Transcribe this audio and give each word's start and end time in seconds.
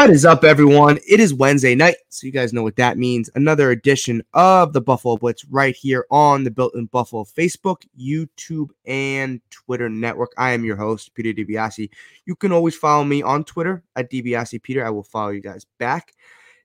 What 0.00 0.08
is 0.08 0.24
up, 0.24 0.44
everyone? 0.44 0.98
It 1.06 1.20
is 1.20 1.34
Wednesday 1.34 1.74
night, 1.74 1.96
so 2.08 2.26
you 2.26 2.32
guys 2.32 2.54
know 2.54 2.62
what 2.62 2.76
that 2.76 2.96
means. 2.96 3.28
Another 3.34 3.70
edition 3.70 4.22
of 4.32 4.72
the 4.72 4.80
Buffalo 4.80 5.18
Blitz 5.18 5.44
right 5.44 5.76
here 5.76 6.06
on 6.10 6.42
the 6.42 6.50
Built 6.50 6.74
in 6.74 6.86
Buffalo 6.86 7.24
Facebook, 7.24 7.86
YouTube, 8.00 8.70
and 8.86 9.42
Twitter 9.50 9.90
network. 9.90 10.32
I 10.38 10.52
am 10.52 10.64
your 10.64 10.76
host, 10.76 11.12
Peter 11.12 11.34
DiBiase. 11.34 11.90
You 12.24 12.34
can 12.34 12.50
always 12.50 12.74
follow 12.74 13.04
me 13.04 13.20
on 13.22 13.44
Twitter 13.44 13.82
at 13.94 14.10
DiBiase 14.10 14.62
Peter. 14.62 14.86
I 14.86 14.88
will 14.88 15.02
follow 15.02 15.32
you 15.32 15.42
guys 15.42 15.66
back. 15.78 16.14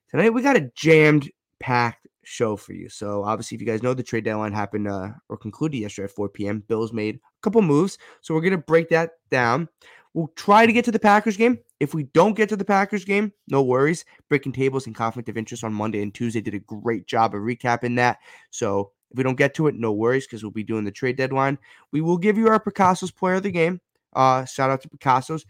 Tonight, 0.08 0.30
we 0.30 0.40
got 0.40 0.56
a 0.56 0.72
jammed 0.74 1.30
packed 1.60 2.06
show 2.24 2.56
for 2.56 2.72
you. 2.72 2.88
So, 2.88 3.22
obviously, 3.22 3.56
if 3.56 3.60
you 3.60 3.66
guys 3.66 3.82
know, 3.82 3.92
the 3.92 4.02
trade 4.02 4.24
deadline 4.24 4.54
happened 4.54 4.88
uh, 4.88 5.10
or 5.28 5.36
concluded 5.36 5.76
yesterday 5.76 6.06
at 6.06 6.12
4 6.12 6.30
p.m. 6.30 6.64
Bills 6.68 6.94
made 6.94 7.16
a 7.16 7.20
couple 7.42 7.60
moves. 7.60 7.98
So, 8.22 8.32
we're 8.32 8.40
going 8.40 8.52
to 8.52 8.58
break 8.58 8.88
that 8.88 9.10
down. 9.30 9.68
We'll 10.16 10.32
try 10.34 10.64
to 10.64 10.72
get 10.72 10.86
to 10.86 10.90
the 10.90 10.98
Packers 10.98 11.36
game. 11.36 11.58
If 11.78 11.92
we 11.92 12.04
don't 12.04 12.34
get 12.34 12.48
to 12.48 12.56
the 12.56 12.64
Packers 12.64 13.04
game, 13.04 13.34
no 13.48 13.62
worries. 13.62 14.06
Breaking 14.30 14.50
tables 14.50 14.86
and 14.86 14.96
conflict 14.96 15.28
of 15.28 15.36
interest 15.36 15.62
on 15.62 15.74
Monday 15.74 16.00
and 16.00 16.14
Tuesday 16.14 16.40
did 16.40 16.54
a 16.54 16.58
great 16.60 17.06
job 17.06 17.34
of 17.34 17.42
recapping 17.42 17.96
that. 17.96 18.16
So 18.48 18.92
if 19.10 19.18
we 19.18 19.24
don't 19.24 19.36
get 19.36 19.52
to 19.56 19.66
it, 19.66 19.74
no 19.74 19.92
worries 19.92 20.26
because 20.26 20.42
we'll 20.42 20.52
be 20.52 20.64
doing 20.64 20.84
the 20.84 20.90
trade 20.90 21.18
deadline. 21.18 21.58
We 21.92 22.00
will 22.00 22.16
give 22.16 22.38
you 22.38 22.48
our 22.48 22.58
Picasso's 22.58 23.10
player 23.10 23.34
of 23.34 23.42
the 23.42 23.50
game. 23.50 23.78
Uh, 24.14 24.46
shout 24.46 24.70
out 24.70 24.80
to 24.80 24.88
Picasso's, 24.88 25.44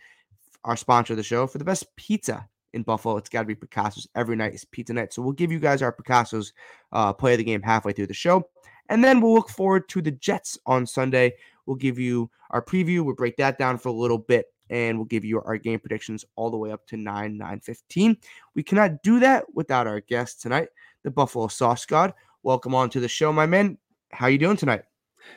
our 0.64 0.76
sponsor 0.76 1.12
of 1.12 1.18
the 1.18 1.22
show, 1.22 1.46
for 1.46 1.58
the 1.58 1.64
best 1.64 1.94
pizza 1.94 2.48
in 2.72 2.82
Buffalo. 2.82 3.18
It's 3.18 3.28
got 3.28 3.42
to 3.42 3.46
be 3.46 3.54
Picasso's. 3.54 4.08
Every 4.16 4.34
night 4.34 4.52
is 4.52 4.64
pizza 4.64 4.92
night. 4.92 5.14
So 5.14 5.22
we'll 5.22 5.30
give 5.30 5.52
you 5.52 5.60
guys 5.60 5.80
our 5.80 5.92
Picasso's 5.92 6.52
uh, 6.90 7.12
play 7.12 7.34
of 7.34 7.38
the 7.38 7.44
game 7.44 7.62
halfway 7.62 7.92
through 7.92 8.08
the 8.08 8.14
show. 8.14 8.48
And 8.88 9.04
then 9.04 9.20
we'll 9.20 9.34
look 9.34 9.48
forward 9.48 9.88
to 9.90 10.02
the 10.02 10.10
Jets 10.10 10.58
on 10.66 10.86
Sunday. 10.86 11.34
We'll 11.66 11.76
give 11.76 12.00
you 12.00 12.32
our 12.50 12.64
preview. 12.64 13.04
We'll 13.04 13.14
break 13.14 13.36
that 13.36 13.58
down 13.58 13.78
for 13.78 13.90
a 13.90 13.92
little 13.92 14.18
bit 14.18 14.46
and 14.70 14.98
we'll 14.98 15.04
give 15.04 15.24
you 15.24 15.40
our 15.42 15.56
game 15.56 15.78
predictions 15.78 16.24
all 16.36 16.50
the 16.50 16.56
way 16.56 16.72
up 16.72 16.86
to 16.86 16.96
9 16.96 17.36
9 17.36 17.60
15 17.60 18.16
we 18.54 18.62
cannot 18.62 19.02
do 19.02 19.20
that 19.20 19.44
without 19.54 19.86
our 19.86 20.00
guest 20.00 20.42
tonight 20.42 20.68
the 21.02 21.10
buffalo 21.10 21.48
sauce 21.48 21.86
god 21.86 22.12
welcome 22.42 22.74
on 22.74 22.90
to 22.90 23.00
the 23.00 23.08
show 23.08 23.32
my 23.32 23.46
man 23.46 23.78
how 24.12 24.26
you 24.26 24.38
doing 24.38 24.56
tonight 24.56 24.82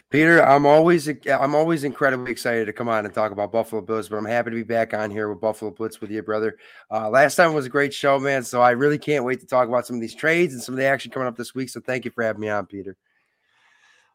Peter, 0.09 0.43
I'm 0.43 0.65
always 0.65 1.07
I'm 1.27 1.55
always 1.55 1.83
incredibly 1.83 2.31
excited 2.31 2.65
to 2.65 2.73
come 2.73 2.89
on 2.89 3.05
and 3.05 3.13
talk 3.13 3.31
about 3.31 3.51
Buffalo 3.51 3.81
Bills, 3.81 4.09
but 4.09 4.17
I'm 4.17 4.25
happy 4.25 4.49
to 4.49 4.55
be 4.55 4.63
back 4.63 4.93
on 4.93 5.11
here 5.11 5.29
with 5.29 5.39
Buffalo 5.39 5.71
Blitz 5.71 6.01
with 6.01 6.11
you, 6.11 6.23
brother. 6.23 6.57
Uh, 6.91 7.09
last 7.09 7.35
time 7.35 7.53
was 7.53 7.65
a 7.65 7.69
great 7.69 7.93
show, 7.93 8.19
man. 8.19 8.43
So 8.43 8.61
I 8.61 8.71
really 8.71 8.97
can't 8.97 9.23
wait 9.23 9.39
to 9.41 9.45
talk 9.45 9.67
about 9.67 9.85
some 9.85 9.95
of 9.95 10.01
these 10.01 10.15
trades 10.15 10.53
and 10.53 10.63
some 10.63 10.73
of 10.73 10.77
the 10.77 10.85
action 10.85 11.11
coming 11.11 11.27
up 11.27 11.37
this 11.37 11.53
week. 11.53 11.69
So 11.69 11.79
thank 11.79 12.05
you 12.05 12.11
for 12.11 12.23
having 12.23 12.41
me 12.41 12.49
on, 12.49 12.65
Peter. 12.65 12.97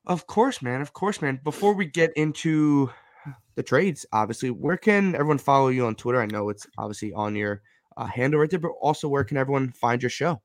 Of 0.07 0.27
course, 0.27 0.63
man. 0.63 0.81
Of 0.81 0.93
course, 0.93 1.23
man. 1.23 1.41
Before 1.45 1.75
we 1.75 1.87
get 1.87 2.13
into 2.15 2.91
the 3.55 3.63
trades, 3.63 4.07
obviously. 4.13 4.51
Where 4.51 4.77
can 4.77 5.15
everyone 5.15 5.39
follow 5.39 5.69
you 5.69 5.87
on 5.87 5.95
Twitter? 5.95 6.21
I 6.21 6.27
know 6.27 6.49
it's 6.49 6.67
obviously 6.79 7.13
on 7.13 7.37
your 7.37 7.63
uh, 7.97 8.07
handle 8.07 8.41
right 8.41 8.51
there, 8.51 8.59
but 8.59 8.73
also 8.81 9.09
where 9.09 9.25
can 9.25 9.37
everyone 9.37 9.73
find 9.73 10.03
your 10.03 10.11
show? 10.11 10.41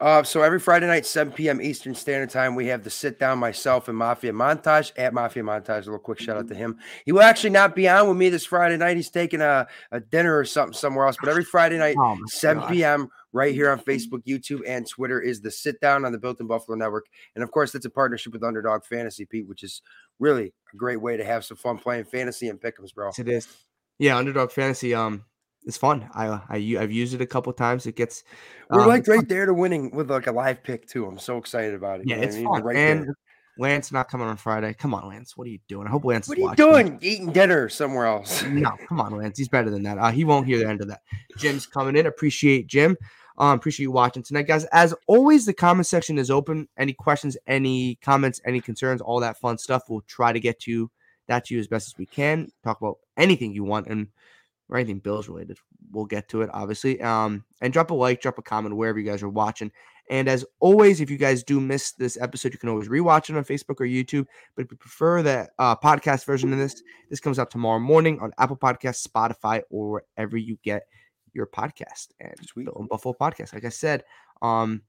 Uh, 0.00 0.22
so 0.22 0.42
every 0.42 0.58
Friday 0.58 0.86
night, 0.86 1.06
7 1.06 1.32
p.m. 1.32 1.60
Eastern 1.60 1.94
Standard 1.94 2.30
Time, 2.30 2.54
we 2.54 2.66
have 2.66 2.84
the 2.84 2.90
sit 2.90 3.18
down 3.18 3.38
myself 3.38 3.88
and 3.88 3.96
Mafia 3.96 4.32
Montage 4.32 4.92
at 4.96 5.14
Mafia 5.14 5.42
Montage. 5.42 5.82
A 5.82 5.84
little 5.84 5.98
quick 5.98 6.20
shout 6.20 6.36
out 6.36 6.48
to 6.48 6.54
him. 6.54 6.78
He 7.04 7.12
will 7.12 7.22
actually 7.22 7.50
not 7.50 7.74
be 7.74 7.88
on 7.88 8.08
with 8.08 8.16
me 8.16 8.28
this 8.28 8.44
Friday 8.44 8.76
night. 8.76 8.96
He's 8.96 9.10
taking 9.10 9.40
a, 9.40 9.66
a 9.90 10.00
dinner 10.00 10.36
or 10.36 10.44
something 10.44 10.74
somewhere 10.74 11.06
else. 11.06 11.16
But 11.20 11.30
every 11.30 11.44
Friday 11.44 11.78
night, 11.78 11.96
oh 11.98 12.18
7 12.26 12.64
p.m. 12.64 13.08
right 13.32 13.54
here 13.54 13.70
on 13.70 13.80
Facebook, 13.80 14.24
YouTube, 14.24 14.60
and 14.66 14.86
Twitter 14.88 15.20
is 15.20 15.40
the 15.40 15.50
sit 15.50 15.80
down 15.80 16.04
on 16.04 16.12
the 16.12 16.18
Built 16.18 16.40
in 16.40 16.46
Buffalo 16.46 16.76
Network. 16.76 17.06
And 17.34 17.42
of 17.42 17.50
course, 17.50 17.72
that's 17.72 17.86
a 17.86 17.90
partnership 17.90 18.32
with 18.32 18.44
Underdog 18.44 18.84
Fantasy, 18.84 19.24
Pete, 19.24 19.46
which 19.46 19.62
is 19.62 19.82
really 20.18 20.52
a 20.72 20.76
great 20.76 21.00
way 21.00 21.16
to 21.16 21.24
have 21.24 21.44
some 21.44 21.56
fun 21.56 21.78
playing 21.78 22.04
fantasy 22.04 22.48
and 22.48 22.60
pick'ems, 22.60 22.94
bro. 22.94 23.08
Yes, 23.08 23.18
it 23.18 23.28
is. 23.28 23.48
Yeah, 23.98 24.16
Underdog 24.16 24.50
Fantasy. 24.50 24.94
Um, 24.94 25.24
it's 25.64 25.76
fun. 25.76 26.08
I, 26.14 26.40
I 26.48 26.56
I've 26.80 26.92
used 26.92 27.14
it 27.14 27.20
a 27.20 27.26
couple 27.26 27.52
times. 27.52 27.86
It 27.86 27.96
gets 27.96 28.24
we're 28.70 28.82
um, 28.82 28.88
like 28.88 29.06
right 29.06 29.28
there 29.28 29.46
to 29.46 29.54
winning 29.54 29.90
with 29.94 30.10
like 30.10 30.26
a 30.26 30.32
live 30.32 30.62
pick 30.62 30.86
too. 30.86 31.06
I'm 31.06 31.18
so 31.18 31.38
excited 31.38 31.74
about 31.74 32.00
it. 32.00 32.08
Yeah, 32.08 32.16
it's 32.16 32.36
fun. 32.36 32.62
Right 32.62 32.76
and 32.76 33.04
there. 33.04 33.14
Lance 33.58 33.92
not 33.92 34.08
coming 34.08 34.26
on 34.26 34.36
Friday. 34.36 34.74
Come 34.74 34.94
on, 34.94 35.08
Lance. 35.08 35.36
What 35.36 35.46
are 35.46 35.50
you 35.50 35.58
doing? 35.68 35.86
I 35.86 35.90
hope 35.90 36.04
Lance. 36.04 36.28
What 36.28 36.38
are 36.38 36.40
you 36.40 36.54
doing? 36.54 36.98
Eating 37.02 37.32
dinner 37.32 37.68
somewhere 37.68 38.06
else? 38.06 38.42
no, 38.48 38.72
come 38.88 39.00
on, 39.00 39.16
Lance. 39.16 39.38
He's 39.38 39.48
better 39.48 39.70
than 39.70 39.82
that. 39.82 39.98
Uh, 39.98 40.10
he 40.10 40.24
won't 40.24 40.46
hear 40.46 40.58
the 40.58 40.68
end 40.68 40.80
of 40.80 40.88
that. 40.88 41.00
Jim's 41.36 41.66
coming 41.66 41.96
in. 41.96 42.06
Appreciate 42.06 42.66
Jim. 42.66 42.96
Um, 43.38 43.58
appreciate 43.58 43.84
you 43.84 43.90
watching 43.90 44.22
tonight, 44.22 44.46
guys. 44.46 44.64
As 44.72 44.94
always, 45.06 45.46
the 45.46 45.54
comment 45.54 45.86
section 45.86 46.18
is 46.18 46.30
open. 46.30 46.68
Any 46.76 46.92
questions, 46.92 47.36
any 47.46 47.96
comments, 47.96 48.40
any 48.44 48.60
concerns, 48.60 49.00
all 49.00 49.20
that 49.20 49.38
fun 49.38 49.58
stuff. 49.58 49.84
We'll 49.88 50.02
try 50.02 50.32
to 50.32 50.40
get 50.40 50.60
to 50.60 50.90
that 51.28 51.46
to 51.46 51.54
you 51.54 51.60
as 51.60 51.66
best 51.66 51.88
as 51.88 51.98
we 51.98 52.06
can. 52.06 52.50
Talk 52.62 52.80
about 52.80 52.98
anything 53.16 53.52
you 53.52 53.64
want 53.64 53.86
and 53.86 54.08
or 54.72 54.78
anything 54.78 54.98
Bills 54.98 55.28
related. 55.28 55.58
We'll 55.92 56.06
get 56.06 56.28
to 56.30 56.40
it, 56.40 56.50
obviously. 56.52 57.00
Um, 57.02 57.44
and 57.60 57.72
drop 57.72 57.90
a 57.90 57.94
like, 57.94 58.22
drop 58.22 58.38
a 58.38 58.42
comment 58.42 58.74
wherever 58.74 58.98
you 58.98 59.08
guys 59.08 59.22
are 59.22 59.28
watching. 59.28 59.70
And 60.08 60.28
as 60.28 60.44
always, 60.60 61.00
if 61.00 61.10
you 61.10 61.18
guys 61.18 61.44
do 61.44 61.60
miss 61.60 61.92
this 61.92 62.18
episode, 62.20 62.52
you 62.52 62.58
can 62.58 62.70
always 62.70 62.88
rewatch 62.88 63.28
it 63.28 63.36
on 63.36 63.44
Facebook 63.44 63.80
or 63.80 63.86
YouTube. 63.86 64.26
But 64.56 64.64
if 64.64 64.70
you 64.70 64.78
prefer 64.78 65.22
the 65.22 65.48
uh, 65.58 65.76
podcast 65.76 66.24
version 66.24 66.52
of 66.52 66.58
this, 66.58 66.82
this 67.10 67.20
comes 67.20 67.38
out 67.38 67.50
tomorrow 67.50 67.78
morning 67.78 68.18
on 68.20 68.32
Apple 68.38 68.56
Podcasts, 68.56 69.06
Spotify, 69.06 69.62
or 69.70 70.02
wherever 70.16 70.38
you 70.38 70.58
get 70.64 70.84
your 71.34 71.46
podcast. 71.46 72.08
And 72.18 72.34
Sweet. 72.46 72.68
on 72.68 72.86
Buffalo 72.86 73.14
Podcast, 73.18 73.52
like 73.52 73.66
I 73.66 73.68
said, 73.68 74.04
um, 74.40 74.80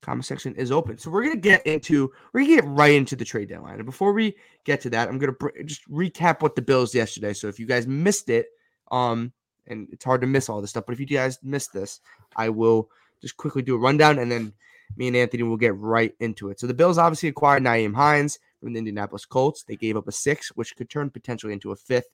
comment 0.00 0.24
section 0.24 0.54
is 0.54 0.70
open. 0.70 0.96
So 0.96 1.10
we're 1.10 1.24
gonna 1.24 1.36
get 1.36 1.66
into 1.66 2.12
we're 2.32 2.42
gonna 2.42 2.54
get 2.54 2.64
right 2.64 2.94
into 2.94 3.16
the 3.16 3.24
trade 3.24 3.48
deadline. 3.48 3.76
And 3.76 3.84
before 3.84 4.12
we 4.12 4.36
get 4.64 4.80
to 4.82 4.90
that, 4.90 5.08
I'm 5.08 5.18
gonna 5.18 5.32
br- 5.32 5.62
just 5.64 5.88
recap 5.90 6.40
what 6.40 6.54
the 6.54 6.62
Bills 6.62 6.94
yesterday. 6.94 7.32
So 7.34 7.48
if 7.48 7.58
you 7.58 7.66
guys 7.66 7.86
missed 7.86 8.30
it, 8.30 8.46
um, 8.90 9.32
and 9.66 9.88
it's 9.92 10.04
hard 10.04 10.20
to 10.22 10.26
miss 10.26 10.48
all 10.48 10.60
this 10.60 10.70
stuff, 10.70 10.84
but 10.86 10.92
if 10.92 11.00
you 11.00 11.06
guys 11.06 11.38
missed 11.42 11.72
this, 11.72 12.00
I 12.36 12.48
will 12.48 12.88
just 13.20 13.36
quickly 13.36 13.62
do 13.62 13.74
a 13.74 13.78
rundown, 13.78 14.18
and 14.18 14.30
then 14.30 14.52
me 14.96 15.08
and 15.08 15.16
Anthony 15.16 15.42
will 15.42 15.56
get 15.56 15.76
right 15.76 16.14
into 16.20 16.50
it. 16.50 16.58
So 16.60 16.66
the 16.66 16.74
Bills 16.74 16.98
obviously 16.98 17.28
acquired 17.28 17.62
Nyheim 17.62 17.94
Hines 17.94 18.38
from 18.60 18.72
the 18.72 18.78
Indianapolis 18.78 19.26
Colts. 19.26 19.62
They 19.62 19.76
gave 19.76 19.96
up 19.96 20.08
a 20.08 20.12
six, 20.12 20.48
which 20.50 20.76
could 20.76 20.90
turn 20.90 21.10
potentially 21.10 21.52
into 21.52 21.72
a 21.72 21.76
fifth, 21.76 22.08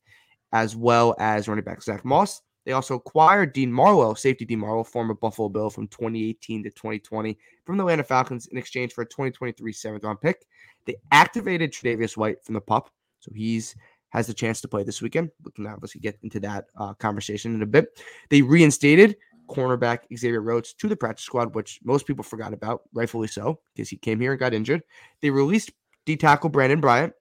as 0.52 0.76
well 0.76 1.14
as 1.18 1.48
running 1.48 1.64
back 1.64 1.82
Zach 1.82 2.04
Moss. 2.04 2.42
They 2.64 2.72
also 2.72 2.94
acquired 2.94 3.52
Dean 3.52 3.70
Marlowe, 3.70 4.14
safety 4.14 4.44
Dean 4.44 4.60
Marlowe, 4.60 4.84
former 4.84 5.14
Buffalo 5.14 5.48
Bill 5.48 5.68
from 5.68 5.86
2018 5.88 6.62
to 6.62 6.70
2020 6.70 7.38
from 7.64 7.76
the 7.76 7.82
Atlanta 7.82 8.04
Falcons 8.04 8.46
in 8.46 8.56
exchange 8.56 8.94
for 8.94 9.02
a 9.02 9.06
2023 9.06 9.72
seventh 9.72 10.04
round 10.04 10.20
pick. 10.20 10.46
They 10.86 10.96
activated 11.12 11.72
Tre'Davious 11.72 12.16
White 12.16 12.42
from 12.42 12.54
the 12.54 12.60
pup, 12.60 12.90
so 13.20 13.30
he's 13.34 13.74
has 14.14 14.28
the 14.28 14.32
chance 14.32 14.60
to 14.60 14.68
play 14.68 14.84
this 14.84 15.02
weekend. 15.02 15.30
We 15.44 15.50
can 15.50 15.66
obviously 15.66 16.00
get 16.00 16.16
into 16.22 16.40
that 16.40 16.66
uh, 16.78 16.94
conversation 16.94 17.54
in 17.54 17.62
a 17.62 17.66
bit. 17.66 18.00
They 18.30 18.42
reinstated 18.42 19.16
cornerback 19.48 19.98
Xavier 20.16 20.40
Rhodes 20.40 20.72
to 20.74 20.88
the 20.88 20.96
practice 20.96 21.26
squad, 21.26 21.54
which 21.54 21.80
most 21.84 22.06
people 22.06 22.22
forgot 22.22 22.54
about, 22.54 22.82
rightfully 22.94 23.28
so, 23.28 23.60
because 23.74 23.90
he 23.90 23.96
came 23.96 24.20
here 24.20 24.30
and 24.30 24.40
got 24.40 24.54
injured. 24.54 24.82
They 25.20 25.30
released 25.30 25.72
D 26.06 26.16
tackle 26.16 26.48
Brandon 26.48 26.80
Bryant, 26.80 27.12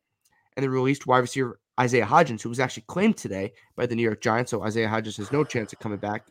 and 0.55 0.63
they 0.63 0.67
released 0.67 1.07
wide 1.07 1.19
receiver 1.19 1.59
Isaiah 1.79 2.05
Hodgins, 2.05 2.43
who 2.43 2.49
was 2.49 2.59
actually 2.59 2.83
claimed 2.87 3.17
today 3.17 3.53
by 3.75 3.87
the 3.87 3.95
New 3.95 4.03
York 4.03 4.21
Giants. 4.21 4.51
So 4.51 4.63
Isaiah 4.63 4.87
Hodgins 4.87 5.17
has 5.17 5.31
no 5.31 5.43
chance 5.43 5.73
of 5.73 5.79
coming 5.79 5.97
back. 5.97 6.27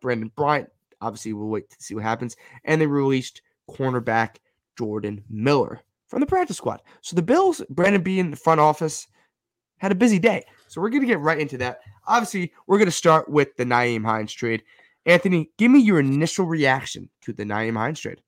Brandon 0.00 0.32
Bryant, 0.34 0.70
obviously, 1.02 1.34
we'll 1.34 1.48
wait 1.48 1.68
to 1.68 1.76
see 1.78 1.94
what 1.94 2.04
happens. 2.04 2.36
And 2.64 2.80
they 2.80 2.86
released 2.86 3.42
cornerback 3.70 4.36
Jordan 4.78 5.22
Miller 5.28 5.82
from 6.08 6.20
the 6.20 6.26
practice 6.26 6.56
squad. 6.56 6.80
So 7.02 7.14
the 7.14 7.22
Bills, 7.22 7.60
Brandon 7.68 8.02
Beane 8.02 8.30
the 8.30 8.36
front 8.36 8.60
office, 8.60 9.06
had 9.78 9.92
a 9.92 9.96
busy 9.96 10.18
day. 10.18 10.44
So 10.68 10.80
we're 10.80 10.90
going 10.90 11.02
to 11.02 11.08
get 11.08 11.20
right 11.20 11.38
into 11.38 11.58
that. 11.58 11.80
Obviously, 12.06 12.52
we're 12.66 12.78
going 12.78 12.86
to 12.86 12.92
start 12.92 13.28
with 13.28 13.56
the 13.56 13.64
Nyheim 13.64 14.04
Hines 14.04 14.32
trade. 14.32 14.62
Anthony, 15.04 15.50
give 15.56 15.70
me 15.70 15.80
your 15.80 16.00
initial 16.00 16.46
reaction 16.46 17.08
to 17.22 17.32
the 17.32 17.44
Nyheim 17.44 17.76
Hines 17.76 18.00
trade. 18.00 18.20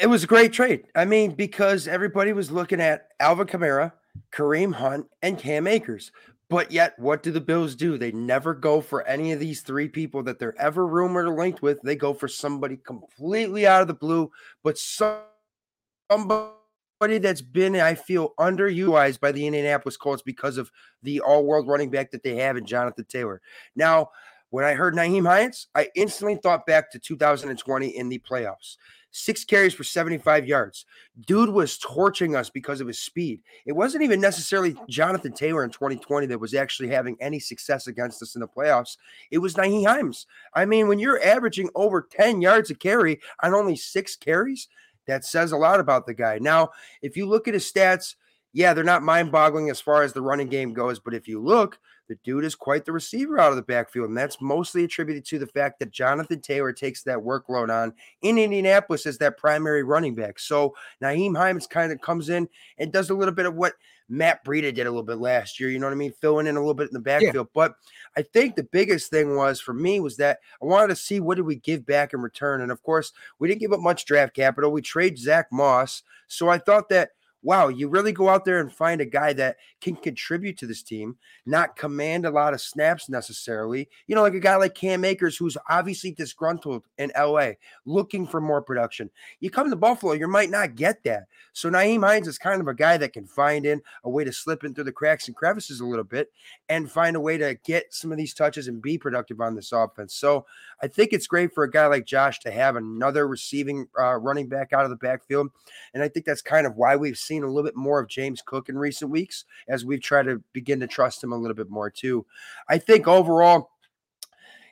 It 0.00 0.06
was 0.06 0.24
a 0.24 0.26
great 0.28 0.52
trade. 0.52 0.84
I 0.94 1.04
mean, 1.04 1.32
because 1.32 1.88
everybody 1.88 2.32
was 2.32 2.50
looking 2.50 2.80
at 2.80 3.08
Alvin 3.20 3.46
Kamara, 3.46 3.92
Kareem 4.32 4.74
Hunt, 4.74 5.06
and 5.22 5.38
Cam 5.38 5.66
Akers. 5.66 6.12
But 6.50 6.72
yet, 6.72 6.98
what 6.98 7.22
do 7.22 7.30
the 7.30 7.42
Bills 7.42 7.74
do? 7.74 7.98
They 7.98 8.12
never 8.12 8.54
go 8.54 8.80
for 8.80 9.06
any 9.06 9.32
of 9.32 9.40
these 9.40 9.60
three 9.60 9.88
people 9.88 10.22
that 10.22 10.38
they're 10.38 10.58
ever 10.58 10.86
rumored 10.86 11.26
or 11.26 11.34
linked 11.34 11.60
with. 11.60 11.80
They 11.82 11.94
go 11.94 12.14
for 12.14 12.28
somebody 12.28 12.78
completely 12.78 13.66
out 13.66 13.82
of 13.82 13.88
the 13.88 13.94
blue, 13.94 14.30
but 14.62 14.78
somebody 14.78 16.52
that's 17.00 17.40
been, 17.40 17.76
I 17.76 17.94
feel, 17.94 18.34
underutilized 18.38 19.20
by 19.20 19.30
the 19.30 19.46
Indianapolis 19.46 19.96
Colts 19.96 20.22
because 20.22 20.58
of 20.58 20.70
the 21.02 21.20
all 21.20 21.44
world 21.44 21.68
running 21.68 21.90
back 21.90 22.10
that 22.10 22.24
they 22.24 22.36
have 22.36 22.56
in 22.56 22.66
Jonathan 22.66 23.06
Taylor. 23.08 23.40
Now, 23.76 24.10
when 24.50 24.64
I 24.64 24.74
heard 24.74 24.94
Nyheim 24.94 25.26
Hines, 25.26 25.68
I 25.74 25.90
instantly 25.94 26.36
thought 26.36 26.66
back 26.66 26.90
to 26.90 26.98
2020 26.98 27.88
in 27.88 28.08
the 28.08 28.18
playoffs. 28.18 28.76
Six 29.10 29.44
carries 29.44 29.72
for 29.72 29.84
75 29.84 30.46
yards. 30.46 30.84
Dude 31.26 31.48
was 31.48 31.78
torching 31.78 32.36
us 32.36 32.50
because 32.50 32.80
of 32.80 32.86
his 32.86 32.98
speed. 32.98 33.40
It 33.64 33.72
wasn't 33.72 34.04
even 34.04 34.20
necessarily 34.20 34.76
Jonathan 34.88 35.32
Taylor 35.32 35.64
in 35.64 35.70
2020 35.70 36.26
that 36.26 36.40
was 36.40 36.54
actually 36.54 36.88
having 36.88 37.16
any 37.20 37.38
success 37.38 37.86
against 37.86 38.22
us 38.22 38.34
in 38.34 38.40
the 38.40 38.48
playoffs. 38.48 38.96
It 39.30 39.38
was 39.38 39.54
Nyheim 39.54 39.86
Hines. 39.86 40.26
I 40.54 40.66
mean, 40.66 40.88
when 40.88 40.98
you're 40.98 41.22
averaging 41.24 41.70
over 41.74 42.06
10 42.10 42.42
yards 42.42 42.70
a 42.70 42.74
carry 42.74 43.20
on 43.42 43.54
only 43.54 43.76
six 43.76 44.14
carries, 44.14 44.68
that 45.08 45.24
says 45.24 45.50
a 45.50 45.56
lot 45.56 45.80
about 45.80 46.06
the 46.06 46.14
guy. 46.14 46.38
Now, 46.38 46.70
if 47.02 47.16
you 47.16 47.26
look 47.26 47.48
at 47.48 47.54
his 47.54 47.70
stats, 47.70 48.14
yeah, 48.52 48.72
they're 48.72 48.84
not 48.84 49.02
mind 49.02 49.32
boggling 49.32 49.70
as 49.70 49.80
far 49.80 50.02
as 50.02 50.12
the 50.12 50.22
running 50.22 50.48
game 50.48 50.72
goes. 50.72 51.00
But 51.00 51.14
if 51.14 51.26
you 51.26 51.42
look, 51.42 51.78
the 52.08 52.16
dude 52.24 52.44
is 52.44 52.54
quite 52.54 52.84
the 52.84 52.92
receiver 52.92 53.38
out 53.38 53.50
of 53.50 53.56
the 53.56 53.62
backfield. 53.62 54.08
And 54.08 54.16
that's 54.16 54.40
mostly 54.40 54.84
attributed 54.84 55.24
to 55.26 55.38
the 55.38 55.46
fact 55.46 55.78
that 55.78 55.90
Jonathan 55.90 56.40
Taylor 56.40 56.72
takes 56.72 57.02
that 57.02 57.18
workload 57.18 57.70
on 57.70 57.92
in 58.22 58.38
Indianapolis 58.38 59.06
as 59.06 59.18
that 59.18 59.36
primary 59.36 59.82
running 59.82 60.14
back. 60.14 60.38
So 60.38 60.74
Nyheim 61.02 61.36
Hines 61.36 61.66
kind 61.66 61.92
of 61.92 62.00
comes 62.00 62.28
in 62.30 62.48
and 62.78 62.92
does 62.92 63.10
a 63.10 63.14
little 63.14 63.34
bit 63.34 63.46
of 63.46 63.54
what 63.54 63.74
Matt 64.08 64.44
Breida 64.44 64.74
did 64.74 64.86
a 64.86 64.90
little 64.90 65.02
bit 65.02 65.18
last 65.18 65.60
year. 65.60 65.68
You 65.70 65.78
know 65.78 65.86
what 65.86 65.92
I 65.92 65.96
mean? 65.96 66.12
Filling 66.12 66.46
in 66.46 66.56
a 66.56 66.60
little 66.60 66.74
bit 66.74 66.88
in 66.88 66.94
the 66.94 67.00
backfield. 67.00 67.48
Yeah. 67.48 67.52
But 67.54 67.74
I 68.16 68.22
think 68.22 68.56
the 68.56 68.62
biggest 68.64 69.10
thing 69.10 69.36
was 69.36 69.60
for 69.60 69.74
me 69.74 70.00
was 70.00 70.16
that 70.16 70.38
I 70.62 70.64
wanted 70.64 70.88
to 70.88 70.96
see 70.96 71.20
what 71.20 71.36
did 71.36 71.46
we 71.46 71.56
give 71.56 71.84
back 71.84 72.14
in 72.14 72.20
return. 72.20 72.62
And 72.62 72.72
of 72.72 72.82
course, 72.82 73.12
we 73.38 73.48
didn't 73.48 73.60
give 73.60 73.72
up 73.72 73.80
much 73.80 74.06
draft 74.06 74.34
capital. 74.34 74.72
We 74.72 74.82
trade 74.82 75.18
Zach 75.18 75.48
Moss. 75.52 76.02
So 76.26 76.48
I 76.48 76.58
thought 76.58 76.88
that 76.88 77.10
wow, 77.42 77.68
you 77.68 77.88
really 77.88 78.12
go 78.12 78.28
out 78.28 78.44
there 78.44 78.60
and 78.60 78.72
find 78.72 79.00
a 79.00 79.06
guy 79.06 79.32
that 79.32 79.56
can 79.80 79.96
contribute 79.96 80.58
to 80.58 80.66
this 80.66 80.82
team, 80.82 81.16
not 81.46 81.76
command 81.76 82.26
a 82.26 82.30
lot 82.30 82.54
of 82.54 82.60
snaps 82.60 83.08
necessarily. 83.08 83.88
You 84.06 84.14
know, 84.14 84.22
like 84.22 84.34
a 84.34 84.40
guy 84.40 84.56
like 84.56 84.74
Cam 84.74 85.04
Akers, 85.04 85.36
who's 85.36 85.56
obviously 85.68 86.12
disgruntled 86.12 86.84
in 86.98 87.12
LA, 87.16 87.52
looking 87.84 88.26
for 88.26 88.40
more 88.40 88.62
production. 88.62 89.10
You 89.40 89.50
come 89.50 89.70
to 89.70 89.76
Buffalo, 89.76 90.12
you 90.12 90.28
might 90.28 90.50
not 90.50 90.74
get 90.74 91.02
that. 91.04 91.24
So 91.52 91.70
Nyheim 91.70 92.06
Hines 92.06 92.28
is 92.28 92.38
kind 92.38 92.60
of 92.60 92.68
a 92.68 92.74
guy 92.74 92.96
that 92.98 93.12
can 93.12 93.26
find 93.26 93.66
in 93.66 93.82
a 94.04 94.10
way 94.10 94.24
to 94.24 94.32
slip 94.32 94.64
in 94.64 94.74
through 94.74 94.84
the 94.84 94.92
cracks 94.92 95.26
and 95.26 95.36
crevices 95.36 95.80
a 95.80 95.86
little 95.86 96.04
bit 96.04 96.30
and 96.68 96.90
find 96.90 97.16
a 97.16 97.20
way 97.20 97.36
to 97.38 97.58
get 97.64 97.92
some 97.92 98.12
of 98.12 98.18
these 98.18 98.34
touches 98.34 98.68
and 98.68 98.82
be 98.82 98.98
productive 98.98 99.40
on 99.40 99.54
this 99.54 99.72
offense. 99.72 100.14
So 100.14 100.46
I 100.82 100.86
think 100.86 101.12
it's 101.12 101.26
great 101.26 101.52
for 101.52 101.64
a 101.64 101.70
guy 101.70 101.86
like 101.86 102.06
Josh 102.06 102.40
to 102.40 102.50
have 102.50 102.76
another 102.76 103.26
receiving 103.26 103.88
uh, 103.98 104.16
running 104.16 104.48
back 104.48 104.72
out 104.72 104.84
of 104.84 104.90
the 104.90 104.96
backfield. 104.96 105.48
And 105.94 106.02
I 106.02 106.08
think 106.08 106.26
that's 106.26 106.42
kind 106.42 106.66
of 106.66 106.76
why 106.76 106.96
we've 106.96 107.18
seen 107.18 107.42
a 107.42 107.46
little 107.46 107.62
bit 107.62 107.76
more 107.76 108.00
of 108.00 108.08
James 108.08 108.42
Cook 108.44 108.68
in 108.68 108.78
recent 108.78 109.10
weeks 109.10 109.44
as 109.68 109.84
we've 109.84 110.02
tried 110.02 110.24
to 110.24 110.42
begin 110.52 110.80
to 110.80 110.86
trust 110.86 111.22
him 111.22 111.32
a 111.32 111.36
little 111.36 111.54
bit 111.54 111.70
more 111.70 111.90
too. 111.90 112.26
I 112.68 112.78
think 112.78 113.06
overall, 113.06 113.70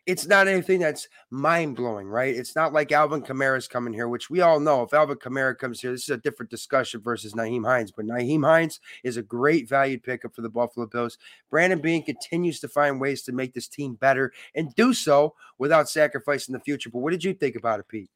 it's 0.07 0.27
not 0.27 0.47
anything 0.47 0.79
that's 0.79 1.09
mind 1.31 1.75
blowing, 1.75 2.07
right? 2.07 2.33
It's 2.35 2.55
not 2.55 2.73
like 2.73 2.93
Alvin 2.93 3.23
Kamara's 3.23 3.67
coming 3.67 3.93
here, 3.93 4.09
which 4.09 4.31
we 4.31 4.41
all 4.41 4.61
know 4.61 4.83
if 4.83 4.95
Alvin 4.95 5.17
Kamara 5.17 5.59
comes 5.59 5.81
here, 5.81 5.91
this 5.91 6.05
is 6.05 6.11
a 6.11 6.17
different 6.17 6.49
discussion 6.49 7.01
versus 7.01 7.35
Nyheim 7.35 7.67
Hines. 7.67 7.91
But 7.91 8.07
Nyheim 8.07 8.47
Hines 8.47 8.79
is 9.03 9.17
a 9.17 9.23
great 9.23 9.69
valued 9.69 10.05
pickup 10.05 10.33
for 10.35 10.43
the 10.43 10.49
Buffalo 10.49 10.87
Bills. 10.87 11.19
Brandon 11.51 11.81
Beane 11.81 12.05
continues 12.05 12.61
to 12.61 12.69
find 12.69 13.01
ways 13.01 13.23
to 13.23 13.33
make 13.33 13.53
this 13.53 13.67
team 13.67 13.95
better 13.95 14.33
and 14.55 14.73
do 14.77 14.95
so 14.95 15.35
without 15.59 15.89
sacrificing 15.89 16.53
the 16.53 16.61
future. 16.61 16.89
But 16.89 17.01
what 17.01 17.11
did 17.11 17.25
you 17.25 17.35
think 17.35 17.57
about 17.57 17.81
it, 17.81 17.89
Pete? 17.89 18.11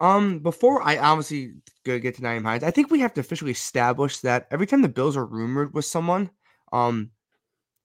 Um, 0.00 0.40
before 0.40 0.82
I 0.82 0.98
obviously 0.98 1.54
get 1.84 2.16
to 2.16 2.22
Nyheim 2.22 2.44
Hines, 2.44 2.64
I 2.64 2.70
think 2.70 2.90
we 2.90 3.00
have 3.00 3.14
to 3.14 3.20
officially 3.20 3.52
establish 3.52 4.18
that 4.20 4.46
every 4.50 4.66
time 4.66 4.82
the 4.82 4.88
Bills 4.88 5.16
are 5.16 5.24
rumored 5.24 5.72
with 5.72 5.84
someone, 5.84 6.30
um, 6.72 7.10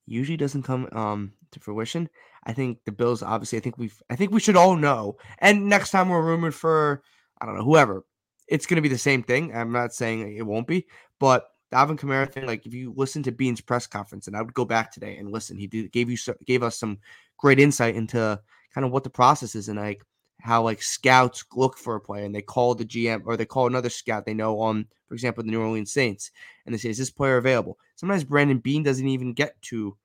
usually 0.06 0.36
doesn't 0.36 0.64
come 0.64 0.88
um 0.92 1.32
to 1.52 1.60
fruition. 1.60 2.08
I 2.44 2.52
think 2.52 2.78
the 2.84 2.92
Bills, 2.92 3.22
obviously, 3.22 3.58
I 3.58 3.60
think 3.60 3.78
we've, 3.78 4.02
I 4.10 4.16
think 4.16 4.32
we 4.32 4.40
should 4.40 4.56
all 4.56 4.76
know. 4.76 5.16
And 5.38 5.68
next 5.68 5.90
time 5.90 6.08
we're 6.08 6.22
rumored 6.22 6.54
for, 6.54 7.02
I 7.40 7.46
don't 7.46 7.56
know, 7.56 7.64
whoever, 7.64 8.04
it's 8.48 8.66
going 8.66 8.76
to 8.76 8.82
be 8.82 8.88
the 8.88 8.98
same 8.98 9.22
thing. 9.22 9.54
I'm 9.54 9.72
not 9.72 9.94
saying 9.94 10.36
it 10.36 10.46
won't 10.46 10.66
be, 10.66 10.86
but 11.18 11.48
the 11.70 11.76
Alvin 11.76 11.96
Kamara 11.96 12.30
thing, 12.30 12.46
like 12.46 12.66
if 12.66 12.74
you 12.74 12.92
listen 12.96 13.22
to 13.24 13.32
Beane's 13.32 13.60
press 13.60 13.86
conference, 13.86 14.26
and 14.26 14.36
I 14.36 14.42
would 14.42 14.54
go 14.54 14.64
back 14.64 14.90
today 14.90 15.16
and 15.18 15.30
listen, 15.30 15.56
he 15.56 15.66
did, 15.66 15.92
gave 15.92 16.10
you 16.10 16.18
gave 16.44 16.62
us 16.62 16.78
some 16.78 16.98
great 17.38 17.60
insight 17.60 17.94
into 17.94 18.40
kind 18.74 18.84
of 18.84 18.92
what 18.92 19.04
the 19.04 19.10
process 19.10 19.54
is 19.54 19.68
and 19.68 19.78
like 19.78 20.02
how 20.42 20.62
like 20.62 20.82
scouts 20.82 21.44
look 21.54 21.76
for 21.76 21.96
a 21.96 22.00
player 22.00 22.24
and 22.24 22.34
they 22.34 22.42
call 22.42 22.74
the 22.74 22.84
GM 22.84 23.22
or 23.24 23.36
they 23.36 23.44
call 23.44 23.66
another 23.66 23.90
scout 23.90 24.24
they 24.24 24.34
know 24.34 24.60
on, 24.60 24.86
for 25.08 25.14
example, 25.14 25.42
the 25.42 25.50
New 25.50 25.60
Orleans 25.60 25.92
Saints, 25.92 26.30
and 26.64 26.74
they 26.74 26.78
say, 26.78 26.90
"Is 26.90 26.98
this 26.98 27.10
player 27.10 27.36
available?" 27.36 27.78
Sometimes 27.96 28.24
Brandon 28.24 28.58
Beane 28.58 28.82
doesn't 28.82 29.06
even 29.08 29.32
get 29.32 29.60
to 29.62 29.96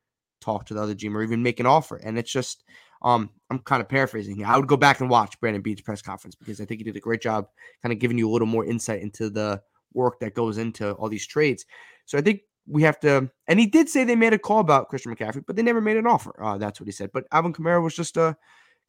talk 0.41 0.65
to 0.65 0.73
the 0.73 0.81
other 0.81 0.95
GM 0.95 1.15
or 1.15 1.23
even 1.23 1.43
make 1.43 1.59
an 1.59 1.65
offer, 1.65 1.97
and 1.97 2.17
it's 2.17 2.31
just, 2.31 2.63
um, 3.01 3.29
I'm 3.49 3.59
kind 3.59 3.81
of 3.81 3.89
paraphrasing 3.89 4.35
here. 4.35 4.47
I 4.47 4.57
would 4.57 4.67
go 4.67 4.77
back 4.77 4.99
and 4.99 5.09
watch 5.09 5.39
Brandon 5.39 5.61
Beane's 5.61 5.81
press 5.81 6.01
conference 6.01 6.35
because 6.35 6.59
I 6.59 6.65
think 6.65 6.79
he 6.79 6.83
did 6.83 6.97
a 6.97 7.01
great 7.01 7.21
job, 7.21 7.47
kind 7.81 7.93
of 7.93 7.99
giving 7.99 8.17
you 8.17 8.29
a 8.29 8.31
little 8.31 8.47
more 8.47 8.65
insight 8.65 9.01
into 9.01 9.29
the 9.29 9.61
work 9.93 10.19
that 10.19 10.33
goes 10.33 10.57
into 10.57 10.91
all 10.93 11.09
these 11.09 11.25
trades. 11.25 11.65
So 12.05 12.17
I 12.17 12.21
think 12.21 12.41
we 12.67 12.83
have 12.83 12.99
to, 13.01 13.29
and 13.47 13.59
he 13.59 13.65
did 13.65 13.89
say 13.89 14.03
they 14.03 14.15
made 14.15 14.33
a 14.33 14.39
call 14.39 14.59
about 14.59 14.89
Christian 14.89 15.15
McCaffrey, 15.15 15.43
but 15.45 15.55
they 15.55 15.61
never 15.61 15.81
made 15.81 15.97
an 15.97 16.07
offer. 16.07 16.35
Uh, 16.41 16.57
that's 16.57 16.79
what 16.79 16.87
he 16.87 16.91
said. 16.91 17.11
But 17.13 17.25
Alvin 17.31 17.53
Kamara 17.53 17.81
was 17.81 17.95
just 17.95 18.17
a 18.17 18.35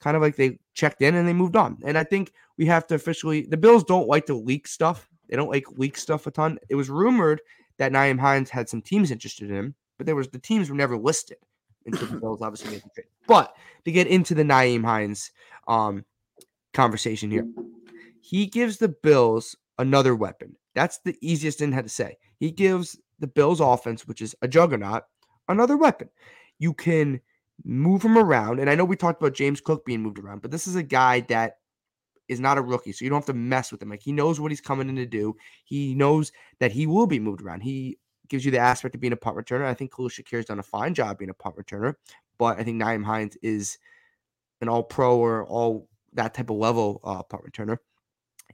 kind 0.00 0.16
of 0.16 0.22
like 0.22 0.36
they 0.36 0.58
checked 0.74 1.02
in 1.02 1.14
and 1.14 1.26
they 1.26 1.32
moved 1.32 1.56
on. 1.56 1.78
And 1.84 1.96
I 1.96 2.04
think 2.04 2.32
we 2.58 2.66
have 2.66 2.86
to 2.88 2.94
officially, 2.94 3.46
the 3.48 3.56
Bills 3.56 3.84
don't 3.84 4.08
like 4.08 4.26
to 4.26 4.34
leak 4.34 4.66
stuff. 4.66 5.08
They 5.28 5.36
don't 5.36 5.50
like 5.50 5.64
leak 5.76 5.96
stuff 5.96 6.26
a 6.26 6.30
ton. 6.30 6.58
It 6.68 6.74
was 6.74 6.88
rumored 6.88 7.40
that 7.78 7.92
Nyheim 7.92 8.18
Hines 8.18 8.50
had 8.50 8.68
some 8.68 8.82
teams 8.82 9.10
interested 9.10 9.50
in 9.50 9.56
him, 9.56 9.74
but 9.98 10.06
there 10.06 10.16
was 10.16 10.28
the 10.28 10.38
teams 10.38 10.70
were 10.70 10.76
never 10.76 10.96
listed 10.96 11.38
until 11.86 12.06
the 12.08 12.16
Bills 12.20 12.42
obviously 12.42 12.70
made 12.70 12.82
the 12.82 12.90
trade. 12.94 13.06
But 13.26 13.54
to 13.84 13.92
get 13.92 14.06
into 14.06 14.34
the 14.34 14.44
Nyheim 14.44 14.84
Hines 14.84 15.30
um, 15.66 16.04
conversation 16.74 17.30
here, 17.30 17.46
he 18.20 18.46
gives 18.46 18.78
the 18.78 18.88
Bills 18.88 19.56
another 19.78 20.14
weapon. 20.14 20.56
That's 20.74 20.98
the 20.98 21.16
easiest 21.20 21.58
thing 21.58 21.72
had 21.72 21.84
to 21.84 21.90
say. 21.90 22.18
He 22.38 22.50
gives 22.50 22.98
the 23.18 23.26
Bills 23.26 23.60
offense, 23.60 24.06
which 24.06 24.20
is 24.20 24.34
a 24.42 24.48
juggernaut, 24.48 25.04
another 25.48 25.76
weapon. 25.76 26.10
You 26.58 26.74
can 26.74 27.20
move 27.64 28.02
him 28.02 28.18
around. 28.18 28.60
And 28.60 28.68
I 28.70 28.74
know 28.74 28.84
we 28.84 28.96
talked 28.96 29.20
about 29.20 29.34
James 29.34 29.60
Cook 29.60 29.84
being 29.84 30.02
moved 30.02 30.18
around, 30.18 30.42
but 30.42 30.50
this 30.50 30.66
is 30.66 30.76
a 30.76 30.82
guy 30.82 31.20
that 31.20 31.58
is 32.28 32.40
not 32.40 32.58
a 32.58 32.62
rookie, 32.62 32.92
so 32.92 33.04
you 33.04 33.08
don't 33.08 33.18
have 33.18 33.26
to 33.26 33.34
mess 33.34 33.70
with 33.70 33.80
him. 33.80 33.90
Like 33.90 34.02
he 34.02 34.12
knows 34.12 34.40
what 34.40 34.50
he's 34.50 34.60
coming 34.60 34.88
in 34.88 34.96
to 34.96 35.06
do. 35.06 35.36
He 35.64 35.94
knows 35.94 36.32
that 36.58 36.72
he 36.72 36.86
will 36.86 37.06
be 37.06 37.20
moved 37.20 37.42
around. 37.42 37.60
He 37.60 37.98
gives 38.28 38.44
you 38.44 38.50
the 38.50 38.58
aspect 38.58 38.94
of 38.94 39.00
being 39.00 39.12
a 39.12 39.16
punt 39.16 39.36
returner. 39.36 39.64
I 39.64 39.74
think 39.74 39.94
Khalil 39.94 40.10
has 40.32 40.44
done 40.44 40.58
a 40.58 40.64
fine 40.64 40.94
job 40.94 41.18
being 41.18 41.30
a 41.30 41.34
punt 41.34 41.56
returner, 41.56 41.94
but 42.38 42.58
I 42.58 42.64
think 42.64 42.82
Nyheim 42.82 43.04
Hines 43.04 43.36
is 43.42 43.78
an 44.60 44.68
all 44.68 44.82
pro 44.82 45.16
or 45.16 45.44
all 45.46 45.88
that 46.14 46.34
type 46.34 46.50
of 46.50 46.56
level 46.56 47.00
uh, 47.04 47.22
punt 47.22 47.44
returner. 47.44 47.78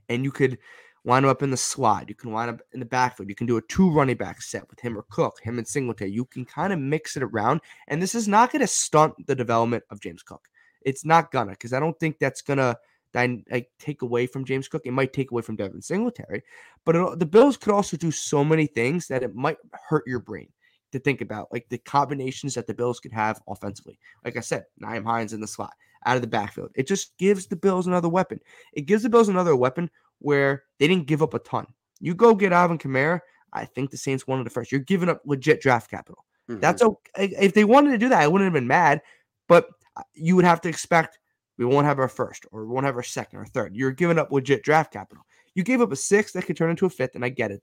And 0.09 0.23
you 0.23 0.31
could 0.31 0.59
line 1.05 1.23
him 1.23 1.29
up 1.29 1.43
in 1.43 1.51
the 1.51 1.57
slot. 1.57 2.09
You 2.09 2.15
can 2.15 2.31
line 2.31 2.49
up 2.49 2.61
in 2.73 2.79
the 2.79 2.85
backfield. 2.85 3.29
You 3.29 3.35
can 3.35 3.47
do 3.47 3.57
a 3.57 3.61
two 3.63 3.91
running 3.91 4.15
back 4.15 4.41
set 4.41 4.69
with 4.69 4.79
him 4.79 4.97
or 4.97 5.05
Cook, 5.09 5.39
him 5.41 5.57
and 5.57 5.67
Singletary. 5.67 6.11
You 6.11 6.25
can 6.25 6.45
kind 6.45 6.71
of 6.71 6.79
mix 6.79 7.17
it 7.17 7.23
around. 7.23 7.61
And 7.87 8.01
this 8.01 8.15
is 8.15 8.27
not 8.27 8.51
going 8.51 8.61
to 8.61 8.67
stunt 8.67 9.13
the 9.27 9.35
development 9.35 9.83
of 9.89 9.99
James 9.99 10.23
Cook. 10.23 10.47
It's 10.81 11.05
not 11.05 11.31
gonna, 11.31 11.51
because 11.51 11.73
I 11.73 11.79
don't 11.79 11.97
think 11.99 12.19
that's 12.19 12.41
gonna 12.41 12.75
like, 13.13 13.69
take 13.79 14.01
away 14.01 14.27
from 14.27 14.45
James 14.45 14.67
Cook. 14.67 14.81
It 14.85 14.91
might 14.91 15.13
take 15.13 15.31
away 15.31 15.41
from 15.41 15.55
Devin 15.55 15.81
Singletary, 15.81 16.43
but 16.85 16.95
it, 16.95 17.19
the 17.19 17.25
Bills 17.25 17.57
could 17.57 17.73
also 17.73 17.95
do 17.95 18.11
so 18.11 18.43
many 18.43 18.67
things 18.67 19.07
that 19.07 19.23
it 19.23 19.35
might 19.35 19.57
hurt 19.87 20.03
your 20.07 20.19
brain 20.19 20.49
to 20.91 20.99
think 20.99 21.21
about, 21.21 21.47
like 21.51 21.67
the 21.69 21.77
combinations 21.79 22.53
that 22.55 22.67
the 22.67 22.73
Bills 22.73 22.99
could 22.99 23.13
have 23.13 23.41
offensively. 23.47 23.97
Like 24.25 24.37
I 24.37 24.41
said, 24.41 24.65
Nyheim 24.81 25.05
Hines 25.05 25.33
in 25.33 25.41
the 25.41 25.47
slot, 25.47 25.73
out 26.05 26.15
of 26.15 26.21
the 26.21 26.27
backfield. 26.27 26.71
It 26.75 26.87
just 26.87 27.17
gives 27.17 27.47
the 27.47 27.55
Bills 27.55 27.87
another 27.87 28.09
weapon. 28.09 28.39
It 28.73 28.81
gives 28.81 29.03
the 29.03 29.09
Bills 29.09 29.29
another 29.29 29.55
weapon 29.55 29.89
where 30.23 30.63
they 30.79 30.87
didn't 30.87 31.07
give 31.07 31.21
up 31.21 31.33
a 31.33 31.39
ton. 31.39 31.67
You 31.99 32.15
go 32.15 32.33
get 32.33 32.51
Alvin 32.51 32.77
Kamara. 32.77 33.19
I 33.53 33.65
think 33.65 33.91
the 33.91 33.97
Saints 33.97 34.25
wanted 34.25 34.45
the 34.45 34.49
first. 34.49 34.71
You're 34.71 34.81
giving 34.81 35.09
up 35.09 35.21
legit 35.25 35.61
draft 35.61 35.91
capital. 35.91 36.25
Mm-hmm. 36.49 36.59
That's 36.59 36.81
okay. 36.81 37.35
If 37.39 37.53
they 37.53 37.63
wanted 37.63 37.91
to 37.91 37.97
do 37.97 38.09
that, 38.09 38.21
I 38.21 38.27
wouldn't 38.27 38.47
have 38.47 38.53
been 38.53 38.67
mad. 38.67 39.01
But 39.47 39.67
uh, 39.95 40.03
you 40.13 40.35
would 40.35 40.45
have 40.45 40.61
to 40.61 40.69
expect 40.69 41.19
we 41.57 41.65
won't 41.65 41.85
have 41.85 41.99
our 41.99 42.07
first, 42.07 42.45
or 42.51 42.65
we 42.65 42.73
won't 42.73 42.85
have 42.85 42.95
our 42.95 43.03
second 43.03 43.39
or 43.39 43.45
third. 43.45 43.75
You're 43.75 43.91
giving 43.91 44.17
up 44.17 44.31
legit 44.31 44.63
draft 44.63 44.91
capital. 44.91 45.23
You 45.53 45.63
gave 45.63 45.81
up 45.81 45.91
a 45.91 45.95
sixth 45.95 46.33
that 46.33 46.45
could 46.45 46.57
turn 46.57 46.71
into 46.71 46.85
a 46.85 46.89
fifth, 46.89 47.15
and 47.15 47.23
I 47.23 47.29
get 47.29 47.51
it. 47.51 47.61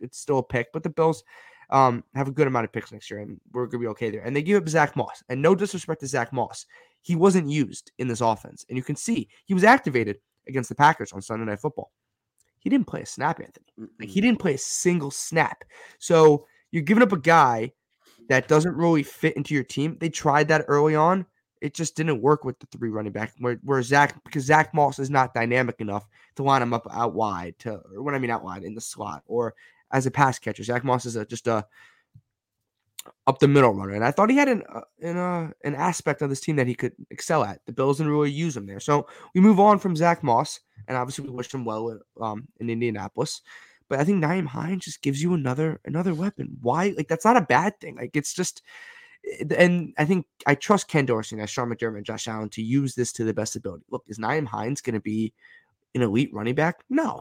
It's 0.00 0.18
still 0.18 0.38
a 0.38 0.42
pick, 0.42 0.72
but 0.72 0.82
the 0.82 0.90
Bills 0.90 1.24
um, 1.70 2.04
have 2.14 2.28
a 2.28 2.32
good 2.32 2.46
amount 2.46 2.64
of 2.64 2.72
picks 2.72 2.92
next 2.92 3.10
year, 3.10 3.20
and 3.20 3.40
we're 3.52 3.66
gonna 3.66 3.80
be 3.80 3.88
okay 3.88 4.10
there. 4.10 4.22
And 4.22 4.36
they 4.36 4.42
give 4.42 4.60
up 4.60 4.68
Zach 4.68 4.96
Moss, 4.96 5.22
and 5.28 5.40
no 5.40 5.54
disrespect 5.54 6.00
to 6.00 6.06
Zach 6.06 6.32
Moss, 6.32 6.66
he 7.00 7.16
wasn't 7.16 7.48
used 7.48 7.90
in 7.98 8.06
this 8.06 8.20
offense, 8.20 8.66
and 8.68 8.76
you 8.76 8.84
can 8.84 8.96
see 8.96 9.28
he 9.46 9.54
was 9.54 9.64
activated 9.64 10.18
against 10.48 10.68
the 10.68 10.74
Packers 10.74 11.12
on 11.12 11.22
Sunday 11.22 11.44
Night 11.44 11.60
Football. 11.60 11.90
He 12.58 12.70
didn't 12.70 12.86
play 12.86 13.02
a 13.02 13.06
snap, 13.06 13.40
Anthony. 13.40 13.66
Like, 13.98 14.08
he 14.08 14.20
didn't 14.20 14.38
play 14.38 14.54
a 14.54 14.58
single 14.58 15.10
snap. 15.10 15.64
So 15.98 16.46
you're 16.70 16.82
giving 16.82 17.02
up 17.02 17.12
a 17.12 17.18
guy 17.18 17.72
that 18.28 18.48
doesn't 18.48 18.76
really 18.76 19.02
fit 19.02 19.36
into 19.36 19.54
your 19.54 19.64
team. 19.64 19.96
They 19.98 20.08
tried 20.08 20.48
that 20.48 20.64
early 20.68 20.94
on. 20.94 21.26
It 21.60 21.74
just 21.74 21.96
didn't 21.96 22.20
work 22.20 22.44
with 22.44 22.58
the 22.58 22.66
three 22.66 22.90
running 22.90 23.12
back. 23.12 23.32
Where, 23.38 23.58
where 23.62 23.82
Zach, 23.82 24.22
because 24.24 24.44
Zach 24.44 24.72
Moss 24.74 24.98
is 24.98 25.10
not 25.10 25.34
dynamic 25.34 25.80
enough 25.80 26.06
to 26.36 26.42
line 26.42 26.62
him 26.62 26.72
up 26.72 26.86
out 26.90 27.14
wide, 27.14 27.58
to 27.60 27.80
or 27.94 28.02
what 28.02 28.14
I 28.14 28.18
mean 28.18 28.30
out 28.30 28.44
wide 28.44 28.64
in 28.64 28.74
the 28.74 28.80
slot 28.80 29.22
or 29.26 29.54
as 29.92 30.06
a 30.06 30.10
pass 30.10 30.38
catcher. 30.38 30.64
Zach 30.64 30.84
Moss 30.84 31.04
is 31.04 31.16
a, 31.16 31.24
just 31.24 31.46
a 31.46 31.66
up 33.26 33.38
the 33.38 33.48
middle 33.48 33.72
runner, 33.72 33.94
and 33.94 34.04
I 34.04 34.10
thought 34.10 34.30
he 34.30 34.36
had 34.36 34.48
an 34.48 34.62
uh, 34.72 34.80
an, 35.00 35.16
uh, 35.16 35.50
an 35.64 35.74
aspect 35.74 36.22
of 36.22 36.30
this 36.30 36.40
team 36.40 36.56
that 36.56 36.66
he 36.66 36.74
could 36.74 36.92
excel 37.10 37.44
at. 37.44 37.60
The 37.66 37.72
Bills 37.72 37.98
didn't 37.98 38.12
really 38.12 38.30
use 38.30 38.56
him 38.56 38.66
there, 38.66 38.80
so 38.80 39.06
we 39.34 39.40
move 39.40 39.60
on 39.60 39.78
from 39.78 39.96
Zach 39.96 40.22
Moss, 40.22 40.60
and 40.88 40.96
obviously 40.96 41.24
we 41.24 41.30
wish 41.30 41.52
him 41.52 41.64
well 41.64 41.98
um, 42.20 42.46
in 42.60 42.70
Indianapolis. 42.70 43.42
But 43.88 44.00
I 44.00 44.04
think 44.04 44.22
Nyheim 44.22 44.46
Hines 44.46 44.84
just 44.84 45.02
gives 45.02 45.22
you 45.22 45.34
another 45.34 45.80
another 45.84 46.14
weapon. 46.14 46.56
Why? 46.62 46.94
Like 46.96 47.08
that's 47.08 47.24
not 47.24 47.36
a 47.36 47.42
bad 47.42 47.78
thing. 47.80 47.96
Like 47.96 48.16
it's 48.16 48.32
just, 48.32 48.62
eh, 49.30 49.44
and 49.56 49.92
I 49.98 50.04
think 50.04 50.26
I 50.46 50.54
trust 50.54 50.88
Ken 50.88 51.04
Dorsey 51.06 51.38
and 51.38 51.48
Sean 51.48 51.68
McDermott 51.68 51.98
and 51.98 52.06
Josh 52.06 52.28
Allen 52.28 52.48
to 52.50 52.62
use 52.62 52.94
this 52.94 53.12
to 53.12 53.24
the 53.24 53.34
best 53.34 53.56
ability. 53.56 53.84
Look, 53.90 54.04
is 54.08 54.18
Nyheim 54.18 54.46
Hines 54.46 54.80
going 54.80 54.94
to 54.94 55.00
be 55.00 55.32
an 55.94 56.02
elite 56.02 56.32
running 56.32 56.54
back? 56.54 56.84
No. 56.88 57.20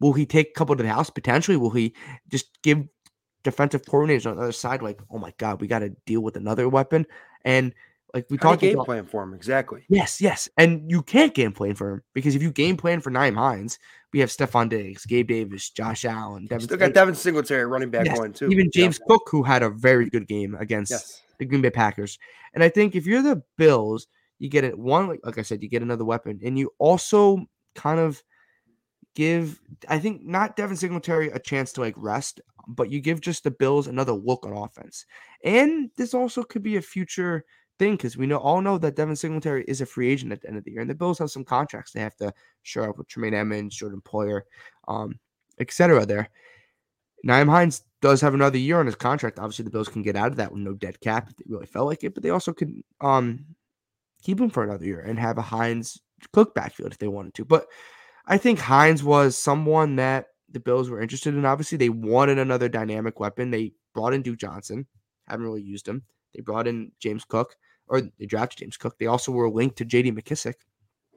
Will 0.00 0.14
he 0.14 0.26
take 0.26 0.48
a 0.48 0.52
couple 0.54 0.74
to 0.74 0.82
the 0.82 0.88
house? 0.88 1.10
Potentially. 1.10 1.56
Will 1.56 1.70
he 1.70 1.94
just 2.28 2.60
give 2.62 2.88
defensive 3.42 3.82
coordinators 3.82 4.28
on 4.30 4.36
the 4.36 4.42
other 4.42 4.52
side, 4.52 4.82
like, 4.82 5.00
oh 5.10 5.18
my 5.18 5.32
god, 5.38 5.60
we 5.60 5.66
got 5.66 5.80
to 5.80 5.90
deal 6.06 6.20
with 6.20 6.36
another 6.36 6.68
weapon. 6.68 7.06
And 7.44 7.74
like 8.14 8.26
we 8.30 8.36
How 8.36 8.50
talked 8.50 8.60
game 8.60 8.74
about, 8.74 8.86
plan 8.86 9.06
for 9.06 9.22
him 9.22 9.34
exactly. 9.34 9.84
yes, 9.88 10.20
yes, 10.20 10.48
and 10.58 10.90
you 10.90 11.02
can't 11.02 11.34
game 11.34 11.52
plan 11.52 11.74
for 11.74 11.92
him 11.94 12.02
because 12.14 12.34
if 12.34 12.42
you 12.42 12.50
game 12.50 12.76
plan 12.76 13.00
for 13.00 13.10
Nyheim 13.10 13.36
Hines, 13.36 13.78
we 14.12 14.20
have 14.20 14.28
Stefon 14.28 14.68
Diggs, 14.68 15.06
Gabe 15.06 15.28
Davis, 15.28 15.70
Josh 15.70 16.04
Allen, 16.04 16.46
Devin, 16.46 16.66
Still 16.66 16.76
got 16.76 16.92
Devin 16.92 17.14
Singletary 17.14 17.64
running 17.64 17.90
back 17.90 18.04
Yes, 18.04 18.18
going 18.18 18.32
too. 18.34 18.50
even 18.50 18.66
Yeah. 18.66 18.82
James 18.82 19.00
Cook, 19.08 19.22
who 19.30 19.42
had 19.42 19.62
a 19.62 19.70
very 19.70 20.10
good 20.10 20.28
game 20.28 20.54
against 20.60 20.90
Yes. 20.90 21.22
the 21.38 21.46
Green 21.46 21.62
Bay 21.62 21.70
Packers. 21.70 22.18
And 22.52 22.62
I 22.62 22.68
think 22.68 22.94
if 22.94 23.06
you're 23.06 23.22
the 23.22 23.42
Bills, 23.56 24.06
you 24.38 24.50
get 24.50 24.64
it 24.64 24.78
one, 24.78 25.08
like, 25.08 25.20
like 25.24 25.38
I 25.38 25.42
said, 25.42 25.62
you 25.62 25.70
get 25.70 25.82
another 25.82 26.04
weapon, 26.04 26.40
and 26.44 26.58
you 26.58 26.70
also 26.78 27.46
kind 27.74 27.98
of 27.98 28.22
give, 29.14 29.60
I 29.88 29.98
think, 29.98 30.24
not 30.24 30.56
Devin 30.56 30.76
Singletary 30.76 31.30
a 31.30 31.38
chance 31.38 31.72
to 31.72 31.80
like 31.80 31.94
rest, 31.96 32.40
but 32.68 32.90
you 32.90 33.00
give 33.00 33.20
just 33.20 33.44
the 33.44 33.50
Bills 33.50 33.86
another 33.86 34.12
look 34.12 34.46
on 34.46 34.52
offense. 34.52 35.06
And 35.44 35.90
this 35.96 36.14
also 36.14 36.42
could 36.42 36.62
be 36.62 36.76
a 36.76 36.82
future 36.82 37.44
thing 37.78 37.96
because 37.96 38.16
we 38.16 38.26
know 38.26 38.38
all 38.38 38.60
know 38.60 38.78
that 38.78 38.96
Devin 38.96 39.16
Singletary 39.16 39.64
is 39.66 39.80
a 39.80 39.86
free 39.86 40.10
agent 40.10 40.32
at 40.32 40.40
the 40.40 40.48
end 40.48 40.56
of 40.56 40.64
the 40.64 40.70
year, 40.70 40.80
and 40.80 40.90
the 40.90 40.94
Bills 40.94 41.18
have 41.18 41.30
some 41.30 41.44
contracts 41.44 41.92
they 41.92 42.00
have 42.00 42.16
to 42.16 42.32
shore 42.62 42.88
up 42.88 42.98
with 42.98 43.08
Tremaine 43.08 43.34
Edmunds, 43.34 43.76
Jordan 43.76 44.02
Poyer, 44.04 44.42
um, 44.88 45.18
etc. 45.58 46.06
There. 46.06 46.28
Nyheim 47.26 47.48
Hines 47.48 47.82
does 48.00 48.20
have 48.20 48.34
another 48.34 48.58
year 48.58 48.80
on 48.80 48.86
his 48.86 48.96
contract. 48.96 49.38
Obviously, 49.38 49.64
the 49.64 49.70
Bills 49.70 49.88
can 49.88 50.02
get 50.02 50.16
out 50.16 50.28
of 50.32 50.36
that 50.36 50.52
with 50.52 50.60
no 50.60 50.74
dead 50.74 51.00
cap 51.00 51.28
if 51.28 51.36
they 51.36 51.44
really 51.46 51.66
felt 51.66 51.86
like 51.86 52.02
it, 52.02 52.14
but 52.14 52.22
they 52.22 52.30
also 52.30 52.52
could 52.52 52.72
um 53.00 53.44
keep 54.22 54.40
him 54.40 54.50
for 54.50 54.62
another 54.62 54.84
year 54.84 55.00
and 55.00 55.18
have 55.18 55.38
a 55.38 55.42
Hines 55.42 56.00
Cook 56.32 56.54
backfield 56.54 56.92
if 56.92 56.98
they 56.98 57.08
wanted 57.08 57.34
to. 57.34 57.44
But 57.44 57.66
I 58.26 58.38
think 58.38 58.58
Hines 58.60 59.02
was 59.02 59.36
someone 59.36 59.96
that 59.96 60.26
the 60.50 60.60
Bills 60.60 60.88
were 60.90 61.00
interested 61.00 61.34
in. 61.34 61.44
Obviously, 61.44 61.78
they 61.78 61.88
wanted 61.88 62.38
another 62.38 62.68
dynamic 62.68 63.18
weapon. 63.20 63.50
They 63.50 63.72
brought 63.94 64.14
in 64.14 64.22
Duke 64.22 64.38
Johnson, 64.38 64.86
haven't 65.26 65.44
really 65.44 65.62
used 65.62 65.88
him. 65.88 66.02
They 66.34 66.40
brought 66.40 66.66
in 66.68 66.92
James 67.00 67.24
Cook, 67.24 67.56
or 67.88 68.00
they 68.18 68.26
drafted 68.26 68.58
James 68.60 68.76
Cook. 68.76 68.98
They 68.98 69.06
also 69.06 69.32
were 69.32 69.50
linked 69.50 69.76
to 69.78 69.84
JD 69.84 70.12
McKissic, 70.18 70.54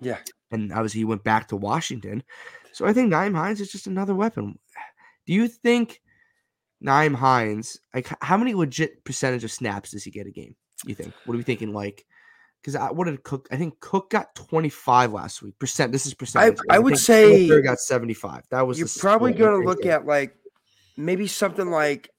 Yeah. 0.02 0.18
and 0.52 0.72
obviously 0.74 1.00
he 1.00 1.06
went 1.06 1.24
back 1.24 1.48
to 1.50 1.56
Washington. 1.56 2.24
So 2.72 2.86
I 2.86 2.94
think 2.94 3.12
Nyheim 3.14 3.36
Hines 3.36 3.62
is 3.62 3.72
just 3.72 3.88
another 3.88 4.16
weapon. 4.16 4.60
Do 5.26 5.34
you 5.34 5.48
think 5.48 6.02
Nyheim 6.84 7.16
Hines, 7.16 7.80
like 7.94 8.10
how 8.22 8.38
many 8.38 8.54
legit 8.54 9.04
percentage 9.06 9.44
of 9.44 9.52
snaps 9.52 9.92
does 9.92 10.04
he 10.04 10.12
get 10.12 10.28
a 10.28 10.32
game? 10.32 10.56
You 10.86 10.96
think? 10.96 11.14
What 11.26 11.36
are 11.36 11.38
we 11.38 11.44
thinking? 11.44 11.74
Like, 11.74 12.06
because 12.66 12.76
I 12.76 12.92
what 12.92 13.06
did 13.06 13.22
Cook? 13.24 13.48
I 13.52 13.58
think 13.58 13.80
Cook 13.80 14.10
got 14.10 14.34
twenty 14.34 14.70
five 14.70 15.14
last 15.14 15.44
week. 15.44 15.58
Percent. 15.60 15.92
This 15.92 16.08
is 16.08 16.16
percent. 16.16 16.60
I 16.72 16.80
would 16.80 16.98
say 16.98 17.32
Singletary 17.32 17.62
got 17.62 17.80
seventy 17.80 18.16
five. 18.16 18.44
That 18.50 18.66
was 18.66 18.80
You're 18.80 18.88
probably 18.98 19.34
going 19.34 19.62
to 19.62 19.68
look 19.68 19.84
there. 19.84 19.94
at 19.94 20.08
like 20.08 20.36
maybe 20.98 21.28
something 21.28 21.70
like 21.70 22.10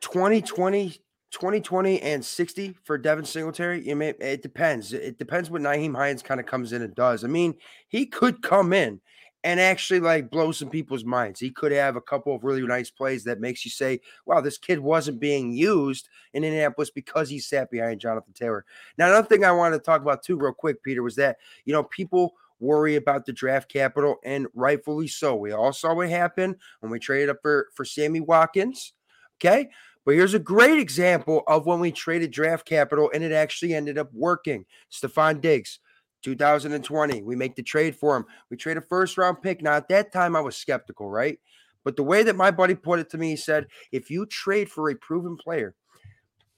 2020, 0.00 0.90
2020 1.32 2.00
and 2.00 2.24
60 2.24 2.76
for 2.84 2.96
Devin 2.96 3.26
Singletary. 3.26 3.86
You 3.86 3.94
may, 3.96 4.10
it 4.20 4.40
depends. 4.40 4.94
It 4.94 5.18
depends 5.18 5.50
what 5.50 5.60
Nyheim 5.60 5.94
Hines 5.94 6.22
kind 6.22 6.40
of 6.40 6.46
comes 6.46 6.72
in 6.72 6.80
and 6.80 6.94
does. 6.94 7.22
I 7.22 7.28
mean, 7.28 7.54
he 7.88 8.06
could 8.06 8.40
come 8.40 8.72
in 8.72 9.00
and 9.42 9.58
actually 9.58 10.00
like 10.00 10.30
blow 10.30 10.52
some 10.52 10.68
people's 10.68 11.04
minds. 11.04 11.40
He 11.40 11.50
could 11.50 11.72
have 11.72 11.96
a 11.96 12.00
couple 12.00 12.34
of 12.34 12.44
really 12.44 12.62
nice 12.66 12.90
plays 12.90 13.24
that 13.24 13.40
makes 13.40 13.64
you 13.64 13.70
say, 13.70 14.00
wow, 14.26 14.40
this 14.40 14.58
kid 14.58 14.78
wasn't 14.78 15.20
being 15.20 15.52
used 15.52 16.08
in 16.34 16.44
Indianapolis 16.44 16.90
because 16.90 17.28
he 17.30 17.38
sat 17.38 17.70
behind 17.70 18.00
Jonathan 18.00 18.34
Taylor. 18.34 18.64
Now, 18.98 19.08
another 19.08 19.26
thing 19.26 19.44
I 19.44 19.52
wanted 19.52 19.78
to 19.78 19.84
talk 19.84 20.02
about 20.02 20.22
too, 20.22 20.36
real 20.36 20.52
quick, 20.52 20.82
Peter, 20.82 21.02
was 21.02 21.16
that, 21.16 21.38
you 21.64 21.72
know, 21.72 21.84
people 21.84 22.34
worry 22.60 22.96
about 22.96 23.24
the 23.24 23.32
draft 23.32 23.72
capital, 23.72 24.16
and 24.22 24.46
rightfully 24.54 25.08
so. 25.08 25.34
We 25.34 25.52
all 25.52 25.72
saw 25.72 25.94
what 25.94 26.10
happened 26.10 26.56
when 26.80 26.92
we 26.92 26.98
traded 26.98 27.30
up 27.30 27.38
for, 27.42 27.68
for 27.74 27.84
Sammy 27.84 28.20
Watkins. 28.20 28.92
Okay. 29.38 29.70
But 30.04 30.14
here's 30.14 30.34
a 30.34 30.38
great 30.38 30.78
example 30.78 31.42
of 31.46 31.66
when 31.66 31.80
we 31.80 31.92
traded 31.92 32.30
draft 32.30 32.66
capital 32.66 33.10
and 33.12 33.22
it 33.22 33.32
actually 33.32 33.74
ended 33.74 33.98
up 33.98 34.10
working. 34.12 34.64
Stefon 34.90 35.40
Diggs, 35.40 35.78
2020. 36.22 37.22
We 37.22 37.36
make 37.36 37.56
the 37.56 37.62
trade 37.62 37.96
for 37.96 38.16
him. 38.16 38.24
We 38.50 38.56
trade 38.56 38.76
a 38.76 38.82
first 38.82 39.18
round 39.18 39.42
pick. 39.42 39.62
Now, 39.62 39.74
at 39.74 39.88
that 39.88 40.12
time, 40.12 40.36
I 40.36 40.40
was 40.40 40.56
skeptical, 40.56 41.08
right? 41.10 41.38
But 41.84 41.96
the 41.96 42.02
way 42.02 42.22
that 42.22 42.36
my 42.36 42.50
buddy 42.50 42.74
put 42.74 43.00
it 43.00 43.10
to 43.10 43.18
me, 43.18 43.30
he 43.30 43.36
said, 43.36 43.66
if 43.90 44.10
you 44.10 44.26
trade 44.26 44.70
for 44.70 44.90
a 44.90 44.94
proven 44.94 45.36
player, 45.36 45.74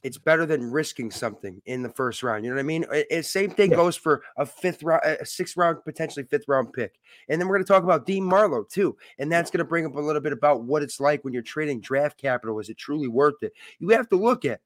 it's 0.02 0.18
better 0.18 0.44
than 0.44 0.70
risking 0.70 1.12
something 1.12 1.62
in 1.64 1.82
the 1.82 1.88
first 1.88 2.24
round. 2.24 2.44
You 2.44 2.50
know 2.50 2.56
what 2.56 2.62
I 2.62 2.64
mean? 2.64 2.84
It, 2.90 3.24
same 3.24 3.50
thing 3.50 3.70
Yeah. 3.70 3.76
goes 3.76 3.96
for 3.96 4.22
a 4.36 4.44
fifth 4.44 4.82
round, 4.82 5.02
a 5.04 5.24
sixth 5.24 5.56
round, 5.56 5.84
potentially 5.84 6.26
fifth 6.26 6.48
round 6.48 6.72
pick. 6.72 6.98
And 7.28 7.40
then 7.40 7.46
we're 7.46 7.54
going 7.56 7.64
to 7.64 7.72
talk 7.72 7.84
about 7.84 8.04
Dean 8.04 8.24
Marlowe 8.24 8.64
too. 8.64 8.96
And 9.18 9.30
that's 9.30 9.50
going 9.50 9.58
to 9.58 9.64
bring 9.64 9.86
up 9.86 9.94
a 9.94 10.00
little 10.00 10.20
bit 10.20 10.32
about 10.32 10.64
what 10.64 10.82
it's 10.82 10.98
like 10.98 11.22
when 11.22 11.32
you're 11.32 11.42
trading 11.42 11.80
draft 11.80 12.18
capital. 12.18 12.58
Is 12.58 12.68
it 12.68 12.78
truly 12.78 13.06
worth 13.06 13.42
it? 13.42 13.52
You 13.78 13.90
have 13.90 14.08
to 14.08 14.16
look 14.16 14.44
at 14.44 14.60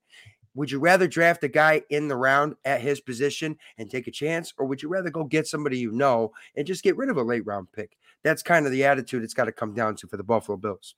would 0.56 0.70
you 0.70 0.80
rather 0.80 1.06
draft 1.06 1.44
a 1.44 1.48
guy 1.48 1.82
in 1.90 2.08
the 2.08 2.16
round 2.16 2.56
at 2.64 2.80
his 2.80 3.00
position 3.00 3.56
and 3.78 3.90
take 3.90 4.08
a 4.08 4.10
chance, 4.10 4.52
or 4.58 4.66
would 4.66 4.82
you 4.82 4.88
rather 4.88 5.10
go 5.10 5.22
get 5.22 5.46
somebody 5.46 5.78
you 5.78 5.92
know 5.92 6.32
and 6.56 6.66
just 6.66 6.82
get 6.82 6.96
rid 6.96 7.10
of 7.10 7.16
a 7.18 7.22
late 7.22 7.46
round 7.46 7.70
pick? 7.72 7.96
That's 8.24 8.42
kind 8.42 8.66
of 8.66 8.72
the 8.72 8.84
attitude 8.84 9.22
it's 9.22 9.34
got 9.34 9.44
to 9.44 9.52
come 9.52 9.74
down 9.74 9.94
to 9.96 10.08
for 10.08 10.16
the 10.16 10.24
Buffalo 10.24 10.56
Bills. 10.56 10.96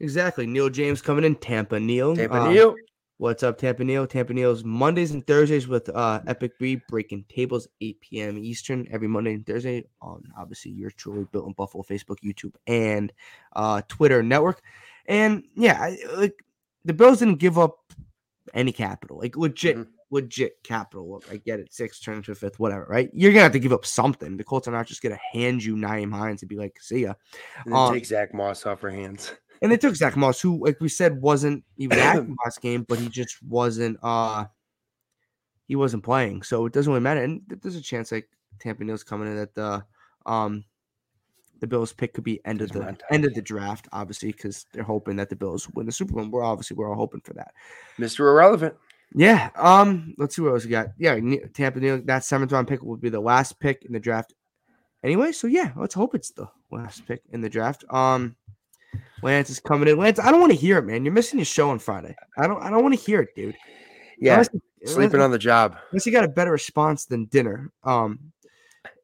exactly. 0.00 0.46
Neil 0.46 0.68
James 0.68 1.00
coming 1.00 1.24
in 1.24 1.36
Tampa. 1.36 1.80
Neil, 1.80 2.14
Tampa 2.14 2.42
um, 2.42 2.52
Neal, 2.52 2.74
What's 3.18 3.42
up, 3.42 3.58
Tampa 3.58 3.82
Neil? 3.82 4.06
Tampa 4.06 4.32
Neil's 4.32 4.62
Mondays 4.62 5.10
and 5.10 5.26
Thursdays 5.26 5.66
with 5.66 5.88
uh 5.88 6.20
Epic 6.28 6.56
B 6.56 6.80
breaking 6.88 7.24
tables 7.28 7.66
8 7.80 8.00
p.m. 8.00 8.38
Eastern 8.38 8.86
every 8.92 9.08
Monday 9.08 9.34
and 9.34 9.44
Thursday 9.44 9.84
on 10.00 10.22
obviously 10.38 10.70
your 10.70 10.92
truly 10.92 11.26
built 11.32 11.48
in 11.48 11.52
Buffalo 11.52 11.82
Facebook, 11.82 12.18
YouTube, 12.24 12.54
and 12.68 13.12
uh 13.54 13.82
Twitter 13.88 14.22
network. 14.22 14.62
And 15.06 15.42
yeah, 15.56 15.80
I, 15.80 15.98
like 16.14 16.44
the 16.84 16.92
Bills 16.92 17.18
didn't 17.18 17.40
give 17.40 17.58
up 17.58 17.78
any 18.54 18.72
capital, 18.72 19.18
like 19.18 19.36
legit, 19.36 19.76
Mhm. 19.76 19.86
legit 20.10 20.62
capital. 20.62 21.10
Look, 21.10 21.24
I 21.30 21.36
get 21.36 21.60
it, 21.60 21.72
six 21.72 22.00
turn 22.00 22.22
to 22.22 22.32
a 22.32 22.34
fifth, 22.34 22.58
whatever, 22.58 22.86
right? 22.88 23.10
You're 23.12 23.32
gonna 23.32 23.42
have 23.42 23.52
to 23.52 23.58
give 23.58 23.72
up 23.72 23.84
something. 23.86 24.36
The 24.36 24.44
Colts 24.44 24.68
are 24.68 24.72
not 24.72 24.86
just 24.86 25.02
gonna 25.02 25.18
hand 25.32 25.62
you 25.64 25.76
Nyheim 25.76 26.12
Hines 26.12 26.42
and 26.42 26.48
be 26.48 26.56
like, 26.56 26.80
see 26.80 27.02
ya. 27.02 27.14
and 27.64 27.74
um, 27.74 27.92
take 27.94 28.06
Zach 28.06 28.32
Moss 28.34 28.64
off 28.66 28.80
her 28.80 28.90
hands. 28.90 29.32
And 29.60 29.72
they 29.72 29.76
took 29.76 29.96
Zach 29.96 30.16
Moss, 30.16 30.40
who, 30.40 30.64
like 30.64 30.80
we 30.80 30.88
said, 30.88 31.20
wasn't 31.20 31.64
even 31.78 31.98
active 31.98 32.28
last 32.44 32.60
game, 32.60 32.84
but 32.88 32.98
he 32.98 33.08
just 33.08 33.42
wasn't 33.42 33.98
uh 34.02 34.46
he 35.66 35.76
wasn't 35.76 36.02
playing. 36.04 36.42
So 36.42 36.64
it 36.66 36.72
doesn't 36.72 36.90
really 36.90 37.02
matter. 37.02 37.22
And 37.22 37.42
there's 37.46 37.76
a 37.76 37.82
chance 37.82 38.10
like 38.12 38.28
Tampa 38.60 38.84
Neal's 38.84 39.04
coming 39.04 39.28
in 39.28 39.36
that 39.36 39.54
the 39.54 39.84
um 40.26 40.64
the 41.60 41.66
Bills 41.66 41.92
pick 41.92 42.14
could 42.14 42.24
be 42.24 42.40
end 42.44 42.62
of 42.62 42.70
the 42.70 42.96
end 43.10 43.24
of 43.24 43.34
the 43.34 43.42
draft, 43.42 43.88
obviously, 43.92 44.32
because 44.32 44.66
they're 44.72 44.82
hoping 44.82 45.16
that 45.16 45.28
the 45.28 45.36
Bills 45.36 45.68
win 45.70 45.86
the 45.86 45.92
Super 45.92 46.14
Bowl. 46.14 46.28
We're 46.28 46.44
obviously 46.44 46.76
we're 46.76 46.90
all 46.90 46.96
hoping 46.96 47.20
for 47.20 47.34
that. 47.34 47.52
Mr. 47.98 48.20
Irrelevant. 48.20 48.74
Yeah. 49.14 49.50
Um. 49.56 50.14
Let's 50.18 50.36
see 50.36 50.42
what 50.42 50.52
else 50.52 50.64
we 50.64 50.70
got. 50.70 50.88
Yeah. 50.98 51.18
Tampa. 51.54 51.80
That 52.02 52.24
seventh 52.24 52.52
round 52.52 52.68
pick 52.68 52.82
will 52.82 52.96
be 52.96 53.08
the 53.08 53.20
last 53.20 53.58
pick 53.60 53.84
in 53.84 53.92
the 53.92 54.00
draft. 54.00 54.34
Anyway, 55.02 55.32
so 55.32 55.46
yeah, 55.46 55.72
let's 55.76 55.94
hope 55.94 56.14
it's 56.14 56.30
the 56.30 56.48
last 56.70 57.06
pick 57.06 57.22
in 57.30 57.40
the 57.40 57.48
draft. 57.48 57.84
Um, 57.90 58.34
Lance 59.22 59.50
is 59.50 59.60
coming 59.60 59.88
in. 59.88 59.96
Lance, 59.96 60.18
I 60.18 60.30
don't 60.30 60.40
want 60.40 60.52
to 60.52 60.58
hear 60.58 60.78
it, 60.78 60.86
man. 60.86 61.04
You're 61.04 61.14
missing 61.14 61.38
your 61.38 61.46
show 61.46 61.70
on 61.70 61.78
Friday. 61.78 62.16
I 62.36 62.46
don't. 62.46 62.62
I 62.62 62.70
don't 62.70 62.82
want 62.82 62.94
to 62.94 63.00
hear 63.00 63.20
it, 63.20 63.34
dude. 63.34 63.56
Yeah, 64.20 64.32
Unless, 64.32 64.48
sleeping 64.84 65.14
unless, 65.14 65.24
on 65.24 65.30
the 65.30 65.38
job. 65.38 65.76
unless 65.92 66.04
you 66.04 66.12
got 66.12 66.24
a 66.24 66.28
better 66.28 66.50
response 66.50 67.06
than 67.06 67.26
dinner. 67.26 67.70
Um, 67.84 68.18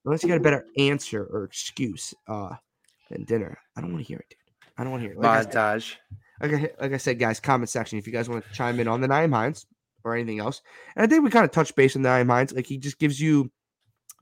unless 0.05 0.23
you 0.23 0.29
got 0.29 0.39
a 0.39 0.41
better 0.41 0.67
answer 0.79 1.25
or 1.25 1.45
excuse. 1.45 2.15
Uh, 2.29 2.55
than 3.11 3.25
dinner. 3.25 3.59
I 3.77 3.81
don't 3.81 3.93
want 3.93 4.05
to 4.05 4.09
hear 4.09 4.19
it, 4.19 4.27
dude. 4.31 4.39
I 4.79 4.83
don't 4.83 4.93
want 4.93 5.03
to 5.03 5.09
hear 5.09 5.13
it. 5.17 5.21
Like 5.21 5.27
I 5.31 5.43
said- 5.43 5.53
like 6.41 6.53
I, 6.53 6.71
like 6.81 6.93
I 6.93 6.97
said, 6.97 7.19
guys, 7.19 7.39
comment 7.41 7.69
section 7.69 7.99
if 7.99 8.07
you 8.07 8.13
guys 8.13 8.29
want 8.29 8.45
to 8.45 8.53
chime 8.53 8.81
in 8.81 8.89
on 8.89 9.01
the 9.01 9.07
Nyheim 9.09 9.33
Hines 9.33 9.67
or 10.03 10.15
anything 10.15 10.41
else. 10.41 10.63
And 10.97 11.05
I 11.05 11.07
think 11.07 11.23
we 11.23 11.31
kind 11.31 11.45
of 11.45 11.51
touched 11.53 11.77
base 11.77 11.97
on 11.97 12.03
the 12.03 12.09
Nyheim 12.09 12.29
Hines. 12.29 12.53
Like 12.53 12.67
he 12.67 12.77
just 12.79 12.99
gives 12.99 13.21
you 13.21 13.51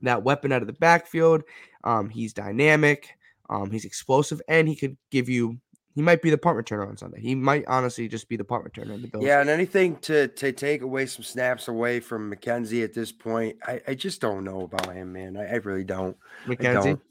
that 0.01 0.23
weapon 0.23 0.51
out 0.51 0.61
of 0.61 0.67
the 0.67 0.73
backfield. 0.73 1.43
Um, 1.83 2.09
he's 2.09 2.33
dynamic. 2.33 3.09
Um, 3.49 3.71
he's 3.71 3.85
explosive, 3.85 4.41
and 4.47 4.67
he 4.67 4.75
could 4.75 4.97
give 5.11 5.27
you. 5.29 5.57
He 5.95 6.01
might 6.01 6.21
be 6.21 6.29
the 6.29 6.37
punt 6.37 6.57
returner 6.57 6.87
on 6.87 6.97
Sunday. 6.97 7.21
He 7.21 7.35
might 7.35 7.65
honestly 7.67 8.07
just 8.07 8.27
be 8.27 8.35
the 8.35 8.43
punt 8.43 8.65
returner 8.65 8.95
in 8.95 9.01
the 9.03 9.07
Bills. 9.07 9.23
Yeah, 9.23 9.41
and 9.41 9.49
anything 9.49 9.97
to 9.97 10.27
to 10.27 10.51
take 10.51 10.81
away 10.81 11.05
some 11.05 11.23
snaps 11.23 11.67
away 11.67 11.99
from 11.99 12.31
McKenzie 12.33 12.83
at 12.83 12.93
this 12.93 13.11
point, 13.11 13.57
I, 13.65 13.81
I 13.87 13.93
just 13.93 14.19
don't 14.21 14.43
know 14.43 14.61
about 14.61 14.91
him, 14.93 15.13
man. 15.13 15.37
I, 15.37 15.45
I 15.51 15.55
really 15.55 15.83
don't. 15.83 16.17
I 16.45 16.49
McKenzie. 16.49 16.83
don't. 16.83 17.01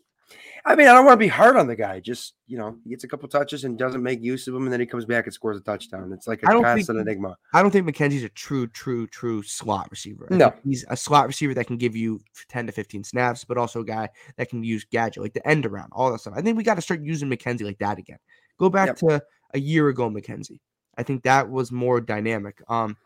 I 0.64 0.76
mean, 0.76 0.86
I 0.86 0.92
don't 0.94 1.04
want 1.04 1.14
to 1.18 1.24
be 1.24 1.28
hard 1.28 1.56
on 1.56 1.66
the 1.66 1.74
guy. 1.74 1.98
Just 2.00 2.34
you 2.46 2.56
know, 2.56 2.76
he 2.84 2.90
gets 2.90 3.02
a 3.04 3.08
couple 3.08 3.28
touches 3.28 3.64
and 3.64 3.76
doesn't 3.76 4.02
make 4.02 4.22
use 4.22 4.46
of 4.46 4.54
them, 4.54 4.62
and 4.64 4.72
then 4.72 4.78
he 4.80 4.86
comes 4.86 5.04
back 5.04 5.24
and 5.26 5.34
scores 5.34 5.56
a 5.56 5.60
touchdown. 5.60 6.12
It's 6.12 6.26
like 6.28 6.42
a 6.44 6.48
I 6.48 6.52
don't 6.52 6.64
think- 6.76 6.88
enigma. 6.88 7.36
I 7.52 7.62
don't 7.62 7.70
think 7.72 7.86
McKenzie's 7.86 8.22
a 8.22 8.28
true, 8.30 8.66
true, 8.68 9.06
true 9.08 9.42
slot 9.42 9.88
receiver. 9.90 10.28
I 10.30 10.36
No. 10.36 10.54
he's 10.64 10.84
a 10.88 10.96
slot 10.96 11.26
receiver 11.26 11.52
that 11.54 11.66
can 11.66 11.76
give 11.78 11.96
you 11.96 12.20
10 12.48 12.66
to 12.66 12.72
15 12.72 13.02
snaps, 13.04 13.44
but 13.44 13.58
also 13.58 13.80
a 13.80 13.84
guy 13.84 14.08
that 14.36 14.48
can 14.50 14.62
use 14.62 14.84
gadget, 14.90 15.22
like 15.22 15.34
the 15.34 15.46
end 15.46 15.66
around, 15.66 15.90
all 15.92 16.12
that 16.12 16.20
stuff. 16.20 16.34
I 16.36 16.42
think 16.42 16.56
we 16.56 16.62
got 16.62 16.76
to 16.76 16.82
start 16.82 17.02
using 17.02 17.28
McKenzie 17.28 17.64
like 17.64 17.78
that 17.78 17.98
again. 17.98 18.18
Go 18.62 18.70
back 18.70 18.86
Yep. 18.90 18.96
to 18.98 19.22
a 19.54 19.58
year 19.58 19.88
ago, 19.88 20.08
McKenzie. 20.08 20.60
I 20.96 21.02
think 21.02 21.24
that 21.24 21.50
was 21.50 21.72
more 21.72 22.00
dynamic. 22.00 22.62
Um, 22.68 22.96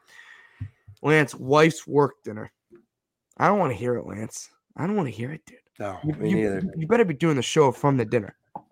Lance, 1.00 1.34
wife's 1.34 1.86
work 1.86 2.22
dinner. 2.25 2.52
I 3.38 3.48
don't 3.48 3.58
want 3.58 3.72
to 3.72 3.78
hear 3.78 3.96
it, 3.96 4.04
Lance. 4.06 4.50
I 4.76 4.86
don't 4.86 4.96
want 4.96 5.08
to 5.08 5.14
hear 5.14 5.32
it, 5.32 5.40
dude. 5.46 5.56
No, 5.78 5.98
You, 6.04 6.12
me 6.12 6.28
you- 6.28 6.36
neither. 6.36 6.62
you 6.76 6.86
better 6.86 7.06
be 7.06 7.14
doing 7.14 7.36
the 7.36 7.42
show 7.42 7.72
from 7.72 7.96
the 7.96 8.04
dinner. 8.04 8.36
All 8.54 8.62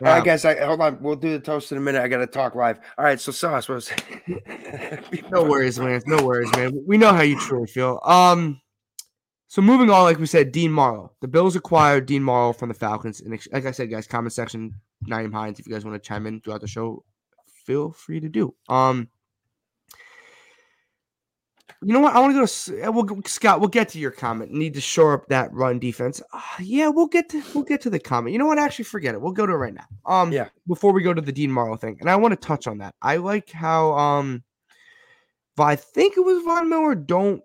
right, 0.00 0.22
guys. 0.22 0.44
I, 0.44 0.62
hold 0.62 0.82
on. 0.82 0.98
We'll 1.00 1.16
do 1.16 1.30
the 1.30 1.40
toast 1.40 1.72
in 1.72 1.78
a 1.78 1.80
minute. 1.80 2.02
I 2.02 2.08
got 2.08 2.18
to 2.18 2.26
talk 2.26 2.54
live. 2.54 2.80
All 2.98 3.04
right. 3.06 3.18
So, 3.18 3.32
Sauce, 3.32 3.68
was 3.70 3.90
No 5.30 5.44
worries, 5.44 5.78
Lance. 5.78 6.04
No 6.06 6.22
worries, 6.22 6.50
man. 6.56 6.72
We 6.86 6.98
know 6.98 7.12
how 7.14 7.22
you 7.22 7.40
truly 7.40 7.68
feel. 7.68 8.00
Um, 8.04 8.60
so 9.52 9.60
moving 9.60 9.90
on, 9.90 10.04
like 10.04 10.18
we 10.18 10.24
said, 10.24 10.50
Dean 10.50 10.72
Marlowe. 10.72 11.12
The 11.20 11.28
Bills 11.28 11.56
acquired 11.56 12.06
Dean 12.06 12.22
Marlowe 12.22 12.54
from 12.54 12.70
the 12.70 12.74
Falcons. 12.74 13.20
And 13.20 13.38
like 13.52 13.66
I 13.66 13.70
said, 13.70 13.90
guys, 13.90 14.06
comment 14.06 14.32
section, 14.32 14.76
Nyheim 15.06 15.30
Hines, 15.30 15.60
if 15.60 15.66
you 15.66 15.74
guys 15.74 15.84
want 15.84 16.02
to 16.02 16.08
chime 16.08 16.26
in 16.26 16.40
throughout 16.40 16.62
the 16.62 16.66
show, 16.66 17.04
feel 17.66 17.92
free 17.92 18.18
to 18.20 18.30
do. 18.30 18.54
Um, 18.70 19.10
you 21.82 21.92
know 21.92 22.00
what? 22.00 22.14
I 22.14 22.20
want 22.20 22.32
to 22.32 22.40
go 22.40 22.46
to 22.46 22.88
uh, 22.88 22.92
we'll, 22.92 23.22
Scott. 23.26 23.60
We'll 23.60 23.68
get 23.68 23.90
to 23.90 23.98
your 23.98 24.10
comment. 24.10 24.52
Need 24.52 24.72
to 24.72 24.80
shore 24.80 25.12
up 25.12 25.26
that 25.28 25.52
run 25.52 25.78
defense. 25.78 26.22
Uh, 26.32 26.40
yeah, 26.58 26.88
we'll 26.88 27.06
get 27.06 27.28
to 27.28 27.42
we'll 27.54 27.64
get 27.64 27.82
to 27.82 27.90
the 27.90 27.98
comment. 27.98 28.32
You 28.32 28.38
know 28.38 28.46
what? 28.46 28.58
Actually, 28.58 28.86
forget 28.86 29.14
it. 29.14 29.20
We'll 29.20 29.32
go 29.32 29.44
to 29.44 29.52
it 29.52 29.56
right 29.56 29.74
now. 29.74 29.84
Um, 30.06 30.32
Yeah. 30.32 30.48
Before 30.66 30.94
we 30.94 31.02
go 31.02 31.12
to 31.12 31.20
the 31.20 31.30
Dean 31.30 31.52
Marlowe 31.52 31.76
thing, 31.76 31.98
and 32.00 32.08
I 32.08 32.16
want 32.16 32.32
to 32.32 32.36
touch 32.46 32.66
on 32.66 32.78
that. 32.78 32.94
I 33.02 33.16
like 33.18 33.50
how 33.50 33.92
um, 33.92 34.44
I 35.58 35.76
think 35.76 36.16
it 36.16 36.20
was 36.20 36.42
Von 36.42 36.70
Miller. 36.70 36.94
Don't 36.94 37.42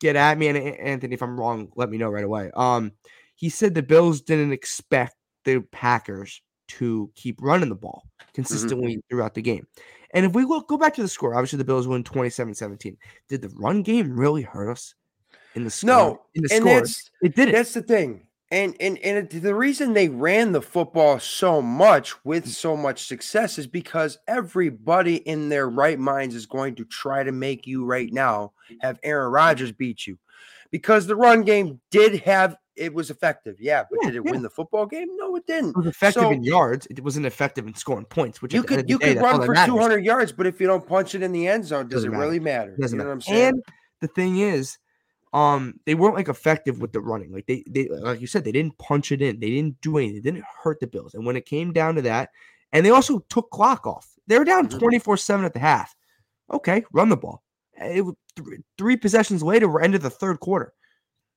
get 0.00 0.16
at 0.16 0.38
me, 0.38 0.48
and 0.48 0.58
Anthony, 0.58 1.14
if 1.14 1.22
I'm 1.22 1.38
wrong, 1.38 1.70
let 1.76 1.90
me 1.90 1.98
know 1.98 2.08
right 2.08 2.24
away. 2.24 2.50
Um, 2.54 2.92
he 3.36 3.48
said 3.48 3.74
the 3.74 3.82
Bills 3.82 4.20
didn't 4.20 4.52
expect 4.52 5.14
the 5.44 5.60
Packers 5.72 6.42
to 6.68 7.10
keep 7.14 7.40
running 7.40 7.68
the 7.68 7.74
ball 7.74 8.04
consistently 8.34 9.02
throughout 9.08 9.34
the 9.34 9.42
game. 9.42 9.66
And 10.12 10.26
if 10.26 10.32
we 10.32 10.44
look, 10.44 10.68
go 10.68 10.76
back 10.76 10.94
to 10.94 11.02
the 11.02 11.08
score, 11.08 11.34
obviously 11.34 11.58
the 11.58 11.64
Bills 11.64 11.86
win 11.86 12.04
27-17. 12.04 12.96
Did 13.28 13.42
the 13.42 13.48
run 13.56 13.82
game 13.82 14.16
really 14.16 14.42
hurt 14.42 14.70
us 14.70 14.94
in 15.54 15.64
the 15.64 15.70
score? 15.70 15.88
no? 15.88 16.20
in 16.34 16.42
the 16.42 16.48
score, 16.48 17.18
it 17.22 17.34
didn't. 17.34 17.54
that's 17.54 17.74
the 17.74 17.82
thing. 17.82 18.26
And 18.52 18.74
and 18.80 18.98
and 18.98 19.28
the 19.30 19.54
reason 19.54 19.92
they 19.92 20.08
ran 20.08 20.50
the 20.50 20.60
football 20.60 21.20
so 21.20 21.62
much 21.62 22.12
with 22.24 22.48
so 22.48 22.76
much 22.76 23.06
success 23.06 23.58
is 23.58 23.68
because 23.68 24.18
everybody 24.26 25.16
in 25.18 25.48
their 25.48 25.68
right 25.70 25.98
minds 25.98 26.34
is 26.34 26.46
going 26.46 26.74
to 26.74 26.84
try 26.84 27.22
to 27.22 27.30
make 27.30 27.66
you 27.66 27.84
right 27.84 28.12
now 28.12 28.52
have 28.80 28.98
Aaron 29.04 29.30
Rodgers 29.30 29.70
beat 29.70 30.06
you. 30.06 30.18
Because 30.72 31.06
the 31.06 31.14
run 31.16 31.42
game 31.42 31.80
did 31.92 32.20
have 32.22 32.56
it 32.76 32.92
was 32.94 33.10
effective. 33.10 33.56
Yeah, 33.60 33.84
but 33.90 33.98
Yeah, 34.02 34.08
did 34.10 34.16
it 34.16 34.22
yeah. 34.24 34.32
win 34.32 34.42
the 34.42 34.50
football 34.50 34.86
game? 34.86 35.08
No, 35.16 35.36
it 35.36 35.46
didn't. 35.46 35.70
It 35.70 35.76
was 35.76 35.86
effective 35.86 36.22
So- 36.22 36.30
in 36.30 36.42
yards. 36.42 36.86
It 36.90 37.04
wasn't 37.04 37.26
effective 37.26 37.66
in 37.66 37.74
scoring 37.74 38.06
points. 38.06 38.40
Which 38.42 38.54
You 38.54 38.60
at 38.60 38.66
the 38.66 38.72
end 38.74 38.80
of 38.80 38.86
could 38.86 38.90
you 38.90 38.98
day, 38.98 39.14
could 39.14 39.22
run 39.22 39.44
for 39.46 39.54
200 39.54 40.04
yards, 40.04 40.32
but 40.32 40.46
if 40.46 40.60
you 40.60 40.66
don't 40.66 40.86
punch 40.86 41.14
it 41.14 41.22
in 41.22 41.30
the 41.32 41.46
end 41.46 41.64
zone, 41.66 41.88
does 41.88 41.98
Doesn't 41.98 42.08
it 42.08 42.12
matter. 42.12 42.24
really 42.24 42.40
matter? 42.40 42.76
Doesn't 42.80 42.96
you 42.98 43.04
know 43.04 43.04
matter. 43.04 43.08
what 43.10 43.14
I'm 43.14 43.20
saying? 43.20 43.48
And 43.48 43.62
the 44.00 44.08
thing 44.08 44.38
is, 44.38 44.78
um, 45.32 45.74
they 45.86 45.94
weren't 45.94 46.16
like 46.16 46.28
effective 46.28 46.80
with 46.80 46.92
the 46.92 47.00
running. 47.00 47.32
Like 47.32 47.46
they, 47.46 47.62
they, 47.68 47.88
like 47.88 48.20
you 48.20 48.26
said, 48.26 48.44
they 48.44 48.52
didn't 48.52 48.78
punch 48.78 49.12
it 49.12 49.22
in. 49.22 49.38
They 49.38 49.50
didn't 49.50 49.80
do 49.80 49.98
anything. 49.98 50.16
They 50.16 50.30
didn't 50.30 50.44
hurt 50.62 50.80
the 50.80 50.86
Bills. 50.86 51.14
And 51.14 51.24
when 51.24 51.36
it 51.36 51.46
came 51.46 51.72
down 51.72 51.94
to 51.96 52.02
that, 52.02 52.30
and 52.72 52.84
they 52.84 52.90
also 52.90 53.20
took 53.28 53.50
clock 53.50 53.86
off. 53.86 54.08
They 54.26 54.38
were 54.38 54.44
down 54.44 54.68
Mhm. 54.68 54.78
twenty 54.78 54.98
four 54.98 55.16
seven 55.16 55.44
at 55.44 55.52
the 55.52 55.58
half. 55.58 55.94
Okay, 56.52 56.84
run 56.92 57.08
the 57.08 57.16
ball. 57.16 57.42
It, 57.80 58.04
was 58.04 58.14
three, 58.36 58.58
three 58.76 58.96
possessions 58.96 59.42
later, 59.42 59.68
we're 59.68 59.82
into 59.82 59.98
the 59.98 60.10
third 60.10 60.40
quarter, 60.40 60.72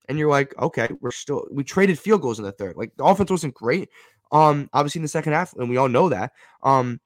and 0.10 0.18
you're 0.18 0.30
like, 0.30 0.54
okay, 0.60 0.90
we're 1.00 1.12
still. 1.12 1.48
We 1.52 1.64
traded 1.64 1.98
field 2.00 2.22
goals 2.22 2.40
in 2.40 2.46
the 2.46 2.52
third. 2.52 2.76
Like 2.76 2.92
the 2.98 3.06
offense 3.06 3.32
wasn't 3.32 3.54
great. 3.54 3.90
Um, 4.32 4.70
obviously 4.74 5.00
in 5.00 5.04
the 5.04 5.08
second 5.10 5.34
half, 5.34 5.54
and 5.54 5.70
we 5.70 5.78
all 5.78 5.88
know 5.90 6.10
that. 6.10 6.34
Um, 6.64 7.00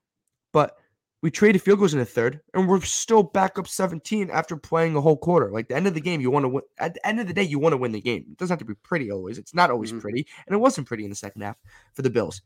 but 0.53 0.77
we 1.21 1.31
traded 1.31 1.61
field 1.61 1.79
goals 1.79 1.93
in 1.93 1.99
the 1.99 2.05
third, 2.05 2.41
and 2.53 2.67
we're 2.67 2.79
still 2.81 3.23
back 3.23 3.57
up 3.57 3.67
17 3.67 4.29
after 4.29 4.55
playing 4.55 4.95
a 4.95 5.01
whole 5.01 5.17
quarter. 5.17 5.51
Like 5.51 5.67
the 5.67 5.75
end 5.75 5.87
of 5.87 5.93
the 5.95 6.01
game, 6.01 6.21
you 6.21 6.29
want 6.29 6.43
to 6.43 6.49
win. 6.49 6.63
At 6.77 6.93
the 6.93 7.07
end 7.07 7.19
of 7.19 7.27
the 7.27 7.33
day, 7.33 7.43
you 7.43 7.57
want 7.59 7.73
to 7.73 7.77
win 7.77 7.91
the 7.91 8.01
game. 8.01 8.25
It 8.29 8.37
doesn't 8.37 8.53
have 8.53 8.59
to 8.59 8.65
be 8.65 8.75
pretty 8.83 9.11
always. 9.11 9.37
It's 9.37 9.53
not 9.55 9.71
always 9.71 9.91
Mhm. 9.91 10.01
pretty, 10.01 10.27
and 10.45 10.53
it 10.53 10.59
wasn't 10.59 10.87
pretty 10.87 11.03
in 11.03 11.09
the 11.09 11.15
second 11.15 11.41
half 11.41 11.57
for 11.93 12.03
the 12.03 12.09
Bills. 12.09 12.41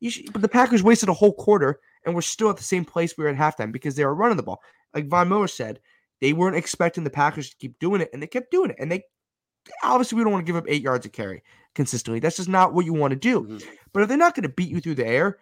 You 0.00 0.10
should, 0.10 0.32
but 0.32 0.42
the 0.42 0.48
Packers 0.48 0.82
wasted 0.82 1.08
a 1.08 1.14
whole 1.14 1.32
quarter, 1.34 1.80
and 2.04 2.14
we're 2.14 2.20
still 2.20 2.50
at 2.50 2.56
the 2.56 2.64
same 2.64 2.84
place 2.84 3.16
we 3.16 3.24
were 3.24 3.30
at 3.30 3.36
halftime 3.36 3.72
because 3.72 3.94
they 3.94 4.04
were 4.04 4.14
running 4.14 4.36
the 4.36 4.42
ball. 4.42 4.60
Like 4.92 5.08
Von 5.08 5.28
Miller 5.28 5.48
said, 5.48 5.80
they 6.20 6.32
weren't 6.32 6.56
expecting 6.56 7.04
the 7.04 7.10
Packers 7.10 7.50
to 7.50 7.56
keep 7.56 7.78
doing 7.78 8.00
it, 8.00 8.10
and 8.12 8.22
they 8.22 8.26
kept 8.26 8.50
doing 8.50 8.70
it. 8.70 8.76
And 8.78 8.90
they 8.90 9.04
obviously 9.82 10.16
we 10.16 10.22
don't 10.24 10.32
want 10.32 10.46
to 10.46 10.50
give 10.52 10.56
up 10.56 10.68
eight 10.68 10.82
yards 10.82 11.06
of 11.06 11.12
carry 11.12 11.42
consistently. 11.74 12.20
That's 12.20 12.36
just 12.36 12.48
not 12.48 12.72
what 12.72 12.84
you 12.84 12.92
want 12.92 13.12
to 13.12 13.16
do. 13.16 13.42
Mhm. 13.42 13.64
But 13.92 14.02
if 14.02 14.08
they're 14.08 14.16
not 14.16 14.34
going 14.34 14.44
to 14.44 14.48
beat 14.48 14.70
you 14.70 14.80
through 14.80 14.94
the 14.96 15.06
air, 15.06 15.38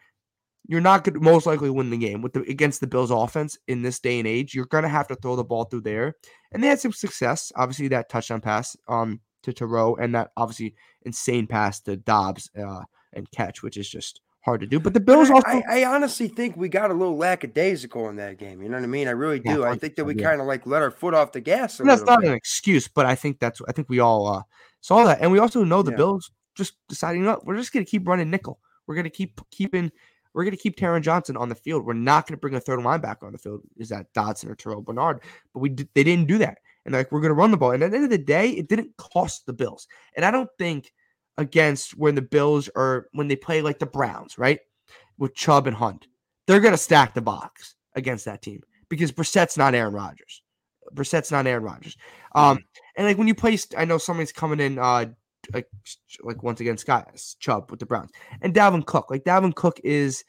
you're 0.66 0.80
not 0.80 1.04
going 1.04 1.14
to 1.14 1.20
most 1.20 1.46
likely 1.46 1.70
win 1.70 1.90
the 1.90 1.96
game 1.98 2.22
with 2.22 2.32
the 2.32 2.40
against 2.42 2.80
the 2.80 2.86
Bills 2.86 3.10
offense 3.10 3.58
in 3.68 3.82
this 3.82 4.00
day 4.00 4.18
and 4.18 4.28
age. 4.28 4.54
You're 4.54 4.66
going 4.66 4.84
to 4.84 4.88
have 4.88 5.08
to 5.08 5.14
throw 5.16 5.36
the 5.36 5.44
ball 5.44 5.64
through 5.64 5.82
there, 5.82 6.14
and 6.52 6.62
they 6.62 6.68
had 6.68 6.80
some 6.80 6.92
success. 6.92 7.52
Obviously, 7.56 7.88
that 7.88 8.08
touchdown 8.08 8.40
pass 8.40 8.76
um 8.88 9.20
to 9.42 9.52
Thoreau 9.52 9.94
and 9.96 10.14
that 10.14 10.30
obviously 10.36 10.74
insane 11.02 11.46
pass 11.46 11.80
to 11.82 11.96
Doubs 11.96 12.50
uh, 12.58 12.82
and 13.12 13.30
catch, 13.30 13.62
which 13.62 13.76
is 13.76 13.88
just 13.88 14.20
hard 14.44 14.60
to 14.60 14.66
do. 14.66 14.80
But 14.80 14.94
the 14.94 15.00
Bills 15.00 15.30
I, 15.30 15.34
also 15.34 15.48
I, 15.48 15.62
I 15.82 15.84
honestly 15.84 16.28
think 16.28 16.56
we 16.56 16.68
got 16.68 16.90
a 16.90 16.94
little 16.94 17.16
lackadaisical 17.16 18.08
in 18.08 18.16
that 18.16 18.38
game. 18.38 18.62
You 18.62 18.68
know 18.68 18.76
what 18.78 18.84
I 18.84 18.86
mean? 18.86 19.06
I 19.08 19.12
really 19.12 19.40
Yeah, 19.44 19.54
do. 19.56 19.64
I 19.64 19.76
think 19.76 19.96
that 19.96 20.04
we 20.04 20.14
yeah. 20.16 20.28
kind 20.30 20.40
of 20.40 20.46
like 20.46 20.66
let 20.66 20.82
our 20.82 20.90
foot 20.90 21.14
off 21.14 21.32
the 21.32 21.40
gas 21.40 21.78
a 21.80 21.82
that's 21.82 22.02
not 22.04 22.20
bit. 22.20 22.30
an 22.30 22.34
excuse, 22.34 22.88
but 22.88 23.06
I 23.06 23.14
think 23.14 23.38
that's 23.38 23.60
I 23.68 23.72
think 23.72 23.88
we 23.88 24.00
all 24.00 24.26
uh, 24.26 24.42
saw 24.80 25.04
that, 25.04 25.20
and 25.20 25.30
we 25.30 25.38
also 25.38 25.62
know 25.64 25.82
the 25.82 25.92
Yeah. 25.92 25.96
Bills 25.96 26.30
just 26.54 26.74
deciding, 26.88 27.26
up 27.26 27.40
we're 27.44 27.56
just 27.56 27.72
going 27.72 27.84
to 27.84 27.90
keep 27.90 28.06
running 28.08 28.30
nickel. 28.30 28.58
We're 28.86 28.94
going 28.94 29.04
to 29.04 29.10
keep 29.10 29.40
keeping. 29.50 29.92
We're 30.34 30.44
going 30.44 30.56
to 30.56 30.62
keep 30.62 30.76
Taron 30.76 31.02
Johnson 31.02 31.36
on 31.36 31.48
the 31.48 31.54
field. 31.54 31.86
We're 31.86 31.94
not 31.94 32.26
going 32.26 32.36
to 32.36 32.40
bring 32.40 32.54
a 32.54 32.60
third 32.60 32.80
linebacker 32.80 33.22
on 33.22 33.32
the 33.32 33.38
field. 33.38 33.62
Is 33.76 33.88
that 33.88 34.12
Dodson 34.12 34.50
or 34.50 34.56
Terrel 34.56 34.84
Bernard? 34.84 35.20
But 35.52 35.60
we 35.60 35.68
did, 35.70 35.88
they 35.94 36.04
didn't 36.04 36.26
do 36.26 36.38
that, 36.38 36.58
and 36.84 36.92
they're 36.92 37.00
like 37.00 37.12
we're 37.12 37.20
going 37.20 37.30
to 37.30 37.34
run 37.34 37.50
the 37.50 37.56
ball. 37.56 37.70
And 37.70 37.82
at 37.82 37.90
the 37.90 37.96
end 37.96 38.04
of 38.04 38.10
the 38.10 38.18
day, 38.18 38.50
it 38.50 38.68
didn't 38.68 38.96
cost 38.96 39.46
the 39.46 39.52
Bills. 39.52 39.86
And 40.16 40.24
I 40.24 40.30
don't 40.30 40.50
think 40.58 40.92
against 41.38 41.96
when 41.96 42.14
the 42.14 42.22
Bills 42.22 42.68
are 42.76 43.06
when 43.12 43.28
they 43.28 43.36
play 43.36 43.62
like 43.62 43.78
the 43.78 43.86
Browns, 43.86 44.36
right, 44.36 44.58
with 45.18 45.34
Chubb 45.34 45.66
and 45.66 45.76
Hunt, 45.76 46.08
they're 46.46 46.60
going 46.60 46.74
to 46.74 46.78
stack 46.78 47.14
the 47.14 47.22
box 47.22 47.76
against 47.94 48.24
that 48.24 48.42
team 48.42 48.60
because 48.88 49.12
Brissett's 49.12 49.56
not 49.56 49.74
Aaron 49.74 49.94
Rodgers. 49.94 50.42
Brissett's 50.92 51.30
not 51.30 51.46
Aaron 51.46 51.64
Rodgers. 51.64 51.96
Um, 52.34 52.58
and 52.96 53.06
like 53.06 53.18
when 53.18 53.28
you 53.28 53.34
play, 53.34 53.58
I 53.76 53.84
know 53.84 53.98
somebody's 53.98 54.32
coming 54.32 54.60
in, 54.60 54.78
uh, 54.78 55.06
like 55.52 55.68
like 56.22 56.42
once 56.42 56.60
again, 56.60 56.76
Scott 56.76 57.10
Chubb 57.38 57.70
with 57.70 57.80
the 57.80 57.86
Browns 57.86 58.10
and 58.42 58.54
Dalvin 58.54 58.86
Cook. 58.86 59.10
Like 59.10 59.24
Dalvin 59.24 59.54
Cook 59.54 59.80
is, 59.84 60.24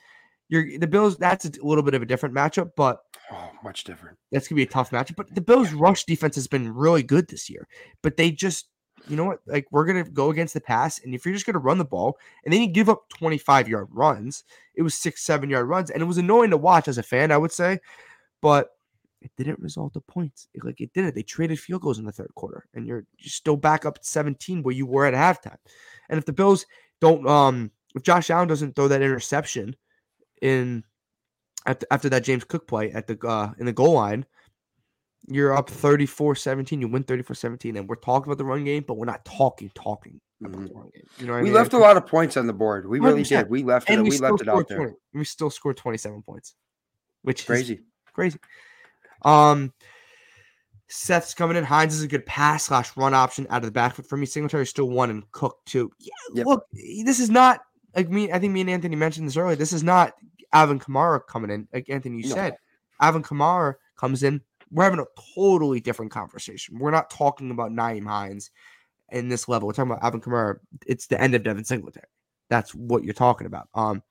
you're 0.50 0.78
the 0.78 0.88
Bills. 0.88 1.18
That's 1.18 1.46
a 1.46 1.52
little 1.62 1.84
bit 1.84 1.94
of 1.94 2.02
a 2.02 2.06
different 2.06 2.36
matchup, 2.36 2.72
but 2.76 3.00
Oh, 3.32 3.50
much 3.64 3.84
different. 3.84 4.18
that's 4.32 4.48
gonna 4.48 4.58
be 4.58 4.64
a 4.64 4.68
tough 4.68 4.92
matchup. 4.92 5.16
But 5.16 5.34
the 5.34 5.42
Bills' 5.42 5.74
rush 5.74 6.04
defense 6.06 6.36
has 6.36 6.48
been 6.48 6.74
really 6.74 7.04
good 7.04 7.28
this 7.28 7.50
year. 7.50 7.68
But 8.04 8.18
they 8.18 8.30
just, 8.32 8.68
you 9.08 9.16
know 9.16 9.26
what? 9.26 9.40
Like 9.48 9.66
we're 9.72 9.86
gonna 9.86 10.04
go 10.04 10.30
against 10.30 10.54
the 10.54 10.62
pass, 10.62 11.00
and 11.04 11.16
if 11.16 11.26
you're 11.26 11.34
just 11.34 11.46
gonna 11.46 11.60
run 11.60 11.78
the 11.80 11.86
ball, 11.86 12.18
and 12.44 12.54
then 12.54 12.62
you 12.62 12.68
give 12.68 12.90
up 12.90 13.10
25 13.10 13.68
yard 13.68 13.88
runs, 13.92 14.44
it 14.76 14.84
was 14.84 14.94
six, 14.94 15.24
seven 15.24 15.50
yard 15.50 15.68
runs, 15.68 15.90
and 15.90 16.02
it 16.02 16.06
was 16.06 16.18
annoying 16.20 16.52
to 16.52 16.58
watch 16.58 16.88
as 16.88 16.98
a 16.98 17.04
fan, 17.04 17.32
I 17.32 17.38
would 17.38 17.52
say. 17.52 17.80
But 18.42 18.70
it 19.26 19.32
didn't 19.38 19.60
result 19.60 19.96
in 19.96 20.02
points. 20.04 20.48
It- 20.54 20.64
like 20.64 20.80
it 20.80 20.94
didn't. 20.94 21.16
They 21.16 21.24
traded 21.24 21.60
field 21.60 21.82
goals 21.82 22.00
in 22.00 22.06
the 22.06 22.12
third 22.12 22.32
quarter, 22.36 22.66
and 22.74 22.88
you're, 22.88 23.06
you're 23.18 23.30
still 23.30 23.58
back 23.58 23.86
up 23.86 24.00
17 24.02 24.64
where 24.64 24.74
you 24.74 24.86
were 24.86 25.06
at 25.06 25.14
halftime. 25.14 25.58
And 26.10 26.18
if 26.18 26.26
the 26.26 26.34
Bills 26.34 26.66
don't, 27.02 27.28
um, 27.28 27.72
if 27.96 28.04
Josh 28.04 28.30
Allen 28.30 28.48
doesn't 28.48 28.76
throw 28.76 28.88
that 28.88 29.02
interception 29.02 29.76
in 30.42 30.84
after, 31.66 31.86
after 31.92 32.10
that 32.10 32.24
James 32.24 32.44
Cook 32.44 32.68
play 32.68 32.92
at 32.92 33.08
the 33.08 33.18
uh, 33.28 33.52
in 33.58 33.66
the 33.66 33.74
goal 33.74 33.94
line, 33.94 34.26
you're 35.28 35.58
up 35.58 35.70
34-17. 35.70 36.80
You 36.82 36.88
win 36.88 37.04
34-17, 37.04 37.78
and 37.80 37.90
we're 37.90 37.96
talking 37.96 38.28
about 38.32 38.38
the 38.38 38.46
run 38.46 38.64
game, 38.64 38.84
but 38.88 38.96
we're 38.98 39.06
not 39.06 39.26
talking 39.26 39.72
talking 39.74 40.22
about 40.42 40.52
Mhm. 40.62 40.68
the 40.68 40.74
run 40.76 40.90
game. 40.94 41.08
You 41.18 41.26
know 41.26 41.32
what 41.34 41.38
I 41.40 41.42
We 41.42 41.46
mean? 41.46 41.54
left 41.54 41.74
a 41.74 41.78
lot 41.80 41.98
of 41.98 42.06
points 42.06 42.38
on 42.38 42.46
the 42.48 42.54
board. 42.54 42.88
We 42.88 43.00
really 43.00 43.24
100%. 43.24 43.30
did. 43.46 43.50
We 43.50 43.64
left 43.64 43.90
it. 43.90 43.94
and 43.94 44.04
We, 44.04 44.12
we, 44.12 44.18
left 44.20 44.42
it 44.42 44.48
out 44.50 44.68
there. 44.68 44.78
20. 44.78 44.94
We 45.14 45.24
still 45.26 45.50
scored 45.50 45.78
27 45.78 46.22
points, 46.22 46.54
which 47.24 47.40
is 47.42 47.46
Crazy. 47.48 47.80
crazy. 48.14 48.38
Um, 49.26 49.74
Seth's 50.88 51.34
coming 51.34 51.58
in. 51.58 51.64
Hines 51.64 51.96
is 51.96 52.04
a 52.04 52.08
good 52.08 52.26
pass 52.26 52.66
slash 52.66 52.96
run 52.96 53.14
option 53.14 53.48
out 53.50 53.58
of 53.58 53.66
the 53.66 53.72
backfield 53.72 54.08
for 54.08 54.18
me. 54.18 54.26
Singletary 54.26 54.66
still 54.68 54.90
one 54.90 55.10
and 55.10 55.30
Cook 55.32 55.58
two. 55.66 55.92
Yeah, 56.00 56.14
Yep. 56.36 56.46
look, 56.46 56.66
this 56.72 57.20
is 57.20 57.30
not 57.30 57.62
like 57.96 58.10
me. 58.10 58.32
I 58.32 58.40
think 58.40 58.54
me 58.54 58.62
and 58.62 58.70
Anthony 58.70 58.96
mentioned 58.96 59.28
this 59.28 59.36
earlier. 59.38 59.56
This 59.56 59.74
is 59.74 59.84
not 59.84 60.14
Alvin 60.54 60.80
Kamara 60.80 61.22
coming 61.28 61.50
in. 61.50 61.68
Like 61.74 61.90
Anthony, 61.90 62.22
you 62.22 62.30
No. 62.30 62.36
said, 62.36 62.58
Alvin 63.02 63.24
Kamara 63.24 63.76
comes 63.98 64.22
in. 64.24 64.42
We're 64.72 64.84
having 64.84 65.00
a 65.00 65.06
totally 65.36 65.80
different 65.80 66.12
conversation. 66.12 66.78
We're 66.78 66.92
not 66.92 67.10
talking 67.10 67.52
about 67.52 67.72
Nyheim 67.72 68.06
Hines 68.06 68.52
in 69.12 69.28
this 69.28 69.48
level. 69.48 69.68
We're 69.68 69.74
talking 69.74 69.92
about 69.92 70.04
Alvin 70.04 70.22
Kamara. 70.22 70.58
It's 70.86 71.08
the 71.08 71.20
end 71.20 71.34
of 71.36 71.44
Devin 71.44 71.66
Singletary. 71.66 72.08
That's 72.50 72.76
what 72.76 73.04
you're 73.04 73.14
talking 73.14 73.48
about. 73.48 73.70
Um, 73.74 74.04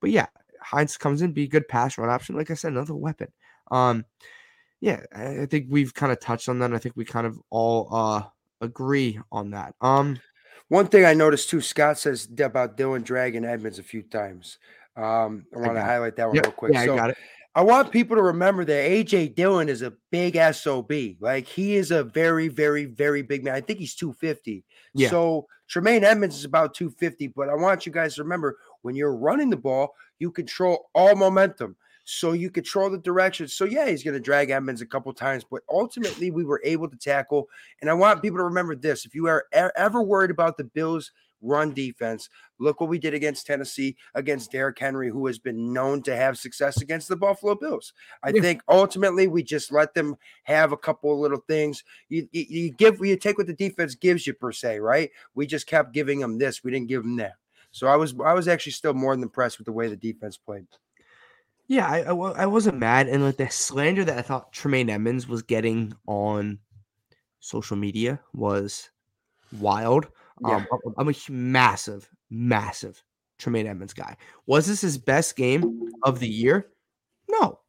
but 0.00 0.10
yeah, 0.10 0.26
Hines 0.60 0.96
comes 0.98 1.22
in, 1.22 1.32
be 1.32 1.44
a 1.44 1.48
good 1.48 1.68
pass 1.68 1.96
run 1.96 2.10
option. 2.10 2.36
Like 2.36 2.50
I 2.50 2.54
said, 2.54 2.72
another 2.72 2.94
weapon. 2.94 3.28
Um, 3.70 4.04
yeah, 4.80 5.00
I 5.14 5.46
think 5.46 5.66
we've 5.68 5.94
kind 5.94 6.12
of 6.12 6.20
touched 6.20 6.48
on 6.48 6.58
that. 6.60 6.66
and 6.66 6.74
I 6.74 6.78
think 6.78 6.96
we 6.96 7.04
kind 7.04 7.26
of 7.26 7.38
all 7.50 7.88
uh 7.92 8.22
agree 8.60 9.18
on 9.30 9.50
that. 9.50 9.74
Um, 9.80 10.20
One 10.68 10.86
thing 10.86 11.04
I 11.04 11.14
noticed 11.14 11.50
too, 11.50 11.60
Scott 11.60 11.98
says 11.98 12.28
about 12.38 12.76
Dillon 12.76 13.02
Dragon 13.02 13.44
Edmunds 13.44 13.78
a 13.78 13.82
few 13.82 14.02
times. 14.02 14.58
Um, 14.96 15.46
I 15.54 15.60
want 15.60 15.76
to 15.76 15.82
highlight 15.82 16.16
that 16.16 16.26
one 16.26 16.36
yeah, 16.36 16.42
real 16.44 16.52
quick. 16.52 16.72
yeah, 16.74 16.84
so 16.84 16.94
I 16.94 16.96
got 16.96 17.10
it. 17.10 17.18
I 17.54 17.62
want 17.62 17.90
people 17.90 18.16
to 18.16 18.22
remember 18.22 18.64
that 18.64 18.88
AJ 18.88 19.34
Dillon 19.34 19.68
is 19.68 19.82
a 19.82 19.92
big 20.10 20.38
SOB. 20.54 20.92
Like 21.18 21.46
he 21.46 21.76
is 21.76 21.90
a 21.90 22.04
very, 22.04 22.48
very, 22.48 22.84
very 22.84 23.22
big 23.22 23.42
man. 23.42 23.54
I 23.54 23.60
think 23.60 23.80
he's 23.80 23.94
250. 23.94 24.64
Yeah. 24.94 25.10
So 25.10 25.46
Tremaine 25.66 26.04
Edmunds 26.04 26.36
is 26.36 26.44
about 26.44 26.74
250, 26.74 27.28
but 27.28 27.48
I 27.48 27.54
want 27.54 27.84
you 27.84 27.92
guys 27.92 28.14
to 28.14 28.22
remember 28.22 28.58
When 28.82 28.94
you're 28.94 29.16
running 29.16 29.50
the 29.50 29.56
ball, 29.56 29.94
you 30.18 30.30
control 30.30 30.88
all 30.94 31.16
momentum. 31.16 31.76
So 32.10 32.32
you 32.32 32.48
control 32.48 32.88
the 32.88 32.96
direction. 32.96 33.48
So 33.48 33.66
yeah, 33.66 33.86
he's 33.86 34.02
going 34.02 34.14
to 34.14 34.20
drag 34.20 34.48
Edmunds 34.48 34.80
a 34.80 34.86
couple 34.86 35.12
times, 35.12 35.44
but 35.44 35.60
ultimately 35.68 36.30
we 36.30 36.42
were 36.42 36.62
able 36.64 36.88
to 36.88 36.96
tackle. 36.96 37.50
And 37.82 37.90
I 37.90 37.92
want 37.92 38.22
people 38.22 38.38
to 38.38 38.44
remember 38.44 38.74
this: 38.74 39.04
if 39.04 39.14
you 39.14 39.26
are 39.26 39.44
ever 39.52 40.02
worried 40.02 40.30
about 40.30 40.56
the 40.56 40.64
Bills' 40.64 41.12
run 41.42 41.74
defense, 41.74 42.30
look 42.58 42.80
what 42.80 42.88
we 42.88 42.98
did 42.98 43.12
against 43.12 43.46
Tennessee 43.46 43.94
against 44.14 44.50
Derrick 44.50 44.78
Henry, 44.78 45.10
who 45.10 45.26
has 45.26 45.38
been 45.38 45.74
known 45.74 46.00
to 46.04 46.16
have 46.16 46.38
success 46.38 46.80
against 46.80 47.08
the 47.08 47.16
Buffalo 47.16 47.54
Bills. 47.54 47.92
I 48.22 48.30
yeah. 48.30 48.40
think 48.40 48.62
ultimately 48.70 49.28
we 49.28 49.42
just 49.42 49.70
let 49.70 49.92
them 49.92 50.16
have 50.44 50.72
a 50.72 50.78
couple 50.78 51.12
of 51.12 51.18
little 51.18 51.44
things. 51.46 51.84
You, 52.08 52.26
you, 52.32 52.46
you 52.48 52.70
give, 52.70 53.00
you 53.00 53.18
take 53.18 53.36
what 53.36 53.48
the 53.48 53.52
defense 53.52 53.94
gives 53.94 54.26
you 54.26 54.32
per 54.32 54.50
se, 54.50 54.78
right? 54.78 55.10
We 55.34 55.46
just 55.46 55.66
kept 55.66 55.92
giving 55.92 56.20
them 56.20 56.38
this. 56.38 56.64
We 56.64 56.70
didn't 56.70 56.88
give 56.88 57.02
them 57.02 57.16
that. 57.16 57.34
So 57.70 57.86
I 57.86 57.96
was 57.96 58.14
I 58.24 58.32
was 58.32 58.48
actually 58.48 58.72
still 58.72 58.94
more 58.94 59.14
than 59.14 59.22
impressed 59.22 59.58
with 59.58 59.66
the 59.66 59.72
way 59.72 59.88
the 59.88 59.96
defense 59.96 60.38
played. 60.38 60.66
Yeah, 61.68 61.86
I, 61.86 61.98
I, 62.00 62.12
I 62.12 62.46
wasn't 62.46 62.78
mad, 62.78 63.08
and 63.08 63.22
like 63.22 63.36
the 63.36 63.50
slander 63.50 64.02
that 64.04 64.18
I 64.18 64.22
thought 64.22 64.52
Tremaine 64.52 64.88
Edmunds 64.88 65.28
was 65.28 65.42
getting 65.42 65.92
on 66.06 66.58
social 67.40 67.76
media 67.76 68.20
was 68.32 68.90
wild. 69.58 70.08
Yeah. 70.46 70.64
Um, 70.72 70.94
I'm 70.96 71.08
a 71.08 71.14
massive, 71.28 72.08
massive 72.30 73.02
Tremaine 73.38 73.66
Edmunds 73.66 73.92
guy. 73.92 74.16
Was 74.46 74.66
this 74.66 74.80
his 74.80 74.98
best 74.98 75.36
game 75.36 75.90
of 76.04 76.20
the 76.20 76.28
year? 76.28 76.68
No. 77.28 77.60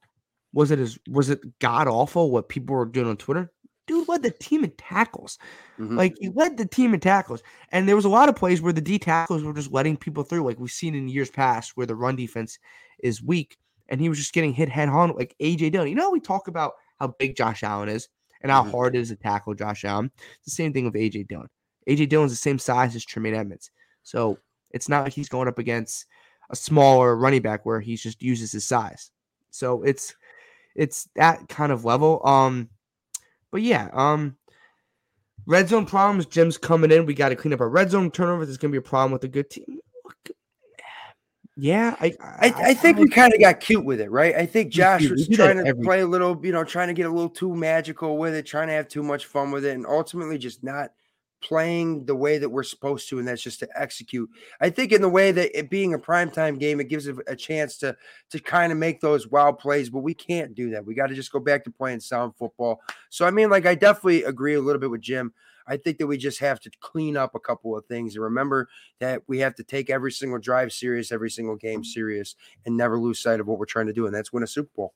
Was 0.54 0.72
it 0.72 0.80
as 0.80 0.98
was 1.10 1.30
it 1.30 1.42
god 1.60 1.88
awful 1.88 2.32
what 2.32 2.50
people 2.50 2.76
were 2.76 2.86
doing 2.86 3.08
on 3.08 3.18
Twitter? 3.18 3.52
Dude 3.86 4.08
led 4.08 4.24
the 4.24 4.32
team 4.32 4.64
in 4.64 4.72
tackles. 4.78 5.38
Mm-hmm. 5.80 5.98
Like 5.98 6.16
he 6.20 6.30
led 6.30 6.58
the 6.58 6.66
team 6.66 6.94
in 6.94 7.00
tackles. 7.00 7.44
And 7.72 7.88
there 7.88 7.96
was 7.96 8.06
a 8.06 8.10
lot 8.10 8.30
of 8.30 8.36
plays 8.36 8.62
where 8.62 8.74
the 8.74 8.82
D 8.82 8.98
tackles 8.98 9.44
were 9.44 9.54
just 9.54 9.72
letting 9.72 9.98
people 9.98 10.24
through, 10.24 10.44
like 10.44 10.60
we've 10.60 10.72
seen 10.72 10.96
in 10.96 11.10
years 11.10 11.30
past 11.30 11.76
where 11.76 11.88
the 11.88 11.96
run 11.96 12.16
defense 12.16 12.60
is 13.00 13.22
weak 13.22 13.58
and 13.90 14.00
he 14.00 14.08
was 14.08 14.18
just 14.18 14.34
getting 14.34 14.54
hit 14.54 14.70
head 14.70 14.90
on 14.90 15.16
like 15.16 15.36
AJ 15.42 15.72
Dillon. 15.72 15.90
You 15.90 15.96
know, 15.96 16.12
we 16.12 16.20
talk 16.20 16.48
about 16.48 16.74
how 17.00 17.16
big 17.20 17.36
Josh 17.36 17.64
Allen 17.64 17.90
is 17.90 18.08
and 18.42 18.52
how 18.52 18.62
mm-hmm. 18.62 18.72
hard 18.72 18.96
it 18.96 19.00
is 19.00 19.10
to 19.10 19.16
tackle 19.16 19.54
Josh 19.54 19.84
Allen. 19.84 20.12
It's 20.18 20.46
the 20.46 20.52
same 20.52 20.72
thing 20.72 20.86
with 20.86 20.94
AJ 20.94 21.28
Dillon. 21.28 21.50
AJ 21.90 22.10
Dillon's 22.10 22.32
the 22.32 22.38
same 22.38 22.60
size 22.60 22.96
as 22.96 23.04
Tremaine 23.04 23.34
Edmunds. 23.34 23.72
So 24.04 24.38
it's 24.72 24.88
not 24.88 25.04
like 25.04 25.14
he's 25.14 25.30
going 25.30 25.48
up 25.48 25.60
against 25.60 26.06
a 26.50 26.56
smaller 26.56 27.16
running 27.16 27.42
back 27.42 27.66
where 27.66 27.80
he 27.80 27.96
just 27.96 28.22
uses 28.22 28.52
his 28.52 28.66
size. 28.66 29.12
So 29.50 29.84
it's 29.84 30.16
it's 30.76 31.10
that 31.16 31.50
kind 31.50 31.72
of 31.72 31.84
level. 31.84 32.26
Um 32.26 32.70
but 33.52 33.64
yeah, 33.64 33.90
um 33.94 34.38
red 35.48 35.68
zone 35.68 35.86
problems. 35.86 36.28
Jim's 36.28 36.58
coming 36.58 36.92
in. 36.92 37.06
We 37.08 37.16
got 37.16 37.30
to 37.30 37.36
clean 37.36 37.54
up 37.54 37.62
our 37.62 37.70
red 37.70 37.90
zone 37.90 38.12
turnovers. 38.12 38.48
There's 38.48 38.58
gonna 38.58 38.72
be 38.72 38.78
a 38.78 38.82
problem 38.82 39.12
with 39.12 39.24
a 39.24 39.28
good 39.28 39.50
team. 39.50 39.80
Yeah, 41.62 41.96
I 42.00 42.14
I, 42.22 42.54
I 42.58 42.74
think 42.74 42.98
I, 42.98 43.02
we 43.02 43.10
kind 43.10 43.34
of 43.34 43.40
got 43.40 43.60
cute 43.60 43.84
with 43.84 44.00
it, 44.00 44.10
right? 44.10 44.34
I 44.34 44.46
think 44.46 44.72
Josh 44.72 45.10
was 45.10 45.28
trying 45.28 45.58
to 45.58 45.68
every... 45.68 45.84
play 45.84 46.00
a 46.00 46.08
little, 46.08 46.40
you 46.42 46.54
know, 46.54 46.64
trying 46.64 46.88
to 46.88 46.94
get 46.94 47.06
a 47.06 47.10
little 47.10 47.30
too 47.30 47.54
magical 47.54 48.18
with 48.18 48.34
it, 48.34 48.46
trying 48.46 48.68
to 48.68 48.74
have 48.74 48.88
too 48.88 49.04
much 49.04 49.26
fun 49.26 49.52
with 49.52 49.66
it, 49.66 49.76
and 49.76 49.86
ultimately 49.86 50.38
just 50.38 50.64
not 50.64 50.92
playing 51.42 52.06
the 52.06 52.16
way 52.16 52.38
that 52.38 52.50
we're 52.50 52.64
supposed 52.64 53.10
to, 53.10 53.20
and 53.20 53.28
that's 53.28 53.42
just 53.42 53.60
to 53.60 53.70
execute. 53.76 54.30
I 54.62 54.70
think 54.70 54.92
in 54.92 55.02
the 55.02 55.10
way 55.10 55.32
that 55.32 55.58
it 55.58 55.70
being 55.70 55.94
a 55.94 56.00
primetime 56.00 56.60
game, 56.60 56.80
it 56.80 56.88
gives 56.88 57.08
a, 57.08 57.16
a 57.28 57.36
chance 57.36 57.78
to 57.80 57.96
to 58.30 58.40
kind 58.40 58.72
of 58.72 58.78
make 58.78 59.02
those 59.02 59.28
wild 59.28 59.60
plays, 59.60 59.90
but 59.90 60.00
we 60.00 60.14
can't 60.14 60.56
do 60.56 60.70
that. 60.72 60.86
We 60.86 60.94
got 60.94 61.08
to 61.08 61.16
just 61.16 61.32
go 61.32 61.40
back 61.40 61.66
to 61.66 61.72
playing 61.72 62.00
sound 62.00 62.36
football. 62.38 62.82
So 63.10 63.26
I 63.26 63.32
mean, 63.32 63.50
like 63.50 63.66
I 63.66 63.76
definitely 63.76 64.24
agree 64.24 64.54
a 64.54 64.62
little 64.62 64.80
bit 64.80 64.92
with 64.92 65.02
Jim. 65.02 65.34
I 65.70 65.78
think 65.78 66.00
that 66.00 66.08
we 66.08 66.18
just 66.18 66.40
have 66.40 66.60
to 66.62 66.72
clean 66.82 67.16
up 67.16 67.36
a 67.36 67.40
couple 67.40 67.78
of 67.78 67.86
things 67.86 68.16
and 68.16 68.24
remember 68.24 68.68
that 69.00 69.22
we 69.28 69.40
have 69.40 69.56
to 69.56 69.64
take 69.64 69.90
every 69.90 70.12
single 70.12 70.40
drive 70.40 70.74
serious, 70.74 71.12
every 71.12 71.30
single 71.30 71.56
game 71.56 71.84
serious, 71.84 72.36
and 72.66 72.76
never 72.76 73.00
lose 73.00 73.20
sight 73.20 73.40
of 73.40 73.48
what 73.48 73.60
we're 73.60 73.66
trying 73.66 73.88
to 73.88 73.94
do, 73.94 74.06
and 74.06 74.14
that's 74.14 74.34
win 74.34 74.44
a 74.44 74.48
Super 74.48 74.72
Bowl. 74.76 74.94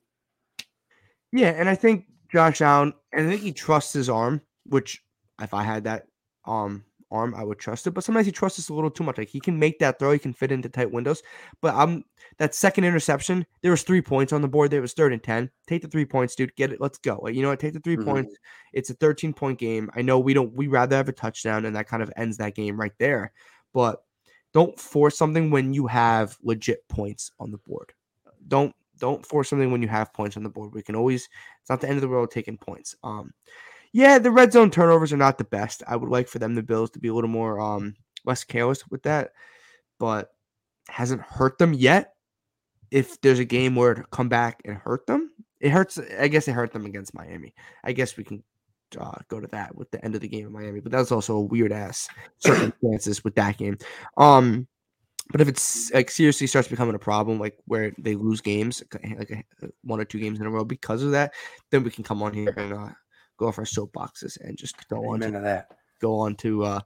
Yeah, 1.32 1.50
and 1.50 1.68
I 1.68 1.74
think 1.74 2.06
Josh 2.30 2.60
Allen, 2.60 2.92
and 3.12 3.26
I 3.26 3.30
think 3.30 3.42
he 3.42 3.52
trusts 3.52 3.92
his 3.92 4.08
arm, 4.08 4.40
which 4.66 5.02
if 5.40 5.54
I 5.54 5.62
had 5.62 5.84
that 5.84 6.06
um 6.44 6.84
arm, 7.10 7.34
I 7.34 7.44
would 7.44 7.58
trust 7.58 7.86
it. 7.86 7.92
But 7.92 8.04
sometimes 8.04 8.26
he 8.26 8.32
trusts 8.32 8.58
us 8.58 8.68
a 8.68 8.74
little 8.74 8.90
too 8.90 9.04
much. 9.04 9.18
Like 9.18 9.28
he 9.28 9.40
can 9.40 9.58
make 9.58 9.78
that 9.78 9.98
throw, 9.98 10.12
he 10.12 10.18
can 10.18 10.32
fit 10.32 10.52
into 10.52 10.68
tight 10.68 10.90
windows. 10.90 11.22
But 11.60 11.74
I'm 11.74 12.04
that 12.38 12.54
second 12.54 12.84
interception, 12.84 13.46
there 13.62 13.70
was 13.70 13.82
three 13.82 14.02
points 14.02 14.32
on 14.32 14.42
the 14.42 14.48
board. 14.48 14.70
There 14.70 14.80
was 14.80 14.92
third 14.92 15.12
and 15.12 15.22
ten. 15.22 15.50
Take 15.66 15.82
the 15.82 15.88
three 15.88 16.04
points, 16.04 16.34
dude. 16.34 16.54
Get 16.56 16.72
it. 16.72 16.80
Let's 16.80 16.98
go. 16.98 17.20
Like, 17.22 17.34
you 17.34 17.42
know 17.42 17.48
what? 17.48 17.60
Take 17.60 17.74
the 17.74 17.80
3 17.80 17.96
mm-hmm. 17.96 18.10
points. 18.10 18.36
It's 18.72 18.90
a 18.90 18.94
13 18.94 19.32
point 19.32 19.58
game. 19.58 19.90
I 19.94 20.02
know 20.02 20.18
we 20.18 20.34
don't 20.34 20.54
we 20.54 20.66
rather 20.66 20.96
have 20.96 21.08
a 21.08 21.12
touchdown, 21.12 21.64
and 21.64 21.76
that 21.76 21.88
kind 21.88 22.02
of 22.02 22.12
ends 22.16 22.36
that 22.38 22.54
game 22.54 22.78
right 22.78 22.92
there. 22.98 23.32
But 23.72 24.02
don't 24.52 24.78
force 24.78 25.18
something 25.18 25.50
when 25.50 25.74
you 25.74 25.86
have 25.88 26.38
legit 26.42 26.86
points 26.88 27.32
on 27.40 27.50
the 27.50 27.58
board. 27.58 27.92
Don't 28.48 28.74
don't 28.98 29.26
force 29.26 29.50
something 29.50 29.72
when 29.72 29.82
you 29.82 29.88
have 29.88 30.14
points 30.14 30.36
on 30.36 30.44
the 30.44 30.48
board. 30.48 30.72
We 30.72 30.82
can 30.82 30.94
always 30.94 31.28
it's 31.60 31.70
not 31.70 31.80
the 31.80 31.88
end 31.88 31.96
of 31.96 32.02
the 32.02 32.08
world 32.08 32.30
taking 32.30 32.56
points. 32.56 32.94
Um 33.02 33.32
yeah, 33.94 34.18
the 34.18 34.32
red 34.32 34.52
zone 34.52 34.72
turnovers 34.72 35.12
are 35.12 35.16
not 35.16 35.38
the 35.38 35.44
best. 35.44 35.84
I 35.86 35.94
would 35.94 36.10
like 36.10 36.26
for 36.26 36.40
them, 36.40 36.56
the 36.56 36.64
Bills, 36.64 36.90
to 36.90 36.98
be 36.98 37.08
a 37.08 37.14
little 37.14 37.30
more 37.30 37.60
um 37.60 37.94
less 38.24 38.42
careless 38.42 38.86
with 38.90 39.04
that, 39.04 39.30
but 40.00 40.30
hasn't 40.88 41.22
hurt 41.22 41.58
them 41.58 41.72
yet. 41.72 42.14
If 42.90 43.20
there's 43.20 43.38
a 43.38 43.44
game 43.44 43.76
where 43.76 43.92
it 43.92 44.10
come 44.10 44.28
back 44.28 44.60
and 44.64 44.76
hurt 44.76 45.06
them, 45.06 45.30
it 45.60 45.70
hurts. 45.70 46.00
I 46.18 46.26
guess 46.26 46.48
it 46.48 46.52
hurt 46.52 46.72
them 46.72 46.86
against 46.86 47.14
Miami. 47.14 47.54
I 47.84 47.92
guess 47.92 48.16
we 48.16 48.24
can 48.24 48.42
uh, 48.98 49.18
go 49.28 49.38
to 49.38 49.46
that 49.52 49.76
with 49.76 49.92
the 49.92 50.04
end 50.04 50.16
of 50.16 50.20
the 50.20 50.28
game 50.28 50.44
in 50.44 50.52
Miami, 50.52 50.80
but 50.80 50.90
that's 50.90 51.12
also 51.12 51.36
a 51.36 51.40
weird 51.40 51.70
ass 51.70 52.08
circumstances 52.38 53.22
with 53.22 53.36
that 53.36 53.58
game. 53.58 53.78
Um, 54.16 54.66
but 55.30 55.40
if 55.40 55.46
it's 55.46 55.92
like 55.92 56.10
seriously 56.10 56.48
starts 56.48 56.68
becoming 56.68 56.96
a 56.96 56.98
problem, 56.98 57.38
like 57.38 57.56
where 57.66 57.92
they 57.98 58.16
lose 58.16 58.40
games, 58.40 58.82
like 58.92 59.46
one 59.82 60.00
or 60.00 60.04
two 60.04 60.18
games 60.18 60.40
in 60.40 60.46
a 60.46 60.50
row 60.50 60.64
because 60.64 61.04
of 61.04 61.12
that, 61.12 61.32
then 61.70 61.84
we 61.84 61.90
can 61.90 62.02
come 62.02 62.24
on 62.24 62.34
here 62.34 62.52
and 62.56 62.72
uh, 62.72 62.88
go 63.36 63.48
off 63.48 63.58
our 63.58 63.64
soapboxes 63.64 64.38
and 64.40 64.56
just 64.56 64.88
go 64.88 65.10
on 65.10 65.20
to 65.20 65.30
that. 65.30 65.76
Go 66.00 66.18
on 66.18 66.34
to 66.36 66.64
uh 66.64 66.80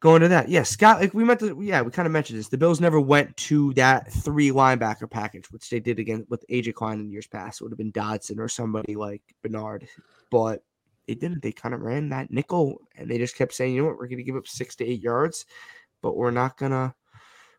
go 0.00 0.16
into 0.16 0.28
that. 0.28 0.50
Yeah, 0.50 0.62
Scott, 0.64 1.00
like 1.00 1.14
we 1.14 1.24
meant 1.24 1.40
to 1.40 1.58
yeah, 1.62 1.80
we 1.80 1.90
kind 1.90 2.06
of 2.06 2.12
mentioned 2.12 2.38
this. 2.38 2.48
The 2.48 2.58
Bills 2.58 2.80
never 2.80 3.00
went 3.00 3.36
to 3.38 3.72
that 3.74 4.12
three 4.12 4.50
linebacker 4.50 5.10
package, 5.10 5.50
which 5.50 5.70
they 5.70 5.80
did 5.80 5.98
again 5.98 6.26
with 6.28 6.44
AJ 6.48 6.74
Klein 6.74 7.00
in 7.00 7.10
years 7.10 7.26
past. 7.26 7.60
It 7.60 7.64
would 7.64 7.72
have 7.72 7.78
been 7.78 7.90
Dodson 7.90 8.38
or 8.38 8.48
somebody 8.48 8.96
like 8.96 9.22
Bernard. 9.42 9.88
But 10.30 10.62
they 11.06 11.14
didn't. 11.14 11.42
They 11.42 11.52
kind 11.52 11.74
of 11.74 11.80
ran 11.80 12.10
that 12.10 12.30
nickel 12.30 12.80
and 12.96 13.10
they 13.10 13.18
just 13.18 13.36
kept 13.36 13.54
saying, 13.54 13.74
you 13.74 13.82
know 13.82 13.88
what, 13.88 13.98
we're 13.98 14.08
gonna 14.08 14.22
give 14.22 14.36
up 14.36 14.46
six 14.46 14.76
to 14.76 14.86
eight 14.86 15.02
yards, 15.02 15.46
but 16.02 16.16
we're 16.16 16.30
not 16.30 16.56
gonna 16.58 16.94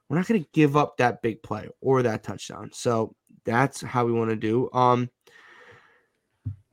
we're 0.08 0.18
not 0.18 0.28
gonna 0.28 0.46
give 0.54 0.78
up 0.78 0.98
that 0.98 1.22
big 1.24 1.42
play 1.42 1.68
or 1.82 2.04
that 2.04 2.24
touchdown. 2.24 2.70
So 2.74 3.16
that's 3.44 3.82
how 3.82 4.06
we 4.06 4.12
want 4.12 4.30
to 4.30 4.36
do. 4.36 4.70
Um 4.72 5.10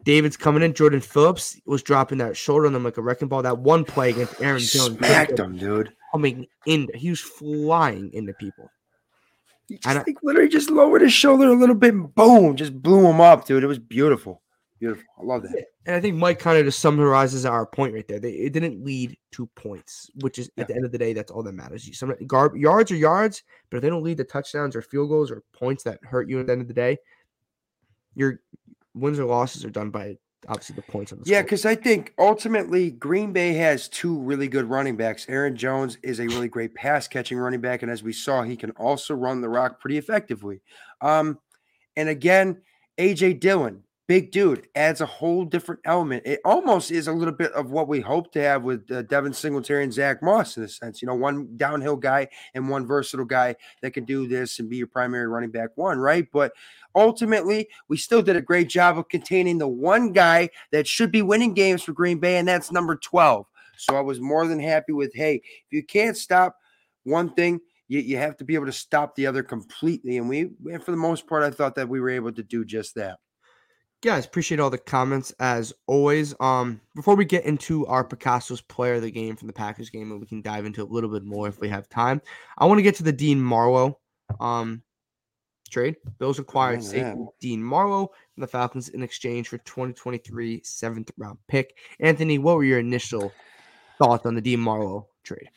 David's 0.04 0.36
coming 0.36 0.62
in. 0.62 0.74
Jordan 0.74 1.00
Phillips 1.00 1.60
was 1.66 1.82
dropping 1.82 2.18
that 2.18 2.36
shoulder 2.36 2.66
on 2.66 2.72
them 2.72 2.84
like 2.84 2.96
a 2.96 3.02
wrecking 3.02 3.28
ball. 3.28 3.42
That 3.42 3.58
one 3.58 3.84
play 3.84 4.10
against 4.10 4.40
Aaron 4.40 4.60
Jones. 4.60 4.96
Smacked 4.98 5.38
him, 5.38 5.56
dude. 5.56 5.92
Coming 6.12 6.46
in. 6.66 6.88
He 6.94 7.10
was 7.10 7.20
flying 7.20 8.12
into 8.12 8.32
people. 8.34 8.68
He 9.68 9.76
just, 9.76 9.88
I, 9.88 9.94
like, 9.94 10.16
literally 10.22 10.48
just 10.48 10.70
lowered 10.70 11.02
his 11.02 11.12
shoulder 11.12 11.46
a 11.46 11.54
little 11.54 11.74
bit 11.74 11.94
and 11.94 12.14
boom, 12.14 12.56
just 12.56 12.82
blew 12.82 13.06
him 13.06 13.20
up, 13.20 13.46
dude. 13.46 13.62
It 13.62 13.68
was 13.68 13.78
beautiful. 13.78 14.42
Beautiful. 14.80 15.04
I 15.20 15.24
love 15.24 15.42
that. 15.42 15.64
And 15.86 15.94
I 15.94 16.00
think 16.00 16.16
Mike 16.16 16.40
kind 16.40 16.58
of 16.58 16.64
just 16.64 16.80
summarizes 16.80 17.46
our 17.46 17.64
point 17.64 17.94
right 17.94 18.06
there. 18.08 18.18
They, 18.18 18.32
it 18.32 18.52
didn't 18.52 18.84
lead 18.84 19.16
to 19.32 19.46
points, 19.54 20.10
which 20.20 20.40
is 20.40 20.50
yeah. 20.56 20.62
at 20.62 20.68
the 20.68 20.74
end 20.74 20.84
of 20.84 20.90
the 20.90 20.98
day, 20.98 21.12
that's 21.12 21.30
all 21.30 21.44
that 21.44 21.52
matters. 21.52 21.86
You 21.86 21.94
some 21.94 22.12
gar- 22.26 22.56
yards 22.56 22.90
are 22.90 22.96
yards, 22.96 23.44
but 23.70 23.76
if 23.76 23.82
they 23.82 23.88
don't 23.88 24.02
lead 24.02 24.16
to 24.18 24.24
touchdowns 24.24 24.74
or 24.74 24.82
field 24.82 25.08
goals 25.08 25.30
or 25.30 25.44
points 25.52 25.84
that 25.84 26.00
hurt 26.02 26.28
you 26.28 26.40
at 26.40 26.46
the 26.46 26.52
end 26.52 26.62
of 26.62 26.68
the 26.68 26.74
day, 26.74 26.98
you're 28.16 28.40
wins 28.94 29.18
or 29.18 29.24
losses 29.24 29.64
are 29.64 29.70
done 29.70 29.90
by 29.90 30.16
obviously 30.48 30.76
the 30.76 30.82
points 30.82 31.12
on 31.12 31.20
the 31.20 31.30
Yeah, 31.30 31.42
because 31.42 31.64
I 31.64 31.74
think 31.74 32.12
ultimately 32.18 32.90
Green 32.90 33.32
Bay 33.32 33.52
has 33.54 33.88
two 33.88 34.18
really 34.18 34.48
good 34.48 34.68
running 34.68 34.96
backs. 34.96 35.26
Aaron 35.28 35.56
Jones 35.56 35.98
is 36.02 36.20
a 36.20 36.26
really 36.26 36.48
great 36.48 36.74
pass 36.74 37.06
catching 37.08 37.38
running 37.38 37.60
back, 37.60 37.82
and 37.82 37.90
as 37.90 38.02
we 38.02 38.12
saw, 38.12 38.42
he 38.42 38.56
can 38.56 38.70
also 38.72 39.14
run 39.14 39.40
the 39.40 39.48
rock 39.48 39.80
pretty 39.80 39.98
effectively. 39.98 40.60
Um, 41.00 41.38
and 41.96 42.08
again, 42.08 42.62
AJ 42.98 43.40
Dillon, 43.40 43.84
big 44.12 44.30
dude, 44.30 44.68
adds 44.74 45.00
a 45.00 45.06
whole 45.06 45.42
different 45.42 45.80
element. 45.86 46.22
It 46.26 46.40
almost 46.44 46.90
is 46.90 47.08
a 47.08 47.12
little 47.14 47.32
bit 47.32 47.50
of 47.52 47.70
what 47.70 47.88
we 47.88 48.02
hope 48.02 48.30
to 48.32 48.42
have 48.42 48.62
with 48.62 48.90
uh, 48.92 49.00
Devin 49.00 49.32
Singletary 49.32 49.84
and 49.84 49.92
Zach 49.92 50.22
Moss 50.22 50.58
in 50.58 50.64
a 50.64 50.68
sense. 50.68 51.00
You 51.00 51.06
know, 51.06 51.14
one 51.14 51.56
downhill 51.56 51.96
guy 51.96 52.28
and 52.52 52.68
one 52.68 52.86
versatile 52.86 53.24
guy 53.24 53.56
that 53.80 53.92
can 53.92 54.04
do 54.04 54.28
this 54.28 54.58
and 54.58 54.68
be 54.68 54.76
your 54.76 54.86
primary 54.86 55.28
running 55.28 55.50
back 55.50 55.70
one, 55.76 55.98
right? 55.98 56.28
But 56.30 56.52
ultimately, 56.94 57.70
we 57.88 57.96
still 57.96 58.20
did 58.20 58.36
a 58.36 58.42
great 58.42 58.68
job 58.68 58.98
of 58.98 59.08
containing 59.08 59.56
the 59.56 59.66
one 59.66 60.12
guy 60.12 60.50
that 60.72 60.86
should 60.86 61.10
be 61.10 61.22
winning 61.22 61.54
games 61.54 61.82
for 61.82 61.94
Green 61.94 62.18
Bay, 62.18 62.36
and 62.36 62.46
that's 62.46 62.70
number 62.70 62.96
12. 62.96 63.46
So 63.78 63.96
I 63.96 64.02
was 64.02 64.20
more 64.20 64.46
than 64.46 64.60
happy 64.60 64.92
with, 64.92 65.14
hey, 65.14 65.36
if 65.36 65.72
you 65.72 65.82
can't 65.82 66.18
stop 66.18 66.58
one 67.04 67.32
thing, 67.32 67.62
you, 67.88 68.00
you 68.00 68.18
have 68.18 68.36
to 68.36 68.44
be 68.44 68.56
able 68.56 68.66
to 68.66 68.72
stop 68.72 69.16
the 69.16 69.26
other 69.26 69.42
completely. 69.42 70.18
And 70.18 70.28
we, 70.28 70.50
and 70.70 70.84
for 70.84 70.90
the 70.90 70.98
most 70.98 71.26
part, 71.26 71.44
I 71.44 71.50
thought 71.50 71.76
that 71.76 71.88
we 71.88 71.98
were 71.98 72.10
able 72.10 72.32
to 72.32 72.42
do 72.42 72.66
just 72.66 72.94
that. 72.96 73.18
Guys, 74.02 74.26
appreciate 74.26 74.58
all 74.58 74.68
the 74.68 74.78
comments 74.78 75.32
as 75.38 75.72
always. 75.86 76.34
Um, 76.40 76.80
before 76.96 77.14
we 77.14 77.24
get 77.24 77.44
into 77.44 77.86
our 77.86 78.02
Picasso's 78.02 78.60
player 78.60 78.94
of 78.94 79.02
the 79.02 79.12
game 79.12 79.36
from 79.36 79.46
the 79.46 79.52
Packers 79.52 79.90
game, 79.90 80.10
and 80.10 80.20
we 80.20 80.26
can 80.26 80.42
dive 80.42 80.66
into 80.66 80.82
a 80.82 80.84
little 80.84 81.08
bit 81.08 81.22
more 81.24 81.46
if 81.46 81.60
we 81.60 81.68
have 81.68 81.88
time. 81.88 82.20
I 82.58 82.66
want 82.66 82.78
to 82.78 82.82
get 82.82 82.96
to 82.96 83.04
the 83.04 83.12
Dean 83.12 83.40
Marlowe 83.40 83.98
um 84.40 84.82
trade. 85.70 85.96
Bills 86.18 86.40
acquired 86.40 86.80
Oh, 86.80 86.82
safety. 86.82 87.20
Dean 87.40 87.62
Marlowe 87.62 88.08
from 88.34 88.40
the 88.40 88.46
Falcons 88.48 88.88
in 88.88 89.04
exchange 89.04 89.48
for 89.48 89.58
2023 89.58 90.62
seventh 90.64 91.12
round 91.16 91.38
pick. 91.46 91.76
Anthony, 92.00 92.38
what 92.38 92.56
were 92.56 92.64
your 92.64 92.80
initial 92.80 93.32
thoughts 93.98 94.26
on 94.26 94.34
the 94.34 94.40
Dean 94.40 94.58
Marlowe 94.60 95.06
trade? 95.22 95.48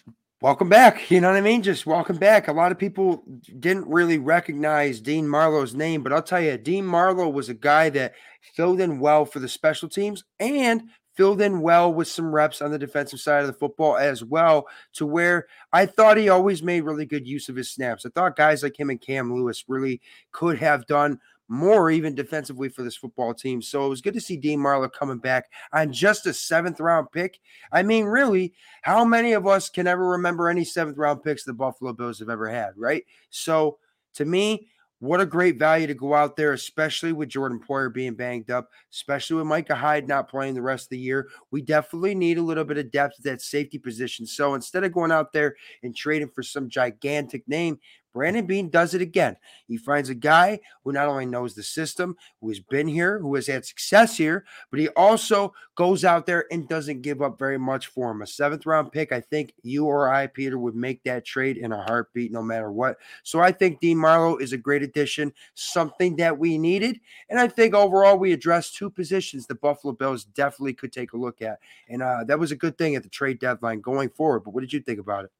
Welcome 0.45 0.69
back. 0.69 1.10
You 1.10 1.21
know 1.21 1.29
what 1.29 1.38
I 1.38 1.41
mean? 1.41 1.63
Just 1.63 1.88
welcome 1.88 2.17
back. 2.17 2.47
A 2.47 2.53
lot 2.53 2.71
of 2.71 2.77
people 2.77 3.23
didn't 3.60 3.88
really 3.88 4.19
recognize 4.19 5.01
Dean 5.01 5.27
Marlowe's 5.27 5.73
name, 5.73 6.03
but 6.03 6.13
I'll 6.13 6.21
tell 6.21 6.39
you, 6.39 6.55
Dean 6.55 6.86
Marlowe 6.86 7.29
was 7.29 7.49
a 7.49 7.55
guy 7.55 7.89
that 7.89 8.13
filled 8.53 8.79
in 8.79 8.99
well 8.99 9.25
for 9.25 9.39
the 9.39 9.49
special 9.49 9.89
teams 9.89 10.23
and 10.39 10.84
filled 11.15 11.41
in 11.41 11.62
well 11.62 11.93
with 11.93 12.08
some 12.08 12.34
reps 12.34 12.62
on 12.62 12.71
the 12.71 12.80
defensive 12.80 13.19
side 13.19 13.41
of 13.41 13.47
the 13.47 13.54
football 13.54 13.97
as 13.97 14.23
well, 14.23 14.67
to 14.93 15.06
where 15.06 15.47
I 15.73 15.86
thought 15.86 16.17
he 16.17 16.30
always 16.30 16.62
made 16.62 16.82
really 16.82 17.06
good 17.06 17.28
use 17.28 17.49
of 17.49 17.56
his 17.56 17.69
snaps. 17.69 18.06
I 18.06 18.10
thought 18.10 18.36
guys 18.36 18.63
like 18.63 18.80
him 18.80 18.89
and 18.89 19.01
Cam 19.01 19.34
Lewis 19.34 19.65
really 19.67 20.01
could 20.32 20.58
have 20.58 20.86
done 20.86 21.19
more 21.47 21.91
even 21.91 22.15
defensively 22.15 22.69
for 22.69 22.84
this 22.84 22.95
football 22.95 23.34
team. 23.34 23.62
So 23.62 23.86
it 23.86 23.89
was 23.89 24.01
good 24.01 24.15
to 24.15 24.21
see 24.21 24.38
Dean 24.38 24.60
Marlowe 24.60 24.89
coming 24.89 25.19
back 25.19 25.45
on 25.73 25.93
just 25.93 26.25
a 26.25 26.34
seventh 26.34 26.80
round 26.80 27.12
pick. 27.12 27.39
I 27.71 27.84
mean, 27.84 28.06
really, 28.06 28.54
how 28.82 29.06
many 29.06 29.34
of 29.34 29.45
us 29.45 29.69
can 29.69 29.88
ever 29.88 30.06
remember 30.10 30.49
any 30.49 30.63
seventh 30.63 30.97
round 30.97 31.23
picks 31.23 31.43
the 31.43 31.54
Buffalo 31.54 31.93
Bills 31.93 32.19
have 32.19 32.30
ever 32.30 32.49
had, 32.49 32.71
right? 32.75 33.06
So 33.30 33.78
to 34.15 34.25
me, 34.25 34.67
what 35.06 35.22
a 35.22 35.26
great 35.26 35.58
value 35.60 35.88
to 35.88 35.94
go 35.94 36.13
out 36.13 36.36
there, 36.36 36.54
especially 36.54 37.13
with 37.13 37.30
Jordan 37.30 37.60
Poyer 37.60 37.94
being 37.94 38.15
banged 38.15 38.52
up, 38.52 38.70
especially 38.91 39.38
with 39.38 39.48
Micah 39.48 39.76
Hyde 39.76 40.08
not 40.08 40.30
playing 40.30 40.54
the 40.54 40.62
rest 40.62 40.86
of 40.86 40.89
the 40.89 41.00
year. 41.00 41.28
We 41.52 41.62
definitely 41.62 42.15
need 42.15 42.38
a 42.38 42.41
little 42.41 42.63
bit 42.65 42.78
of 42.78 42.91
depth 42.91 43.15
at 43.20 43.24
that 43.24 43.41
safety 43.41 43.78
position. 43.78 44.26
So 44.26 44.54
instead 44.54 44.84
of 44.84 44.94
going 44.94 45.12
out 45.12 45.34
there 45.34 45.56
and 45.84 45.96
trading 45.96 46.30
for 46.30 46.44
some 46.44 46.70
gigantic 46.70 47.48
name, 47.48 47.80
Brandon 48.15 48.45
Beane 48.45 48.69
does 48.69 48.93
it 48.93 49.01
again. 49.01 49.36
He 49.67 49.75
finds 49.75 50.08
a 50.08 50.15
guy 50.15 50.62
who 50.86 50.93
not 50.93 51.10
only 51.10 51.25
knows 51.25 51.54
the 51.54 51.63
system, 51.63 52.15
who 52.39 52.47
has 52.47 52.62
been 52.62 52.88
here, 52.88 53.19
who 53.19 53.36
has 53.36 53.45
had 53.45 53.65
success 53.65 54.15
here, 54.15 54.45
but 54.71 54.80
he 54.80 54.88
also 54.89 55.54
goes 55.75 56.06
out 56.06 56.25
there 56.25 56.45
and 56.49 56.69
doesn't 56.69 57.01
give 57.01 57.21
up 57.21 57.38
very 57.38 57.60
much 57.60 57.88
for 57.88 58.10
him. 58.10 58.21
A 58.21 58.28
seventh 58.28 58.65
round 58.65 58.93
pick, 58.93 59.12
I 59.12 59.19
think 59.19 59.54
you 59.63 59.86
or 59.86 60.10
I, 60.10 60.28
Peter, 60.28 60.58
would 60.58 60.78
make 60.78 61.04
that 61.04 61.25
trade 61.25 61.58
in 61.58 61.73
a 61.73 61.84
heartbeat 61.84 62.32
no 62.32 62.41
matter 62.41 62.71
what. 62.71 62.95
So 63.23 63.41
I 63.41 63.51
think 63.51 63.82
Dean 63.82 63.97
Marlowe 63.97 64.38
is 64.38 64.54
a 64.54 64.58
great 64.58 64.82
addition, 64.82 65.34
something 65.56 66.15
that 66.15 66.39
we 66.39 66.58
needed. 66.58 67.01
And 67.30 67.38
I 67.38 67.49
think 67.49 67.73
overall 67.73 68.17
we 68.17 68.32
addressed 68.32 68.78
two 68.78 68.89
positions 68.89 69.45
the 69.45 69.56
Buffalo 69.56 69.91
Bills 69.91 70.23
definitely 70.23 70.73
could 70.73 70.93
take 70.93 71.12
a 71.12 71.17
look 71.17 71.41
at. 71.41 71.60
And 71.89 72.01
uh, 72.01 72.23
that 72.23 72.39
was 72.39 72.54
a 72.54 72.56
good 72.56 72.78
thing 72.78 72.95
at 72.95 73.04
the 73.04 73.10
trade 73.10 73.39
deadline 73.39 73.82
going 73.82 74.08
forward. 74.08 74.45
But 74.45 74.54
what 74.54 74.62
did 74.62 74.71
you 74.71 74.80
think 74.80 75.01
about 75.01 75.25
it? 75.25 75.32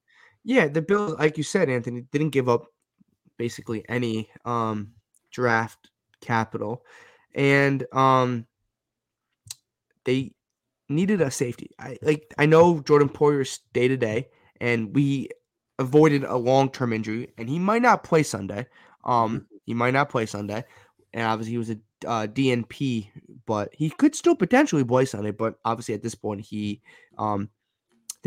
Yeah, 0.46 0.68
the 0.68 0.82
Bills, 0.82 1.18
like 1.18 1.38
you 1.38 1.44
said, 1.44 1.70
Anthony, 1.70 2.02
didn't 2.12 2.30
give 2.30 2.48
up 2.48 2.68
basically 3.38 3.84
any 3.90 4.30
um 4.46 4.94
draft 5.32 5.90
capital. 6.22 6.86
And 7.34 7.86
um 7.92 8.46
they 10.06 10.34
needed 10.88 11.20
a 11.20 11.32
safety. 11.32 11.72
I 11.80 11.98
like 12.04 12.34
I 12.38 12.46
know 12.46 12.80
Jordan 12.80 13.10
Poyer's 13.10 13.60
day 13.74 13.88
to 13.88 13.98
day, 13.98 14.30
and 14.62 14.96
we 14.96 15.30
avoided 15.80 16.24
a 16.24 16.38
long 16.38 16.72
term 16.72 16.94
injury, 16.94 17.34
and 17.40 17.50
he 17.50 17.58
might 17.58 17.82
not 17.82 18.04
play 18.04 18.22
Sunday. 18.22 18.68
Um, 19.04 19.48
he 19.66 19.74
might 19.74 19.96
not 19.96 20.10
play 20.10 20.28
Sunday, 20.28 20.64
and 21.12 21.26
obviously 21.26 21.54
he 21.54 21.58
was 21.58 21.72
a 21.72 21.78
uh, 22.06 22.28
DNP, 22.28 23.10
but 23.48 23.74
he 23.74 23.90
could 23.90 24.14
still 24.14 24.36
potentially 24.36 24.84
play 24.84 25.06
Sunday. 25.06 25.32
But 25.32 25.56
obviously 25.66 25.96
at 25.96 26.04
this 26.04 26.14
point 26.16 26.42
he 26.42 26.82
um 27.18 27.50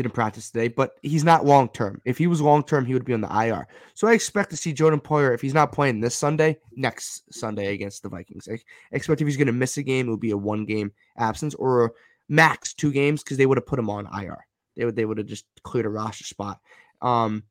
didn't 0.03 0.13
practice 0.13 0.49
today, 0.49 0.69
but 0.69 0.93
he's 1.01 1.25
not 1.25 1.45
long 1.45 1.67
term. 1.67 2.01
If 2.05 2.17
he 2.17 2.27
was 2.27 2.39
long 2.39 2.63
term, 2.63 2.85
he 2.85 2.93
would 2.93 3.03
be 3.03 3.13
on 3.13 3.19
the 3.19 3.27
IR. 3.27 3.67
So 3.95 4.07
I 4.07 4.13
expect 4.13 4.49
to 4.51 4.57
see 4.57 4.71
Jordan 4.71 5.01
Poyer 5.01 5.33
if 5.33 5.41
he's 5.41 5.53
not 5.53 5.73
playing 5.73 5.99
this 5.99 6.15
Sunday, 6.15 6.57
next 6.73 7.33
Sunday 7.33 7.73
against 7.73 8.01
the 8.01 8.07
Vikings. 8.07 8.47
I 8.49 8.59
expect 8.93 9.19
if 9.19 9.27
he's 9.27 9.35
going 9.35 9.47
to 9.47 9.53
miss 9.53 9.75
a 9.75 9.83
game, 9.83 10.07
it 10.07 10.09
will 10.09 10.17
be 10.17 10.31
a 10.31 10.37
one 10.37 10.63
game 10.63 10.93
absence 11.17 11.53
or 11.55 11.93
max 12.29 12.73
two 12.73 12.93
games 12.93 13.21
because 13.21 13.35
they 13.35 13.45
would 13.45 13.57
have 13.57 13.65
put 13.65 13.77
him 13.77 13.89
on 13.89 14.07
IR. 14.07 14.47
They 14.77 14.85
would 14.85 14.95
they 14.95 15.03
would 15.03 15.17
have 15.17 15.27
just 15.27 15.45
cleared 15.63 15.85
a 15.85 15.89
roster 15.89 16.23
spot. 16.23 16.61
Um, 17.01 17.43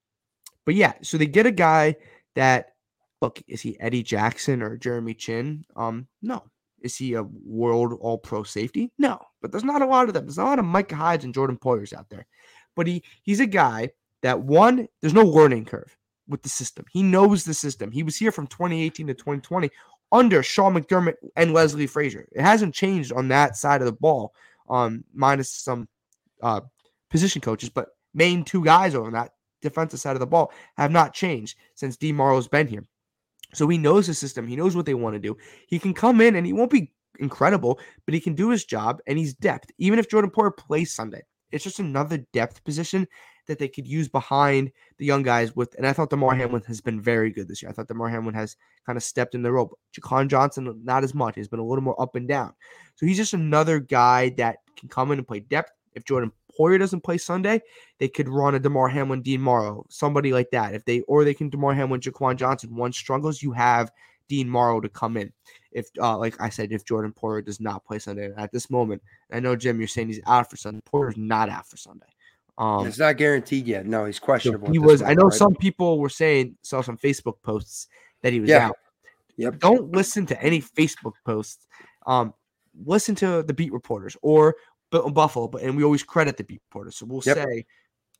but 0.65 0.75
yeah, 0.75 0.95
so 1.03 1.19
they 1.19 1.27
get 1.27 1.45
a 1.45 1.51
guy 1.51 1.97
that 2.35 2.73
look 3.21 3.43
is 3.47 3.61
he 3.61 3.79
Eddie 3.79 4.03
Jackson 4.03 4.63
or 4.63 4.79
Jeremy 4.79 5.13
Chinn? 5.13 5.67
Um, 5.77 6.09
no. 6.23 6.45
Is 6.81 6.97
he 6.97 7.15
a 7.15 7.25
world 7.25 7.99
all 8.01 8.19
pro 8.19 8.45
safety? 8.45 8.93
No, 8.99 9.21
but 9.43 9.51
there's 9.51 9.65
not 9.65 9.83
a 9.83 9.87
lot 9.87 10.09
of 10.09 10.15
them. 10.15 10.27
There's 10.27 10.39
not 10.39 10.47
a 10.47 10.51
lot 10.51 10.59
of 10.61 10.65
Mike 10.65 10.93
Hydes 10.93 11.25
and 11.25 11.35
Jordan 11.35 11.59
Poyers 11.59 11.93
out 11.93 12.09
there. 12.09 12.27
But 12.79 12.87
he 12.87 13.03
he's 13.25 13.41
a 13.41 13.47
guy 13.47 13.91
that 14.23 14.41
one, 14.41 14.87
there's 15.01 15.13
no 15.13 15.25
learning 15.25 15.65
curve 15.65 15.97
with 16.29 16.43
the 16.43 16.49
system. 16.49 16.85
He 16.93 17.03
knows 17.03 17.43
the 17.43 17.53
system. 17.53 17.91
He 17.91 18.05
was 18.05 18.17
here 18.17 18.31
from 18.31 18.47
2018 18.47 19.09
to 19.09 19.15
2020 19.15 19.69
under 20.13 20.45
Sean 20.45 20.75
McDermott 20.75 21.15
and 21.35 21.53
Leslie 21.53 21.89
Frazier. 21.89 22.29
It 22.31 22.41
hasn't 22.41 22.77
changed 22.77 23.13
on 23.13 23.27
that 23.29 23.57
side 23.57 23.83
of 23.83 23.87
the 23.87 23.93
ball, 23.93 24.33
um, 24.71 25.03
minus 25.13 25.51
some 25.51 25.89
uh, 26.41 26.61
position 27.11 27.43
coaches, 27.43 27.69
but 27.69 27.89
main 28.15 28.45
two 28.45 28.65
guys 28.65 28.95
on 28.95 29.13
that 29.13 29.33
defensive 29.61 29.99
side 29.99 30.15
of 30.15 30.21
the 30.21 30.27
ball 30.27 30.53
have 30.77 30.93
not 30.93 31.13
changed 31.13 31.59
since 31.75 31.97
D. 31.97 32.13
Marlowe's 32.13 32.47
been 32.47 32.69
here. 32.69 32.85
So 33.55 33.67
he 33.67 33.77
knows 33.77 34.07
the 34.07 34.15
system. 34.15 34.47
He 34.47 34.55
knows 34.55 34.77
what 34.77 34.87
they 34.87 34.95
want 34.95 35.15
to 35.17 35.21
do. 35.21 35.37
He 35.67 35.81
can 35.81 35.95
come 35.95 36.21
in 36.21 36.37
and 36.37 36.47
he 36.47 36.53
won't 36.53 36.71
be 36.71 36.93
incredible, 37.19 37.81
but 38.05 38.15
he 38.15 38.21
can 38.21 38.35
do 38.35 38.51
his 38.51 38.65
job 38.65 39.01
and 39.09 39.19
he's 39.19 39.35
depth. 39.35 39.69
Even 39.79 39.99
if 39.99 40.09
Jordan 40.09 40.31
Poyer 40.31 40.57
plays 40.57 40.95
Sunday, 40.95 41.23
it's 41.53 41.65
just 41.65 41.79
another 41.79 42.19
depth 42.33 42.63
position 42.65 43.07
that 43.47 43.59
they 43.59 43.69
could 43.69 43.87
use 43.87 44.09
behind 44.09 44.71
the 44.99 45.07
young 45.07 45.23
guys 45.23 45.57
with. 45.57 45.75
And 45.77 45.87
I 45.87 45.93
thought 45.93 46.11
Damar 46.11 46.35
Hamlin 46.35 46.63
has 46.67 46.81
been 46.81 47.01
very 47.01 47.31
good 47.31 47.49
this 47.49 47.63
year. 47.63 47.71
I 47.71 47.73
thought 47.73 47.89
Damar 47.89 48.09
Hamlin 48.09 48.35
has 48.35 48.57
kind 48.87 48.97
of 48.97 49.03
stepped 49.03 49.35
in 49.35 49.43
the 49.43 49.51
rope. 49.51 49.77
Jaquan 49.99 50.29
Johnson, 50.29 50.81
not 50.85 51.05
as 51.05 51.15
much. 51.15 51.35
He's 51.35 51.49
been 51.49 51.59
a 51.59 51.65
little 51.65 51.83
more 51.83 52.01
up 52.01 52.15
and 52.15 52.29
down. 52.29 52.53
So 52.97 53.07
he's 53.07 53.17
just 53.17 53.35
another 53.35 53.81
guy 53.81 54.31
that 54.37 54.59
can 54.79 54.89
come 54.89 55.11
in 55.11 55.19
and 55.19 55.27
play 55.27 55.41
depth. 55.41 55.73
If 55.95 56.05
Jordan 56.05 56.31
Poyer 56.59 56.79
doesn't 56.79 57.03
play 57.03 57.19
Sunday, 57.19 57.61
they 57.99 58.09
could 58.09 58.29
run 58.29 58.55
a 58.55 58.61
Damar 58.61 58.89
Hamlin, 58.89 59.23
Dean 59.23 59.41
Marlowe, 59.41 59.87
somebody 59.89 60.33
like 60.33 60.51
that. 60.51 60.75
If 60.75 60.85
they 60.85 61.01
or 61.03 61.25
they 61.25 61.35
can 61.35 61.49
Damar 61.49 61.75
Hamlin, 61.75 62.01
Jaquan 62.01 62.37
Johnson. 62.37 62.77
One 62.77 62.93
struggles, 62.93 63.43
you 63.43 63.53
have 63.53 63.91
Dean 64.29 64.49
Marlowe 64.49 64.81
to 64.81 64.89
come 64.89 65.17
in. 65.17 65.33
If 65.73 65.89
uh, 66.01 66.17
like 66.19 66.41
I 66.41 66.49
said, 66.49 66.73
if 66.73 66.85
Jordan 66.85 67.13
Poyer 67.13 67.45
does 67.45 67.61
not 67.61 67.85
play 67.85 67.99
Sunday 67.99 68.33
at 68.37 68.53
this 68.53 68.71
moment, 68.71 69.03
I 69.33 69.41
know 69.41 69.57
Jim, 69.57 69.79
you're 69.79 69.89
saying 69.89 70.09
he's 70.09 70.21
out 70.27 70.49
for 70.51 70.57
Sunday. 70.57 70.81
Poyer's 70.91 71.17
not 71.17 71.49
out 71.49 71.67
for 71.67 71.77
Sunday. 71.77 72.07
Um, 72.57 72.87
it's 72.87 72.99
not 72.99 73.17
guaranteed 73.17 73.67
yet. 73.67 73.87
No, 73.87 74.05
he's 74.05 74.17
so 74.17 74.25
questionable. 74.25 74.71
he 74.71 74.79
at 74.79 74.83
this 74.83 74.91
was. 74.91 75.03
I 75.03 75.15
know 75.15 75.25
right? 75.25 75.33
some 75.33 75.55
people 75.55 75.99
were 75.99 76.09
saying 76.09 76.57
saw 76.63 76.81
some 76.81 76.97
Facebook 76.99 77.41
posts 77.43 77.89
that 78.23 78.33
he 78.33 78.41
was 78.41 78.51
Yeah. 78.51 78.69
out. 78.69 78.77
Yep. 79.37 79.59
Don't 79.61 79.93
listen 79.93 80.27
to 80.27 80.43
any 80.43 80.61
Facebook 80.61 81.13
posts. 81.25 81.67
Um, 82.07 82.35
listen 82.85 83.15
to 83.17 83.43
the 83.45 83.55
beat 83.55 83.73
reporters 83.73 84.17
or 84.23 84.57
Buffalo, 84.91 85.47
but 85.47 85.63
and 85.63 85.77
we 85.77 85.85
always 85.85 86.03
credit 86.03 86.37
the 86.37 86.45
beat 86.45 86.61
reporters. 86.71 86.97
So 86.97 87.07
we'll 87.07 87.23
Yep. 87.25 87.37
say 87.37 87.67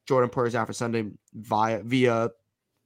Jordan 0.07 0.31
Poyer's 0.31 0.55
out 0.55 0.69
for 0.69 0.73
Sunday 0.73 1.11
via 1.35 1.83
via 1.83 2.29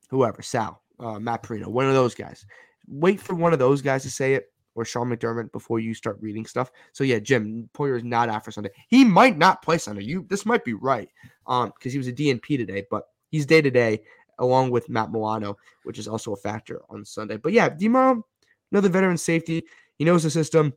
whoever 0.09 0.41
Sal, 0.41 0.83
uh, 1.01 1.19
Matt 1.19 1.43
Parrino, 1.43 1.69
one 1.69 1.87
of 1.87 1.95
those 1.95 2.15
guys. 2.15 2.47
Wait 2.87 3.21
for 3.21 3.35
one 3.35 3.53
of 3.53 3.59
those 3.59 3.83
guys 3.83 4.03
to 4.03 4.11
say 4.11 4.35
it 4.35 4.53
or 4.75 4.85
Sean 4.85 5.09
McDermott 5.09 5.53
before 5.53 5.81
you 5.81 5.95
start 5.95 6.19
reading 6.21 6.47
stuff. 6.47 6.71
So 6.93 7.05
yeah, 7.05 7.19
Jim 7.19 7.69
Poyer 7.75 7.97
is 7.97 8.05
not 8.05 8.29
out 8.29 8.45
for 8.45 8.51
Sunday. 8.51 8.71
He 8.89 9.05
might 9.05 9.37
not 9.37 9.63
play 9.63 9.79
Sunday. 9.79 10.05
You 10.05 10.27
this 10.29 10.47
might 10.47 10.65
be 10.65 10.75
right, 10.75 11.09
um, 11.47 11.73
because 11.77 11.93
he 11.93 11.99
was 11.99 12.09
a 12.09 12.13
DNP 12.13 12.57
today, 12.57 12.85
but 12.91 13.05
he's 13.31 13.47
day 13.47 13.61
to 13.61 13.71
day 13.71 14.03
along 14.39 14.71
with 14.71 14.89
Matt 14.89 15.13
Milano, 15.13 15.57
which 15.85 15.99
is 15.99 16.09
also 16.09 16.33
a 16.33 16.37
factor 16.37 16.81
on 16.89 17.05
Sunday. 17.05 17.37
But 17.37 17.53
yeah, 17.53 17.69
Demo, 17.69 18.27
another 18.71 18.89
veteran 18.89 19.19
safety. 19.19 19.65
He 19.97 20.05
knows 20.05 20.23
the 20.23 20.31
system. 20.31 20.73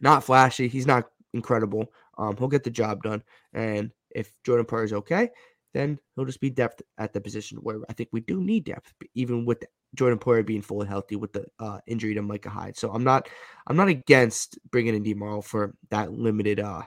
Not 0.00 0.24
flashy. 0.24 0.68
He's 0.68 0.86
not 0.86 1.08
incredible. 1.32 1.86
Um, 2.18 2.36
he'll 2.36 2.48
get 2.48 2.64
the 2.64 2.70
job 2.70 3.02
done. 3.02 3.22
And 3.54 3.90
if 4.10 4.30
Jordan 4.44 4.66
Poyer 4.66 4.84
is 4.84 4.92
okay, 4.92 5.30
then 5.72 5.98
he'll 6.14 6.26
just 6.26 6.40
be 6.40 6.50
depth 6.50 6.82
at 6.98 7.12
the 7.12 7.20
position 7.20 7.58
where 7.58 7.78
I 7.88 7.92
think 7.94 8.10
we 8.12 8.20
do 8.20 8.42
need 8.42 8.64
depth, 8.64 8.92
even 9.14 9.44
with 9.44 9.64
Jordan 9.94 10.18
Poyer 10.18 10.44
being 10.44 10.62
fully 10.62 10.86
healthy 10.86 11.16
with 11.16 11.32
the 11.32 11.44
uh, 11.58 11.78
injury 11.86 12.14
to 12.14 12.22
Micah 12.22 12.50
Hyde. 12.50 12.76
So 12.76 12.90
I'm 12.90 13.04
not 13.04 13.28
I'm 13.66 13.76
not 13.76 13.88
against 13.88 14.58
bringing 14.70 14.94
in 14.94 15.02
Dean 15.02 15.18
Marlowe 15.18 15.42
for 15.42 15.74
that 15.90 16.12
limited 16.12 16.60
uh, 16.60 16.82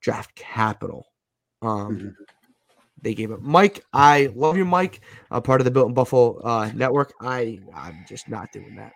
draft 0.00 0.34
capital. 0.34 1.06
Um, 1.62 1.98
Mhm. 1.98 2.14
They 3.02 3.14
gave 3.14 3.32
up 3.32 3.40
Mike. 3.40 3.84
I 3.92 4.30
love 4.34 4.56
you, 4.56 4.64
Mike. 4.64 5.00
Uh, 5.30 5.40
part 5.40 5.60
of 5.60 5.64
the 5.64 5.70
Built 5.72 5.88
in 5.88 5.94
Buffalo 5.94 6.38
uh, 6.38 6.70
network. 6.74 7.12
I 7.20 7.58
I'm 7.74 8.04
just 8.08 8.28
not 8.28 8.52
doing 8.52 8.76
that. 8.76 8.92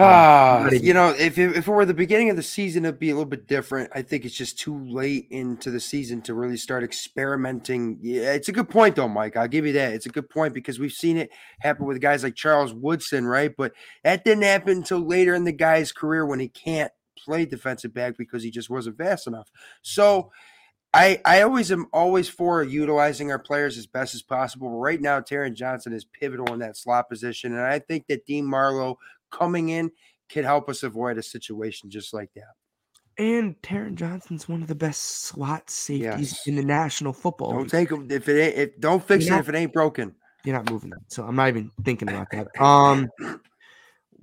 Ah, 0.00 0.68
you 0.70 0.94
know, 0.94 1.08
if 1.08 1.38
it, 1.38 1.56
if 1.56 1.66
it 1.66 1.70
were 1.70 1.84
the 1.84 1.92
beginning 1.92 2.30
of 2.30 2.36
the 2.36 2.42
season, 2.42 2.84
it'd 2.84 3.00
be 3.00 3.10
a 3.10 3.14
little 3.14 3.28
bit 3.28 3.48
different. 3.48 3.90
I 3.92 4.02
think 4.02 4.24
it's 4.24 4.36
just 4.36 4.56
too 4.58 4.78
late 4.86 5.26
into 5.30 5.72
the 5.72 5.80
season 5.80 6.22
to 6.22 6.34
really 6.34 6.56
start 6.56 6.84
experimenting. 6.84 7.98
Yeah, 8.00 8.32
it's 8.32 8.48
a 8.48 8.52
good 8.52 8.68
point, 8.68 8.94
though, 8.94 9.08
Mike. 9.08 9.36
I'll 9.36 9.48
give 9.48 9.66
you 9.66 9.72
that. 9.72 9.94
It's 9.94 10.06
a 10.06 10.10
good 10.10 10.30
point 10.30 10.54
because 10.54 10.78
we've 10.78 10.92
seen 10.92 11.16
it 11.16 11.30
happen 11.60 11.84
with 11.84 12.00
guys 12.00 12.22
like 12.22 12.36
Charles 12.36 12.72
Woodson, 12.72 13.26
right? 13.26 13.52
But 13.56 13.72
that 14.04 14.24
didn't 14.24 14.44
happen 14.44 14.78
until 14.78 15.00
later 15.00 15.34
in 15.34 15.42
the 15.42 15.52
guy's 15.52 15.90
career 15.90 16.24
when 16.24 16.38
he 16.38 16.48
can't 16.48 16.92
play 17.18 17.44
defensive 17.44 17.92
back 17.92 18.16
because 18.16 18.44
he 18.44 18.52
just 18.52 18.70
wasn't 18.70 18.98
fast 18.98 19.26
enough. 19.26 19.50
So 19.82 20.30
I 20.94 21.20
I 21.24 21.42
always 21.42 21.70
am 21.70 21.86
always 21.92 22.28
for 22.28 22.62
utilizing 22.62 23.30
our 23.30 23.38
players 23.38 23.76
as 23.76 23.86
best 23.86 24.14
as 24.14 24.22
possible. 24.22 24.68
But 24.70 24.76
right 24.76 25.00
now, 25.00 25.20
Taron 25.20 25.54
Johnson 25.54 25.92
is 25.92 26.04
pivotal 26.04 26.52
in 26.54 26.60
that 26.60 26.76
slot 26.76 27.08
position, 27.08 27.52
and 27.52 27.62
I 27.62 27.78
think 27.78 28.06
that 28.06 28.24
Dean 28.24 28.46
Marlowe 28.46 28.98
coming 29.30 29.68
in 29.70 29.90
can 30.28 30.44
help 30.44 30.68
us 30.68 30.82
avoid 30.82 31.18
a 31.18 31.22
situation 31.22 31.90
just 31.90 32.12
like 32.12 32.30
that. 32.34 32.52
And 33.22 33.60
Taron 33.62 33.94
Johnson's 33.96 34.48
one 34.48 34.62
of 34.62 34.68
the 34.68 34.74
best 34.74 35.00
slot 35.22 35.70
safeties 35.70 36.32
Yes. 36.32 36.46
in 36.46 36.54
the 36.54 36.62
National 36.64 37.12
Football. 37.12 37.50
Don't 37.52 37.62
League. 37.62 37.70
take 37.70 37.88
them 37.88 38.06
if 38.10 38.28
it 38.28 38.40
ain't. 38.40 38.56
If, 38.56 38.80
don't 38.80 39.02
fix 39.02 39.24
You're 39.24 39.34
it 39.34 39.36
not- 39.36 39.40
if 39.40 39.48
it 39.48 39.54
ain't 39.56 39.72
broken. 39.72 40.14
You're 40.44 40.54
not 40.56 40.70
moving 40.70 40.90
that, 40.90 41.00
so 41.08 41.24
I'm 41.24 41.34
not 41.34 41.48
even 41.48 41.70
thinking 41.84 42.08
about 42.08 42.28
that. 42.30 42.46
Um, 42.60 43.08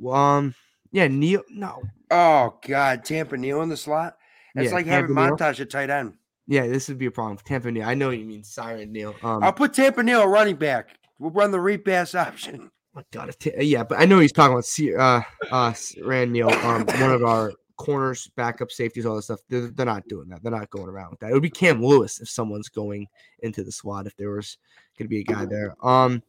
um, 0.09 0.55
yeah, 0.91 1.07
Neil. 1.07 1.43
No, 1.49 1.83
Oh 2.11 2.57
God, 2.65 3.03
Tampa 3.03 3.35
Neil 3.37 3.61
in 3.63 3.69
the 3.69 3.77
slot. 3.77 4.17
It's 4.55 4.69
Yeah, 4.69 4.75
like 4.75 4.85
having 4.85 5.13
Tampa 5.15 5.27
Neal. 5.27 5.37
montage 5.37 5.59
at 5.59 5.69
tight 5.69 5.89
end. 5.89 6.13
yeah, 6.47 6.67
this 6.67 6.87
would 6.87 6.97
be 6.97 7.07
a 7.07 7.11
problem. 7.11 7.37
Tampa 7.45 7.71
Neil. 7.71 7.87
I 7.87 7.95
know 7.95 8.11
you 8.11 8.23
mean 8.25 8.43
Siran 8.43 8.89
Neal. 8.91 9.13
Um, 9.23 9.43
I'll 9.43 9.51
put 9.53 9.73
Tampa 9.73 10.03
Neil 10.03 10.25
running 10.27 10.55
back. 10.55 10.97
We'll 11.19 11.31
run 11.31 11.51
the 11.51 11.59
read 11.59 11.83
pass 11.83 12.15
option. 12.15 12.71
My 12.95 13.03
God, 13.12 13.29
if 13.29 13.38
Ta- 13.38 13.51
yeah, 13.60 13.84
but 13.84 13.99
I 13.99 14.05
know 14.05 14.19
he's 14.19 14.31
talking 14.31 14.53
about 14.53 14.65
C- 14.65 14.95
uh, 14.95 15.21
uh, 15.51 15.73
Rand 16.03 16.31
Neal, 16.31 16.49
um, 16.49 16.86
one 16.99 17.12
of 17.12 17.23
our 17.23 17.51
corners, 17.77 18.29
backup 18.36 18.71
safeties, 18.71 19.05
all 19.05 19.15
this 19.17 19.25
stuff. 19.25 19.41
They're, 19.49 19.67
they're 19.67 19.86
not 19.86 20.08
doing 20.08 20.29
that. 20.29 20.41
They're 20.41 20.51
not 20.51 20.69
going 20.69 20.88
around 20.88 21.12
with 21.12 21.19
that. 21.19 21.31
It 21.31 21.34
would 21.34 21.43
be 21.43 21.49
Cam 21.49 21.84
Lewis 21.84 22.21
if 22.21 22.29
someone's 22.29 22.69
going 22.69 23.08
into 23.39 23.63
the 23.63 23.71
slot. 23.71 24.08
If 24.08 24.15
there 24.15 24.31
was 24.31 24.58
going 24.97 25.05
to 25.05 25.10
be 25.10 25.19
a 25.19 25.23
guy 25.23 25.45
there. 25.45 25.75
Um, 25.86 26.23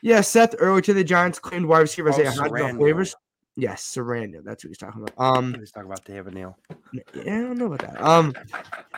yeah, 0.00 0.20
Seth 0.20 0.54
earlier 0.58 0.80
to 0.82 0.94
the 0.94 1.04
Giants 1.04 1.38
claimed 1.38 1.66
wide 1.66 1.80
receiver 1.80 2.08
Oh, 2.08 2.12
Isaiah 2.12 2.30
Hodgins 2.30 2.74
off 2.74 2.80
waivers. 2.80 3.14
Yes, 3.54 3.84
Sarandon. 3.84 4.44
That's 4.44 4.64
what 4.64 4.68
he's 4.68 4.78
talking 4.78 5.02
about. 5.02 5.36
Um, 5.36 5.52
Let's 5.52 5.70
talk 5.70 5.84
about 5.84 6.04
Tampa 6.06 6.30
Neal. 6.30 6.56
yeah, 6.92 7.02
I 7.14 7.42
don't 7.42 7.58
know 7.58 7.66
about 7.66 7.80
that. 7.80 8.02
Um, 8.02 8.34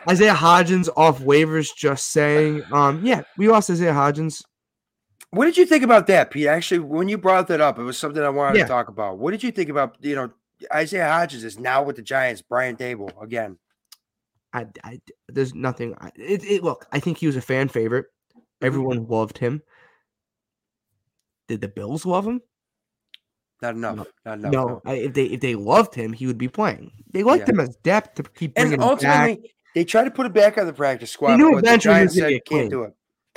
Isaiah 0.09 0.33
Hodgins 0.33 0.87
off 0.95 1.19
waivers. 1.19 1.75
Just 1.75 2.11
saying. 2.11 2.63
Um, 2.71 3.05
yeah, 3.05 3.23
we 3.37 3.49
lost 3.49 3.69
Isaiah 3.69 3.91
Hodgins. 3.91 4.41
What 5.35 5.45
did 5.45 5.57
you 5.57 5.65
think 5.65 5.83
about 5.83 6.07
that, 6.07 6.31
Pete? 6.31 6.47
Actually, 6.47 6.79
when 6.79 7.09
you 7.09 7.17
brought 7.17 7.47
that 7.49 7.59
up, 7.59 7.77
it 7.77 7.83
was 7.83 7.97
something 7.97 8.23
I 8.23 8.29
wanted 8.29 8.57
Yeah. 8.57 8.63
to 8.63 8.69
talk 8.69 8.87
about. 8.87 9.17
What 9.17 9.31
did 9.31 9.43
you 9.43 9.51
think 9.51 9.69
about 9.69 9.97
you 9.99 10.15
know 10.15 10.31
Isaiah 10.73 11.03
Hodgins 11.07 11.43
is 11.43 11.59
now 11.59 11.83
with 11.83 11.97
the 11.97 12.01
Giants, 12.01 12.41
Brian 12.41 12.77
Daboll 12.77 13.11
again. 13.21 13.57
I, 14.53 14.67
I 14.83 15.01
there's 15.27 15.53
nothing. 15.53 15.93
I, 15.99 16.11
it, 16.15 16.43
it 16.45 16.63
look. 16.63 16.87
I 16.91 17.01
think 17.01 17.17
he 17.17 17.27
was 17.27 17.35
a 17.35 17.41
fan 17.41 17.67
favorite. 17.67 18.05
Mm-hmm. 18.31 18.65
Everyone 18.65 19.07
loved 19.07 19.37
him. 19.37 19.61
Did 21.49 21.59
the 21.59 21.67
Bills 21.67 22.05
love 22.05 22.25
him? 22.25 22.41
Not 23.61 23.75
enough. 23.75 24.07
Not 24.25 24.37
enough. 24.39 24.51
no. 24.53 24.81
I, 24.85 24.93
if 24.95 25.13
they 25.13 25.25
if 25.25 25.41
they 25.41 25.55
loved 25.55 25.93
him, 25.95 26.13
he 26.13 26.27
would 26.27 26.37
be 26.37 26.47
playing. 26.47 26.91
They 27.11 27.23
liked 27.23 27.47
Yeah. 27.47 27.55
him 27.55 27.59
as 27.59 27.75
depth 27.83 28.15
to 28.15 28.23
keep 28.23 28.55
bringing 28.55 28.81
And 28.81 28.83
him 28.83 28.97
back. 28.99 29.39
they 29.73 29.83
tried 29.83 30.05
to 30.05 30.11
put 30.11 30.25
it 30.25 30.33
back 30.33 30.57
on 30.57 30.65
the 30.65 30.73
practice 30.73 31.11
squad, 31.11 31.35
knew 31.35 31.51
but 31.51 31.63
the 31.63 31.67
eventually 31.67 31.95
he 31.95 32.01
was 32.03 32.15
Giants 32.15 32.45
said 32.45 32.45
can't 32.57 32.69
do 32.69 32.83
it. 32.83 32.93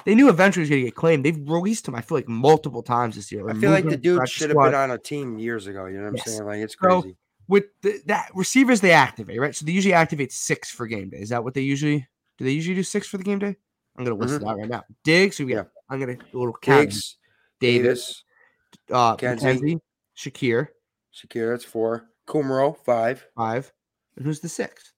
They 0.08 0.14
knew 0.14 0.30
eventually 0.30 0.62
he 0.62 0.62
was 0.62 0.70
going 0.70 0.80
to 0.80 0.86
get 0.86 0.94
claimed. 0.94 1.22
They've 1.22 1.50
released 1.50 1.86
him. 1.86 1.94
I 1.94 2.00
feel 2.00 2.16
like 2.16 2.28
multiple 2.28 2.82
times 2.82 3.14
this 3.14 3.30
year. 3.30 3.46
I 3.46 3.52
feel 3.52 3.70
like 3.70 3.84
the 3.84 3.94
dude 3.94 4.26
should 4.26 4.48
have 4.48 4.56
been 4.58 4.74
on 4.74 4.90
a 4.92 4.96
team 4.96 5.38
years 5.38 5.66
ago. 5.66 5.84
You 5.84 5.98
know 5.98 6.04
what 6.04 6.08
I'm 6.08 6.16
Yes. 6.16 6.24
saying? 6.30 6.44
Like 6.46 6.60
it's 6.60 6.74
So, 6.80 7.02
crazy. 7.02 7.16
with 7.46 7.64
the, 7.82 8.00
that 8.06 8.30
receivers 8.34 8.80
they 8.80 8.92
activate 8.92 9.38
right. 9.38 9.54
So 9.54 9.66
they 9.66 9.72
usually 9.72 9.92
activate 9.92 10.32
six 10.32 10.70
for 10.70 10.86
game 10.86 11.10
day. 11.10 11.18
Is 11.18 11.28
that 11.28 11.44
what 11.44 11.52
they 11.52 11.60
usually 11.60 12.08
do? 12.38 12.44
They 12.46 12.52
usually 12.52 12.74
do 12.76 12.84
six 12.84 13.06
for 13.06 13.18
the 13.18 13.22
game 13.22 13.38
day. 13.38 13.54
I'm 13.98 14.04
gonna 14.06 14.16
list 14.16 14.32
it 14.40 14.44
out 14.48 14.56
right 14.56 14.66
now. 14.70 14.84
Diggs. 15.04 15.38
We 15.40 15.52
got. 15.52 15.68
I'm 15.90 16.00
gonna 16.00 16.12
a 16.12 16.38
little 16.38 16.54
count. 16.54 16.78
Mm-hmm. 16.78 16.84
Diggs, 16.88 17.16
Davis, 17.60 18.24
Davis, 18.88 18.92
uh, 18.92 19.16
Kenzie. 19.16 19.46
McKenzie, 19.46 19.80
Shakir, 20.16 20.68
Shakira, 21.14 21.50
that's 21.52 21.64
four. 21.64 22.06
Kumerow, 22.26 22.78
five. 22.82 23.26
five, 23.36 23.70
and 24.16 24.24
who's 24.24 24.40
the 24.40 24.48
sixth? 24.48 24.94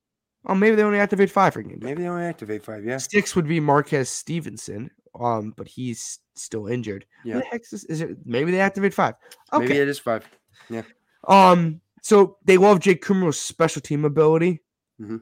Oh, 0.46 0.55
maybe 0.55 0.77
they 0.77 0.83
only 0.83 0.99
activate 0.99 1.31
five 1.31 1.53
for 1.53 1.62
game 1.62 1.79
day. 1.81 1.85
Maybe 1.87 2.03
they 2.03 2.09
only 2.09 2.25
activate 2.25 2.64
five. 2.64 2.83
Yeah. 2.85 2.96
Six 2.96 3.37
would 3.37 3.46
be 3.46 3.61
Marquez 3.61 4.09
Stevenson, 4.09 4.90
um, 5.18 5.53
but 5.57 5.66
he's 5.68 6.18
still 6.35 6.66
injured. 6.66 7.05
Yeah. 7.25 7.38
the 7.38 7.44
heck 7.44 7.62
is, 7.73 7.85
is 7.85 8.01
it? 8.01 8.16
Maybe 8.25 8.51
they 8.51 8.61
activate 8.61 8.94
five. 8.94 9.14
Okay. 9.53 9.64
Maybe 9.66 9.79
it 9.79 9.88
is 9.88 9.99
five. 9.99 10.29
Yeah. 10.68 10.83
Um, 11.27 11.81
so 12.03 12.37
they 12.44 12.57
love 12.57 12.81
Jake 12.81 13.05
Kumerow's 13.05 13.40
special 13.40 13.83
team 13.83 14.05
ability. 14.05 14.62
Mhm. 15.01 15.20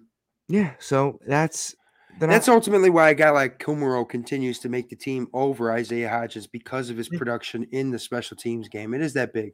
Yeah, 0.49 0.73
so 0.79 1.19
that's 1.27 1.75
That's 2.21 2.49
ultimately 2.49 2.91
why 2.91 3.11
a 3.11 3.15
guy 3.15 3.31
like 3.31 3.59
Kumerow 3.59 4.09
continues 4.09 4.59
to 4.61 4.69
make 4.69 4.89
the 4.89 4.97
team 4.97 5.29
over 5.33 5.71
Isaiah 5.71 6.09
Hodgins 6.09 6.51
because 6.51 6.91
of 6.91 6.97
his 6.97 7.09
production 7.09 7.65
in 7.71 7.91
the 7.91 7.99
special 7.99 8.37
teams 8.37 8.69
game. 8.69 8.93
It 8.95 9.01
is 9.03 9.13
that 9.15 9.33
big. 9.33 9.53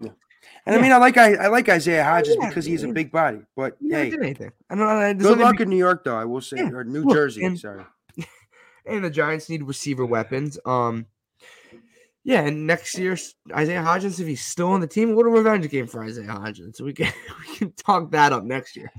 Yeah. 0.00 0.10
And 0.66 0.74
Yeah. 0.74 0.78
I 0.78 0.82
mean, 0.82 0.92
I 0.92 0.96
like 0.98 1.16
I, 1.16 1.34
I 1.34 1.46
like 1.48 1.68
Isaiah 1.68 2.02
Hodgins 2.04 2.36
yeah, 2.40 2.48
because 2.48 2.64
he's 2.66 2.82
a 2.82 2.88
big 2.88 3.10
body. 3.12 3.40
But 3.56 3.76
hey, 3.80 4.12
anything. 4.12 4.52
I 4.68 4.74
don't 4.74 5.18
know. 5.18 5.28
good 5.28 5.38
luck 5.38 5.56
be- 5.56 5.62
in 5.62 5.70
New 5.70 5.76
York, 5.78 6.04
though. 6.04 6.16
I 6.16 6.24
will 6.24 6.40
say, 6.42 6.58
or 6.60 6.84
New 6.84 7.04
look, 7.04 7.14
Jersey. 7.14 7.56
sorry. 7.56 7.84
And 8.86 9.04
the 9.04 9.10
Giants 9.10 9.48
need 9.48 9.62
receiver 9.62 10.04
weapons. 10.06 10.58
Um, 10.64 11.06
yeah, 12.26 12.40
and 12.40 12.66
next 12.66 12.96
year 12.96 13.18
Isaiah 13.54 13.82
Hodgins, 13.82 14.18
if 14.18 14.26
he's 14.26 14.42
still 14.42 14.68
on 14.70 14.80
the 14.80 14.86
team, 14.86 15.14
what 15.14 15.26
a 15.26 15.28
little 15.28 15.32
revenge 15.44 15.68
game 15.68 15.86
for 15.86 16.02
Isaiah 16.02 16.24
Hodgins. 16.28 16.76
So 16.76 16.84
we 16.84 16.94
can 16.94 17.12
we 17.50 17.54
can 17.56 17.72
talk 17.72 18.10
that 18.12 18.32
up 18.32 18.44
next 18.44 18.76
year. 18.76 18.90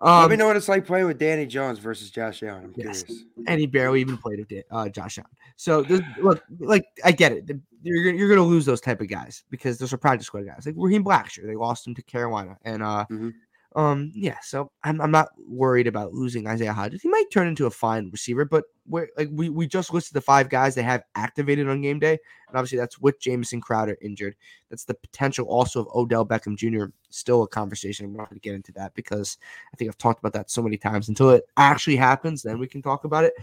Let 0.00 0.08
Um, 0.24 0.30
me 0.30 0.36
know 0.36 0.46
what 0.46 0.56
it's 0.56 0.68
like 0.68 0.86
playing 0.86 1.06
with 1.06 1.18
Danny 1.18 1.44
Jones 1.44 1.80
versus 1.80 2.10
Josh 2.10 2.40
Allen. 2.44 2.66
I'm 2.66 2.74
Yes. 2.76 3.02
curious. 3.02 3.24
and 3.48 3.58
he 3.60 3.66
barely 3.66 4.00
even 4.00 4.16
played 4.16 4.38
with 4.38 4.62
uh, 4.70 4.88
Josh 4.90 5.18
Allen. 5.18 5.30
So 5.56 5.82
this, 5.82 6.02
look, 6.20 6.40
like 6.60 6.84
I 7.04 7.10
get 7.10 7.32
it. 7.32 7.50
You're 7.82 8.04
gonna- 8.04 8.16
you're 8.16 8.28
gonna 8.28 8.46
lose 8.46 8.64
those 8.64 8.80
type 8.80 9.00
of 9.00 9.08
guys 9.08 9.42
because 9.50 9.78
those 9.78 9.92
are 9.92 9.96
practice 9.98 10.26
squad 10.28 10.46
guys. 10.46 10.64
Like 10.64 10.76
Raheem 10.78 11.04
Blackshear, 11.04 11.46
they 11.46 11.56
lost 11.56 11.84
him 11.84 11.96
to 11.96 12.02
Carolina, 12.02 12.58
and 12.62 12.80
uh, 12.84 13.06
Mhm. 13.10 13.34
Um, 13.78 14.10
yeah. 14.12 14.38
So 14.42 14.72
I'm 14.82 15.00
I'm 15.00 15.12
not 15.12 15.28
worried 15.46 15.86
about 15.86 16.12
losing 16.12 16.48
Isaiah 16.48 16.72
Hodgins. 16.72 17.00
He 17.00 17.08
might 17.08 17.30
turn 17.30 17.46
into 17.46 17.66
a 17.66 17.70
fine 17.70 18.10
receiver, 18.10 18.44
but 18.44 18.64
we're 18.88 19.06
like 19.16 19.28
we 19.30 19.50
we 19.50 19.68
just 19.68 19.94
listed 19.94 20.14
the 20.14 20.20
five 20.20 20.48
guys 20.48 20.74
they 20.74 20.82
have 20.82 21.04
activated 21.14 21.68
on 21.68 21.80
game 21.80 22.00
day, 22.00 22.18
and 22.48 22.56
obviously 22.56 22.76
that's 22.76 22.98
with 22.98 23.20
Jameson 23.20 23.60
Crowder 23.60 23.96
injured. 24.02 24.34
That's 24.68 24.82
the 24.82 24.94
potential 24.94 25.46
also 25.46 25.82
of 25.82 25.94
Odell 25.94 26.26
Beckham 26.26 26.56
Jr. 26.56 26.86
Still 27.10 27.44
a 27.44 27.48
conversation. 27.48 28.04
I'm 28.04 28.14
not 28.14 28.28
going 28.28 28.40
to 28.40 28.48
get 28.48 28.56
into 28.56 28.72
that 28.72 28.94
because 28.94 29.38
I 29.72 29.76
think 29.76 29.88
I've 29.88 29.98
talked 29.98 30.18
about 30.18 30.32
that 30.32 30.50
so 30.50 30.60
many 30.60 30.76
times. 30.76 31.08
Until 31.08 31.30
it 31.30 31.44
actually 31.56 31.96
happens, 31.96 32.42
then 32.42 32.58
we 32.58 32.66
can 32.66 32.82
talk 32.82 33.04
about 33.04 33.22
it. 33.22 33.34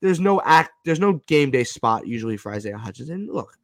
There's 0.00 0.20
no 0.20 0.40
act. 0.44 0.70
There's 0.84 1.00
no 1.00 1.14
game 1.26 1.50
day 1.50 1.64
spot 1.64 2.06
usually 2.06 2.36
for 2.36 2.52
Isaiah 2.52 2.78
Hodgins. 2.78 3.10
And 3.10 3.28
look, 3.28 3.58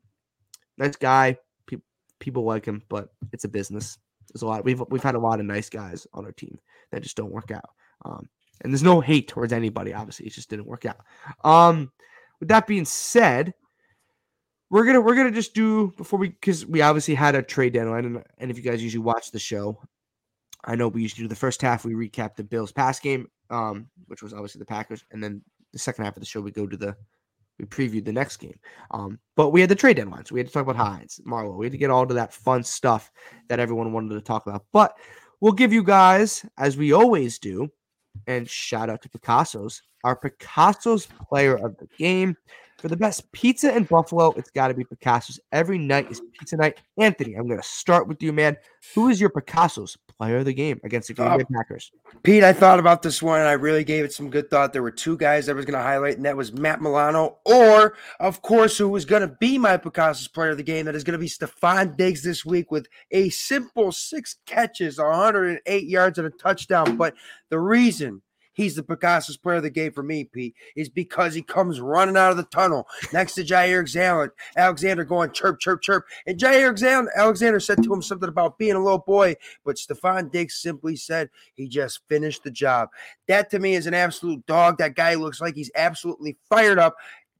nice 0.77 0.97
guy. 0.97 1.39
Pe- 1.67 1.77
people 2.19 2.43
like 2.43 2.65
him, 2.65 2.83
but 2.89 3.11
it's 3.33 3.45
a 3.45 3.49
business. 3.49 3.97
There's 4.33 4.43
a 4.43 4.47
lot. 4.47 4.65
We've 4.65 4.83
we've 4.91 5.03
had 5.03 5.15
a 5.15 5.21
lot 5.21 5.41
of 5.41 5.47
nice 5.47 5.69
guys 5.69 6.07
on 6.13 6.25
our 6.25 6.33
team 6.33 6.59
that 6.91 7.03
just 7.03 7.17
don't 7.17 7.33
work 7.33 7.51
out. 7.51 7.71
Um, 8.05 8.29
and 8.63 8.73
there's 8.73 8.83
no 8.83 9.01
hate 9.01 9.29
towards 9.29 9.53
anybody. 9.53 9.93
Obviously, 9.93 10.27
it 10.27 10.33
just 10.33 10.51
didn't 10.51 10.67
work 10.67 10.87
out. 10.87 11.01
Um, 11.45 11.93
with 12.41 12.49
that 12.49 12.67
being 12.67 12.85
said, 12.85 13.55
we're 14.71 14.85
gonna 14.85 15.01
we're 15.01 15.15
gonna 15.15 15.31
just 15.31 15.55
do 15.55 15.93
before 15.97 16.19
we 16.19 16.29
because 16.31 16.67
we 16.67 16.83
obviously 16.83 17.15
had 17.15 17.35
a 17.35 17.43
trade 17.43 17.73
deadline, 17.73 18.05
and, 18.05 18.25
and 18.39 18.51
if 18.51 18.57
you 18.57 18.63
guys 18.63 18.83
usually 18.83 19.05
watch 19.05 19.31
the 19.31 19.39
show, 19.39 19.81
I 20.65 20.75
know 20.75 20.89
we 20.89 21.03
usually 21.03 21.25
do 21.25 21.29
the 21.29 21.37
first 21.37 21.63
half 21.63 21.85
we 21.85 21.95
recap 21.95 22.37
the 22.37 22.45
Bills 22.45 22.73
pass 22.73 22.99
game, 22.99 23.29
um, 23.51 23.89
which 24.07 24.23
was 24.23 24.33
obviously 24.33 24.59
the 24.59 24.67
Packers, 24.67 25.05
and 25.13 25.23
then 25.23 25.43
the 25.73 25.79
second 25.79 26.05
half 26.05 26.17
of 26.17 26.21
the 26.21 26.27
show 26.27 26.41
we 26.41 26.51
go 26.51 26.67
to 26.67 26.77
the 26.77 26.97
we 27.59 27.65
previewed 27.65 28.05
the 28.05 28.13
next 28.13 28.37
game. 28.39 28.59
Um, 28.91 29.19
but 29.37 29.51
we 29.51 29.61
had 29.61 29.71
the 29.71 29.75
trade 29.75 29.97
deadline, 29.97 30.25
so 30.25 30.35
we 30.35 30.41
had 30.41 30.47
to 30.47 30.53
talk 30.53 30.63
about 30.63 30.77
Hines, 30.77 31.21
Marlowe. 31.25 31.57
We 31.57 31.67
had 31.67 31.73
to 31.73 31.79
get 31.79 31.91
all 31.91 32.07
to 32.07 32.15
that 32.15 32.33
fun 32.33 32.63
stuff 32.63 33.11
that 33.49 33.61
everyone 33.61 33.93
wanted 33.93 34.15
to 34.15 34.21
talk 34.21 34.47
about. 34.47 34.65
But 34.73 34.97
we'll 35.41 35.53
give 35.53 35.73
you 35.73 35.83
guys, 35.83 36.45
as 36.59 36.77
we 36.77 36.93
always 36.93 37.39
do, 37.39 37.71
and 38.27 38.49
shout 38.49 38.91
out 38.91 39.03
to 39.03 39.09
Picasso's, 39.09 39.83
our 40.05 40.17
Picasso's 40.17 41.07
player 41.29 41.57
of 41.57 41.77
the 41.79 41.89
game. 41.99 42.37
For 42.79 42.89
the 42.89 42.97
best 42.97 43.33
pizza 43.33 43.75
in 43.75 43.85
Buffalo, 43.85 44.33
it's 44.33 44.51
got 44.51 44.69
to 44.69 44.75
be 44.75 44.85
Picasso's. 44.85 45.41
Every 45.51 45.79
night 45.79 46.11
is 46.11 46.21
pizza 46.39 46.59
night. 46.59 46.79
Anthony, 46.99 47.35
I'm 47.35 47.47
going 47.47 47.61
to 47.61 47.67
start 47.67 48.07
with 48.07 48.23
you, 48.23 48.35
man. 48.35 48.55
Who 48.95 49.09
is 49.09 49.19
your 49.19 49.31
Picasso's 49.31 49.97
player 50.19 50.39
of 50.39 50.45
the 50.45 50.53
game 50.53 50.79
against 50.85 51.09
the 51.09 51.15
Green 51.15 51.29
Uh, 51.29 51.39
Bay 51.39 51.45
Packers? 51.51 51.91
Pete, 52.23 52.45
I 52.45 52.53
thought 52.53 52.79
about 52.79 53.01
this 53.01 53.23
one 53.23 53.41
and 53.41 53.49
I 53.49 53.53
really 53.53 53.83
gave 53.83 54.05
it 54.05 54.13
some 54.13 54.29
good 54.29 54.51
thought. 54.51 54.75
There 54.75 54.83
were 54.83 54.91
two 54.91 55.17
guys 55.17 55.49
I 55.49 55.55
was 55.55 55.65
going 55.65 55.79
to 55.79 55.83
highlight, 55.83 56.17
and 56.17 56.27
that 56.27 56.37
was 56.37 56.53
Matt 56.53 56.83
Milano, 56.83 57.39
or, 57.47 57.95
of 58.21 58.43
course, 58.43 58.77
who 58.77 58.91
was 58.91 59.07
going 59.07 59.23
to 59.23 59.35
be 59.41 59.57
my 59.57 59.79
Picasso's 59.79 60.29
player 60.29 60.51
of 60.51 60.59
the 60.59 60.63
game. 60.63 60.85
That 60.85 60.95
is 60.95 61.05
going 61.05 61.19
to 61.19 61.19
be 61.19 61.29
Stefon 61.29 61.97
Diggs 61.97 62.23
this 62.23 62.45
week 62.45 62.71
with 62.71 62.89
a 63.11 63.31
simple 63.31 63.91
six 63.91 64.37
catches, 64.45 64.99
108 64.99 65.85
yards, 65.85 66.19
and 66.19 66.27
a 66.27 66.31
touchdown. 66.31 66.97
But 66.97 67.15
the 67.49 67.59
reason 67.59 68.21
he's 68.57 68.75
the 68.75 68.83
Picasso's 68.83 69.37
player 69.37 69.59
of 69.59 69.63
the 69.63 69.71
game 69.71 69.93
for 69.93 70.03
me, 70.03 70.25
Pete, 70.25 70.57
is 70.75 70.89
because 70.89 71.35
he 71.35 71.43
comes 71.43 71.81
running 71.81 72.17
out 72.17 72.33
of 72.33 72.37
the 72.37 72.43
tunnel 72.45 72.89
next 73.13 73.35
to 73.35 73.45
Jaire 73.45 73.77
Alexander, 73.77 74.35
Alexander 74.57 75.05
going 75.05 75.31
chirp, 75.31 75.61
chirp, 75.61 75.83
chirp. 75.83 76.05
And 76.27 76.39
Jaire 76.39 76.65
Alexander, 76.65 77.11
Alexander 77.17 77.61
said 77.61 77.83
to 77.85 77.93
him 77.93 78.03
something 78.03 78.29
about 78.29 78.59
being 78.59 78.75
a 78.75 78.83
little 78.83 78.99
boy, 78.99 79.37
but 79.65 79.77
Stefon 79.77 80.33
Diggs 80.33 80.57
simply 80.57 80.97
said, 80.97 81.31
he 81.55 81.69
just 81.69 82.01
finished 82.09 82.43
the 82.43 82.51
job. 82.51 82.89
That 83.29 83.51
to 83.51 83.59
me 83.59 83.75
is 83.75 83.87
an 83.87 83.95
absolute 83.95 84.45
dog. 84.47 84.79
That 84.79 84.97
guy 84.97 85.15
looks 85.15 85.41
like 85.41 85.55
he's 85.55 85.71
absolutely 85.77 86.37
fired 86.49 86.79
up. 86.79 86.97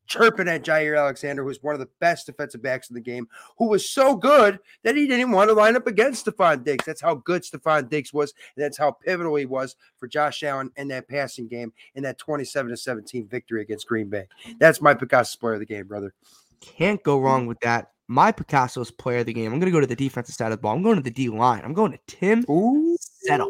Chirping 0.07 0.49
at 0.49 0.63
Jaire 0.63 0.99
Alexander, 0.99 1.45
who's 1.45 1.63
one 1.63 1.75
of 1.75 1.81
the 1.81 1.89
best 2.01 2.27
defensive 2.27 2.63
backs 2.63 2.89
in 2.91 2.95
the 2.95 3.01
game, 3.01 3.29
who 3.59 3.69
was 3.69 3.89
so 3.89 4.17
good 4.17 4.59
that 4.83 4.97
he 4.97 5.07
didn't 5.07 5.33
want 5.33 5.51
to 5.51 5.55
line 5.55 5.77
up 5.77 5.87
against 5.87 6.27
Stefon 6.27 6.65
Diggs. 6.65 6.85
That's 6.85 7.01
how 7.01 7.17
good 7.17 7.43
Stefon 7.43 7.89
Diggs 7.89 8.13
was, 8.13 8.33
and 8.57 8.65
that's 8.65 8.79
how 8.79 8.93
pivotal 8.93 9.37
he 9.37 9.47
was 9.47 9.77
for 9.99 10.09
Josh 10.09 10.43
Allen 10.43 10.71
in 10.77 10.89
that 10.89 11.09
passing 11.09 11.49
game 11.49 11.73
in 11.95 12.03
that 12.05 12.19
27 12.19 12.71
to 12.71 12.77
17 12.77 13.27
victory 13.29 13.63
against 13.63 13.87
Green 13.87 14.09
Bay. 14.09 14.27
That's 14.59 14.81
my 14.81 14.95
Picasso 14.95 15.39
player 15.39 15.55
of 15.55 15.61
the 15.61 15.67
game, 15.67 15.87
brother. 15.87 16.15
Can't 16.61 17.03
go 17.03 17.19
wrong 17.19 17.47
with 17.47 17.61
that. 17.61 17.93
My 18.09 18.31
Picasso's 18.31 18.91
player 18.91 19.19
of 19.19 19.27
the 19.27 19.33
game. 19.33 19.53
I'm 19.53 19.59
going 19.59 19.71
to 19.71 19.77
go 19.77 19.81
to 19.81 19.87
the 19.87 19.97
defensive 19.97 20.35
side 20.35 20.53
of 20.53 20.59
the 20.59 20.63
ball. 20.63 20.77
I'm 20.77 20.83
going 20.83 20.97
to 20.97 21.03
the 21.03 21.11
D 21.11 21.29
line. 21.29 21.63
I'm 21.65 21.75
going 21.75 21.93
to 21.93 21.99
Tim 22.07 22.45
Ooh, 22.49 22.97
Settle. 23.01 23.49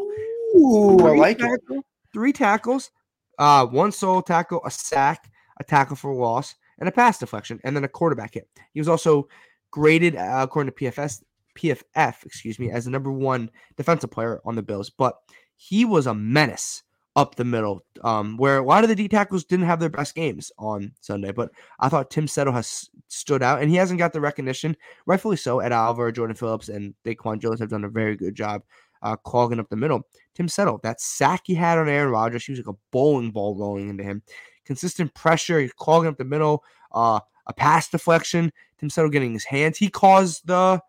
Ooh, 0.56 0.98
I 1.00 1.10
Three 1.10 1.20
like 1.20 1.40
it. 1.40 1.84
Three 2.12 2.32
tackles, 2.32 2.90
uh, 3.38 3.66
one 3.66 3.92
solo 3.92 4.22
tackle, 4.22 4.62
a 4.64 4.70
sack, 4.70 5.30
a 5.58 5.64
tackle 5.64 5.96
for 5.96 6.14
loss, 6.14 6.54
and 6.78 6.88
a 6.88 6.92
pass 6.92 7.18
deflection, 7.18 7.60
and 7.64 7.74
then 7.74 7.84
a 7.84 7.88
quarterback 7.88 8.34
hit. 8.34 8.48
He 8.72 8.80
was 8.80 8.88
also 8.88 9.28
graded 9.70 10.16
uh, 10.16 10.40
according 10.40 10.72
to 10.72 10.84
PFS, 10.84 11.22
PFF, 11.56 12.24
excuse 12.24 12.58
me, 12.58 12.70
as 12.70 12.84
the 12.84 12.90
number 12.90 13.10
one 13.10 13.50
defensive 13.76 14.10
player 14.10 14.40
on 14.44 14.54
the 14.54 14.62
Bills. 14.62 14.90
But 14.90 15.16
he 15.56 15.84
was 15.84 16.06
a 16.06 16.14
menace 16.14 16.82
up 17.16 17.34
the 17.34 17.44
middle, 17.44 17.82
um, 18.04 18.36
where 18.36 18.58
a 18.58 18.62
lot 18.62 18.84
of 18.84 18.90
the 18.90 18.94
D 18.94 19.08
tackles 19.08 19.44
didn't 19.44 19.64
have 19.64 19.80
their 19.80 19.88
best 19.88 20.14
games 20.14 20.52
on 20.58 20.92
Sunday. 21.00 21.32
But 21.32 21.50
I 21.80 21.88
thought 21.88 22.10
Tim 22.10 22.28
Settle 22.28 22.52
has 22.52 22.90
stood 23.08 23.42
out, 23.42 23.62
and 23.62 23.70
he 23.70 23.76
hasn't 23.76 23.98
got 23.98 24.12
the 24.12 24.20
recognition, 24.20 24.76
rightfully 25.06 25.38
so. 25.38 25.60
Ed 25.60 25.72
Oliver, 25.72 26.12
Jordan 26.12 26.36
Phillips, 26.36 26.68
and 26.68 26.94
Daquan 27.04 27.40
Jones 27.40 27.60
have 27.60 27.70
done 27.70 27.84
a 27.84 27.88
very 27.88 28.16
good 28.16 28.34
job 28.34 28.62
uh, 29.02 29.16
clogging 29.16 29.58
up 29.58 29.68
the 29.70 29.76
middle. 29.76 30.02
Tim 30.34 30.46
Settle, 30.46 30.78
that 30.82 31.00
sack 31.00 31.42
he 31.44 31.54
had 31.54 31.78
on 31.78 31.88
Aaron 31.88 32.12
Rodgers, 32.12 32.44
he 32.44 32.52
was 32.52 32.58
like 32.58 32.74
a 32.74 32.78
bowling 32.92 33.30
ball 33.30 33.56
rolling 33.56 33.88
into 33.88 34.04
him. 34.04 34.22
Consistent 34.66 35.14
pressure, 35.14 35.60
he's 35.60 35.72
clogging 35.72 36.08
up 36.08 36.18
the 36.18 36.24
middle, 36.24 36.64
uh, 36.92 37.20
a 37.46 37.52
pass 37.54 37.88
deflection. 37.88 38.52
Tim 38.78 38.90
Settle 38.90 39.10
getting 39.10 39.32
his 39.32 39.44
hands. 39.44 39.78
He 39.78 39.88
caused 39.88 40.46
the 40.46 40.82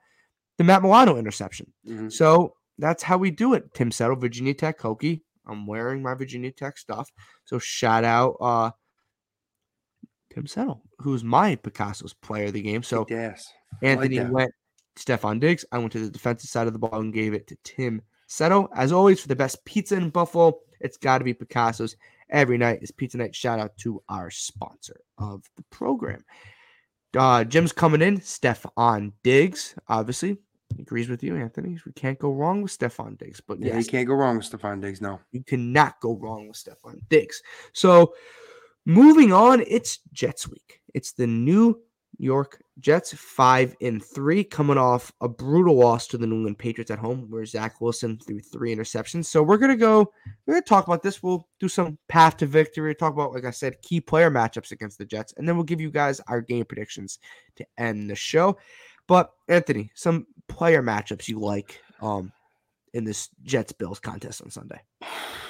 the 0.57 0.63
Matt 0.63 0.82
Milano 0.82 1.17
interception. 1.17 1.71
Mhm. 1.88 2.11
So 2.11 2.55
that's 2.80 3.03
how 3.03 3.17
we 3.17 3.32
do 3.32 3.53
it. 3.53 3.73
Tim 3.73 3.91
Settle, 3.91 4.15
Virginia 4.15 4.53
Tech 4.53 4.80
Hokie. 4.80 5.21
I'm 5.45 5.67
wearing 5.67 6.01
my 6.01 6.15
Virginia 6.15 6.51
Tech 6.51 6.78
stuff. 6.78 7.11
So 7.45 7.59
shout 7.59 8.03
out 8.03 8.38
uh 8.41 8.71
Tim 10.34 10.47
Settle, 10.47 10.82
who's 10.99 11.23
my 11.23 11.55
Picasso's 11.55 12.13
player 12.13 12.45
of 12.47 12.53
the 12.53 12.61
game. 12.61 12.84
So 12.84 13.05
ass. 13.11 13.53
Anthony 13.82 14.17
that. 14.17 14.32
went 14.32 14.51
Stefon 14.97 15.39
Diggs. 15.39 15.63
I 15.71 15.78
went 15.78 15.91
to 15.93 15.99
the 15.99 16.09
defensive 16.09 16.49
side 16.49 16.67
of 16.67 16.73
the 16.73 16.80
ball 16.80 16.99
and 16.99 17.13
gave 17.13 17.34
it 17.34 17.47
to 17.47 17.57
Tim 17.63 18.01
Settle. 18.28 18.69
As 18.75 18.91
always, 18.91 19.21
for 19.21 19.28
the 19.28 19.36
best 19.36 19.63
pizza 19.65 19.95
in 19.95 20.09
Buffalo, 20.09 20.59
it's 20.80 20.97
got 20.97 21.19
to 21.19 21.23
be 21.23 21.34
Picasso's. 21.34 21.95
Every 22.30 22.57
night 22.57 22.80
is 22.82 22.91
pizza 22.91 23.17
night. 23.17 23.36
Shout 23.36 23.59
out 23.59 23.78
to 23.78 24.03
our 24.09 24.30
sponsor 24.30 24.99
of 25.17 25.43
the 25.55 25.63
program. 25.71 26.23
Uh, 27.17 27.43
Jim's 27.43 27.71
coming 27.71 28.01
in. 28.01 28.19
Stefon 28.19 29.13
Diggs, 29.23 29.75
obviously, 29.88 30.38
agrees 30.78 31.09
with 31.09 31.23
you, 31.23 31.38
Anthony. 31.38 31.78
We 31.86 31.93
can't 31.93 32.19
go 32.19 32.32
wrong 32.32 32.61
with 32.61 32.78
Stefon 32.78 33.17
Diggs. 33.17 33.41
But 33.41 33.59
Yeah, 33.59 33.75
yes, 33.75 33.86
you 33.86 33.91
can't 33.91 34.07
go 34.07 34.15
wrong 34.15 34.38
with 34.38 34.49
Stefon 34.49 34.82
Diggs. 34.82 35.01
No. 35.01 35.19
you 35.32 35.43
cannot 35.43 35.99
go 36.01 36.15
wrong 36.15 36.47
with 36.47 36.57
Stefon 36.57 36.99
Diggs. 37.09 37.41
So 37.73 38.13
moving 38.86 39.32
on, 39.32 39.63
it's 39.67 39.99
Jets 40.11 40.47
week. 40.47 40.82
It's 40.93 41.13
the 41.13 41.28
New 41.28 41.82
York 42.18 42.62
Jets, 42.80 43.14
five 43.14 43.76
in 43.80 43.99
three, 43.99 44.43
coming 44.43 44.78
off 44.78 45.12
a 45.22 45.28
brutal 45.28 45.76
loss 45.76 46.08
to 46.08 46.18
the 46.18 46.28
New 46.28 46.38
England 46.38 46.60
Patriots 46.60 46.91
at 46.91 46.99
home, 46.99 47.28
where 47.30 47.45
Zach 47.45 47.80
Wilson 47.80 48.18
threw 48.18 48.39
three 48.39 48.76
interceptions. 48.76 49.26
So 49.26 49.43
we're 49.43 49.58
gonna 49.58 49.76
go, 49.76 50.12
we're 50.45 50.55
gonna 50.55 50.62
talk 50.64 50.88
about 50.88 51.03
this. 51.03 51.22
We'll 51.22 51.47
do 51.60 51.68
some 51.68 51.97
path 52.08 52.38
to 52.38 52.45
victory, 52.45 52.93
talk 52.95 53.14
about, 53.14 53.34
like 53.34 53.45
I 53.45 53.51
said, 53.51 53.82
key 53.82 54.01
player 54.01 54.32
matchups 54.32 54.72
against 54.72 54.97
the 54.97 55.05
Jets, 55.05 55.34
and 55.38 55.47
then 55.47 55.55
we'll 55.55 55.64
give 55.64 55.82
you 55.82 55.91
guys 55.91 56.20
our 56.28 56.41
game 56.41 56.66
predictions 56.66 57.20
to 57.55 57.66
end 57.78 58.10
the 58.10 58.16
show. 58.16 58.58
But 59.08 59.32
Anthony, 59.47 59.91
some 59.93 60.28
player 60.47 60.82
matchups 60.82 61.28
you 61.28 61.39
like 61.39 61.82
um 62.01 62.32
in 62.93 63.03
this 63.03 63.30
Jets 63.43 63.74
Bills 63.74 63.99
contest 63.99 64.41
on 64.41 64.49
Sunday. 64.49 64.82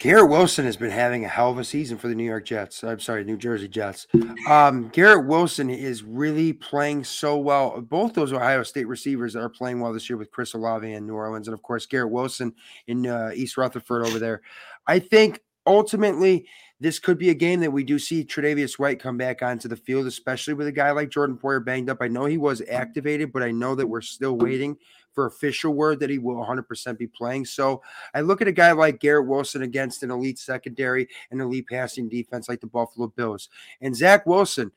Garrett 0.00 0.30
Wilson 0.30 0.64
has 0.64 0.78
been 0.78 0.90
having 0.90 1.26
a 1.26 1.28
hell 1.28 1.50
of 1.50 1.58
a 1.58 1.64
season 1.64 1.98
for 1.98 2.08
the 2.08 2.14
New 2.14 2.24
York 2.24 2.46
Jets. 2.46 2.82
I'm 2.82 3.00
sorry, 3.00 3.22
New 3.22 3.36
Jersey 3.36 3.68
Jets. 3.68 4.06
Um, 4.48 4.88
Garrett 4.88 5.26
Wilson 5.26 5.68
is 5.68 6.02
really 6.02 6.54
playing 6.54 7.04
so 7.04 7.36
well. 7.36 7.82
Both 7.82 8.14
those 8.14 8.32
Ohio 8.32 8.62
State 8.62 8.88
receivers 8.88 9.36
are 9.36 9.50
playing 9.50 9.78
well 9.78 9.92
this 9.92 10.08
year 10.08 10.16
with 10.16 10.30
Chris 10.30 10.54
Olave 10.54 10.90
in 10.90 11.06
New 11.06 11.12
Orleans, 11.12 11.48
and 11.48 11.54
of 11.54 11.62
course 11.62 11.84
Garrett 11.84 12.10
Wilson 12.10 12.54
in 12.86 13.06
uh, 13.06 13.32
East 13.34 13.58
Rutherford 13.58 14.06
over 14.06 14.18
there. 14.18 14.40
I 14.86 15.00
think 15.00 15.42
ultimately 15.66 16.46
this 16.80 16.98
could 16.98 17.18
be 17.18 17.28
a 17.28 17.34
game 17.34 17.60
that 17.60 17.70
we 17.70 17.84
do 17.84 17.98
see 17.98 18.24
Tre'Davious 18.24 18.78
White 18.78 19.00
come 19.00 19.18
back 19.18 19.42
onto 19.42 19.68
the 19.68 19.76
field, 19.76 20.06
especially 20.06 20.54
with 20.54 20.66
a 20.66 20.72
guy 20.72 20.92
like 20.92 21.10
Jordan 21.10 21.36
Poyer 21.36 21.62
banged 21.62 21.90
up. 21.90 21.98
I 22.00 22.08
know 22.08 22.24
he 22.24 22.38
was 22.38 22.62
activated, 22.70 23.34
but 23.34 23.42
I 23.42 23.50
know 23.50 23.74
that 23.74 23.86
we're 23.86 24.00
still 24.00 24.38
waiting 24.38 24.78
for 25.12 25.26
official 25.26 25.74
word 25.74 26.00
that 26.00 26.10
he 26.10 26.18
will 26.18 26.36
100% 26.36 26.98
be 26.98 27.06
playing. 27.06 27.44
So 27.44 27.82
I 28.14 28.20
look 28.20 28.40
at 28.40 28.48
a 28.48 28.52
guy 28.52 28.72
like 28.72 29.00
Garrett 29.00 29.26
Wilson 29.26 29.62
against 29.62 30.02
an 30.02 30.10
elite 30.10 30.38
secondary 30.38 31.08
and 31.30 31.40
elite 31.40 31.66
passing 31.68 32.08
defense 32.08 32.48
like 32.48 32.60
the 32.60 32.66
Buffalo 32.66 33.08
Bills. 33.08 33.48
And 33.80 33.94
Zach 33.94 34.26
Wilson, 34.26 34.72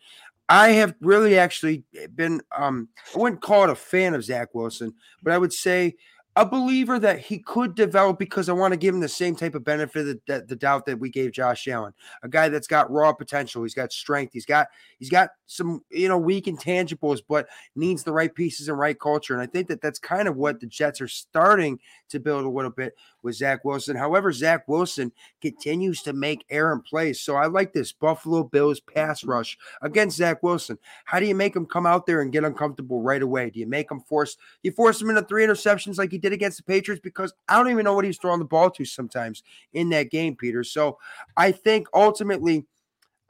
I 0.50 0.70
have 0.70 0.96
really 1.00 1.38
actually 1.38 1.84
been, 2.16 2.42
um, 2.56 2.90
I 3.16 3.18
wouldn't 3.18 3.42
call 3.42 3.64
it 3.64 3.70
a 3.70 3.76
fan 3.76 4.14
of 4.14 4.24
Zach 4.24 4.54
Wilson, 4.54 4.94
but 5.22 5.34
I 5.34 5.38
would 5.38 5.54
say 5.54 5.96
a 6.36 6.46
believer 6.46 6.98
that 6.98 7.20
he 7.20 7.38
could 7.38 7.76
develop 7.76 8.18
because 8.18 8.50
I 8.50 8.54
want 8.54 8.72
to 8.72 8.78
give 8.78 8.96
him 8.96 9.02
the 9.02 9.08
same 9.08 9.36
type 9.36 9.54
of 9.54 9.64
benefit 9.64 10.04
that, 10.06 10.26
that 10.26 10.48
the 10.48 10.56
doubt 10.56 10.86
that 10.88 11.00
we 11.00 11.10
gave 11.10 11.32
Josh 11.32 11.68
Allen, 11.68 11.94
a 12.24 12.30
guy 12.30 12.50
that's 12.50 12.68
got 12.68 12.90
raw 12.90 13.14
potential. 13.14 13.62
He's 13.62 13.76
got 13.76 13.94
strength. 13.94 14.34
He's 14.34 14.46
got 14.46 14.68
he's 14.98 15.12
got 15.12 15.30
some 15.46 15.84
you 15.92 16.08
know 16.08 16.18
weak 16.18 16.46
intangibles, 16.46 17.20
but 17.28 17.48
needs 17.76 18.04
the 18.04 18.12
right 18.12 18.34
pieces 18.34 18.68
and 18.68 18.80
right 18.80 19.00
culture. 19.00 19.34
And 19.34 19.44
I 19.44 19.46
think 19.46 19.68
that 19.68 19.82
that's 19.82 20.00
kind 20.00 20.28
of 20.28 20.36
what 20.36 20.60
the 20.60 20.66
Jets 20.66 21.02
are 21.02 21.08
starting 21.08 21.80
to 22.10 22.20
build 22.20 22.46
a 22.46 22.50
little 22.50 22.72
bit 22.72 22.96
with 23.22 23.36
Zach 23.36 23.64
Wilson. 23.64 23.96
However, 23.96 24.32
Zach 24.32 24.68
Wilson 24.68 25.12
continues 25.40 26.02
to 26.04 26.14
make 26.14 26.46
errant 26.50 26.86
plays. 26.86 27.22
So 27.22 27.36
I 27.36 27.46
like 27.46 27.74
this 27.74 27.92
Buffalo 27.92 28.44
Bills 28.44 28.80
pass 28.80 29.24
rush 29.24 29.58
against 29.82 30.18
Zach 30.18 30.42
Wilson. 30.42 30.80
How 31.06 31.20
do 31.20 31.28
you 31.28 31.36
make 31.36 31.56
him 31.56 31.68
come 31.68 31.86
out 31.86 32.08
there 32.08 32.22
and 32.22 32.32
get 32.32 32.44
uncomfortable 32.44 33.02
right 33.02 33.22
away? 33.22 33.52
Do 33.52 33.60
you 33.60 33.68
make 33.68 33.92
him 33.92 34.00
force 34.02 34.36
you 34.64 34.72
force 34.72 35.00
him 35.00 35.10
into 35.10 35.22
three 35.24 35.46
interceptions 35.46 35.98
like 36.00 36.12
he 36.12 36.23
did 36.24 36.34
against 36.34 36.58
the 36.58 36.64
Patriots? 36.64 37.02
Because 37.04 37.34
I 37.48 37.58
don't 37.58 37.70
even 37.70 37.84
know 37.84 37.94
what 37.94 38.06
he's 38.06 38.18
throwing 38.18 38.40
the 38.40 38.46
ball 38.46 38.72
to 38.72 38.86
sometimes 38.86 39.44
in 39.74 39.90
that 39.90 40.10
game, 40.10 40.36
Peter. 40.36 40.64
So 40.64 40.98
I 41.38 41.52
think 41.52 41.88
ultimately 41.94 42.66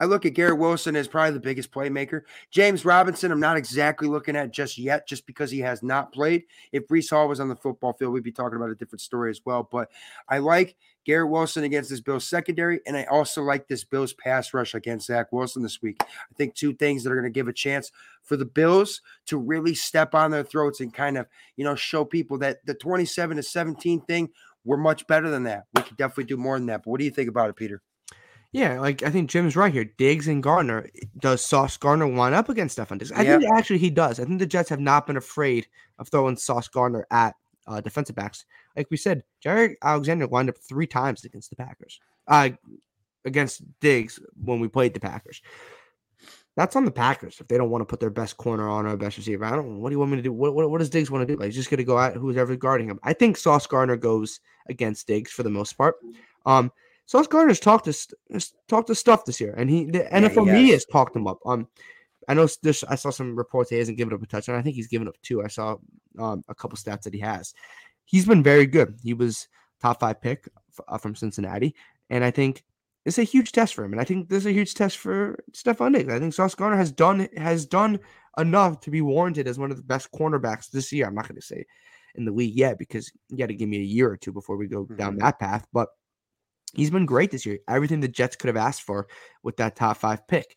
I 0.00 0.06
look 0.06 0.26
at 0.26 0.34
Garrett 0.34 0.58
Wilson 0.58 0.96
as 0.96 1.06
probably 1.06 1.32
the 1.32 1.40
biggest 1.40 1.70
playmaker. 1.70 2.22
James 2.50 2.84
Robinson, 2.84 3.30
I'm 3.30 3.40
not 3.40 3.56
exactly 3.56 4.08
looking 4.08 4.36
at 4.36 4.52
just 4.52 4.78
yet, 4.78 5.06
just 5.06 5.26
because 5.26 5.50
he 5.50 5.60
has 5.60 5.82
not 5.82 6.12
played. 6.12 6.44
If 6.72 6.86
Breece 6.88 7.10
Hall 7.10 7.28
was 7.28 7.40
on 7.40 7.48
the 7.48 7.56
football 7.56 7.92
field, 7.92 8.12
we'd 8.12 8.22
be 8.22 8.32
talking 8.32 8.56
about 8.56 8.70
a 8.70 8.74
different 8.74 9.02
story 9.02 9.30
as 9.30 9.40
well. 9.44 9.68
But 9.70 9.90
I 10.28 10.38
like 10.38 10.76
Garrett 11.04 11.30
Wilson 11.30 11.64
against 11.64 11.90
this 11.90 12.00
Bills 12.00 12.26
secondary, 12.26 12.80
and 12.86 12.96
I 12.96 13.04
also 13.04 13.42
like 13.42 13.68
this 13.68 13.84
Bills 13.84 14.12
pass 14.12 14.54
rush 14.54 14.74
against 14.74 15.06
Zach 15.06 15.32
Wilson 15.32 15.62
this 15.62 15.82
week. 15.82 15.96
I 16.00 16.34
think 16.36 16.54
two 16.54 16.74
things 16.74 17.04
that 17.04 17.12
are 17.12 17.16
going 17.20 17.24
to 17.24 17.30
give 17.30 17.48
a 17.48 17.52
chance 17.52 17.92
for 18.22 18.36
the 18.36 18.44
Bills 18.44 19.02
to 19.26 19.36
really 19.38 19.74
step 19.74 20.14
on 20.14 20.30
their 20.30 20.44
throats 20.44 20.80
and 20.80 20.92
kind 20.92 21.18
of, 21.18 21.26
you 21.56 21.64
know, 21.64 21.74
show 21.74 22.04
people 22.04 22.38
that 22.38 22.64
the 22.66 22.74
27 22.74 23.36
to 23.36 23.42
17 23.42 24.00
thing, 24.02 24.30
we're 24.64 24.76
much 24.78 25.06
better 25.06 25.28
than 25.28 25.42
that. 25.44 25.64
We 25.74 25.82
could 25.82 25.96
definitely 25.96 26.24
do 26.24 26.36
more 26.36 26.58
than 26.58 26.66
that. 26.66 26.84
But 26.84 26.90
what 26.90 26.98
do 26.98 27.04
you 27.04 27.10
think 27.10 27.28
about 27.28 27.50
it, 27.50 27.56
Peter? 27.56 27.82
Yeah, 28.52 28.78
like 28.78 29.02
I 29.02 29.10
think 29.10 29.28
Jim's 29.28 29.56
right 29.56 29.72
here. 29.72 29.84
Diggs 29.98 30.28
and 30.28 30.40
Gardner. 30.40 30.88
Does 31.18 31.44
Sauce 31.44 31.76
Gardner 31.76 32.08
line 32.08 32.34
up 32.34 32.48
against 32.48 32.78
Stefon 32.78 32.98
Diggs? 32.98 33.10
I 33.10 33.22
Yeah. 33.22 33.38
think 33.38 33.50
actually 33.52 33.78
he 33.78 33.90
does. 33.90 34.20
I 34.20 34.24
think 34.24 34.38
the 34.38 34.46
Jets 34.46 34.68
have 34.68 34.78
not 34.78 35.08
been 35.08 35.16
afraid 35.16 35.66
of 35.98 36.08
throwing 36.08 36.36
Sauce 36.36 36.68
Gardner 36.68 37.04
at 37.10 37.34
uh, 37.66 37.80
defensive 37.80 38.16
backs. 38.16 38.44
Like 38.76 38.90
we 38.90 38.96
said, 38.96 39.24
Jaire 39.44 39.74
Alexander 39.82 40.26
lined 40.26 40.48
up 40.48 40.56
three 40.58 40.86
times 40.86 41.24
against 41.24 41.50
the 41.50 41.56
Packers. 41.56 42.00
Uh, 42.26 42.50
against 43.24 43.62
Diggs 43.80 44.20
when 44.42 44.60
we 44.60 44.68
played 44.68 44.94
the 44.94 45.00
Packers. 45.00 45.40
That's 46.56 46.76
on 46.76 46.84
the 46.84 46.90
Packers 46.92 47.40
if 47.40 47.48
they 47.48 47.56
don't 47.58 47.70
want 47.70 47.82
to 47.82 47.86
put 47.86 47.98
their 47.98 48.10
best 48.10 48.36
corner 48.36 48.68
on 48.68 48.86
or 48.86 48.96
best 48.96 49.16
receiver. 49.16 49.44
I 49.44 49.50
don't. 49.50 49.80
What 49.80 49.88
do 49.90 49.94
you 49.94 49.98
want 49.98 50.12
me 50.12 50.18
to 50.18 50.22
do? 50.22 50.32
What, 50.32 50.54
what, 50.54 50.70
what 50.70 50.78
does 50.78 50.90
Diggs 50.90 51.10
want 51.10 51.26
to 51.26 51.34
do? 51.34 51.38
Like, 51.38 51.46
he's 51.46 51.56
just 51.56 51.68
going 51.70 51.78
to 51.78 51.84
go 51.84 51.98
at 51.98 52.14
who's 52.14 52.36
ever 52.36 52.54
guarding 52.54 52.88
him. 52.88 53.00
I 53.02 53.12
think 53.12 53.36
Sauce 53.36 53.66
Gardner 53.66 53.96
goes 53.96 54.40
against 54.68 55.06
Diggs 55.08 55.32
for 55.32 55.42
the 55.42 55.50
most 55.50 55.72
part. 55.72 55.96
Um, 56.46 56.70
Sauce 57.06 57.26
Gardner's 57.26 57.58
talked 57.60 57.86
to 57.86 58.50
talked 58.68 58.86
to 58.86 58.94
stuff 58.94 59.24
this 59.24 59.40
year, 59.40 59.54
and 59.56 59.68
he 59.68 59.86
the 59.86 59.98
Yeah, 60.10 60.20
NFL 60.20 60.46
he 60.46 60.52
media 60.52 60.72
has. 60.74 60.84
has 60.84 60.92
talked 60.92 61.16
him 61.16 61.26
up. 61.26 61.38
Um, 61.44 61.66
I 62.28 62.34
know 62.34 62.48
this. 62.62 62.84
I 62.84 62.94
saw 62.94 63.10
some 63.10 63.36
reports 63.36 63.70
he 63.70 63.76
hasn't 63.78 63.98
given 63.98 64.14
up 64.14 64.22
a 64.22 64.26
touchdown. 64.26 64.56
I 64.56 64.62
think 64.62 64.76
he's 64.76 64.88
given 64.88 65.08
up 65.08 65.16
two. 65.22 65.42
I 65.42 65.48
saw 65.48 65.76
um, 66.18 66.42
a 66.48 66.54
couple 66.54 66.76
stats 66.78 67.02
that 67.02 67.14
he 67.14 67.20
has. 67.20 67.54
He's 68.04 68.26
been 68.26 68.42
very 68.42 68.66
good. 68.66 68.98
He 69.02 69.14
was 69.14 69.48
top 69.80 70.00
five 70.00 70.20
pick 70.20 70.48
f- 70.70 70.84
uh, 70.88 70.98
from 70.98 71.14
Cincinnati, 71.14 71.74
and 72.10 72.24
I 72.24 72.30
think 72.30 72.64
it's 73.04 73.18
a 73.18 73.22
huge 73.24 73.52
test 73.52 73.74
for 73.74 73.84
him. 73.84 73.92
And 73.92 74.00
I 74.00 74.04
think 74.04 74.28
this 74.28 74.38
is 74.38 74.46
a 74.46 74.52
huge 74.52 74.74
test 74.74 74.98
for 74.98 75.38
Stefon 75.52 75.94
Diggs. 75.94 76.12
I 76.12 76.18
think 76.18 76.32
Sauce 76.34 76.54
Gardner 76.54 76.78
has 76.78 76.92
done 76.92 77.28
has 77.36 77.66
done 77.66 77.98
enough 78.38 78.80
to 78.80 78.90
be 78.90 79.00
warranted 79.00 79.46
as 79.46 79.58
one 79.58 79.70
of 79.70 79.76
the 79.76 79.82
best 79.82 80.10
cornerbacks 80.12 80.70
this 80.70 80.90
year. 80.92 81.06
I'm 81.06 81.14
not 81.14 81.28
going 81.28 81.40
to 81.40 81.46
say 81.46 81.64
in 82.16 82.24
the 82.24 82.32
league 82.32 82.54
yet 82.54 82.78
because 82.78 83.10
you 83.28 83.36
got 83.38 83.46
to 83.48 83.54
give 83.54 83.68
me 83.68 83.78
a 83.78 83.80
year 83.80 84.10
or 84.10 84.16
two 84.16 84.32
before 84.32 84.56
we 84.56 84.66
go 84.66 84.84
down 84.84 85.16
Mhm. 85.16 85.20
that 85.20 85.38
path. 85.38 85.66
But 85.72 85.88
he's 86.74 86.90
been 86.90 87.06
great 87.06 87.30
this 87.30 87.44
year. 87.46 87.58
Everything 87.68 88.00
the 88.00 88.08
Jets 88.08 88.36
could 88.36 88.48
have 88.48 88.56
asked 88.56 88.82
for 88.82 89.06
with 89.42 89.56
that 89.58 89.76
top 89.76 89.96
five 89.98 90.26
pick. 90.28 90.56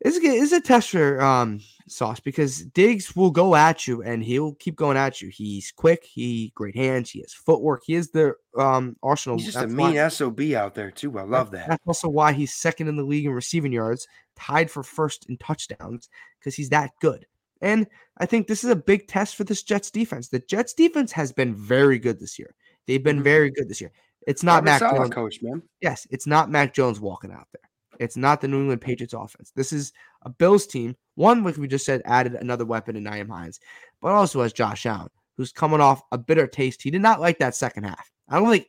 It's 0.00 0.16
a, 0.16 0.20
it's 0.22 0.52
a 0.52 0.60
test 0.60 0.90
for 0.90 1.20
um 1.20 1.60
Sauce 1.88 2.20
because 2.20 2.64
Diggs 2.66 3.16
will 3.16 3.30
go 3.30 3.54
at 3.56 3.86
you 3.88 4.02
and 4.02 4.22
he'll 4.22 4.54
keep 4.54 4.76
going 4.76 4.96
at 4.98 5.20
you. 5.22 5.28
He's 5.30 5.72
quick, 5.72 6.04
he 6.04 6.52
great 6.54 6.76
hands, 6.76 7.10
he 7.10 7.20
has 7.20 7.32
footwork, 7.32 7.82
he 7.86 7.94
is 7.94 8.10
the 8.10 8.34
um 8.58 8.96
arsenal. 9.02 9.38
He's 9.38 9.46
just 9.46 9.58
That's 9.58 9.72
a 9.72 9.76
why- 9.76 9.92
mean 9.92 10.10
SOB 10.10 10.40
out 10.54 10.74
there 10.74 10.90
too. 10.90 11.18
I 11.18 11.22
love 11.22 11.50
that. 11.52 11.68
That's 11.68 11.82
also 11.86 12.08
why 12.08 12.32
he's 12.32 12.54
second 12.54 12.88
in 12.88 12.96
the 12.96 13.02
league 13.04 13.24
in 13.26 13.32
receiving 13.32 13.72
yards, 13.72 14.06
tied 14.36 14.70
for 14.70 14.82
first 14.82 15.26
in 15.28 15.36
touchdowns 15.38 16.08
because 16.38 16.54
he's 16.54 16.68
that 16.68 16.90
good. 17.00 17.26
And 17.60 17.86
I 18.18 18.26
think 18.26 18.46
this 18.46 18.62
is 18.62 18.70
a 18.70 18.76
big 18.76 19.08
test 19.08 19.34
for 19.34 19.42
this 19.42 19.64
Jets 19.64 19.90
defense. 19.90 20.28
The 20.28 20.38
Jets 20.38 20.74
defense 20.74 21.10
has 21.12 21.32
been 21.32 21.56
very 21.56 21.98
good 21.98 22.20
this 22.20 22.38
year. 22.38 22.54
They've 22.86 23.02
been 23.02 23.18
Mhm. 23.20 23.24
very 23.24 23.50
good 23.50 23.68
this 23.68 23.80
year. 23.80 23.90
It's 24.28 24.42
not 24.44 24.64
Robert 24.64 24.80
Mac 24.84 24.96
Jones. 24.96 25.10
coach, 25.14 25.38
man. 25.42 25.62
Yes, 25.80 26.06
it's 26.10 26.26
not 26.26 26.50
Mac 26.50 26.72
Jones 26.72 27.00
walking 27.00 27.32
out 27.32 27.48
there. 27.52 27.67
It's 27.98 28.16
not 28.16 28.40
the 28.40 28.48
New 28.48 28.60
England 28.60 28.80
Patriots 28.80 29.14
offense. 29.14 29.52
This 29.54 29.72
is 29.72 29.92
a 30.22 30.30
Bills 30.30 30.66
team. 30.66 30.96
One, 31.14 31.44
like 31.44 31.56
we 31.56 31.68
just 31.68 31.86
said, 31.86 32.02
added 32.04 32.34
another 32.34 32.64
weapon 32.64 32.96
in 32.96 33.04
Nyheim 33.04 33.28
Hines, 33.28 33.60
but 34.00 34.12
also 34.12 34.42
has 34.42 34.52
Josh 34.52 34.86
Allen, 34.86 35.10
who's 35.36 35.52
coming 35.52 35.80
off 35.80 36.02
a 36.12 36.18
bitter 36.18 36.46
taste. 36.46 36.82
He 36.82 36.90
did 36.90 37.02
not 37.02 37.20
like 37.20 37.38
that 37.38 37.54
second 37.54 37.84
half. 37.84 38.10
I 38.28 38.38
don't 38.38 38.50
think. 38.50 38.66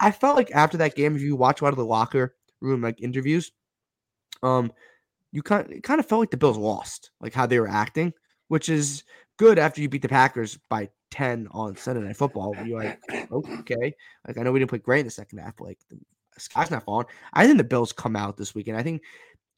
I 0.00 0.10
felt 0.10 0.36
like 0.36 0.50
after 0.52 0.76
that 0.78 0.96
game, 0.96 1.16
if 1.16 1.22
you 1.22 1.36
watch 1.36 1.62
out 1.62 1.68
of 1.68 1.76
the 1.76 1.84
locker 1.84 2.34
room 2.60 2.82
like 2.82 3.00
interviews, 3.00 3.52
um, 4.42 4.72
you 5.32 5.42
kind 5.42 5.70
it 5.70 5.82
kind 5.82 6.00
of 6.00 6.06
felt 6.06 6.20
like 6.20 6.30
the 6.30 6.36
Bills 6.36 6.58
lost, 6.58 7.10
like 7.20 7.34
how 7.34 7.46
they 7.46 7.60
were 7.60 7.68
acting, 7.68 8.12
which 8.48 8.68
is 8.68 9.04
good 9.36 9.58
after 9.58 9.80
you 9.80 9.88
beat 9.88 10.02
the 10.02 10.08
Packers 10.08 10.58
by 10.68 10.88
ten 11.10 11.48
on 11.50 11.76
Sunday 11.76 12.02
Night 12.02 12.16
Football. 12.16 12.54
You're 12.64 12.82
like, 12.82 13.00
okay, 13.32 13.94
like 14.26 14.38
I 14.38 14.42
know 14.42 14.52
we 14.52 14.58
didn't 14.58 14.70
play 14.70 14.78
great 14.78 15.00
in 15.00 15.06
the 15.06 15.10
second 15.10 15.38
half, 15.38 15.56
but 15.56 15.66
like 15.66 15.78
sky's 16.38 16.70
not 16.70 16.84
falling. 16.84 17.06
I 17.32 17.46
think 17.46 17.58
the 17.58 17.64
Bills 17.64 17.92
come 17.92 18.16
out 18.16 18.36
this 18.36 18.54
weekend. 18.54 18.76
I 18.76 18.82
think 18.82 19.02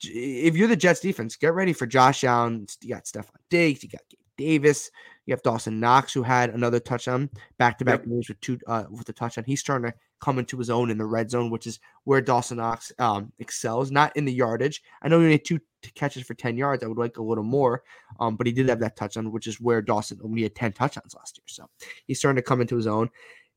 if 0.03 0.57
you're 0.57 0.69
the 0.69 0.77
Jets 0.77 1.01
defense, 1.01 1.37
get 1.37 1.55
ready 1.55 1.73
for 1.73 1.87
Josh 1.87 2.25
Allen. 2.25 2.67
You 2.83 2.95
got 2.95 3.05
Stefon 3.05 3.31
Diggs, 3.51 3.83
you 3.83 3.89
got 3.89 4.03
Gabe 4.09 4.19
Davis, 4.39 4.91
you 5.27 5.33
have 5.33 5.43
Dawson 5.43 5.81
Knox, 5.81 6.13
who 6.13 6.23
had 6.23 6.51
another 6.51 6.81
touchdown, 6.81 7.29
back 7.59 7.77
to 7.79 7.85
back 7.85 8.07
games 8.07 8.29
with 8.29 8.41
two 8.41 8.59
uh, 8.67 8.85
with 8.91 9.09
a 9.09 9.13
touchdown. 9.13 9.45
He's 9.47 9.61
starting 9.61 9.91
to 9.91 9.97
come 10.21 10.39
into 10.39 10.57
his 10.57 10.71
own 10.71 10.91
in 10.91 10.99
the 10.99 11.05
red 11.05 11.31
zone, 11.31 11.51
which 11.51 11.67
is 11.67 11.81
where 12.05 12.21
Dawson 12.21 12.57
Knox 12.57 12.91
um, 12.99 13.33
excels, 13.39 13.91
not 13.91 14.17
in 14.17 14.25
the 14.25 14.33
yardage. 14.33 14.83
I 15.03 15.09
know 15.09 15.21
he 15.21 15.33
had 15.33 15.45
two 15.45 15.61
catches 15.95 16.25
for 16.25 16.35
10 16.35 16.57
yards. 16.57 16.83
I 16.83 16.87
would 16.87 16.99
like 16.99 17.19
a 17.19 17.23
little 17.23 17.45
more, 17.45 17.83
um, 18.19 18.37
but 18.37 18.47
he 18.47 18.53
did 18.53 18.69
have 18.69 18.81
that 18.81 18.97
touchdown, 18.97 19.31
which 19.31 19.47
is 19.47 19.61
where 19.61 19.83
Dawson 19.83 20.19
only 20.25 20.43
had 20.43 20.55
10 20.55 20.73
touchdowns 20.73 21.15
last 21.15 21.39
year. 21.39 21.45
So 21.47 21.69
he's 22.07 22.19
starting 22.19 22.37
to 22.37 22.43
come 22.43 22.61
into 22.61 22.77
his 22.77 22.87
own. 22.87 23.11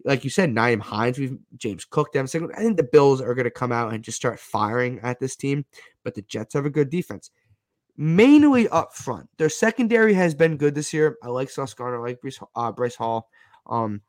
Like 0.04 0.24
you 0.24 0.30
said, 0.30 0.50
Nyheim 0.50 0.80
Hines, 0.80 1.20
we've 1.20 1.38
James 1.58 1.86
Cook, 1.86 2.14
them. 2.14 2.26
I 2.26 2.62
think 2.62 2.78
the 2.78 2.90
Bills 2.92 3.22
are 3.22 3.36
going 3.36 3.46
to 3.46 3.52
come 3.52 3.72
out 3.72 3.94
and 3.94 4.04
just 4.04 4.18
start 4.18 4.40
firing 4.40 5.00
at 5.04 5.20
this 5.20 5.36
team, 5.36 5.66
but 6.04 6.16
the 6.16 6.24
Jets 6.24 6.54
have 6.54 6.66
a 6.66 6.70
good 6.70 6.90
defense. 6.90 7.30
Mainly 7.98 8.68
up 8.70 8.94
front, 8.96 9.30
their 9.38 9.50
secondary 9.50 10.14
has 10.14 10.34
been 10.34 10.58
good 10.58 10.74
this 10.74 10.94
year. 10.94 11.18
I 11.24 11.28
like 11.28 11.50
Sauce 11.50 11.74
Gardner, 11.74 12.00
I 12.00 12.10
like 12.10 12.22
Bryce, 12.22 12.40
uh, 12.56 12.72
Bryce 12.72 12.96
Hall, 12.96 13.30
um, 13.68 14.02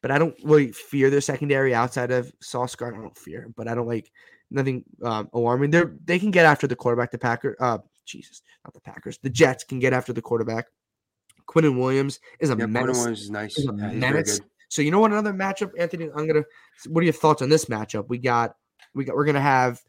but 0.00 0.10
I 0.10 0.18
don't 0.18 0.36
really 0.44 0.70
fear 0.70 1.10
their 1.10 1.20
secondary 1.20 1.74
outside 1.74 2.10
of 2.10 2.32
Sauce 2.40 2.74
Gardner. 2.76 3.00
I 3.00 3.02
don't 3.02 3.18
fear, 3.18 3.48
but 3.56 3.68
I 3.68 3.74
don't 3.74 3.88
like 3.88 4.12
nothing 4.50 4.84
um, 5.02 5.28
alarming. 5.32 5.70
They 5.70 5.82
they 6.04 6.18
can 6.18 6.30
get 6.30 6.44
after 6.44 6.66
the 6.66 6.76
quarterback. 6.76 7.10
The 7.10 7.18
Packers, 7.18 7.56
uh, 7.58 7.78
Jesus, 8.04 8.42
not 8.64 8.74
the 8.74 8.80
Packers. 8.80 9.18
The 9.18 9.30
Jets 9.30 9.64
can 9.64 9.78
get 9.78 9.92
after 9.92 10.12
the 10.12 10.22
quarterback. 10.22 10.66
Quinnen 11.48 11.78
Williams 11.78 12.20
is 12.38 12.50
a 12.50 12.56
Yeah, 12.56 12.66
menace. 12.66 12.98
Williams 12.98 13.22
is 13.22 13.30
nice. 13.30 13.58
is 13.58 13.66
a 13.66 13.72
Yeah, 13.72 13.90
he's 13.90 14.00
very 14.00 14.12
menace. 14.12 14.40
So 14.72 14.80
you 14.80 14.90
know 14.90 15.00
what? 15.00 15.10
Another 15.10 15.34
matchup, 15.34 15.72
Anthony. 15.78 16.08
I'm 16.16 16.26
gonna. 16.26 16.44
What 16.88 17.02
are 17.02 17.04
your 17.04 17.12
thoughts 17.12 17.42
on 17.42 17.50
this 17.50 17.66
matchup? 17.66 18.08
We 18.08 18.16
got, 18.16 18.56
we 18.94 19.04
got. 19.04 19.14
We're 19.14 19.26
gonna 19.26 19.38
have. 19.38 19.82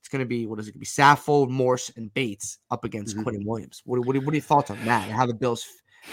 It's 0.00 0.08
gonna 0.08 0.24
be 0.24 0.46
what 0.46 0.58
is 0.58 0.66
it? 0.66 0.72
Gonna 0.72 0.80
be 0.80 0.86
Saffold, 0.86 1.50
Morse, 1.50 1.90
and 1.94 2.12
Bates 2.14 2.58
up 2.70 2.84
against 2.84 3.14
Mhm. 3.18 3.24
Quinnen 3.24 3.44
Williams. 3.44 3.82
What, 3.84 3.98
what, 4.06 4.16
what 4.16 4.32
are 4.32 4.36
your 4.36 4.40
thoughts 4.40 4.70
on 4.70 4.82
that? 4.86 5.04
And 5.04 5.12
how 5.12 5.26
the 5.26 5.34
Bills 5.34 5.66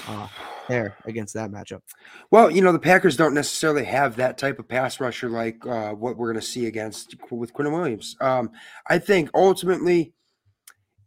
uh, 0.09 0.28
fare 0.68 0.97
against 1.05 1.34
that 1.36 1.51
matchup? 1.51 1.84
Well, 2.32 2.51
you 2.51 2.62
know, 2.62 2.74
the 2.74 2.80
Packers 2.80 3.16
don't 3.16 3.34
necessarily 3.34 3.86
have 3.86 4.18
that 4.18 4.38
type 4.38 4.59
of 4.59 4.68
pass 4.68 4.99
rusher 4.99 5.30
like 5.30 5.66
uh, 5.66 5.91
what 5.93 6.18
we're 6.18 6.34
going 6.34 6.41
to 6.41 6.45
see 6.45 6.66
against 6.66 7.16
with 7.32 7.53
Quinn 7.53 7.72
Williams. 7.72 8.18
Um, 8.20 8.51
I 8.88 8.99
think 8.99 9.30
ultimately 9.34 10.14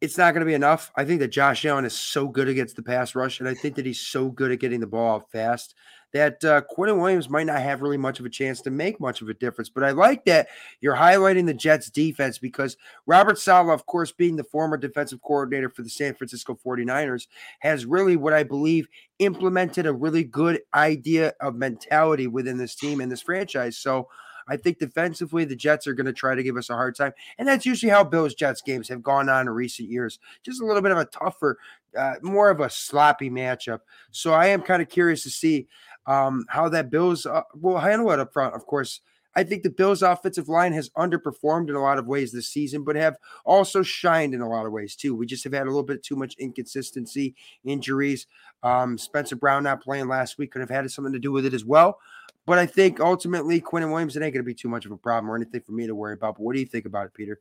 it's 0.05 0.19
not 0.19 0.35
going 0.35 0.41
to 0.41 0.47
be 0.47 0.55
enough. 0.55 0.93
I 0.97 1.05
think 1.05 1.21
that 1.21 1.29
Josh 1.29 1.65
Allen 1.65 1.85
is 1.85 1.95
so 1.95 2.29
good 2.29 2.49
against 2.49 2.77
the 2.77 2.83
pass 2.83 3.15
rush, 3.15 3.41
and 3.41 3.49
I 3.49 3.55
think 3.55 3.75
that 3.77 3.87
he's 3.87 4.01
so 4.01 4.29
good 4.29 4.53
at 4.53 4.61
getting 4.61 4.81
the 4.81 4.87
ball 4.87 5.17
out 5.17 5.31
fast 5.31 5.75
that 6.13 6.45
uh, 6.45 6.63
Williams 6.79 7.29
might 7.29 7.47
not 7.47 7.61
have 7.61 7.83
really 7.83 7.97
much 7.97 8.21
of 8.21 8.27
a 8.27 8.31
chance 8.31 8.61
to 8.61 8.71
make 8.71 9.01
much 9.01 9.21
of 9.21 9.29
a 9.29 9.35
difference. 9.35 9.69
But 9.69 9.83
I 9.83 9.91
like 9.91 10.25
that 10.27 10.47
you're 10.81 10.95
highlighting 10.95 11.47
the 11.47 11.55
Jets 11.55 11.91
defense 11.91 12.39
because 12.39 12.77
Robert 13.07 13.37
Saleh, 13.37 13.75
of 13.75 13.87
course, 13.87 14.13
being 14.13 14.37
the 14.37 14.45
former 14.45 14.77
defensive 14.77 15.21
coordinator 15.23 15.69
for 15.69 15.83
the 15.83 15.91
San 15.91 16.15
Francisco 16.15 16.57
49ers, 16.65 17.27
has 17.59 17.85
really 17.85 18.17
what 18.17 18.33
I 18.33 18.45
believe 18.45 18.87
implemented 19.19 19.87
a 19.87 19.93
really 19.93 20.23
good 20.23 20.61
idea 20.73 21.33
of 21.41 21.57
mentality 21.57 22.29
within 22.29 22.59
this 22.59 22.77
team 22.77 23.01
and 23.01 23.11
this 23.11 23.23
franchise. 23.23 23.77
So 23.77 24.09
I 24.49 24.57
think 24.57 24.79
defensively, 24.79 25.45
the 25.45 25.57
Jets 25.57 25.87
are 25.87 25.95
going 25.95 26.07
to 26.07 26.13
try 26.13 26.35
to 26.35 26.43
give 26.43 26.57
us 26.57 26.71
a 26.71 26.75
hard 26.75 26.97
time. 26.97 27.13
And 27.39 27.49
that's 27.49 27.67
usually 27.67 27.91
how 27.91 28.05
Bills 28.05 28.35
Jets 28.35 28.63
games 28.63 28.89
have 28.89 29.03
gone 29.03 29.29
on 29.29 29.43
in 29.43 29.51
recent 29.51 29.89
years. 29.89 30.19
Just 30.43 30.61
a 30.61 30.67
little 30.67 30.83
bit 30.83 30.93
of 30.93 30.99
a 30.99 31.07
tougher, 31.07 31.59
uh, 31.97 32.15
more 32.23 32.51
of 32.51 32.61
a 32.61 32.71
sloppy 32.71 33.31
matchup. 33.31 33.81
So 34.11 34.33
I 34.33 34.47
am 34.47 34.63
kind 34.63 34.83
of 34.83 34.89
curious 34.89 35.23
to 35.25 35.31
see 35.31 35.69
um, 36.07 36.45
how 36.49 36.69
that 36.69 36.91
Bills 36.91 37.27
uh, 37.27 37.43
will 37.55 37.79
handle 37.79 38.11
it 38.11 38.21
up 38.21 38.33
front. 38.33 38.55
Of 38.55 38.67
course, 38.67 39.01
I 39.37 39.43
think 39.43 39.63
the 39.63 39.71
Bills' 39.71 40.03
offensive 40.03 40.49
line 40.49 40.73
has 40.75 40.91
underperformed 40.91 41.69
in 41.69 41.75
a 41.75 41.83
lot 41.83 41.99
of 41.99 42.07
ways 42.07 42.33
this 42.33 42.49
season, 42.49 42.85
but 42.85 42.97
have 42.97 43.17
also 43.45 43.83
shined 43.83 44.35
in 44.35 44.41
a 44.41 44.49
lot 44.49 44.67
of 44.67 44.73
ways 44.73 44.95
too. 44.95 45.15
We 45.15 45.27
just 45.27 45.45
have 45.45 45.53
had 45.53 45.65
a 45.65 45.71
little 45.71 45.83
bit 45.83 46.03
too 46.03 46.17
much 46.17 46.37
inconsistency, 46.39 47.35
injuries. 47.65 48.27
Um, 48.63 48.97
Spencer 48.97 49.37
Brown 49.37 49.65
not 49.65 49.83
playing 49.83 50.09
last 50.09 50.39
week 50.39 50.53
could 50.53 50.61
have 50.61 50.71
had 50.71 50.89
something 50.91 51.13
to 51.13 51.19
do 51.19 51.33
with 51.33 51.47
it 51.47 51.55
as 51.55 51.65
well. 51.65 51.99
But 52.47 52.59
I 52.59 52.67
think 52.67 53.01
ultimately 53.01 53.61
Quinnen 53.61 53.91
Williams, 53.91 54.17
it 54.17 54.23
ain't 54.23 54.35
going 54.35 54.45
to 54.45 54.47
be 54.47 54.55
too 54.55 54.69
much 54.69 54.85
of 54.85 54.93
a 54.93 54.97
problem 54.97 55.31
or 55.31 55.37
anything 55.37 55.63
for 55.63 55.73
me 55.73 55.87
to 55.87 55.95
worry 55.95 56.15
about. 56.15 56.37
But 56.37 56.43
what 56.43 56.55
do 56.55 56.61
you 56.61 56.67
think 56.67 56.85
about 56.85 57.07
it, 57.07 57.15
Peter? 57.15 57.41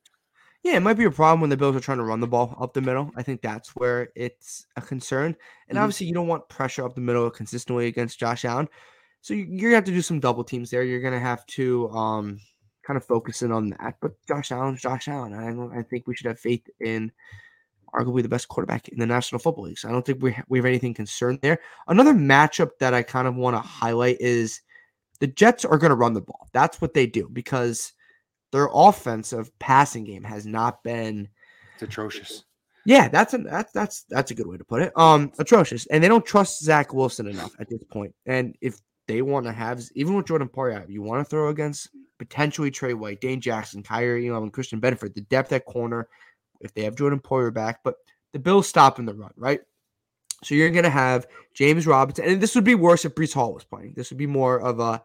Yeah, 0.64 0.78
it 0.78 0.80
might 0.80 0.94
be 0.94 1.04
a 1.04 1.12
problem 1.12 1.42
when 1.42 1.50
the 1.50 1.58
Bills 1.58 1.76
are 1.76 1.82
trying 1.82 1.98
to 1.98 2.06
run 2.06 2.22
the 2.22 2.28
ball 2.28 2.56
up 2.58 2.74
the 2.74 2.80
middle. 2.80 3.12
I 3.18 3.24
think 3.24 3.42
that's 3.42 3.76
where 3.76 4.10
it's 4.16 4.66
a 4.78 4.82
concern. 4.82 5.36
And 5.68 5.78
Mhm. 5.78 5.82
obviously, 5.82 6.08
you 6.08 6.14
don't 6.14 6.28
want 6.30 6.48
pressure 6.48 6.86
up 6.86 6.96
the 6.96 7.02
middle 7.02 7.30
consistently 7.30 7.88
against 7.88 8.18
Josh 8.18 8.46
Allen. 8.46 8.70
So 9.20 9.34
you- 9.34 9.44
you're 9.50 9.72
gonna 9.72 9.76
have 9.76 9.84
to 9.86 9.92
do 9.92 10.02
some 10.02 10.22
double 10.22 10.46
teams 10.46 10.70
there. 10.70 10.84
You're 10.84 11.02
gonna 11.02 11.20
have 11.20 11.46
to 11.48 11.90
um, 11.90 12.40
kind 12.84 12.96
of 12.96 13.04
focus 13.04 13.42
in 13.42 13.52
on 13.52 13.72
that. 13.72 13.96
But 14.02 14.14
Josh 14.26 14.54
Allen's 14.54 14.82
Josh 14.82 15.10
Allen. 15.10 15.34
I, 15.34 15.80
I 15.80 15.84
think 15.84 16.08
we 16.08 16.16
should 16.16 16.28
have 16.28 16.40
faith 16.40 16.70
in 16.80 17.12
arguably 17.94 18.22
the 18.22 18.30
best 18.30 18.48
quarterback 18.48 18.88
in 18.88 19.00
the 19.00 19.06
National 19.06 19.40
Football 19.40 19.66
League. 19.66 19.78
So 19.80 19.90
I 19.90 19.92
don't 19.92 20.06
think 20.06 20.24
we 20.24 20.32
ha- 20.32 20.44
we 20.48 20.58
have 20.60 20.66
anything 20.66 20.94
concerned 20.94 21.40
there. 21.42 21.60
Another 21.88 22.14
matchup 22.14 22.72
that 22.80 22.94
I 22.94 23.04
kind 23.04 23.28
of 23.28 23.36
want 23.36 23.56
to 23.56 23.60
highlight 23.60 24.18
is 24.22 24.62
the 25.24 25.28
Jets 25.28 25.64
are 25.64 25.78
going 25.78 25.90
to 25.90 25.96
run 25.96 26.12
the 26.12 26.20
ball. 26.20 26.50
That's 26.52 26.82
what 26.82 26.94
they 26.94 27.08
do 27.08 27.30
because 27.32 27.94
their 28.52 28.68
offensive 28.74 29.58
passing 29.58 30.04
game 30.04 30.26
has 30.26 30.46
not 30.46 30.84
been 30.84 31.30
It's 31.76 31.84
atrocious. 31.84 32.44
yeah, 32.86 33.08
that's 33.08 33.34
a 33.34 33.38
that's 33.38 33.72
that's 33.72 34.04
that's 34.10 34.32
a 34.32 34.36
good 34.36 34.48
way 34.48 34.58
to 34.58 34.66
put 34.66 34.82
it. 34.82 34.92
Um, 34.98 35.32
atrocious, 35.40 35.88
and 35.88 36.04
they 36.04 36.10
don't 36.10 36.26
trust 36.26 36.62
Zach 36.62 36.94
Wilson 36.94 37.28
enough 37.28 37.54
at 37.58 37.70
this 37.70 37.80
point. 37.90 38.14
And 38.26 38.54
if 38.60 38.82
they 39.08 39.22
want 39.22 39.46
to 39.46 39.54
have, 39.54 39.82
even 39.96 40.14
with 40.14 40.26
Jordan 40.26 40.50
Poyer, 40.50 40.84
you 40.90 41.02
want 41.02 41.22
to 41.26 41.30
throw 41.30 41.48
against 41.48 41.88
potentially 42.20 42.70
Trey 42.70 42.94
White, 42.94 43.22
Dane 43.22 43.40
Jackson, 43.40 43.82
Kaiir, 43.82 44.18
Elam, 44.30 44.44
and 44.44 44.52
Christian 44.52 44.82
Benford, 44.82 45.14
the 45.14 45.22
depth 45.22 45.54
at 45.54 45.64
corner. 45.66 46.10
If 46.60 46.74
they 46.74 46.84
have 46.84 46.98
Jordan 46.98 47.22
Poyer 47.22 47.54
back, 47.54 47.80
but 47.86 47.96
the 48.34 48.40
Bills 48.40 48.68
stopping 48.68 49.06
the 49.06 49.14
run, 49.16 49.32
right? 49.38 49.62
So 50.44 50.56
you're 50.56 50.70
gonna 50.70 50.90
have 50.90 51.28
James 51.54 51.88
Robinson, 51.88 52.26
and 52.26 52.42
this 52.42 52.56
would 52.56 52.64
be 52.64 52.76
worse 52.76 53.06
if 53.06 53.16
Breece 53.16 53.34
Hall 53.34 53.54
was 53.54 53.64
playing. 53.64 53.94
This 53.96 54.10
would 54.10 54.18
be 54.18 54.28
more 54.28 54.60
of 54.62 54.80
a 54.80 55.04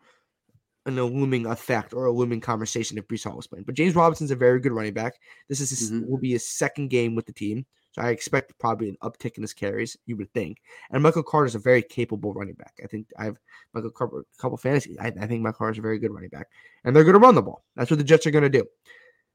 an 0.86 0.97
looming 0.97 1.45
effect 1.47 1.93
or 1.93 2.07
a 2.07 2.12
looming 2.12 2.41
conversation 2.41 2.97
if 2.97 3.07
Breece 3.07 3.24
Hall 3.24 3.36
was 3.36 3.47
playing. 3.47 3.64
But 3.64 3.74
James 3.74 3.95
Robinson's 3.95 4.30
a 4.30 4.36
very 4.36 4.59
good 4.59 4.72
running 4.72 4.95
back. 4.95 5.14
This 5.49 5.61
is 5.61 5.68
his, 5.70 5.93
Mhm. 5.93 6.09
will 6.09 6.16
be 6.18 6.32
his 6.32 6.49
second 6.49 6.89
game 6.89 7.14
with 7.14 7.26
the 7.26 7.32
team. 7.32 7.66
So 7.93 8.01
I 8.03 8.11
expect 8.11 8.59
probably 8.59 8.89
an 8.89 8.97
uptick 9.03 9.36
in 9.36 9.43
his 9.43 9.53
carries, 9.53 9.97
you 10.07 10.16
would 10.16 10.32
think. 10.32 10.59
And 10.91 11.03
Michael 11.03 11.22
Carter 11.22 11.47
is 11.47 11.55
a 11.55 11.59
very 11.59 11.82
capable 11.82 12.32
running 12.32 12.55
back. 12.55 12.72
I 12.82 12.86
think 12.86 13.07
I 13.18 13.24
have 13.24 13.39
Michael 13.74 13.91
Carter, 13.91 14.20
a 14.20 14.41
couple 14.41 14.57
fantasy. 14.57 14.99
I, 14.99 15.09
I 15.09 15.26
think 15.26 15.43
Michael 15.43 15.59
Carter 15.59 15.72
is 15.72 15.78
a 15.78 15.82
very 15.82 15.99
good 15.99 16.12
running 16.12 16.30
back. 16.30 16.49
And 16.84 16.95
they're 16.95 17.05
going 17.05 17.14
to 17.14 17.20
run 17.20 17.34
the 17.34 17.43
ball. 17.43 17.64
That's 17.76 17.91
what 17.91 17.99
the 17.99 18.05
Jets 18.05 18.26
are 18.26 18.30
going 18.30 18.43
to 18.45 18.49
do. 18.49 18.64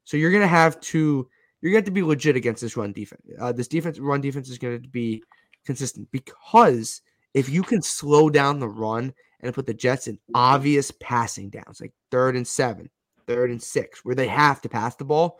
So 0.05 0.17
you're 0.17 0.31
going 0.31 0.41
to 0.41 0.47
have 0.47 0.79
to 0.81 1.29
you're 1.61 1.71
going 1.71 1.83
to 1.83 1.85
have 1.87 1.93
to 1.93 2.01
be 2.01 2.03
legit 2.03 2.35
against 2.35 2.61
this 2.61 2.75
run 2.75 2.91
defense. 2.91 3.21
Uh, 3.39 3.53
this 3.53 3.69
defense 3.69 3.97
run 3.97 4.21
defense 4.21 4.49
is 4.49 4.57
going 4.57 4.81
to 4.81 4.89
be 4.89 5.23
consistent 5.65 6.09
because 6.11 7.01
if 7.33 7.49
you 7.49 7.63
can 7.63 7.81
slow 7.81 8.29
down 8.29 8.59
the 8.59 8.67
run 8.67 9.13
and 9.41 9.53
put 9.53 9.65
the 9.65 9.73
Jets 9.73 10.07
in 10.07 10.19
obvious 10.33 10.91
passing 10.99 11.49
downs, 11.49 11.81
like 11.81 11.93
third 12.11 12.35
and 12.35 12.47
seven, 12.47 12.89
third 13.27 13.51
and 13.51 13.61
six, 13.61 14.05
where 14.05 14.15
they 14.15 14.27
have 14.27 14.61
to 14.61 14.69
pass 14.69 14.95
the 14.95 15.05
ball, 15.05 15.39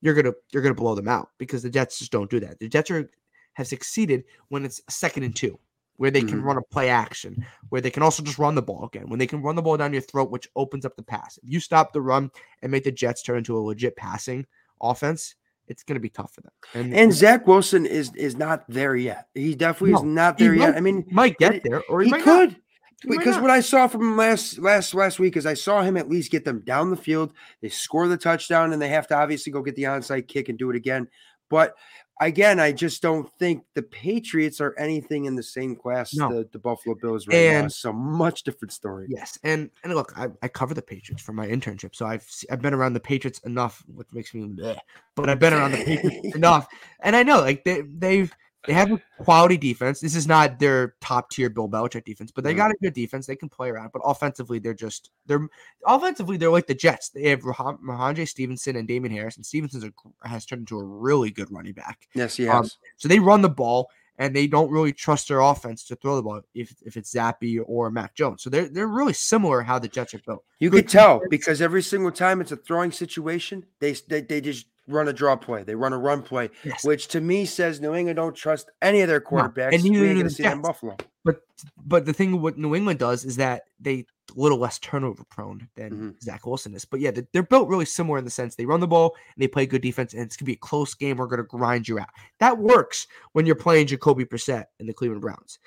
you're 0.00 0.14
gonna 0.14 0.32
you're 0.52 0.62
gonna 0.62 0.74
blow 0.74 0.94
them 0.94 1.08
out 1.08 1.30
because 1.38 1.62
the 1.62 1.70
Jets 1.70 1.98
just 1.98 2.12
don't 2.12 2.30
do 2.30 2.40
that. 2.40 2.58
The 2.58 2.68
Jets 2.68 2.90
are 2.90 3.08
have 3.54 3.66
succeeded 3.66 4.24
when 4.48 4.64
it's 4.64 4.82
second 4.90 5.22
and 5.22 5.34
two, 5.34 5.58
where 5.96 6.10
they 6.10 6.22
can 6.22 6.40
Mhm. 6.40 6.44
run 6.44 6.58
a 6.58 6.62
play 6.62 6.90
action, 6.90 7.44
where 7.70 7.80
they 7.80 7.90
can 7.90 8.02
also 8.02 8.22
just 8.22 8.38
run 8.38 8.54
the 8.54 8.62
ball 8.62 8.84
again, 8.84 9.08
when 9.08 9.18
they 9.18 9.26
can 9.26 9.40
run 9.42 9.56
the 9.56 9.62
ball 9.62 9.78
down 9.78 9.92
your 9.94 10.02
throat, 10.02 10.30
which 10.30 10.48
opens 10.54 10.84
up 10.84 10.94
the 10.96 11.02
pass. 11.02 11.38
If 11.38 11.48
you 11.48 11.58
stop 11.60 11.92
the 11.92 12.02
run 12.02 12.30
and 12.62 12.70
make 12.70 12.84
the 12.84 12.92
Jets 12.92 13.22
turn 13.22 13.38
into 13.38 13.56
a 13.56 13.60
legit 13.60 13.96
passing 13.96 14.46
offense, 14.80 15.34
it's 15.68 15.82
going 15.82 15.94
to 15.94 16.00
be 16.00 16.08
tough 16.08 16.32
for 16.32 16.40
them. 16.42 16.52
And, 16.74 16.94
and 16.94 17.12
Zach 17.12 17.46
Wilson 17.46 17.86
is 17.86 18.14
is 18.14 18.36
not 18.36 18.64
there 18.68 18.96
yet. 18.96 19.28
He 19.34 19.54
definitely 19.54 19.92
no, 19.92 19.98
is 19.98 20.04
not 20.04 20.38
there 20.38 20.54
yet. 20.54 20.70
Might, 20.70 20.76
I 20.76 20.80
mean, 20.80 21.06
might 21.10 21.38
get 21.38 21.62
there, 21.62 21.82
or 21.88 22.02
he, 22.02 22.10
he 22.10 22.20
could. 22.20 22.50
Not. 22.50 22.60
Because 23.06 23.38
what 23.38 23.50
I 23.50 23.60
saw 23.60 23.86
from 23.88 24.16
last 24.16 24.58
last 24.58 24.94
last 24.94 25.18
week 25.18 25.36
is 25.36 25.44
I 25.44 25.54
saw 25.54 25.82
him 25.82 25.96
at 25.96 26.08
least 26.08 26.30
get 26.30 26.44
them 26.44 26.62
down 26.64 26.90
the 26.90 26.96
field. 26.96 27.32
They 27.60 27.68
score 27.68 28.08
the 28.08 28.16
touchdown, 28.16 28.72
and 28.72 28.80
they 28.80 28.88
have 28.88 29.06
to 29.08 29.16
obviously 29.16 29.52
go 29.52 29.62
get 29.62 29.76
the 29.76 29.84
onside 29.84 30.28
kick 30.28 30.48
and 30.48 30.58
do 30.58 30.70
it 30.70 30.76
again. 30.76 31.08
But 31.50 31.74
again, 32.20 32.58
I 32.60 32.72
just 32.72 33.02
don't 33.02 33.30
think 33.38 33.64
the 33.74 33.82
Patriots 33.82 34.60
are 34.60 34.74
anything 34.78 35.26
in 35.26 35.36
the 35.36 35.42
same 35.42 35.76
class 35.76 36.14
no. 36.14 36.32
the, 36.32 36.48
the 36.52 36.58
Buffalo 36.58 36.94
Bills 36.94 37.26
right 37.26 37.36
and, 37.36 37.64
now. 37.64 37.68
So 37.68 37.92
much 37.92 38.42
different 38.42 38.72
story. 38.72 39.06
Yes, 39.08 39.38
and 39.42 39.70
and 39.84 39.94
look, 39.94 40.12
I, 40.16 40.28
I 40.42 40.48
cover 40.48 40.74
the 40.74 40.82
Patriots 40.82 41.22
for 41.22 41.32
my 41.32 41.46
internship, 41.46 41.94
so 41.94 42.06
I've 42.06 42.28
I've 42.50 42.62
been 42.62 42.74
around 42.74 42.94
the 42.94 43.00
Patriots 43.00 43.40
enough, 43.40 43.84
which 43.94 44.08
makes 44.12 44.34
me, 44.34 44.42
bleh, 44.42 44.78
but 45.14 45.28
I've 45.28 45.40
been 45.40 45.52
around 45.52 45.72
the 45.72 45.84
Patriots 45.84 46.34
enough, 46.36 46.68
and 47.00 47.14
I 47.14 47.22
know 47.22 47.40
like 47.40 47.64
they 47.64 47.82
they've 47.82 48.34
they 48.66 48.72
have 48.72 48.92
a 48.92 49.00
quality 49.18 49.56
defense. 49.56 50.00
This 50.00 50.14
is 50.14 50.26
not 50.26 50.58
their 50.58 50.94
top 51.00 51.30
tier 51.30 51.48
Bill 51.48 51.68
Belichick 51.68 52.04
defense, 52.04 52.30
but 52.30 52.44
they 52.44 52.54
got 52.54 52.70
a 52.70 52.76
good 52.82 52.94
defense. 52.94 53.26
They 53.26 53.36
can 53.36 53.48
play 53.48 53.70
around, 53.70 53.90
but 53.92 54.02
offensively, 54.04 54.58
they're 54.58 54.74
just 54.74 55.10
they're 55.26 55.48
offensively 55.86 56.36
they're 56.36 56.50
like 56.50 56.66
the 56.66 56.74
Jets. 56.74 57.10
They 57.10 57.28
have 57.30 57.40
Rhamondre 57.40 58.28
Stevenson 58.28 58.76
and 58.76 58.88
Damien 58.88 59.14
Harris, 59.14 59.36
and 59.36 59.46
Stevenson 59.46 59.92
has 60.22 60.46
turned 60.46 60.60
into 60.60 60.78
a 60.78 60.84
really 60.84 61.30
good 61.30 61.50
running 61.50 61.72
back. 61.72 62.08
Yes, 62.14 62.36
he 62.36 62.48
um, 62.48 62.62
has. 62.62 62.72
Um, 62.72 62.78
so 62.96 63.08
they 63.08 63.18
run 63.18 63.42
the 63.42 63.48
ball, 63.48 63.88
and 64.18 64.34
they 64.34 64.46
don't 64.46 64.70
really 64.70 64.92
trust 64.92 65.28
their 65.28 65.40
offense 65.40 65.84
to 65.84 65.96
throw 65.96 66.16
the 66.16 66.22
ball 66.22 66.40
if, 66.54 66.74
if 66.84 66.96
it's 66.96 67.14
Zappe 67.14 67.60
or 67.66 67.90
Mac 67.90 68.14
Jones. 68.14 68.42
So 68.42 68.50
they're 68.50 68.68
they're 68.68 68.86
really 68.86 69.12
similar 69.12 69.62
how 69.62 69.78
the 69.78 69.88
Jets 69.88 70.14
are 70.14 70.20
built. 70.26 70.44
You 70.58 70.70
could 70.70 70.88
tell 70.88 71.20
because 71.30 71.60
every 71.60 71.82
single 71.82 72.12
time 72.12 72.40
it's 72.40 72.52
a 72.52 72.56
throwing 72.56 72.92
situation, 72.92 73.64
they 73.80 73.92
they, 74.08 74.22
they 74.22 74.40
just 74.40 74.66
run 74.88 75.08
a 75.08 75.12
draw 75.12 75.36
play. 75.36 75.62
They 75.62 75.74
run 75.74 75.92
a 75.92 75.98
run 75.98 76.22
play, 76.22 76.50
yes. 76.64 76.84
which 76.84 77.08
to 77.08 77.20
me 77.20 77.44
says 77.44 77.80
New 77.80 77.94
England 77.94 78.16
don't 78.16 78.34
trust 78.34 78.70
any 78.80 79.00
of 79.00 79.08
their 79.08 79.20
quarterbacks. 79.20 79.72
No, 79.72 79.76
and 79.76 79.84
neither 79.84 80.14
do 80.14 80.22
the 80.22 80.30
see 80.30 80.54
Buffalo. 80.54 80.96
But 81.24 81.40
but 81.84 82.06
the 82.06 82.12
thing 82.12 82.40
what 82.40 82.58
New 82.58 82.74
England 82.74 82.98
does 82.98 83.24
is 83.24 83.36
that 83.36 83.64
they 83.80 84.06
a 84.36 84.40
little 84.40 84.58
less 84.58 84.78
turnover 84.78 85.24
prone 85.24 85.68
than 85.76 85.90
mm-hmm. 85.90 86.10
Zach 86.20 86.46
Wilson 86.46 86.74
is. 86.74 86.84
But 86.84 87.00
yeah, 87.00 87.10
they're, 87.12 87.26
they're, 87.32 87.42
built 87.42 87.68
really 87.68 87.84
similar 87.84 88.18
in 88.18 88.24
the 88.24 88.30
sense 88.30 88.54
they 88.54 88.66
run 88.66 88.80
the 88.80 88.86
ball 88.86 89.14
and 89.34 89.42
they 89.42 89.48
play 89.48 89.66
good 89.66 89.82
defense, 89.82 90.12
and 90.12 90.22
it's 90.22 90.36
gonna 90.36 90.46
be 90.46 90.54
a 90.54 90.56
close 90.56 90.94
game. 90.94 91.16
We're 91.16 91.26
gonna 91.26 91.44
grind 91.44 91.88
you 91.88 91.98
out. 91.98 92.08
That 92.40 92.58
works 92.58 93.06
when 93.32 93.46
you're 93.46 93.54
playing 93.54 93.88
Jacoby 93.88 94.24
Brissett 94.24 94.66
and 94.78 94.88
the 94.88 94.94
Cleveland 94.94 95.22
Browns. 95.22 95.58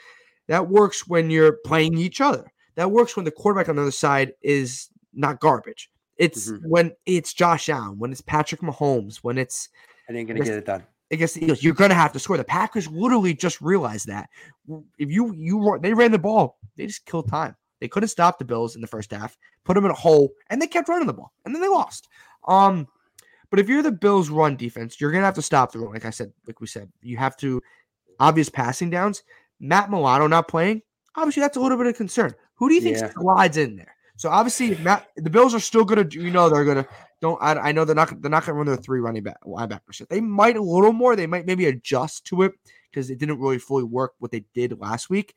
That 0.47 0.67
works 0.67 1.07
when 1.07 1.29
you're 1.29 1.57
playing 1.65 1.97
each 1.97 2.21
other. 2.21 2.51
That 2.75 2.91
works 2.91 3.15
when 3.15 3.25
the 3.25 3.31
quarterback 3.31 3.69
on 3.69 3.75
the 3.75 3.83
other 3.83 3.91
side 3.91 4.33
is 4.41 4.89
not 5.13 5.39
garbage. 5.39 5.89
It's 6.19 6.51
mm-hmm. 6.51 6.69
when 6.69 6.91
it's 7.05 7.33
Josh 7.33 7.69
Allen, 7.69 7.97
when 7.97 8.11
it's 8.11 8.21
Patrick 8.21 8.61
Mahomes, 8.61 9.17
when 9.17 9.37
it's 9.37 9.69
I 10.07 10.13
ain't 10.13 10.27
gonna 10.27 10.41
get 10.41 10.49
it 10.49 10.65
done. 10.65 10.83
Against 11.11 11.35
the 11.35 11.43
Eagles, 11.43 11.63
you're 11.63 11.73
gonna 11.73 11.95
have 11.95 12.13
to 12.13 12.19
score. 12.19 12.37
The 12.37 12.43
Packers 12.43 12.87
literally 12.87 13.33
just 13.33 13.61
realized 13.61 14.07
that 14.07 14.29
if 14.99 15.09
you 15.09 15.33
you 15.33 15.79
they 15.81 15.93
ran 15.93 16.11
the 16.11 16.19
ball, 16.19 16.59
they 16.77 16.85
just 16.85 17.05
killed 17.05 17.29
time. 17.29 17.55
They 17.79 17.87
couldn't 17.87 18.09
stop 18.09 18.37
the 18.37 18.45
Bills 18.45 18.75
in 18.75 18.81
the 18.81 18.87
first 18.87 19.11
half, 19.11 19.37
put 19.63 19.75
them 19.75 19.85
in 19.85 19.91
a 19.91 19.95
hole, 19.95 20.29
and 20.49 20.61
they 20.61 20.67
kept 20.67 20.89
running 20.89 21.07
the 21.07 21.13
ball, 21.13 21.31
and 21.45 21.55
then 21.55 21.61
they 21.61 21.69
lost. 21.69 22.09
Um, 22.47 22.87
but 23.49 23.59
if 23.59 23.69
you're 23.69 23.81
the 23.81 23.91
Bills' 23.91 24.29
run 24.29 24.57
defense, 24.57 24.99
you're 24.99 25.11
gonna 25.11 25.25
have 25.25 25.35
to 25.35 25.41
stop 25.41 25.71
the 25.71 25.79
run. 25.79 25.93
Like 25.93 26.05
I 26.05 26.11
said, 26.11 26.33
like 26.45 26.59
we 26.59 26.67
said, 26.67 26.91
you 27.01 27.17
have 27.17 27.37
to 27.37 27.61
obvious 28.19 28.49
passing 28.49 28.89
downs. 28.89 29.23
Matt 29.61 29.89
Milano 29.89 30.27
not 30.27 30.47
playing, 30.47 30.81
obviously 31.15 31.41
that's 31.41 31.57
a 31.57 31.61
little 31.61 31.77
bit 31.77 31.87
of 31.87 31.95
concern. 31.95 32.33
Who 32.55 32.67
do 32.69 32.75
you 32.75 32.81
think 32.81 32.97
yeah. 32.97 33.11
slides 33.11 33.57
in 33.57 33.75
there? 33.77 33.95
So 34.19 34.29
obviously, 34.29 34.75
Matt, 34.75 35.07
the 35.15 35.29
Bills 35.29 35.55
are 35.55 35.61
still 35.61 35.85
gonna. 35.85 36.05
You 36.11 36.29
know, 36.29 36.49
they're 36.49 36.65
gonna. 36.65 36.85
Don't 37.21 37.41
I, 37.41 37.53
I 37.53 37.71
know 37.71 37.85
they're 37.85 37.95
not. 37.95 38.21
They're 38.21 38.29
not 38.29 38.45
gonna 38.45 38.57
run 38.57 38.67
their 38.67 38.75
three 38.75 38.99
running 38.99 39.23
back 39.23 39.37
linebackers. 39.45 40.05
They 40.09 40.19
might 40.19 40.57
a 40.57 40.61
little 40.61 40.91
more. 40.91 41.15
They 41.15 41.25
might 41.25 41.45
maybe 41.45 41.67
adjust 41.67 42.25
to 42.25 42.41
it 42.41 42.51
because 42.91 43.09
it 43.09 43.17
didn't 43.17 43.39
really 43.39 43.59
fully 43.59 43.85
work 43.85 44.15
what 44.19 44.31
they 44.31 44.43
did 44.53 44.77
last 44.77 45.09
week. 45.09 45.35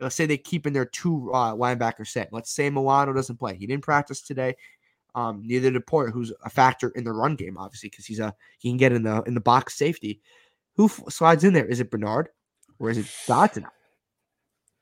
Let's 0.00 0.16
say 0.16 0.26
they 0.26 0.36
keep 0.36 0.66
in 0.66 0.72
their 0.72 0.84
two 0.84 1.30
uh, 1.32 1.54
linebacker 1.54 2.04
set. 2.04 2.32
Let's 2.32 2.50
say 2.50 2.68
Milano 2.70 3.12
doesn't 3.12 3.36
play. 3.36 3.54
He 3.54 3.68
didn't 3.68 3.84
practice 3.84 4.20
today. 4.20 4.56
Um, 5.14 5.42
neither 5.44 5.70
did 5.70 5.86
Poyer, 5.86 6.10
who's 6.10 6.32
a 6.44 6.50
factor 6.50 6.88
in 6.88 7.04
the 7.04 7.12
run 7.12 7.36
game, 7.36 7.56
obviously, 7.56 7.88
because 7.88 8.04
he's 8.04 8.18
a 8.18 8.34
he 8.58 8.68
can 8.68 8.78
get 8.78 8.90
in 8.90 9.04
the 9.04 9.22
in 9.28 9.34
the 9.34 9.40
box 9.40 9.76
safety. 9.78 10.20
Who 10.74 10.86
f- 10.86 11.04
slides 11.08 11.44
in 11.44 11.52
there? 11.52 11.66
Is 11.66 11.78
it 11.78 11.88
Bernard 11.88 12.30
or 12.80 12.90
is 12.90 12.98
it 12.98 13.06
Dodson? 13.28 13.64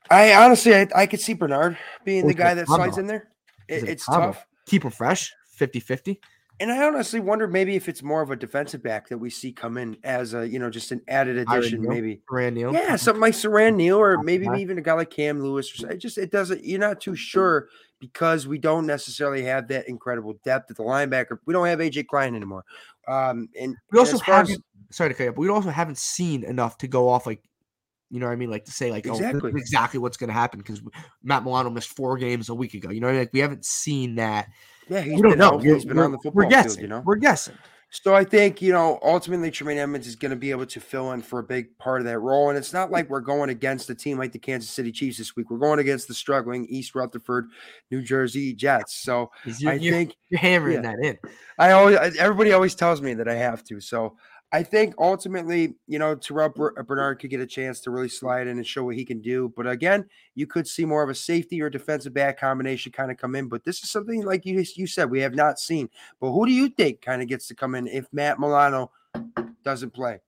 I 0.09 0.33
honestly, 0.33 0.73
I, 0.73 0.87
I 0.95 1.05
could 1.05 1.21
see 1.21 1.35
Bernard 1.35 1.77
being 2.03 2.25
the 2.25 2.33
guy 2.33 2.55
that 2.55 2.65
slides 2.65 2.97
in 2.97 3.05
there. 3.05 3.29
It, 3.67 3.83
it's 3.83 4.05
tough. 4.05 4.45
Keep 4.65 4.83
them 4.83 4.91
fresh, 4.91 5.33
50 5.49 5.79
50. 5.79 6.19
And 6.59 6.71
I 6.71 6.85
honestly 6.85 7.19
wonder 7.19 7.47
maybe 7.47 7.75
if 7.75 7.89
it's 7.89 8.03
more 8.03 8.21
of 8.21 8.29
a 8.29 8.35
defensive 8.35 8.83
back 8.83 9.09
that 9.09 9.17
we 9.17 9.29
see 9.29 9.51
come 9.51 9.77
in 9.77 9.97
as 10.03 10.35
a, 10.35 10.47
you 10.47 10.59
know, 10.59 10.69
just 10.69 10.91
an 10.91 11.01
added 11.07 11.37
addition, 11.37 11.81
maybe. 11.81 12.21
Siran 12.31 12.53
Neal. 12.53 12.71
Yeah, 12.71 12.95
something 12.95 13.21
like 13.21 13.33
Siran 13.33 13.75
Neal, 13.75 13.97
or 13.97 14.21
maybe 14.21 14.47
even 14.57 14.77
a 14.77 14.81
guy 14.81 14.93
like 14.93 15.09
Cam 15.09 15.41
Lewis. 15.41 15.83
It 15.83 15.97
just, 15.97 16.17
it 16.17 16.31
doesn't, 16.31 16.63
you're 16.63 16.79
not 16.79 17.01
too 17.01 17.15
sure 17.15 17.69
because 17.99 18.47
we 18.47 18.59
don't 18.59 18.85
necessarily 18.85 19.43
have 19.43 19.67
that 19.69 19.89
incredible 19.89 20.35
depth 20.45 20.69
at 20.69 20.77
the 20.77 20.83
linebacker. 20.83 21.37
We 21.45 21.53
don't 21.53 21.65
have 21.65 21.79
AJ 21.79 22.07
Klein 22.07 22.35
anymore. 22.35 22.63
Um, 23.07 23.49
and 23.59 23.75
we 23.91 23.99
also 23.99 24.19
haven't, 24.19 24.51
as, 24.51 24.61
sorry 24.95 25.09
to 25.09 25.15
cut 25.15 25.23
you, 25.23 25.31
but 25.31 25.41
we 25.41 25.49
also 25.49 25.69
haven't 25.69 25.97
seen 25.97 26.43
enough 26.43 26.77
to 26.77 26.87
go 26.87 27.09
off 27.09 27.25
like 27.25 27.41
you 28.13 28.19
know 28.19 28.27
what 28.27 28.33
I 28.33 28.35
mean? 28.35 28.51
Like 28.51 28.65
to 28.65 28.71
say 28.71 28.91
like 28.91 29.07
oh, 29.07 29.15
exactly, 29.15 29.51
oh, 29.51 29.57
exactly 29.57 29.99
what's 29.99 30.17
going 30.17 30.27
to 30.27 30.35
happen 30.35 30.59
because 30.59 30.83
Matt 31.23 31.43
Milano 31.43 31.71
missed 31.71 31.89
four 31.89 32.15
games 32.15 32.49
a 32.49 32.53
week 32.53 32.75
ago. 32.75 32.91
You 32.91 32.99
know, 32.99 33.07
I 33.07 33.11
mean? 33.11 33.21
like 33.21 33.33
we 33.33 33.39
haven't 33.39 33.65
seen 33.65 34.15
that. 34.15 34.49
Yeah, 34.87 35.01
he's 35.01 35.15
we 35.15 35.21
don't 35.23 35.39
know. 35.39 35.57
He's 35.57 35.83
been 35.83 35.97
on 35.97 36.11
the 36.11 36.19
football 36.19 36.43
we're 36.43 36.49
guessing, 36.49 36.69
field. 36.69 36.81
You 36.81 36.87
know, 36.89 37.01
we're 37.03 37.15
guessing. 37.15 37.55
So 37.89 38.13
I 38.13 38.23
think 38.23 38.61
you 38.61 38.71
know 38.71 38.99
ultimately 39.01 39.49
Tremaine 39.49 39.79
Edmunds 39.79 40.05
is 40.05 40.15
going 40.15 40.29
to 40.29 40.37
be 40.37 40.51
able 40.51 40.67
to 40.67 40.79
fill 40.79 41.11
in 41.13 41.23
for 41.23 41.39
a 41.39 41.43
big 41.43 41.75
part 41.79 42.01
of 42.01 42.05
that 42.05 42.19
role, 42.19 42.49
and 42.49 42.57
it's 42.57 42.71
not 42.71 42.91
like 42.91 43.09
we're 43.09 43.19
going 43.19 43.49
against 43.49 43.89
a 43.89 43.95
team 43.95 44.19
like 44.19 44.31
the 44.31 44.37
Kansas 44.37 44.69
City 44.69 44.91
Chiefs 44.91 45.17
this 45.17 45.35
week. 45.35 45.49
We're 45.49 45.57
going 45.57 45.79
against 45.79 46.07
the 46.07 46.13
struggling 46.13 46.67
East 46.67 46.93
Rutherford, 46.93 47.49
New 47.89 48.03
Jersey 48.03 48.53
Jets. 48.53 48.93
So 49.01 49.31
I 49.65 49.79
think 49.79 50.15
you're 50.29 50.39
hammering 50.39 50.83
yeah, 50.83 50.91
that 50.91 50.99
in. 51.03 51.17
I 51.57 51.71
always 51.71 51.97
everybody 52.17 52.53
always 52.53 52.75
tells 52.75 53.01
me 53.01 53.15
that 53.15 53.27
I 53.27 53.35
have 53.35 53.63
to. 53.65 53.79
So 53.79 54.17
I 54.53 54.61
think 54.61 54.93
ultimately, 54.99 55.73
you 55.87 55.97
know, 55.97 56.15
Terrel 56.15 56.53
uh, 56.77 56.83
Bernard 56.83 57.19
could 57.19 57.31
get 57.31 57.39
a 57.39 57.47
chance 57.47 57.79
to 57.81 57.91
really 57.91 58.07
slide 58.07 58.45
in 58.45 58.57
and 58.57 58.67
show 58.67 58.83
what 58.83 58.95
he 58.95 59.03
can 59.03 59.19
do. 59.19 59.51
But 59.57 59.67
again, 59.67 60.05
you 60.35 60.45
could 60.45 60.67
see 60.67 60.85
more 60.85 61.01
of 61.01 61.09
a 61.09 61.15
safety 61.15 61.59
or 61.59 61.71
defensive 61.71 62.13
back 62.13 62.39
combination 62.39 62.91
kind 62.91 63.09
of 63.09 63.17
come 63.17 63.33
in. 63.33 63.49
But 63.49 63.63
this 63.63 63.83
is 63.83 63.89
something 63.89 64.23
like 64.23 64.45
you 64.45 64.63
you 64.75 64.85
said 64.85 65.09
we 65.09 65.21
have 65.21 65.33
not 65.33 65.59
seen. 65.59 65.89
But 66.21 66.31
who 66.33 66.45
do 66.45 66.51
you 66.51 66.69
think 66.69 67.01
kind 67.01 67.23
of 67.23 67.27
gets 67.27 67.47
to 67.47 67.55
come 67.55 67.73
in 67.73 67.87
if 67.87 68.05
Matt 68.13 68.39
Milano 68.39 68.91
doesn't 69.63 69.91
play? 69.91 70.19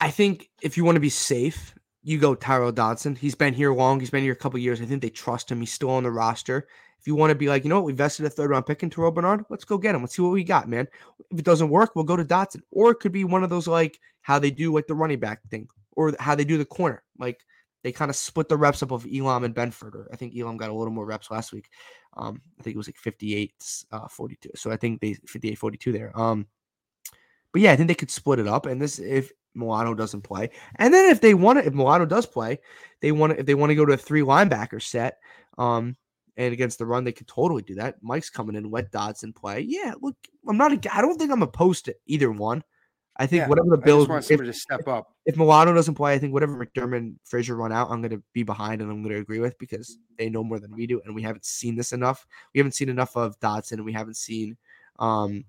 I 0.00 0.12
think 0.12 0.48
if 0.62 0.76
you 0.76 0.84
want 0.84 0.94
to 0.94 1.00
be 1.00 1.10
safe, 1.10 1.74
you 2.04 2.18
go 2.18 2.36
Tyrel 2.36 2.72
Dodson. 2.72 3.16
He's 3.16 3.34
been 3.34 3.52
here 3.52 3.74
long. 3.74 3.98
He's 3.98 4.10
been 4.10 4.22
here 4.22 4.32
a 4.32 4.36
couple 4.36 4.60
years. 4.60 4.80
I 4.80 4.84
think 4.84 5.02
they 5.02 5.10
trust 5.10 5.50
him. 5.50 5.58
He's 5.58 5.72
still 5.72 5.90
on 5.90 6.04
the 6.04 6.12
roster. 6.12 6.68
You 7.06 7.14
want 7.14 7.30
to 7.30 7.34
be 7.34 7.48
like, 7.48 7.64
you 7.64 7.70
know 7.70 7.76
what, 7.76 7.84
we 7.84 7.92
vested 7.92 8.26
a 8.26 8.30
third 8.30 8.50
round 8.50 8.66
pick 8.66 8.82
in 8.82 8.90
Terrel 8.90 9.14
Bernard, 9.14 9.44
let's 9.48 9.64
go 9.64 9.78
get 9.78 9.94
him. 9.94 10.00
Let's 10.02 10.16
see 10.16 10.22
what 10.22 10.32
we 10.32 10.44
got, 10.44 10.68
man. 10.68 10.88
If 11.30 11.38
it 11.38 11.44
doesn't 11.44 11.68
work, 11.68 11.94
we'll 11.94 12.04
go 12.04 12.16
to 12.16 12.24
Dodson. 12.24 12.62
Or 12.70 12.90
it 12.90 12.96
could 12.96 13.12
be 13.12 13.24
one 13.24 13.44
of 13.44 13.50
those 13.50 13.68
like 13.68 13.98
how 14.22 14.38
they 14.38 14.50
do 14.50 14.72
like 14.72 14.86
the 14.86 14.94
running 14.94 15.20
back 15.20 15.40
thing, 15.50 15.68
or 15.92 16.14
how 16.18 16.34
they 16.34 16.44
do 16.44 16.58
the 16.58 16.64
corner. 16.64 17.02
Like 17.18 17.40
they 17.82 17.92
kind 17.92 18.10
of 18.10 18.16
split 18.16 18.48
the 18.48 18.56
reps 18.56 18.82
up 18.82 18.90
of 18.90 19.06
Elam 19.06 19.44
and 19.44 19.54
Benford. 19.54 19.94
Or 19.94 20.08
I 20.12 20.16
think 20.16 20.36
Elam 20.36 20.56
got 20.56 20.70
a 20.70 20.74
little 20.74 20.92
more 20.92 21.06
reps 21.06 21.30
last 21.30 21.52
week. 21.52 21.68
Um, 22.16 22.40
I 22.58 22.62
think 22.62 22.74
it 22.74 22.78
was 22.78 22.88
like 22.88 22.96
58, 22.96 23.52
uh, 23.92 24.08
42. 24.08 24.50
So 24.56 24.70
I 24.70 24.76
think 24.76 25.00
they 25.00 25.14
58, 25.26 25.56
42 25.56 25.92
there. 25.92 26.18
Um, 26.18 26.46
but 27.52 27.62
yeah, 27.62 27.72
I 27.72 27.76
think 27.76 27.88
they 27.88 27.94
could 27.94 28.10
split 28.10 28.38
it 28.38 28.48
up. 28.48 28.66
And 28.66 28.82
this, 28.82 28.98
if 28.98 29.30
Milano 29.54 29.94
doesn't 29.94 30.22
play, 30.22 30.50
and 30.76 30.92
then 30.92 31.10
if 31.10 31.20
they 31.20 31.34
want 31.34 31.58
to, 31.58 31.66
if 31.66 31.74
Milano 31.74 32.04
does 32.04 32.26
play, 32.26 32.58
they 33.00 33.12
want 33.12 33.32
to, 33.32 33.40
if 33.40 33.46
they 33.46 33.54
want 33.54 33.70
to 33.70 33.76
go 33.76 33.84
to 33.84 33.92
a 33.92 33.96
three 33.96 34.22
linebacker 34.22 34.82
set, 34.82 35.18
um, 35.56 35.96
and 36.36 36.52
against 36.52 36.78
the 36.78 36.86
run, 36.86 37.04
they 37.04 37.12
could 37.12 37.28
totally 37.28 37.62
do 37.62 37.74
that. 37.76 37.96
Mike's 38.02 38.30
coming 38.30 38.56
in, 38.56 38.70
let 38.70 38.90
Dodson 38.90 39.32
play. 39.32 39.60
Yeah, 39.60 39.94
look, 40.00 40.16
I'm 40.48 40.56
not. 40.56 40.72
A, 40.72 40.96
I 40.96 41.00
don't 41.00 41.18
think 41.18 41.32
I'm 41.32 41.42
opposed 41.42 41.86
to 41.86 41.96
either 42.06 42.30
one. 42.30 42.62
I 43.18 43.26
think 43.26 43.40
yeah, 43.40 43.48
whatever 43.48 43.70
the 43.70 43.78
Bills 43.78 44.08
want 44.08 44.30
if, 44.30 44.40
to 44.40 44.52
step 44.52 44.86
up. 44.86 45.14
If 45.24 45.38
Milano 45.38 45.72
doesn't 45.72 45.94
play, 45.94 46.12
I 46.12 46.18
think 46.18 46.34
whatever 46.34 46.54
McDermott 46.54 46.98
and 46.98 47.16
Frazier 47.24 47.56
run 47.56 47.72
out, 47.72 47.90
I'm 47.90 48.02
going 48.02 48.10
to 48.10 48.22
be 48.34 48.42
behind 48.42 48.82
and 48.82 48.90
I'm 48.90 49.02
going 49.02 49.14
to 49.14 49.20
agree 49.20 49.38
with 49.38 49.58
because 49.58 49.98
they 50.18 50.28
know 50.28 50.44
more 50.44 50.60
than 50.60 50.74
we 50.74 50.86
do, 50.86 51.00
and 51.04 51.14
we 51.14 51.22
haven't 51.22 51.46
seen 51.46 51.76
this 51.76 51.92
enough. 51.92 52.26
We 52.54 52.58
haven't 52.58 52.72
seen 52.72 52.90
enough 52.90 53.16
of 53.16 53.38
Dodson, 53.40 53.78
and 53.78 53.86
we 53.86 53.92
haven't 53.92 54.18
seen. 54.18 54.56
um 54.98 55.44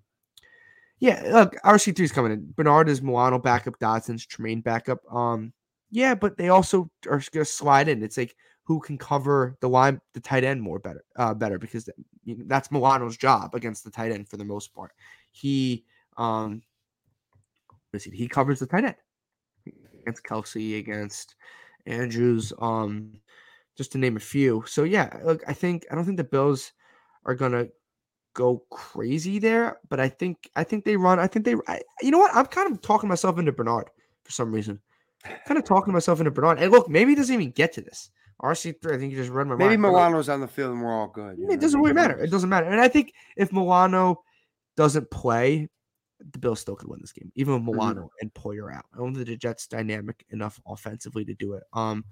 Yeah, 0.99 1.21
look, 1.29 1.55
RC 1.65 1.95
three 1.95 2.05
is 2.05 2.13
coming 2.13 2.31
in. 2.31 2.53
Bernard 2.55 2.87
is 2.87 3.01
Milano 3.01 3.37
backup, 3.37 3.77
Dodson's 3.79 4.25
Tremaine 4.25 4.61
backup. 4.61 4.99
Um, 5.13 5.51
yeah, 5.91 6.15
but 6.15 6.37
they 6.37 6.49
also 6.49 6.89
are 7.05 7.21
going 7.31 7.45
to 7.45 7.45
slide 7.45 7.89
in. 7.89 8.01
It's 8.01 8.17
like 8.17 8.35
who 8.67 8.81
can 8.81 8.97
cover 8.97 9.55
the 9.61 9.69
line, 9.69 10.01
the 10.13 10.19
tight 10.19 10.43
end 10.43 10.61
more 10.61 10.77
better, 10.77 11.01
uh, 11.15 11.33
better 11.33 11.57
because 11.57 11.89
that's 12.25 12.69
Milano's 12.69 13.15
job 13.15 13.55
against 13.55 13.85
the 13.85 13.89
tight 13.89 14.11
end 14.11 14.27
for 14.27 14.35
the 14.35 14.43
most 14.43 14.73
part. 14.73 14.91
He, 15.31 15.85
um, 16.17 16.61
he, 17.93 18.09
he 18.09 18.27
covers 18.27 18.59
the 18.59 18.65
tight 18.65 18.83
end 18.83 18.95
against 20.01 20.25
Kelce, 20.25 20.79
against 20.79 21.35
Andrews, 21.85 22.51
um, 22.59 23.13
just 23.77 23.93
to 23.93 23.97
name 23.97 24.17
a 24.17 24.19
few. 24.19 24.65
So 24.67 24.83
yeah, 24.83 25.17
look, 25.23 25.43
I 25.47 25.53
think 25.53 25.85
I 25.89 25.95
don't 25.95 26.03
think 26.03 26.17
the 26.17 26.25
Bills 26.25 26.73
are 27.25 27.35
gonna 27.35 27.67
go 28.33 28.65
crazy 28.69 29.39
there, 29.39 29.79
but 29.87 30.01
I 30.01 30.09
think 30.09 30.49
I 30.57 30.65
think 30.65 30.83
they 30.83 30.97
run. 30.97 31.19
I 31.19 31.27
think 31.27 31.45
they. 31.45 31.55
I, 31.69 31.79
you 32.01 32.11
know 32.11 32.19
what? 32.19 32.35
I'm 32.35 32.47
kind 32.47 32.69
of 32.69 32.81
talking 32.81 33.07
myself 33.07 33.39
into 33.39 33.53
Bernard 33.53 33.89
for 34.23 34.31
some 34.33 34.51
reason. 34.51 34.81
Kind 35.45 35.57
of 35.57 35.63
talking 35.63 35.93
myself 35.93 36.19
into 36.19 36.31
Bernard. 36.31 36.59
And 36.59 36.69
look, 36.69 36.89
maybe 36.89 37.11
he 37.11 37.15
doesn't 37.15 37.33
even 37.33 37.51
get 37.51 37.71
to 37.73 37.81
this. 37.81 38.11
RC 38.41 38.81
three. 38.81 38.95
I 38.95 38.97
think 38.97 39.11
you 39.11 39.17
just 39.17 39.31
read 39.31 39.47
my 39.47 39.55
Maybe 39.55 39.77
mind. 39.77 39.83
like, 39.83 39.91
Milano's 39.91 40.29
on 40.29 40.41
the 40.41 40.47
field 40.47 40.73
and 40.73 40.81
we're 40.81 40.93
all 40.93 41.07
good. 41.07 41.39
it 41.39 41.39
know? 41.39 41.55
doesn't 41.55 41.79
really 41.79 41.93
matter. 41.93 42.19
It 42.19 42.29
doesn't 42.31 42.49
matter. 42.49 42.67
And 42.67 42.79
I 42.79 42.87
think 42.87 43.13
if 43.35 43.51
Milano 43.51 44.23
doesn't 44.75 45.09
play, 45.09 45.67
the 46.31 46.39
Bills 46.39 46.59
still 46.59 46.75
could 46.75 46.89
win 46.89 46.99
this 47.01 47.11
game, 47.11 47.31
even 47.35 47.53
with 47.53 47.63
Milano 47.63 48.09
and 48.21 48.33
Poyer 48.33 48.73
out. 48.73 48.85
I 48.93 48.97
don't 48.97 49.13
think 49.13 49.27
the 49.27 49.37
Jets 49.37 49.67
dynamic 49.67 50.25
enough 50.29 50.59
offensively 50.67 51.25
to 51.25 51.33
do 51.33 51.53
it. 51.53 51.63
Um, 51.73 52.05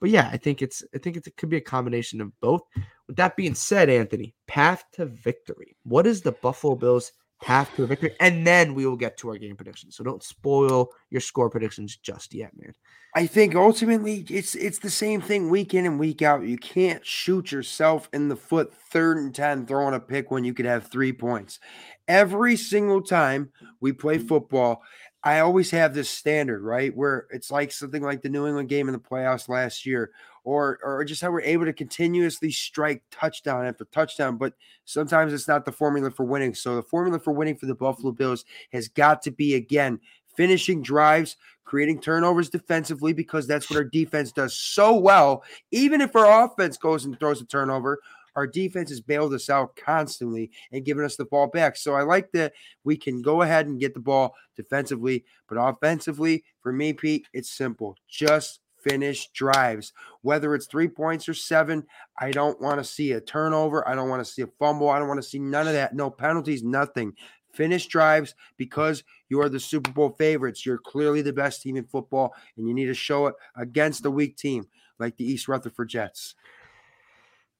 but 0.00 0.10
yeah, 0.10 0.28
I 0.30 0.36
think 0.36 0.60
it's 0.60 0.82
I 0.94 0.98
think 0.98 1.16
it's, 1.16 1.26
it 1.26 1.36
could 1.36 1.48
be 1.48 1.56
a 1.56 1.62
combination 1.62 2.20
of 2.20 2.38
both. 2.40 2.62
With 3.06 3.16
that 3.16 3.36
being 3.36 3.54
said, 3.54 3.88
Anthony, 3.88 4.34
path 4.46 4.84
to 4.92 5.06
victory. 5.06 5.76
What 5.84 6.06
is 6.06 6.20
the 6.20 6.32
Buffalo 6.32 6.74
Bills 6.74 7.12
path 7.42 7.70
to 7.76 7.84
a 7.84 7.86
victory? 7.86 8.14
And 8.20 8.46
then 8.46 8.74
we 8.74 8.86
will 8.86 8.96
get 8.96 9.16
to 9.18 9.28
our 9.28 9.38
game 9.38 9.56
predictions. 9.56 9.96
So 9.96 10.04
don't 10.04 10.22
spoil 10.22 10.90
your 11.10 11.20
score 11.20 11.50
predictions 11.50 11.96
just 11.96 12.34
yet, 12.34 12.52
man. 12.56 12.74
I 13.14 13.26
think 13.26 13.54
ultimately 13.54 14.26
it's 14.28 14.54
it's 14.54 14.78
the 14.78 14.90
same 14.90 15.22
thing 15.22 15.48
week 15.48 15.72
in 15.72 15.86
and 15.86 15.98
week 15.98 16.20
out. 16.20 16.42
You 16.42 16.58
can't 16.58 17.04
shoot 17.04 17.50
yourself 17.50 18.10
in 18.12 18.28
the 18.28 18.36
foot 18.36 18.74
third 18.90 19.16
and 19.16 19.34
10 19.34 19.66
throwing 19.66 19.94
a 19.94 20.00
pick 20.00 20.30
when 20.30 20.44
you 20.44 20.52
could 20.52 20.66
have 20.66 20.90
3 20.90 21.14
points. 21.14 21.58
Every 22.06 22.56
single 22.56 23.00
time 23.00 23.52
we 23.80 23.92
play 23.92 24.18
football, 24.18 24.82
I 25.24 25.40
always 25.40 25.70
have 25.70 25.94
this 25.94 26.10
standard, 26.10 26.62
right? 26.62 26.94
Where 26.94 27.26
it's 27.30 27.50
like 27.50 27.72
something 27.72 28.02
like 28.02 28.20
the 28.20 28.28
New 28.28 28.46
England 28.46 28.68
game 28.68 28.86
in 28.86 28.92
the 28.92 29.00
playoffs 29.00 29.48
last 29.48 29.86
year 29.86 30.10
or 30.46 30.78
or 30.84 31.04
just 31.04 31.20
how 31.20 31.30
we're 31.30 31.40
able 31.40 31.64
to 31.64 31.72
continuously 31.72 32.52
strike 32.52 33.02
touchdown 33.10 33.66
after 33.66 33.84
touchdown, 33.86 34.36
but 34.36 34.54
sometimes 34.84 35.32
it's 35.32 35.48
not 35.48 35.64
the 35.64 35.72
formula 35.72 36.08
for 36.08 36.24
winning. 36.24 36.54
So 36.54 36.76
the 36.76 36.84
formula 36.84 37.18
for 37.18 37.32
winning 37.32 37.56
for 37.56 37.66
the 37.66 37.74
Buffalo 37.74 38.12
Bills 38.12 38.44
has 38.72 38.88
got 38.88 39.22
to 39.22 39.32
be 39.32 39.56
again 39.56 39.98
finishing 40.36 40.82
drives, 40.82 41.36
creating 41.64 42.00
turnovers 42.00 42.48
defensively 42.48 43.12
because 43.12 43.48
that's 43.48 43.68
what 43.68 43.76
our 43.76 43.84
defense 43.84 44.30
does 44.30 44.56
so 44.56 44.94
well. 44.94 45.42
Even 45.72 46.00
if 46.00 46.14
our 46.14 46.44
offense 46.44 46.76
goes 46.76 47.04
and 47.04 47.18
throws 47.18 47.40
a 47.40 47.46
turnover, 47.46 47.98
our 48.36 48.46
defense 48.46 48.90
has 48.90 49.00
bailed 49.00 49.34
us 49.34 49.50
out 49.50 49.74
constantly 49.74 50.52
and 50.70 50.84
given 50.84 51.04
us 51.04 51.16
the 51.16 51.24
ball 51.24 51.48
back. 51.48 51.76
So 51.76 51.94
I 51.94 52.02
like 52.02 52.30
that 52.32 52.52
we 52.84 52.96
can 52.96 53.20
go 53.20 53.42
ahead 53.42 53.66
and 53.66 53.80
get 53.80 53.94
the 53.94 54.00
ball 54.00 54.36
defensively, 54.54 55.24
but 55.48 55.56
offensively, 55.56 56.44
for 56.60 56.72
me, 56.72 56.92
Pete, 56.92 57.26
it's 57.32 57.50
simple. 57.50 57.96
Just 58.08 58.60
finish 58.88 59.28
drives. 59.32 59.92
Whether 60.22 60.54
it's 60.54 60.66
three 60.66 60.88
points 60.88 61.28
or 61.28 61.34
seven, 61.34 61.86
I 62.18 62.30
don't 62.30 62.60
want 62.60 62.78
to 62.78 62.84
see 62.84 63.12
a 63.12 63.20
turnover. 63.20 63.86
I 63.88 63.94
don't 63.94 64.08
want 64.08 64.24
to 64.24 64.30
see 64.30 64.42
a 64.42 64.48
fumble. 64.58 64.88
I 64.88 64.98
don't 64.98 65.08
want 65.08 65.22
to 65.22 65.28
see 65.28 65.38
none 65.38 65.66
of 65.66 65.72
that. 65.72 65.94
No 65.94 66.10
penalties, 66.10 66.62
nothing. 66.62 67.14
Finish 67.52 67.86
drives 67.86 68.34
because 68.56 69.02
you 69.28 69.40
are 69.40 69.48
the 69.48 69.58
Super 69.58 69.90
Bowl 69.90 70.10
favorites. 70.10 70.64
You're 70.64 70.78
clearly 70.78 71.22
the 71.22 71.32
best 71.32 71.62
team 71.62 71.76
in 71.76 71.84
football, 71.84 72.34
and 72.56 72.68
you 72.68 72.74
need 72.74 72.86
to 72.86 72.94
show 72.94 73.26
it 73.26 73.34
against 73.56 74.04
a 74.04 74.10
weak 74.10 74.36
team 74.36 74.66
like 74.98 75.16
the 75.16 75.24
East 75.24 75.48
Rutherford 75.48 75.88
Jets. 75.88 76.34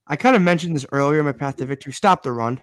I 0.05 0.15
kind 0.15 0.35
of 0.35 0.41
mentioned 0.41 0.75
this 0.75 0.85
earlier 0.91 1.19
in 1.19 1.25
my 1.25 1.31
path 1.33 1.57
to 1.57 1.65
victory. 1.65 1.93
Stop 1.93 2.23
the 2.23 2.31
run. 2.31 2.61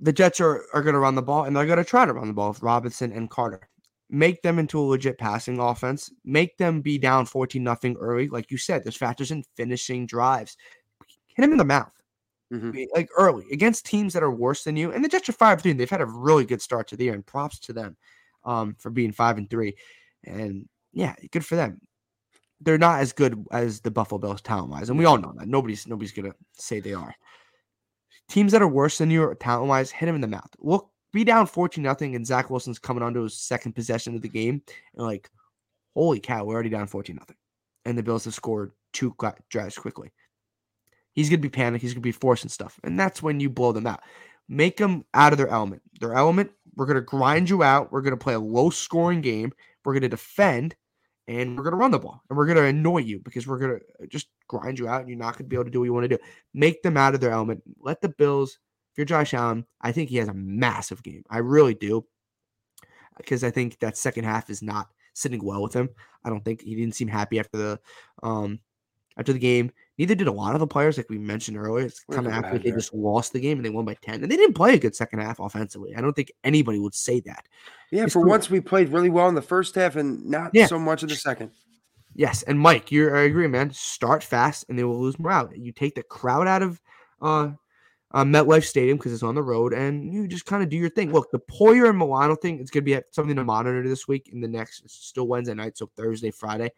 The 0.00 0.12
Jets 0.12 0.40
are, 0.40 0.64
are 0.72 0.82
going 0.82 0.94
to 0.94 1.00
run 1.00 1.14
the 1.14 1.22
ball, 1.22 1.44
and 1.44 1.56
they're 1.56 1.66
going 1.66 1.78
to 1.78 1.84
try 1.84 2.04
to 2.04 2.12
run 2.12 2.28
the 2.28 2.34
ball 2.34 2.50
with 2.50 2.62
Robinson 2.62 3.12
and 3.12 3.28
Carter. 3.28 3.68
Make 4.08 4.42
them 4.42 4.58
into 4.58 4.78
a 4.78 4.82
legit 4.82 5.18
passing 5.18 5.58
offense. 5.58 6.10
Make 6.24 6.56
them 6.58 6.80
be 6.80 6.96
down 6.98 7.26
14 7.26 7.62
nothing 7.62 7.96
early. 7.98 8.28
Like 8.28 8.50
you 8.50 8.58
said, 8.58 8.84
there's 8.84 8.96
factors 8.96 9.30
in 9.32 9.42
finishing 9.56 10.06
drives. 10.06 10.56
Hit 11.34 11.44
him 11.44 11.52
in 11.52 11.58
the 11.58 11.64
mouth. 11.64 11.92
Mhm. 12.52 12.86
Like 12.94 13.08
early 13.18 13.46
against 13.50 13.86
teams 13.86 14.12
that 14.12 14.22
are 14.22 14.30
worse 14.30 14.62
than 14.64 14.76
you. 14.76 14.92
And 14.92 15.04
the 15.04 15.08
Jets 15.08 15.28
are 15.28 15.32
5 15.32 15.60
3. 15.60 15.72
They've 15.72 15.90
had 15.90 16.00
a 16.00 16.06
really 16.06 16.44
good 16.44 16.62
start 16.62 16.86
to 16.88 16.96
the 16.96 17.04
year, 17.04 17.14
and 17.14 17.26
props 17.26 17.58
to 17.60 17.72
them 17.72 17.96
um, 18.44 18.76
for 18.78 18.90
being 18.90 19.10
5 19.12 19.38
and 19.38 19.50
3. 19.50 19.74
And 20.24 20.68
yeah, 20.92 21.14
good 21.32 21.44
for 21.44 21.56
them. 21.56 21.80
They're 22.60 22.78
not 22.78 23.00
as 23.00 23.12
good 23.12 23.44
as 23.50 23.80
the 23.80 23.90
Buffalo 23.90 24.18
Bills 24.18 24.40
talent 24.42 24.70
wise, 24.70 24.88
and 24.90 24.98
we 24.98 25.04
all 25.04 25.18
know 25.18 25.34
that. 25.36 25.48
Nobody's 25.48 25.86
nobody's 25.86 26.12
gonna 26.12 26.34
say 26.52 26.80
they 26.80 26.94
are. 26.94 27.14
Teams 28.28 28.52
that 28.52 28.62
are 28.62 28.68
worse 28.68 28.98
than 28.98 29.10
you 29.10 29.34
talent 29.40 29.68
wise, 29.68 29.90
hit 29.90 30.08
him 30.08 30.14
in 30.14 30.20
the 30.20 30.26
mouth. 30.28 30.50
Look, 30.58 30.90
be 31.16 31.24
down 31.24 31.46
14 31.46 31.82
nothing, 31.82 32.14
and 32.14 32.26
Zach 32.26 32.50
Wilson's 32.50 32.78
coming 32.78 33.02
onto 33.02 33.22
his 33.22 33.34
second 33.34 33.72
possession 33.72 34.14
of 34.14 34.22
the 34.22 34.28
game, 34.28 34.62
and 34.94 35.06
like, 35.06 35.30
holy 35.94 36.20
cow, 36.20 36.44
we're 36.44 36.54
already 36.54 36.68
down 36.68 36.86
14 36.86 37.16
nothing, 37.16 37.36
and 37.86 37.96
the 37.96 38.02
Bills 38.02 38.26
have 38.26 38.34
scored 38.34 38.72
two 38.92 39.16
drives 39.48 39.78
quickly. 39.78 40.12
He's 41.14 41.30
gonna 41.30 41.38
be 41.38 41.48
panicked. 41.48 41.80
He's 41.80 41.94
gonna 41.94 42.02
be 42.02 42.12
forcing 42.12 42.50
stuff, 42.50 42.78
and 42.84 43.00
that's 43.00 43.22
when 43.22 43.40
you 43.40 43.48
blow 43.48 43.72
them 43.72 43.86
out. 43.86 44.02
Make 44.48 44.76
them 44.76 45.04
out 45.14 45.32
of 45.32 45.38
their 45.38 45.48
element. 45.48 45.82
Their 46.00 46.12
element. 46.12 46.50
We're 46.76 46.86
gonna 46.86 47.00
grind 47.00 47.48
you 47.48 47.62
out. 47.62 47.90
We're 47.90 48.02
gonna 48.02 48.18
play 48.18 48.34
a 48.34 48.38
low 48.38 48.68
scoring 48.68 49.22
game. 49.22 49.52
We're 49.84 49.94
gonna 49.94 50.10
defend, 50.10 50.76
and 51.26 51.56
we're 51.56 51.64
gonna 51.64 51.76
run 51.76 51.92
the 51.92 51.98
ball, 51.98 52.20
and 52.28 52.36
we're 52.36 52.46
gonna 52.46 52.64
annoy 52.64 52.98
you 52.98 53.20
because 53.20 53.46
we're 53.46 53.58
gonna 53.58 53.78
uh, 54.02 54.06
just 54.06 54.28
grind 54.48 54.78
you 54.78 54.86
out, 54.86 55.00
and 55.00 55.08
you're 55.08 55.18
not 55.18 55.38
gonna 55.38 55.48
be 55.48 55.56
able 55.56 55.64
to 55.64 55.70
do 55.70 55.80
what 55.80 55.86
you 55.86 55.94
want 55.94 56.04
to 56.04 56.16
do. 56.16 56.22
Make 56.52 56.82
them 56.82 56.98
out 56.98 57.14
of 57.14 57.22
their 57.22 57.30
element. 57.30 57.62
Let 57.80 58.02
the 58.02 58.10
Bills. 58.10 58.58
If 58.96 59.00
you're 59.00 59.04
Josh 59.18 59.34
Allen, 59.34 59.66
I 59.82 59.92
think 59.92 60.08
he 60.08 60.16
has 60.16 60.28
a 60.28 60.32
massive 60.32 61.02
game. 61.02 61.22
I 61.28 61.38
really 61.38 61.74
do, 61.74 62.06
because 63.18 63.44
I 63.44 63.50
think 63.50 63.78
that 63.80 63.94
second 63.98 64.24
half 64.24 64.48
is 64.48 64.62
not 64.62 64.88
sitting 65.12 65.44
well 65.44 65.62
with 65.62 65.74
him. 65.74 65.90
I 66.24 66.30
don't 66.30 66.42
think 66.42 66.62
he 66.62 66.74
didn't 66.74 66.94
seem 66.94 67.06
happy 67.08 67.38
after 67.38 67.58
the 67.58 67.80
um 68.22 68.58
after 69.18 69.34
the 69.34 69.38
game. 69.38 69.70
Neither 69.98 70.14
did 70.14 70.28
a 70.28 70.32
lot 70.32 70.54
of 70.54 70.60
the 70.60 70.66
players, 70.66 70.96
like 70.96 71.10
we 71.10 71.18
mentioned 71.18 71.58
earlier. 71.58 71.84
It's 71.84 72.04
kind 72.10 72.26
of 72.26 72.32
after 72.32 72.58
they 72.58 72.70
just 72.70 72.94
lost 72.94 73.34
the 73.34 73.40
game 73.40 73.58
and 73.58 73.64
they 73.66 73.70
won 73.70 73.84
by 73.84 73.96
10. 74.00 74.22
And 74.22 74.32
they 74.32 74.36
didn't 74.36 74.54
play 74.54 74.74
a 74.74 74.78
good 74.78 74.94
second 74.96 75.18
half 75.18 75.40
offensively. 75.40 75.94
I 75.94 76.00
don't 76.00 76.12
think 76.14 76.32
anybody 76.44 76.78
would 76.78 76.94
say 76.94 77.20
that. 77.20 77.46
Yeah, 77.90 78.04
It's 78.04 78.12
for 78.14 78.22
true. 78.22 78.30
once 78.30 78.48
we 78.50 78.60
played 78.60 78.90
really 78.90 79.08
well 79.10 79.28
in 79.28 79.34
the 79.34 79.40
first 79.42 79.74
half 79.74 79.96
and 79.96 80.24
not 80.26 80.50
Yeah. 80.54 80.66
so 80.66 80.78
much 80.78 81.02
in 81.02 81.08
the 81.10 81.16
second. 81.16 81.50
Yes, 82.14 82.42
and 82.44 82.58
Mike, 82.58 82.90
you're 82.92 83.14
I 83.16 83.22
agree, 83.22 83.46
man. 83.46 83.70
Start 83.72 84.22
fast 84.24 84.64
and 84.70 84.78
they 84.78 84.84
will 84.84 85.00
lose 85.00 85.18
morale. 85.18 85.50
You 85.54 85.72
take 85.72 85.94
the 85.94 86.02
crowd 86.02 86.46
out 86.46 86.62
of 86.62 86.80
uh, 87.22 87.52
uh 88.12 88.24
MetLife 88.24 88.64
Stadium 88.64 88.96
because 88.96 89.12
it's 89.12 89.22
on 89.22 89.34
the 89.34 89.42
road, 89.42 89.72
and 89.72 90.12
you 90.12 90.28
just 90.28 90.46
kind 90.46 90.62
of 90.62 90.68
do 90.68 90.76
your 90.76 90.90
thing. 90.90 91.12
Look, 91.12 91.30
the 91.30 91.40
Poyer 91.40 91.88
and 91.88 91.98
Milano 91.98 92.36
thing, 92.36 92.60
it's 92.60 92.70
gonna 92.70 92.82
be 92.82 92.98
something 93.10 93.36
to 93.36 93.44
monitor 93.44 93.86
this 93.86 94.06
week. 94.06 94.30
In 94.32 94.40
the 94.40 94.48
next, 94.48 94.82
it's 94.84 94.94
still 94.94 95.26
Wednesday 95.26 95.54
night, 95.54 95.76
so 95.76 95.90
Thursday, 95.96 96.30
Friday. 96.30 96.70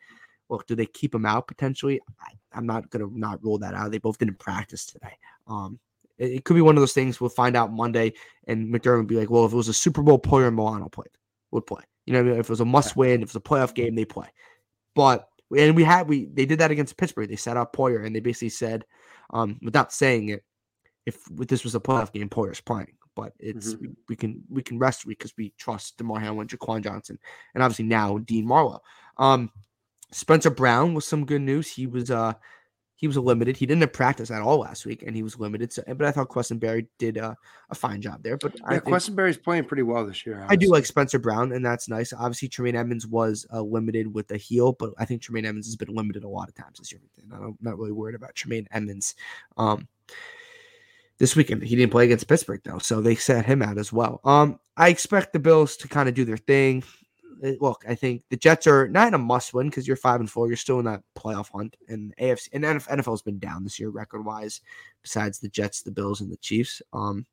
Look, 0.49 0.67
do 0.67 0.75
they 0.75 0.87
keep 0.87 1.13
them 1.13 1.27
out 1.27 1.47
potentially? 1.47 2.01
I, 2.21 2.33
I'm 2.53 2.67
not 2.67 2.89
gonna 2.91 3.09
not 3.13 3.43
rule 3.45 3.59
that 3.59 3.75
out. 3.75 3.91
They 3.91 3.99
both 3.99 4.19
didn't 4.19 4.39
practice 4.39 4.87
today. 4.87 5.17
Um, 5.47 5.79
it, 6.19 6.33
it 6.33 6.45
could 6.45 6.55
be 6.55 6.63
one 6.63 6.77
of 6.77 6.83
those 6.83 6.95
things. 6.95 7.21
We'll 7.21 7.31
find 7.31 7.57
out 7.57 7.73
Monday, 7.73 8.15
and 8.47 8.73
McDermott 8.73 8.99
would 8.99 9.07
be 9.07 9.17
like, 9.17 9.31
"Well, 9.31 9.45
if 9.45 9.53
it 9.53 9.57
was 9.57 9.69
a 9.69 9.75
Super 9.75 10.03
Bowl, 10.03 10.19
Poyer 10.19 10.49
and 10.49 10.57
Milano 10.57 10.89
played, 10.89 11.11
would 11.51 11.67
play. 11.67 11.83
You 12.07 12.15
know, 12.15 12.21
what 12.21 12.29
I 12.29 12.31
mean? 12.31 12.41
if 12.41 12.47
it 12.47 12.51
was 12.51 12.61
a 12.61 12.65
must 12.65 12.97
win, 12.97 13.23
if 13.23 13.29
it 13.29 13.35
was 13.35 13.37
a 13.37 13.41
playoff 13.41 13.75
game, 13.75 13.95
they 13.95 14.07
play." 14.07 14.29
But 14.95 15.29
and 15.57 15.77
we 15.77 15.85
had 15.85 16.09
we 16.09 16.27
they 16.27 16.47
did 16.47 16.59
that 16.61 16.71
against 16.71 16.97
Pittsburgh. 16.97 17.29
They 17.29 17.37
set 17.37 17.57
up 17.57 17.75
Poyer 17.75 18.05
and 18.05 18.15
they 18.15 18.21
basically 18.21 18.51
said, 18.51 18.85
um, 19.31 19.59
without 19.63 19.93
saying 19.93 20.31
it, 20.31 20.45
if 21.09 21.25
this 21.49 21.65
was 21.65 21.75
a 21.75 21.81
playoff 21.81 22.13
game, 22.13 22.29
Poyer's 22.29 22.61
playing. 22.61 22.93
But 23.15 23.33
it's 23.41 23.75
Mhm. 23.75 23.81
we, 23.81 23.89
we 24.11 24.17
can 24.17 24.43
we 24.49 24.63
can 24.63 24.79
rest 24.79 25.07
because 25.07 25.37
we 25.37 25.53
trust 25.59 25.97
Damar 25.97 26.21
Hamlin, 26.21 26.47
Jaquan 26.47 26.83
Johnson, 26.85 27.19
and 27.55 27.63
obviously 27.63 27.87
now 27.87 28.19
Dean 28.19 28.47
Marlowe. 28.47 28.81
Um, 29.17 29.51
Spencer 30.13 30.51
Brown 30.51 30.95
was 30.95 31.05
some 31.05 31.27
good 31.27 31.43
news. 31.43 31.69
He 31.69 31.87
was 31.87 32.11
uh 32.11 32.35
he 32.99 33.07
was 33.07 33.17
limited. 33.17 33.57
He 33.57 33.65
didn't 33.65 33.93
practice 33.93 34.29
at 34.33 34.43
all 34.43 34.59
last 34.59 34.85
week, 34.85 35.05
and 35.07 35.15
he 35.15 35.23
was 35.23 35.39
limited. 35.39 35.73
So, 35.73 35.85
but 35.87 36.03
I 36.03 36.11
thought 36.11 36.29
Quessenberry 36.29 36.89
did 36.99 37.17
uh, 37.17 37.37
a 37.71 37.75
fine 37.77 38.03
job 38.03 38.25
there. 38.25 38.37
But 38.37 38.57
Yeah, 38.59 38.81
Quessenberry's 38.81 39.37
playing 39.37 39.67
pretty 39.67 39.85
well 39.85 40.05
this 40.05 40.27
year. 40.27 40.45
I 40.49 40.57
do 40.57 40.69
like 40.69 40.85
Spencer 40.85 41.21
Brown, 41.21 41.53
and 41.53 41.65
that's 41.65 41.89
nice. 41.89 42.13
Obviously, 42.13 42.49
Tremaine 42.49 42.75
Edmunds 42.75 43.07
was 43.07 43.47
uh, 43.53 43.63
limited 43.63 44.13
with 44.13 44.27
the 44.27 44.37
heel, 44.37 44.73
but 44.73 44.95
I 44.99 45.05
think 45.05 45.23
Tremaine 45.23 45.45
Edmunds 45.47 45.69
has 45.69 45.77
been 45.77 45.95
limited 45.95 46.25
a 46.25 46.29
lot 46.29 46.49
of 46.49 46.57
times 46.57 46.81
this 46.81 46.91
year. 46.91 47.01
I'm 47.33 47.57
not 47.61 47.79
really 47.79 47.93
worried 47.93 48.17
about 48.17 48.35
Tremaine 48.35 48.67
Edmunds. 48.73 49.15
Um, 49.57 49.87
this 51.19 51.35
weekend 51.35 51.63
he 51.63 51.77
didn't 51.77 51.93
play 51.93 52.05
against 52.05 52.29
Pittsburgh 52.29 52.61
though, 52.65 52.79
so 52.79 53.01
they 53.01 53.15
set 53.15 53.45
him 53.45 53.63
out 53.63 53.79
as 53.79 53.93
well. 53.93 54.21
Um, 54.25 54.59
I 54.77 54.89
expect 54.89 55.33
the 55.33 55.39
Bills 55.39 55.77
to 55.79 55.89
kind 55.89 56.09
of 56.09 56.15
do 56.15 56.25
their 56.25 56.37
thing. 56.37 56.85
Uh, 57.45 57.53
Look, 57.61 57.85
I 57.89 57.95
think 57.95 58.23
the 58.31 58.37
Jets 58.37 58.67
are 58.67 58.89
not 58.89 59.09
in 59.09 59.15
a 59.15 59.19
must 59.19 59.55
win 59.55 59.69
because 59.69 59.87
you're 59.87 59.97
five 59.97 60.21
and 60.21 60.31
four. 60.31 60.49
You're 60.49 60.57
still 60.57 60.79
in 60.79 60.85
that 60.87 61.03
playoff 61.17 61.51
hunt, 61.53 61.77
and 61.89 62.15
AFC 62.21 62.49
and 62.53 62.65
NFL 62.65 63.11
has 63.11 63.23
been 63.23 63.39
down 63.39 63.65
this 63.65 63.79
year 63.79 63.91
record 63.91 64.25
wise. 64.25 64.61
Besides 65.03 65.39
the 65.39 65.49
Jets, 65.49 65.83
the 65.83 65.91
Bills, 65.91 66.21
and 66.21 66.31
the 66.31 66.37
Chiefs. 66.37 66.83
Um, 66.93 67.27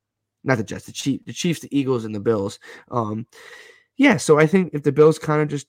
not 0.44 0.58
the 0.58 0.64
Jets, 0.64 0.86
the 0.86 0.92
Chiefs, 0.92 1.24
the 1.26 1.34
Chiefs, 1.34 1.60
the 1.60 1.78
Eagles, 1.78 2.06
and 2.06 2.14
the 2.14 2.20
Bills. 2.20 2.60
Um, 2.92 3.26
yeah, 3.98 4.18
so 4.18 4.40
I 4.40 4.46
think 4.46 4.72
if 4.74 4.84
the 4.84 4.92
Bills 4.92 5.18
kind 5.18 5.42
of 5.42 5.48
just 5.48 5.68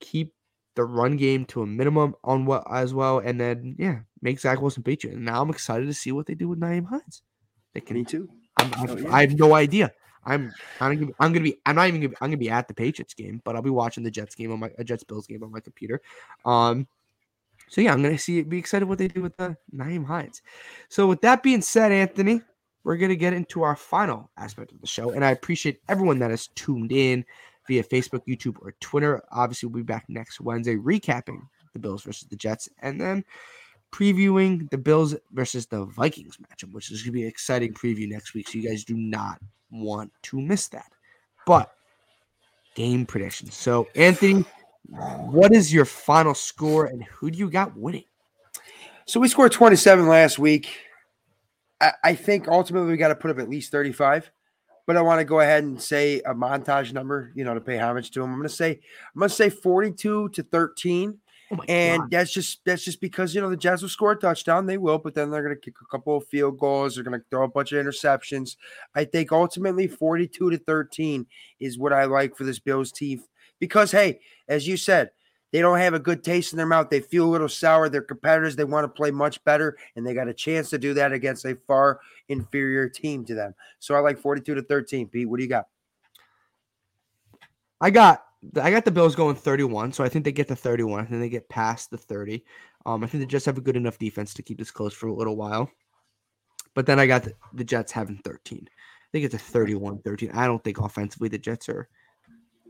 keep 0.00 0.32
the 0.76 0.84
run 0.84 1.16
game 1.16 1.44
to 1.46 1.62
a 1.62 1.66
minimum 1.66 2.14
on 2.24 2.46
what 2.46 2.64
as 2.70 2.94
well, 2.94 3.18
and 3.18 3.40
then 3.40 3.76
yeah, 3.78 4.00
make 4.22 4.40
Zach 4.40 4.60
Wilson 4.60 4.82
beat 4.82 5.04
you. 5.04 5.10
And 5.10 5.24
now 5.24 5.42
I'm 5.42 5.50
excited 5.50 5.86
to 5.86 5.94
see 5.94 6.12
what 6.12 6.26
they 6.26 6.34
do 6.34 6.48
with 6.48 6.60
Nyheim 6.60 6.86
Hines. 6.86 7.22
They 7.74 7.80
can. 7.80 7.96
Me 7.96 8.04
too. 8.04 8.28
I'm, 8.56 8.72
I'm- 8.74 8.86
Oh, 8.88 8.96
yeah. 8.96 9.12
I 9.14 9.20
have 9.22 9.38
no 9.38 9.54
idea. 9.54 9.92
I'm 10.24 10.52
kind 10.78 11.02
of. 11.02 11.10
I'm 11.20 11.32
gonna 11.32 11.44
be. 11.44 11.58
I'm 11.66 11.76
not 11.76 11.88
even. 11.88 12.00
Gonna 12.00 12.08
be, 12.10 12.16
I'm 12.20 12.28
gonna 12.30 12.38
be 12.38 12.48
at 12.50 12.66
the 12.66 12.72
Patriots 12.74 13.12
game, 13.12 13.42
but 13.44 13.56
I'll 13.56 13.62
be 13.62 13.68
watching 13.70 14.02
the 14.04 14.10
Jets 14.10 14.34
game 14.34 14.52
on 14.52 14.58
my 14.58 14.70
a 14.78 14.84
Jets 14.84 15.04
Bills 15.04 15.26
game 15.26 15.42
on 15.42 15.52
my 15.52 15.60
computer. 15.60 16.00
Um. 16.46 16.86
So 17.68 17.80
yeah, 17.82 17.92
I'm 17.92 18.02
gonna 18.02 18.16
see. 18.16 18.42
Be 18.42 18.58
excited 18.58 18.88
what 18.88 18.96
they 18.98 19.08
do 19.08 19.20
with 19.20 19.36
the 19.36 19.56
Nyheim 19.74 20.06
Hines. 20.06 20.40
So 20.88 21.06
with 21.06 21.20
that 21.22 21.42
being 21.42 21.60
said, 21.60 21.92
Anthony, 21.92 22.40
we're 22.84 22.96
going 22.98 23.10
to 23.10 23.16
get 23.16 23.32
into 23.32 23.62
our 23.62 23.74
final 23.74 24.30
aspect 24.36 24.70
of 24.72 24.80
the 24.80 24.86
show. 24.86 25.10
And 25.10 25.24
I 25.24 25.30
appreciate 25.30 25.80
everyone 25.88 26.18
that 26.20 26.30
has 26.30 26.48
tuned 26.48 26.92
in 26.92 27.24
via 27.66 27.82
Facebook, 27.82 28.20
YouTube, 28.28 28.56
or 28.60 28.72
Twitter. 28.80 29.22
Obviously, 29.32 29.68
we'll 29.68 29.82
be 29.82 29.86
back 29.86 30.04
next 30.08 30.40
Wednesday 30.40 30.76
recapping 30.76 31.40
the 31.72 31.78
Bills 31.78 32.02
versus 32.02 32.28
the 32.28 32.36
Jets 32.36 32.68
and 32.80 33.00
then 33.00 33.24
previewing 33.94 34.68
the 34.70 34.78
Bills 34.78 35.14
versus 35.32 35.66
the 35.66 35.84
Vikings 35.84 36.36
matchup, 36.38 36.72
which 36.72 36.90
is 36.90 37.02
going 37.02 37.12
to 37.12 37.12
be 37.12 37.22
an 37.22 37.28
exciting 37.28 37.72
preview 37.72 38.08
next 38.08 38.34
week. 38.34 38.48
So 38.48 38.58
you 38.58 38.68
guys 38.68 38.82
do 38.82 38.96
not 38.96 39.40
want 39.70 40.10
to 40.22 40.40
miss 40.40 40.66
that. 40.68 40.90
But 41.46 41.72
game 42.74 43.06
predictions. 43.06 43.54
So, 43.54 43.86
Anthony, 43.94 44.44
what 44.88 45.54
is 45.54 45.72
your 45.72 45.84
final 45.84 46.34
score 46.34 46.86
and 46.86 47.04
who 47.04 47.30
do 47.30 47.38
you 47.38 47.48
got 47.48 47.76
winning? 47.76 48.04
So 49.06 49.20
we 49.20 49.28
scored 49.28 49.52
27 49.52 50.08
last 50.08 50.40
week. 50.40 50.76
I, 52.02 52.14
think 52.14 52.48
ultimately 52.48 52.90
we 52.90 52.96
got 52.96 53.08
to 53.08 53.14
put 53.14 53.30
up 53.30 53.38
at 53.38 53.48
least 53.48 53.70
35. 53.70 54.30
But 54.86 54.96
I 54.96 55.02
want 55.02 55.20
to 55.20 55.24
go 55.24 55.40
ahead 55.40 55.62
and 55.64 55.80
say 55.80 56.20
a 56.20 56.34
montage 56.34 56.92
number, 56.92 57.30
you 57.34 57.44
know, 57.44 57.54
to 57.54 57.60
pay 57.60 57.78
homage 57.78 58.10
to 58.12 58.22
him. 58.22 58.30
I'm 58.30 58.38
going 58.38 58.48
to 58.48 58.54
say 58.54 58.70
I'm 59.14 59.18
going 59.18 59.28
to 59.28 59.34
say 59.34 59.50
42 59.50 60.30
to 60.30 60.42
13. 60.42 61.18
Oh 61.52 61.60
and 61.68 62.00
God. 62.00 62.10
that's 62.10 62.32
just 62.32 62.60
that's 62.64 62.84
just 62.84 63.00
because 63.00 63.34
you 63.34 63.40
know 63.40 63.50
the 63.50 63.56
Jazz 63.56 63.82
will 63.82 63.88
score 63.88 64.12
a 64.12 64.16
touchdown, 64.16 64.66
they 64.66 64.78
will, 64.78 64.98
but 64.98 65.14
then 65.14 65.30
they're 65.30 65.42
going 65.42 65.54
to 65.54 65.60
kick 65.60 65.74
a 65.82 65.86
couple 65.90 66.16
of 66.16 66.26
field 66.26 66.58
goals. 66.58 66.94
They're 66.94 67.04
going 67.04 67.18
to 67.18 67.26
throw 67.30 67.44
a 67.44 67.48
bunch 67.48 67.72
of 67.72 67.84
interceptions. 67.84 68.56
I 68.94 69.04
think 69.04 69.30
ultimately 69.30 69.86
42 69.86 70.50
to 70.50 70.58
13 70.58 71.26
is 71.60 71.78
what 71.78 71.92
I 71.92 72.04
like 72.04 72.36
for 72.36 72.44
this 72.44 72.58
Bills 72.58 72.92
team 72.92 73.22
because 73.60 73.90
hey, 73.90 74.20
as 74.48 74.66
you 74.66 74.76
said, 74.76 75.10
they 75.52 75.60
don't 75.60 75.78
have 75.78 75.94
a 75.94 76.00
good 76.00 76.24
taste 76.24 76.52
in 76.52 76.56
their 76.56 76.66
mouth. 76.66 76.90
They 76.90 77.00
feel 77.00 77.26
a 77.26 77.30
little 77.30 77.48
sour. 77.48 77.88
They're 77.88 78.02
competitors. 78.02 78.56
They 78.56 78.64
want 78.64 78.84
to 78.84 78.88
play 78.88 79.10
much 79.10 79.42
better, 79.44 79.76
and 79.94 80.04
they 80.04 80.12
got 80.12 80.28
a 80.28 80.34
chance 80.34 80.70
to 80.70 80.78
do 80.78 80.94
that 80.94 81.12
against 81.12 81.44
a 81.44 81.56
far 81.66 82.00
inferior 82.28 82.88
team 82.88 83.24
to 83.26 83.34
them. 83.34 83.54
So 83.78 83.94
I 83.94 84.00
like 84.00 84.18
42 84.18 84.56
to 84.56 84.62
13. 84.62 85.08
Pete, 85.08 85.28
what 85.28 85.36
do 85.36 85.42
you 85.44 85.48
got? 85.48 85.68
I 87.80 87.90
got 87.90 88.24
I 88.60 88.70
got 88.70 88.84
the 88.84 88.90
Bills 88.90 89.14
going 89.14 89.36
31, 89.36 89.92
so 89.92 90.04
I 90.04 90.08
think 90.08 90.24
they 90.24 90.32
get 90.32 90.48
to 90.48 90.56
31. 90.56 91.00
I 91.00 91.04
think 91.04 91.20
they 91.20 91.28
get 91.28 91.48
past 91.48 91.90
the 91.90 91.98
30. 91.98 92.44
Um, 92.86 93.02
I 93.02 93.06
think 93.06 93.22
they 93.22 93.26
just 93.26 93.46
have 93.46 93.58
a 93.58 93.62
good 93.62 93.76
enough 93.76 93.98
defense 93.98 94.34
to 94.34 94.42
keep 94.42 94.58
this 94.58 94.70
close 94.70 94.94
for 94.94 95.06
a 95.06 95.14
little 95.14 95.36
while. 95.36 95.70
But 96.74 96.86
then 96.86 96.98
I 96.98 97.06
got 97.06 97.24
the, 97.24 97.34
the 97.54 97.64
Jets 97.64 97.92
having 97.92 98.18
13. 98.18 98.68
I 98.68 99.06
think 99.12 99.24
it's 99.24 99.34
a 99.34 99.38
31 99.38 100.00
13. 100.02 100.32
I 100.32 100.46
don't 100.46 100.62
think 100.62 100.78
offensively 100.78 101.28
the 101.28 101.38
Jets 101.38 101.68
are, 101.68 101.88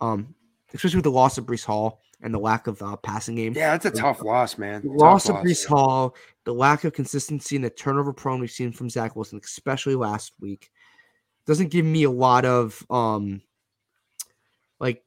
um, 0.00 0.34
especially 0.72 0.98
with 0.98 1.04
the 1.04 1.10
loss 1.10 1.38
of 1.38 1.46
Breece 1.46 1.64
Hall 1.64 2.00
and 2.22 2.32
the 2.32 2.38
lack 2.38 2.66
of 2.66 2.82
uh, 2.82 2.96
passing 2.96 3.34
game. 3.34 3.54
Yeah, 3.54 3.76
that's 3.76 3.86
a 3.86 3.90
tough 3.90 4.22
loss, 4.22 4.58
man. 4.58 4.82
The 4.82 4.90
loss 4.90 5.28
of 5.28 5.36
Breece 5.36 5.66
Hall, 5.66 6.14
the 6.44 6.54
lack 6.54 6.84
of 6.84 6.92
consistency 6.92 7.56
and 7.56 7.64
the 7.64 7.70
turnover 7.70 8.12
prone 8.12 8.40
we've 8.40 8.50
seen 8.50 8.72
from 8.72 8.90
Zach 8.90 9.16
Wilson, 9.16 9.40
especially 9.42 9.94
last 9.94 10.32
week, 10.40 10.70
doesn't 11.46 11.70
give 11.70 11.84
me 11.84 12.04
a 12.04 12.10
lot 12.10 12.44
of 12.44 12.84
um 12.90 13.42
like 14.80 15.02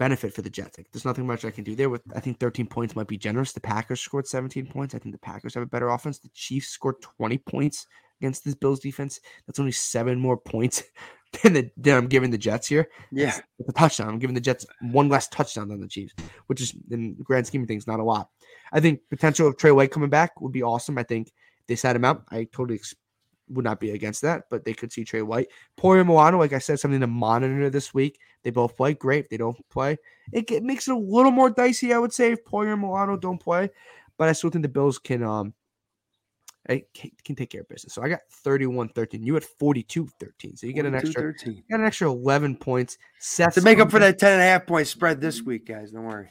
benefit 0.00 0.32
for 0.32 0.40
the 0.40 0.48
Jets. 0.48 0.78
Like, 0.78 0.90
there's 0.90 1.04
nothing 1.04 1.26
much 1.26 1.44
I 1.44 1.50
can 1.50 1.62
do 1.62 1.76
there. 1.76 1.90
With 1.90 2.00
I 2.16 2.20
think 2.20 2.40
13 2.40 2.66
points 2.66 2.96
might 2.96 3.06
be 3.06 3.18
generous. 3.18 3.52
The 3.52 3.60
Packers 3.60 4.00
scored 4.00 4.26
17 4.26 4.66
points. 4.66 4.94
I 4.94 4.98
think 4.98 5.14
the 5.14 5.20
Packers 5.20 5.52
have 5.54 5.62
a 5.62 5.66
better 5.66 5.90
offense. 5.90 6.18
The 6.18 6.30
Chiefs 6.30 6.68
scored 6.68 7.02
20 7.02 7.36
points 7.38 7.86
against 8.18 8.42
this 8.42 8.54
Bills 8.54 8.80
defense. 8.80 9.20
That's 9.46 9.60
only 9.60 9.72
seven 9.72 10.18
more 10.18 10.38
points 10.38 10.82
than, 11.42 11.52
the, 11.52 11.70
than 11.76 11.98
I'm 11.98 12.06
giving 12.06 12.30
the 12.30 12.38
Jets 12.38 12.66
here. 12.66 12.88
Yeah, 13.12 13.38
it's 13.58 13.68
a 13.68 13.72
touchdown. 13.72 14.08
I'm 14.08 14.18
giving 14.18 14.34
the 14.34 14.40
Jets 14.40 14.64
one 14.80 15.10
less 15.10 15.28
touchdown 15.28 15.68
than 15.68 15.82
the 15.82 15.88
Chiefs, 15.88 16.14
which 16.46 16.62
is 16.62 16.74
in 16.90 17.16
the 17.18 17.22
grand 17.22 17.46
scheme 17.46 17.62
of 17.62 17.68
things 17.68 17.86
not 17.86 18.00
a 18.00 18.04
lot. 18.04 18.30
I 18.72 18.80
think 18.80 19.00
potential 19.10 19.48
of 19.48 19.58
Trey 19.58 19.70
White 19.70 19.92
coming 19.92 20.10
back 20.10 20.40
would 20.40 20.52
be 20.52 20.62
awesome. 20.62 20.96
I 20.96 21.02
think 21.02 21.30
they 21.66 21.76
sat 21.76 21.94
him 21.94 22.06
out. 22.06 22.24
I 22.30 22.44
totally 22.44 22.76
ex- 22.76 22.94
would 23.50 23.66
not 23.66 23.80
be 23.80 23.90
against 23.90 24.22
that, 24.22 24.44
but 24.48 24.64
they 24.64 24.72
could 24.72 24.92
see 24.92 25.04
Trey 25.04 25.20
White. 25.20 25.48
Poyer 25.78 26.06
Milano, 26.06 26.38
like 26.38 26.54
I 26.54 26.58
said, 26.58 26.80
something 26.80 27.00
to 27.00 27.06
monitor 27.06 27.68
this 27.68 27.92
week. 27.92 28.18
They 28.42 28.50
both 28.50 28.76
play 28.76 28.94
great. 28.94 29.24
If 29.24 29.30
they 29.30 29.36
don't 29.36 29.56
play, 29.68 29.98
it, 30.32 30.50
it 30.50 30.62
makes 30.62 30.88
it 30.88 30.94
a 30.94 30.98
little 30.98 31.30
more 31.30 31.50
dicey, 31.50 31.92
I 31.92 31.98
would 31.98 32.12
say, 32.12 32.32
if 32.32 32.44
Poyer 32.44 32.72
and 32.72 32.80
Milano 32.80 33.16
don't 33.16 33.38
play. 33.38 33.70
But 34.16 34.28
I 34.28 34.32
still 34.32 34.50
think 34.50 34.62
the 34.62 34.68
Bills 34.68 34.98
can 34.98 35.22
um 35.22 35.54
I 36.68 36.84
can, 36.94 37.10
can 37.24 37.34
take 37.34 37.50
care 37.50 37.62
of 37.62 37.68
business. 37.68 37.94
So 37.94 38.02
I 38.02 38.08
got 38.08 38.20
31-13. 38.44 39.24
You 39.24 39.34
had 39.34 39.44
42-13. 39.60 40.58
So 40.58 40.66
you 40.66 40.72
get 40.72 40.84
an 40.84 40.94
extra 40.94 41.22
13. 41.22 41.54
You 41.54 41.62
got 41.70 41.80
an 41.80 41.86
extra 41.86 42.08
11 42.08 42.56
points. 42.56 42.98
Seth 43.18 43.54
to 43.54 43.62
make 43.62 43.78
up 43.78 43.90
for 43.90 43.98
that 43.98 44.18
10 44.18 44.32
and 44.32 44.42
a 44.42 44.44
half 44.44 44.66
point 44.66 44.86
spread 44.86 45.20
this 45.20 45.42
week, 45.42 45.66
guys. 45.66 45.90
Don't 45.90 46.04
worry. 46.04 46.30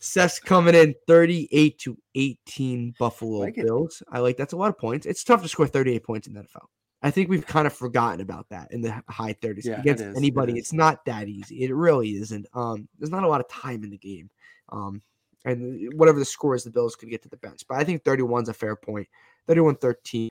Seth's 0.00 0.38
coming 0.38 0.74
in 0.74 0.94
38 1.06 1.78
to 1.80 1.98
18 2.14 2.94
Buffalo 2.98 3.38
like 3.40 3.56
Bills. 3.56 4.02
I 4.10 4.20
like 4.20 4.36
that's 4.36 4.52
a 4.52 4.56
lot 4.56 4.70
of 4.70 4.78
points. 4.78 5.06
It's 5.06 5.24
tough 5.24 5.42
to 5.42 5.48
score 5.48 5.66
38 5.66 6.02
points 6.04 6.26
in 6.28 6.34
the 6.34 6.40
NFL. 6.40 6.66
I 7.02 7.10
think 7.10 7.28
we've 7.28 7.46
kind 7.46 7.66
of 7.66 7.72
forgotten 7.72 8.20
about 8.20 8.48
that 8.48 8.72
in 8.72 8.80
the 8.80 9.02
high 9.08 9.34
30s 9.34 9.64
yeah, 9.64 9.80
against 9.80 10.02
it 10.02 10.16
anybody. 10.16 10.54
It 10.54 10.58
it's 10.58 10.72
not 10.72 11.04
that 11.04 11.28
easy. 11.28 11.62
It 11.64 11.72
really 11.72 12.16
isn't. 12.16 12.46
Um, 12.54 12.88
there's 12.98 13.10
not 13.10 13.22
a 13.22 13.28
lot 13.28 13.40
of 13.40 13.48
time 13.48 13.84
in 13.84 13.90
the 13.90 13.98
game. 13.98 14.30
Um, 14.70 15.02
and 15.44 15.92
whatever 15.94 16.18
the 16.18 16.24
score 16.24 16.54
is, 16.54 16.64
the 16.64 16.70
Bills 16.70 16.96
could 16.96 17.10
get 17.10 17.22
to 17.22 17.28
the 17.28 17.36
bench. 17.36 17.62
But 17.68 17.78
I 17.78 17.84
think 17.84 18.04
31 18.04 18.44
is 18.44 18.48
a 18.48 18.54
fair 18.54 18.74
point. 18.74 19.06
31 19.46 19.76
13. 19.76 20.28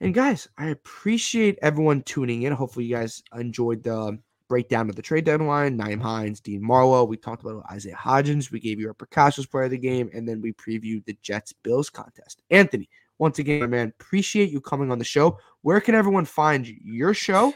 And 0.00 0.14
guys, 0.14 0.48
I 0.58 0.68
appreciate 0.68 1.58
everyone 1.62 2.02
tuning 2.02 2.42
in. 2.42 2.52
Hopefully, 2.52 2.86
you 2.86 2.94
guys 2.94 3.22
enjoyed 3.36 3.82
the 3.82 4.18
breakdown 4.48 4.90
of 4.90 4.96
the 4.96 5.02
trade 5.02 5.24
deadline. 5.24 5.78
Nyheim 5.78 6.00
Hines, 6.00 6.40
Dean 6.40 6.62
Marlowe. 6.62 7.04
We 7.04 7.16
talked 7.16 7.42
about 7.42 7.64
Isaiah 7.70 7.96
Hodgins. 7.96 8.50
We 8.50 8.60
gave 8.60 8.80
you 8.80 8.88
our 8.88 8.94
Picasso's 8.94 9.46
player 9.46 9.64
of 9.64 9.70
the 9.70 9.78
game, 9.78 10.10
and 10.12 10.28
then 10.28 10.40
we 10.40 10.52
previewed 10.52 11.04
the 11.04 11.16
Jets 11.22 11.52
Bills 11.52 11.88
contest. 11.88 12.42
Anthony, 12.50 12.88
once 13.22 13.38
again, 13.38 13.60
my 13.60 13.66
man, 13.68 13.92
appreciate 14.00 14.50
you 14.50 14.60
coming 14.60 14.90
on 14.90 14.98
the 14.98 15.04
show. 15.04 15.38
Where 15.60 15.80
can 15.80 15.94
everyone 15.94 16.24
find 16.24 16.66
your 16.66 17.14
show, 17.14 17.54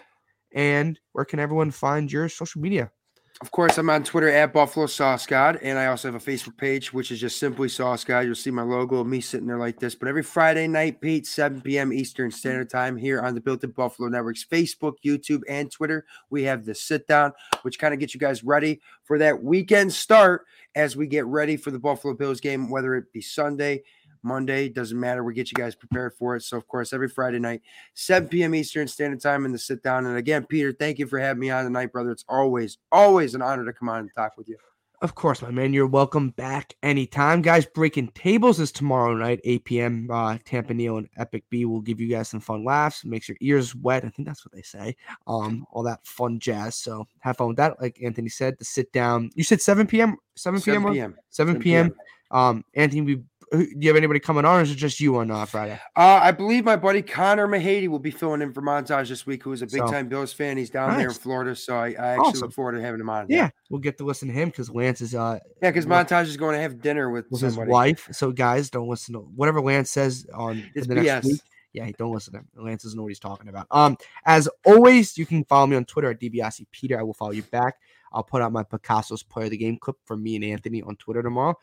and 0.55 0.97
where 1.11 1.25
can 1.25 1.41
everyone 1.41 1.73
find 1.73 2.11
your 2.11 2.29
social 2.29 2.61
media? 2.61 2.93
Of 3.41 3.51
course, 3.51 3.77
I'm 3.77 3.91
on 3.91 4.05
Twitter 4.05 4.29
at 4.29 4.53
Buffalo 4.53 4.87
Sauce 4.87 5.27
God, 5.27 5.59
and 5.61 5.77
I 5.77 5.87
also 5.87 6.07
have 6.07 6.14
a 6.14 6.25
Facebook 6.25 6.57
page, 6.57 6.93
which 6.93 7.11
is 7.11 7.19
just 7.19 7.41
simply 7.41 7.69
Sauce 7.69 8.05
God. 8.05 8.21
You'll 8.21 8.37
see 8.37 8.53
my 8.53 8.62
logo 8.62 9.01
of 9.01 9.09
me 9.09 9.21
sitting 9.21 9.49
there 9.49 9.59
like 9.59 9.81
this. 9.81 9.97
But 9.97 10.09
every 10.09 10.23
Friday 10.23 10.69
night, 10.69 11.01
Pete, 11.01 11.27
7 11.27 11.61
p.m. 11.61 11.93
Eastern 11.93 12.31
Standard 12.31 12.71
Time, 12.71 12.97
here 12.97 13.21
on 13.21 13.35
the 13.35 13.41
Built 13.41 13.64
in 13.64 13.73
Buffalo 13.73 14.09
Networks, 14.09 14.45
Facebook, 14.45 14.95
YouTube, 15.05 15.43
and 15.49 15.69
Twitter, 15.69 16.07
we 16.31 16.45
have 16.45 16.64
the 16.64 16.77
sit 16.77 17.09
down, 17.09 17.33
which 17.62 17.81
kind 17.81 17.93
of 17.93 17.99
gets 17.99 18.14
you 18.14 18.21
guys 18.21 18.45
ready 18.45 18.81
for 19.03 19.19
that 19.19 19.43
weekend 19.43 19.93
start 19.93 20.47
as 20.77 20.97
we 20.97 21.09
get 21.09 21.27
ready 21.27 21.57
for 21.57 21.73
the 21.73 21.79
Buffalo 21.81 22.14
Bills 22.14 22.41
game, 22.41 22.71
whether 22.71 22.95
it 22.95 23.12
be 23.12 23.21
Sunday, 23.21 23.83
Monday, 24.27 24.68
doesn't 24.68 24.99
matter. 24.99 25.24
We 25.24 25.35
get 25.35 25.51
you 25.51 25.55
guys 25.55 25.74
prepared 25.74 26.14
for 26.14 26.37
it. 26.37 26.43
So, 26.43 26.57
of 26.57 26.66
course, 26.68 26.93
every 26.93 27.09
Friday 27.09 27.39
night, 27.39 27.62
7 27.95 28.29
p.m. 28.29 28.55
Eastern 28.55 28.89
Standard 28.89 29.20
Time 29.20 29.45
in 29.45 29.53
the 29.53 29.59
sit 29.59 29.83
down. 29.83 30.07
And 30.07 30.16
again, 30.16 30.45
Peter, 30.45 30.72
thank 30.72 30.99
you 30.99 31.07
for 31.07 31.18
having 31.18 31.41
me 31.41 31.51
on 31.51 31.64
tonight, 31.64 31.93
brother. 31.93 32.11
It's 32.11 32.24
always, 32.29 32.79
always 32.93 33.35
an 33.35 33.43
honor 33.43 33.64
to 33.64 33.72
come 33.72 33.89
on 33.89 34.01
and 34.01 34.11
talk 34.14 34.37
with 34.37 34.49
you. 34.49 34.57
Of 35.03 35.14
course, 35.14 35.43
my 35.43 35.51
man. 35.51 35.74
You're 35.74 35.87
welcome 35.87 36.31
back 36.31 36.74
anytime. 36.83 37.43
Guys, 37.43 37.66
Breaking 37.66 38.09
Tables 38.09 38.59
is 38.59 38.72
tomorrow 38.72 39.14
night, 39.14 39.41
8 39.45 39.64
p.m. 39.64 40.09
Uh, 40.11 40.39
Tampa 40.47 40.72
Neal 40.72 40.97
and 40.97 41.09
Epic 41.18 41.45
B 41.51 41.66
will 41.66 41.83
give 41.83 42.01
you 42.01 42.09
guys 42.09 42.31
some 42.31 42.41
fun 42.41 42.64
laughs, 42.64 43.05
makes 43.05 43.29
your 43.29 43.37
ears 43.43 43.74
wet. 43.74 44.07
I 44.07 44.09
think 44.09 44.27
that's 44.27 44.45
what 44.45 44.55
they 44.55 44.62
say. 44.62 44.97
Um, 45.27 45.66
all 45.70 45.83
that 45.83 46.01
fun 46.07 46.41
jazz. 46.41 46.77
So 46.77 47.07
have 47.20 47.37
fun 47.37 47.49
with 47.49 47.59
that. 47.59 47.81
Like 47.81 48.01
Anthony 48.03 48.31
said, 48.31 48.59
to 48.59 48.64
sit 48.64 48.91
down. 48.93 49.31
You 49.35 49.45
said 49.45 49.61
7 49.61 49.87
p.m. 49.87 50.16
7 50.35 50.62
p.m. 50.62 50.83
7 50.83 50.95
p.m. 50.95 51.16
7 51.29 51.61
p.m. 51.61 51.95
Um, 52.31 52.64
Anthony, 52.74 53.03
we 53.03 53.22
do 53.53 53.67
you 53.79 53.89
have 53.89 53.97
anybody 53.97 54.19
coming 54.21 54.45
on, 54.45 54.61
or 54.61 54.63
is 54.63 54.71
it 54.71 54.77
just 54.77 55.01
you 55.01 55.17
on 55.17 55.31
uh, 55.31 55.45
Friday? 55.45 55.79
Uh, 55.95 56.21
I 56.23 56.33
believe 56.33 56.65
my 56.65 56.77
buddy 56.77 57.03
Connor 57.03 57.47
Mahady 57.47 57.89
will 57.89 57.99
be 57.99 58.11
filling 58.11 58.43
in 58.43 58.53
for 58.53 58.63
Montage 58.63 59.09
this 59.09 59.27
week, 59.27 59.43
who 59.43 59.53
is 59.53 59.63
a 59.63 59.67
big 59.67 59.83
time 59.83 60.09
Bills 60.09 60.33
fan. 60.33 60.57
He's 60.57 60.71
down 60.71 60.91
nice. 60.91 60.99
there 60.99 61.09
in 61.09 61.15
Florida, 61.15 61.55
so 61.55 61.77
I, 61.77 61.87
I 61.87 61.89
actually 61.89 62.19
awesome. 62.19 62.41
look 62.41 62.53
forward 62.53 62.73
to 62.73 62.81
having 62.81 63.01
him 63.01 63.11
on. 63.11 63.27
Yeah, 63.29 63.51
we'll 63.71 63.81
get 63.81 63.99
to 63.99 64.05
listen 64.05 64.29
to 64.29 64.35
him 64.35 64.49
because 64.49 64.71
Lance 64.71 65.01
is 65.01 65.15
uh 65.15 65.39
yeah, 65.63 65.71
because 65.71 65.87
Montage 65.87 66.27
is 66.27 66.37
going 66.37 66.57
to 66.57 66.61
have 66.61 66.81
dinner 66.81 67.11
with, 67.11 67.31
with 67.31 67.41
his 67.41 67.57
wife. 67.57 68.09
So 68.13 68.33
guys, 68.33 68.71
don't 68.71 68.89
listen 68.89 69.15
to 69.15 69.21
whatever 69.21 69.61
Lance 69.61 69.91
says 69.91 70.27
on 70.35 70.69
it's 70.75 70.87
the 70.87 70.97
next 70.97 71.27
BS. 71.27 71.31
week. 71.31 71.41
Yeah, 71.73 71.91
don't 71.99 72.13
listen 72.13 72.33
to 72.33 72.39
him. 72.39 72.49
Lance 72.57 72.85
doesn't 72.85 72.97
know 72.97 73.03
what 73.03 73.11
he's 73.11 73.19
talking 73.19 73.49
about. 73.49 73.67
Um, 73.71 73.99
as 74.25 74.49
always, 74.65 75.17
you 75.19 75.27
can 75.27 75.45
follow 75.45 75.67
me 75.67 75.77
on 75.77 75.85
Twitter 75.85 76.11
at 76.11 76.19
DiBiase 76.19 76.65
Peter. 76.73 76.99
I 76.99 77.03
will 77.03 77.13
follow 77.13 77.33
you 77.33 77.43
back. 77.43 77.75
I'll 78.13 78.23
put 78.23 78.41
out 78.41 78.51
my 78.51 78.63
Picasso's 78.63 79.23
player 79.23 79.45
of 79.45 79.51
the 79.51 79.59
game 79.59 79.77
clip 79.79 79.97
for 80.07 80.17
me 80.17 80.37
and 80.37 80.45
Anthony 80.45 80.81
on 80.81 80.97
Twitter 80.97 81.23
tomorrow. 81.23 81.55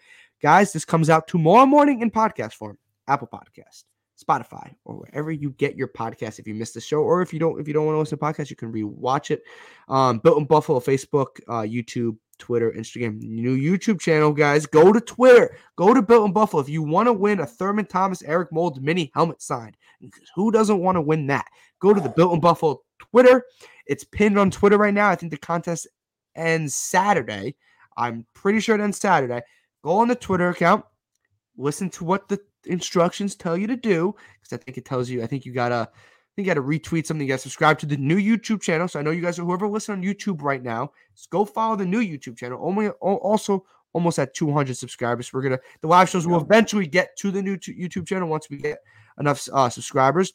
Guys, 0.43 0.73
this 0.73 0.83
comes 0.83 1.09
out 1.09 1.25
tomorrow 1.25 1.65
morning 1.65 2.01
in 2.01 2.11
podcast 2.11 2.55
form. 2.55 2.77
Apple 3.07 3.29
Podcast, 3.31 3.85
Spotify, 4.21 4.75
or 4.83 4.95
wherever 4.95 5.31
you 5.31 5.51
get 5.51 5.77
your 5.77 5.87
podcast. 5.87 6.37
If 6.37 6.49
you 6.49 6.53
missed 6.53 6.73
the 6.73 6.81
show, 6.81 6.97
or 6.97 7.21
if 7.21 7.31
you 7.31 7.39
don't, 7.39 7.61
if 7.61 7.67
you 7.67 7.73
don't 7.73 7.85
want 7.85 7.95
to 7.95 7.99
listen 7.99 8.17
to 8.17 8.25
podcast, 8.25 8.49
you 8.49 8.57
can 8.57 8.69
rewatch 8.69 9.31
it. 9.31 9.41
Um, 9.87 10.19
Built 10.19 10.37
in 10.37 10.43
Buffalo, 10.43 10.81
Facebook, 10.81 11.39
uh, 11.47 11.61
YouTube, 11.61 12.17
Twitter, 12.39 12.73
Instagram, 12.73 13.21
new 13.21 13.57
YouTube 13.57 14.01
channel, 14.01 14.33
guys. 14.33 14.65
Go 14.65 14.91
to 14.91 14.99
Twitter. 14.99 15.55
Go 15.77 15.93
to 15.93 16.01
Built 16.01 16.25
in 16.25 16.33
Buffalo 16.33 16.61
if 16.61 16.67
you 16.67 16.83
want 16.83 17.07
to 17.07 17.13
win 17.13 17.39
a 17.39 17.45
Thurman 17.45 17.85
Thomas 17.85 18.21
Eric 18.21 18.51
Moulds 18.51 18.81
mini 18.81 19.13
helmet 19.15 19.41
signed. 19.41 19.77
Who 20.35 20.51
doesn't 20.51 20.79
want 20.79 20.97
to 20.97 21.01
win 21.01 21.27
that? 21.27 21.45
Go 21.79 21.93
to 21.93 22.01
the 22.01 22.09
Built 22.09 22.33
in 22.33 22.41
Buffalo 22.41 22.81
Twitter. 22.99 23.45
It's 23.85 24.03
pinned 24.03 24.37
on 24.37 24.51
Twitter 24.51 24.77
right 24.77 24.93
now. 24.93 25.07
I 25.07 25.15
think 25.15 25.31
the 25.31 25.37
contest 25.37 25.87
ends 26.35 26.75
Saturday. 26.75 27.55
I'm 27.95 28.25
pretty 28.33 28.59
sure 28.59 28.75
it 28.75 28.81
ends 28.81 28.97
Saturday. 28.97 29.41
Go 29.83 29.97
on 29.97 30.07
the 30.07 30.15
Twitter 30.15 30.49
account, 30.49 30.85
listen 31.57 31.89
to 31.91 32.03
what 32.03 32.27
the 32.29 32.39
instructions 32.65 33.35
tell 33.35 33.57
you 33.57 33.67
to 33.67 33.75
do, 33.75 34.15
because 34.41 34.53
I 34.53 34.63
think 34.63 34.77
it 34.77 34.85
tells 34.85 35.09
you. 35.09 35.21
I 35.21 35.27
think 35.27 35.45
you 35.45 35.53
gotta 35.53 35.89
I 36.33 36.35
think 36.35 36.47
you 36.47 36.53
got 36.55 36.59
to 36.59 36.67
retweet 36.67 37.05
something. 37.05 37.27
You 37.27 37.31
got 37.31 37.35
to 37.35 37.43
subscribe 37.43 37.77
to 37.79 37.85
the 37.85 37.97
new 37.97 38.17
YouTube 38.17 38.59
channel. 38.59 38.87
So 38.87 38.99
I 38.99 39.03
know 39.03 39.11
you 39.11 39.21
guys 39.21 39.37
are 39.37 39.43
whoever 39.43 39.67
listen 39.67 39.93
on 39.93 40.03
YouTube 40.03 40.41
right 40.41 40.63
now. 40.63 40.91
Just 41.15 41.29
go 41.29 41.45
follow 41.45 41.75
the 41.75 41.85
new 41.85 41.99
YouTube 41.99 42.37
channel. 42.37 42.59
Only 42.59 42.89
also 42.89 43.63
almost 43.93 44.17
at 44.17 44.33
200 44.33 44.75
subscribers. 44.75 45.31
We're 45.31 45.43
gonna 45.43 45.59
the 45.81 45.87
live 45.87 46.09
shows 46.09 46.25
will 46.25 46.41
eventually 46.41 46.87
get 46.87 47.15
to 47.17 47.29
the 47.29 47.43
new 47.43 47.55
YouTube 47.57 48.07
channel 48.07 48.27
once 48.27 48.49
we 48.49 48.57
get 48.57 48.79
enough 49.19 49.47
uh, 49.53 49.69
subscribers. 49.69 50.33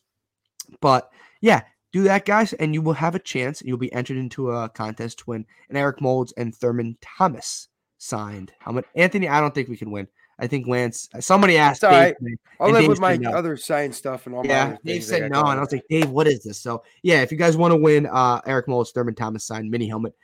But 0.80 1.10
yeah, 1.40 1.62
do 1.92 2.04
that, 2.04 2.24
guys, 2.24 2.52
and 2.52 2.74
you 2.74 2.80
will 2.82 2.92
have 2.92 3.16
a 3.16 3.18
chance. 3.18 3.60
And 3.60 3.68
you'll 3.68 3.78
be 3.78 3.92
entered 3.92 4.18
into 4.18 4.52
a 4.52 4.68
contest 4.68 5.18
to 5.20 5.24
win 5.26 5.46
an 5.68 5.76
Eric 5.76 6.00
Moulds 6.00 6.32
and 6.36 6.54
Thurman 6.54 6.96
Thomas 7.00 7.66
signed 7.98 8.52
helmet. 8.58 8.86
Anthony, 8.94 9.28
I 9.28 9.40
don't 9.40 9.54
think 9.54 9.68
we 9.68 9.76
can 9.76 9.90
win. 9.90 10.08
I 10.38 10.46
think 10.46 10.68
Lance. 10.68 11.08
Somebody 11.20 11.58
asked. 11.58 11.82
All 11.82 11.90
right. 11.90 12.14
I'll 12.60 12.70
live 12.70 12.82
Dave 12.82 12.88
with 12.88 13.00
my 13.00 13.16
no. 13.16 13.30
other 13.30 13.56
sign 13.56 13.92
stuff 13.92 14.26
and 14.26 14.34
all. 14.34 14.46
Yeah, 14.46 14.76
Dave 14.84 15.02
said 15.02 15.30
no, 15.30 15.40
and 15.40 15.58
I 15.58 15.60
was 15.60 15.72
like, 15.72 15.84
Dave, 15.90 16.08
what 16.10 16.28
is 16.28 16.44
this? 16.44 16.60
So 16.60 16.84
yeah, 17.02 17.22
if 17.22 17.32
you 17.32 17.38
guys 17.38 17.56
want 17.56 17.72
to 17.72 17.76
win 17.76 18.06
uh 18.06 18.40
Eric 18.46 18.68
Moulds, 18.68 18.92
Thurman 18.92 19.14
Thomas 19.14 19.44
signed 19.44 19.70
mini 19.70 19.88
helmet, 19.88 20.14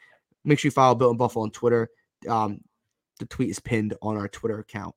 make 0.44 0.58
sure 0.58 0.68
you 0.68 0.72
follow 0.72 0.94
Built 0.94 1.12
in 1.12 1.18
Buffalo 1.18 1.42
on 1.42 1.50
Twitter. 1.50 1.88
Um, 2.28 2.60
the 3.18 3.26
tweet 3.26 3.50
is 3.50 3.60
pinned 3.60 3.94
on 4.02 4.16
our 4.16 4.28
Twitter 4.28 4.58
account 4.58 4.94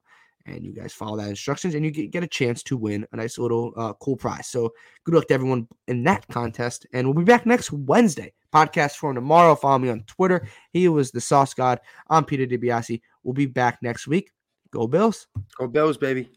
and 0.47 0.65
you 0.65 0.73
guys 0.73 0.93
follow 0.93 1.17
that 1.17 1.29
instructions 1.29 1.75
and 1.75 1.83
you 1.85 1.91
get, 1.91 2.11
get 2.11 2.23
a 2.23 2.27
chance 2.27 2.63
to 2.63 2.77
win 2.77 3.05
a 3.11 3.15
nice 3.15 3.37
little 3.37 3.73
uh, 3.75 3.93
cool 3.93 4.15
prize. 4.15 4.47
So 4.47 4.73
good 5.03 5.13
luck 5.13 5.27
to 5.27 5.33
everyone 5.33 5.67
in 5.87 6.03
that 6.05 6.27
contest. 6.29 6.87
And 6.93 7.07
we'll 7.07 7.13
be 7.13 7.23
back 7.23 7.45
next 7.45 7.71
Wednesday. 7.71 8.33
Podcast 8.53 8.93
for 8.93 9.13
tomorrow. 9.13 9.55
Follow 9.55 9.79
me 9.79 9.89
on 9.89 10.03
Twitter. 10.03 10.47
He 10.71 10.87
was 10.87 11.11
the 11.11 11.21
sauce 11.21 11.53
god. 11.53 11.79
I'm 12.09 12.25
Peter 12.25 12.45
DiBiase. 12.45 13.01
We'll 13.23 13.33
be 13.33 13.45
back 13.45 13.79
next 13.81 14.07
week. 14.07 14.31
Go 14.71 14.87
Bills. 14.87 15.27
Go 15.57 15.67
Bills, 15.67 15.97
baby. 15.97 16.29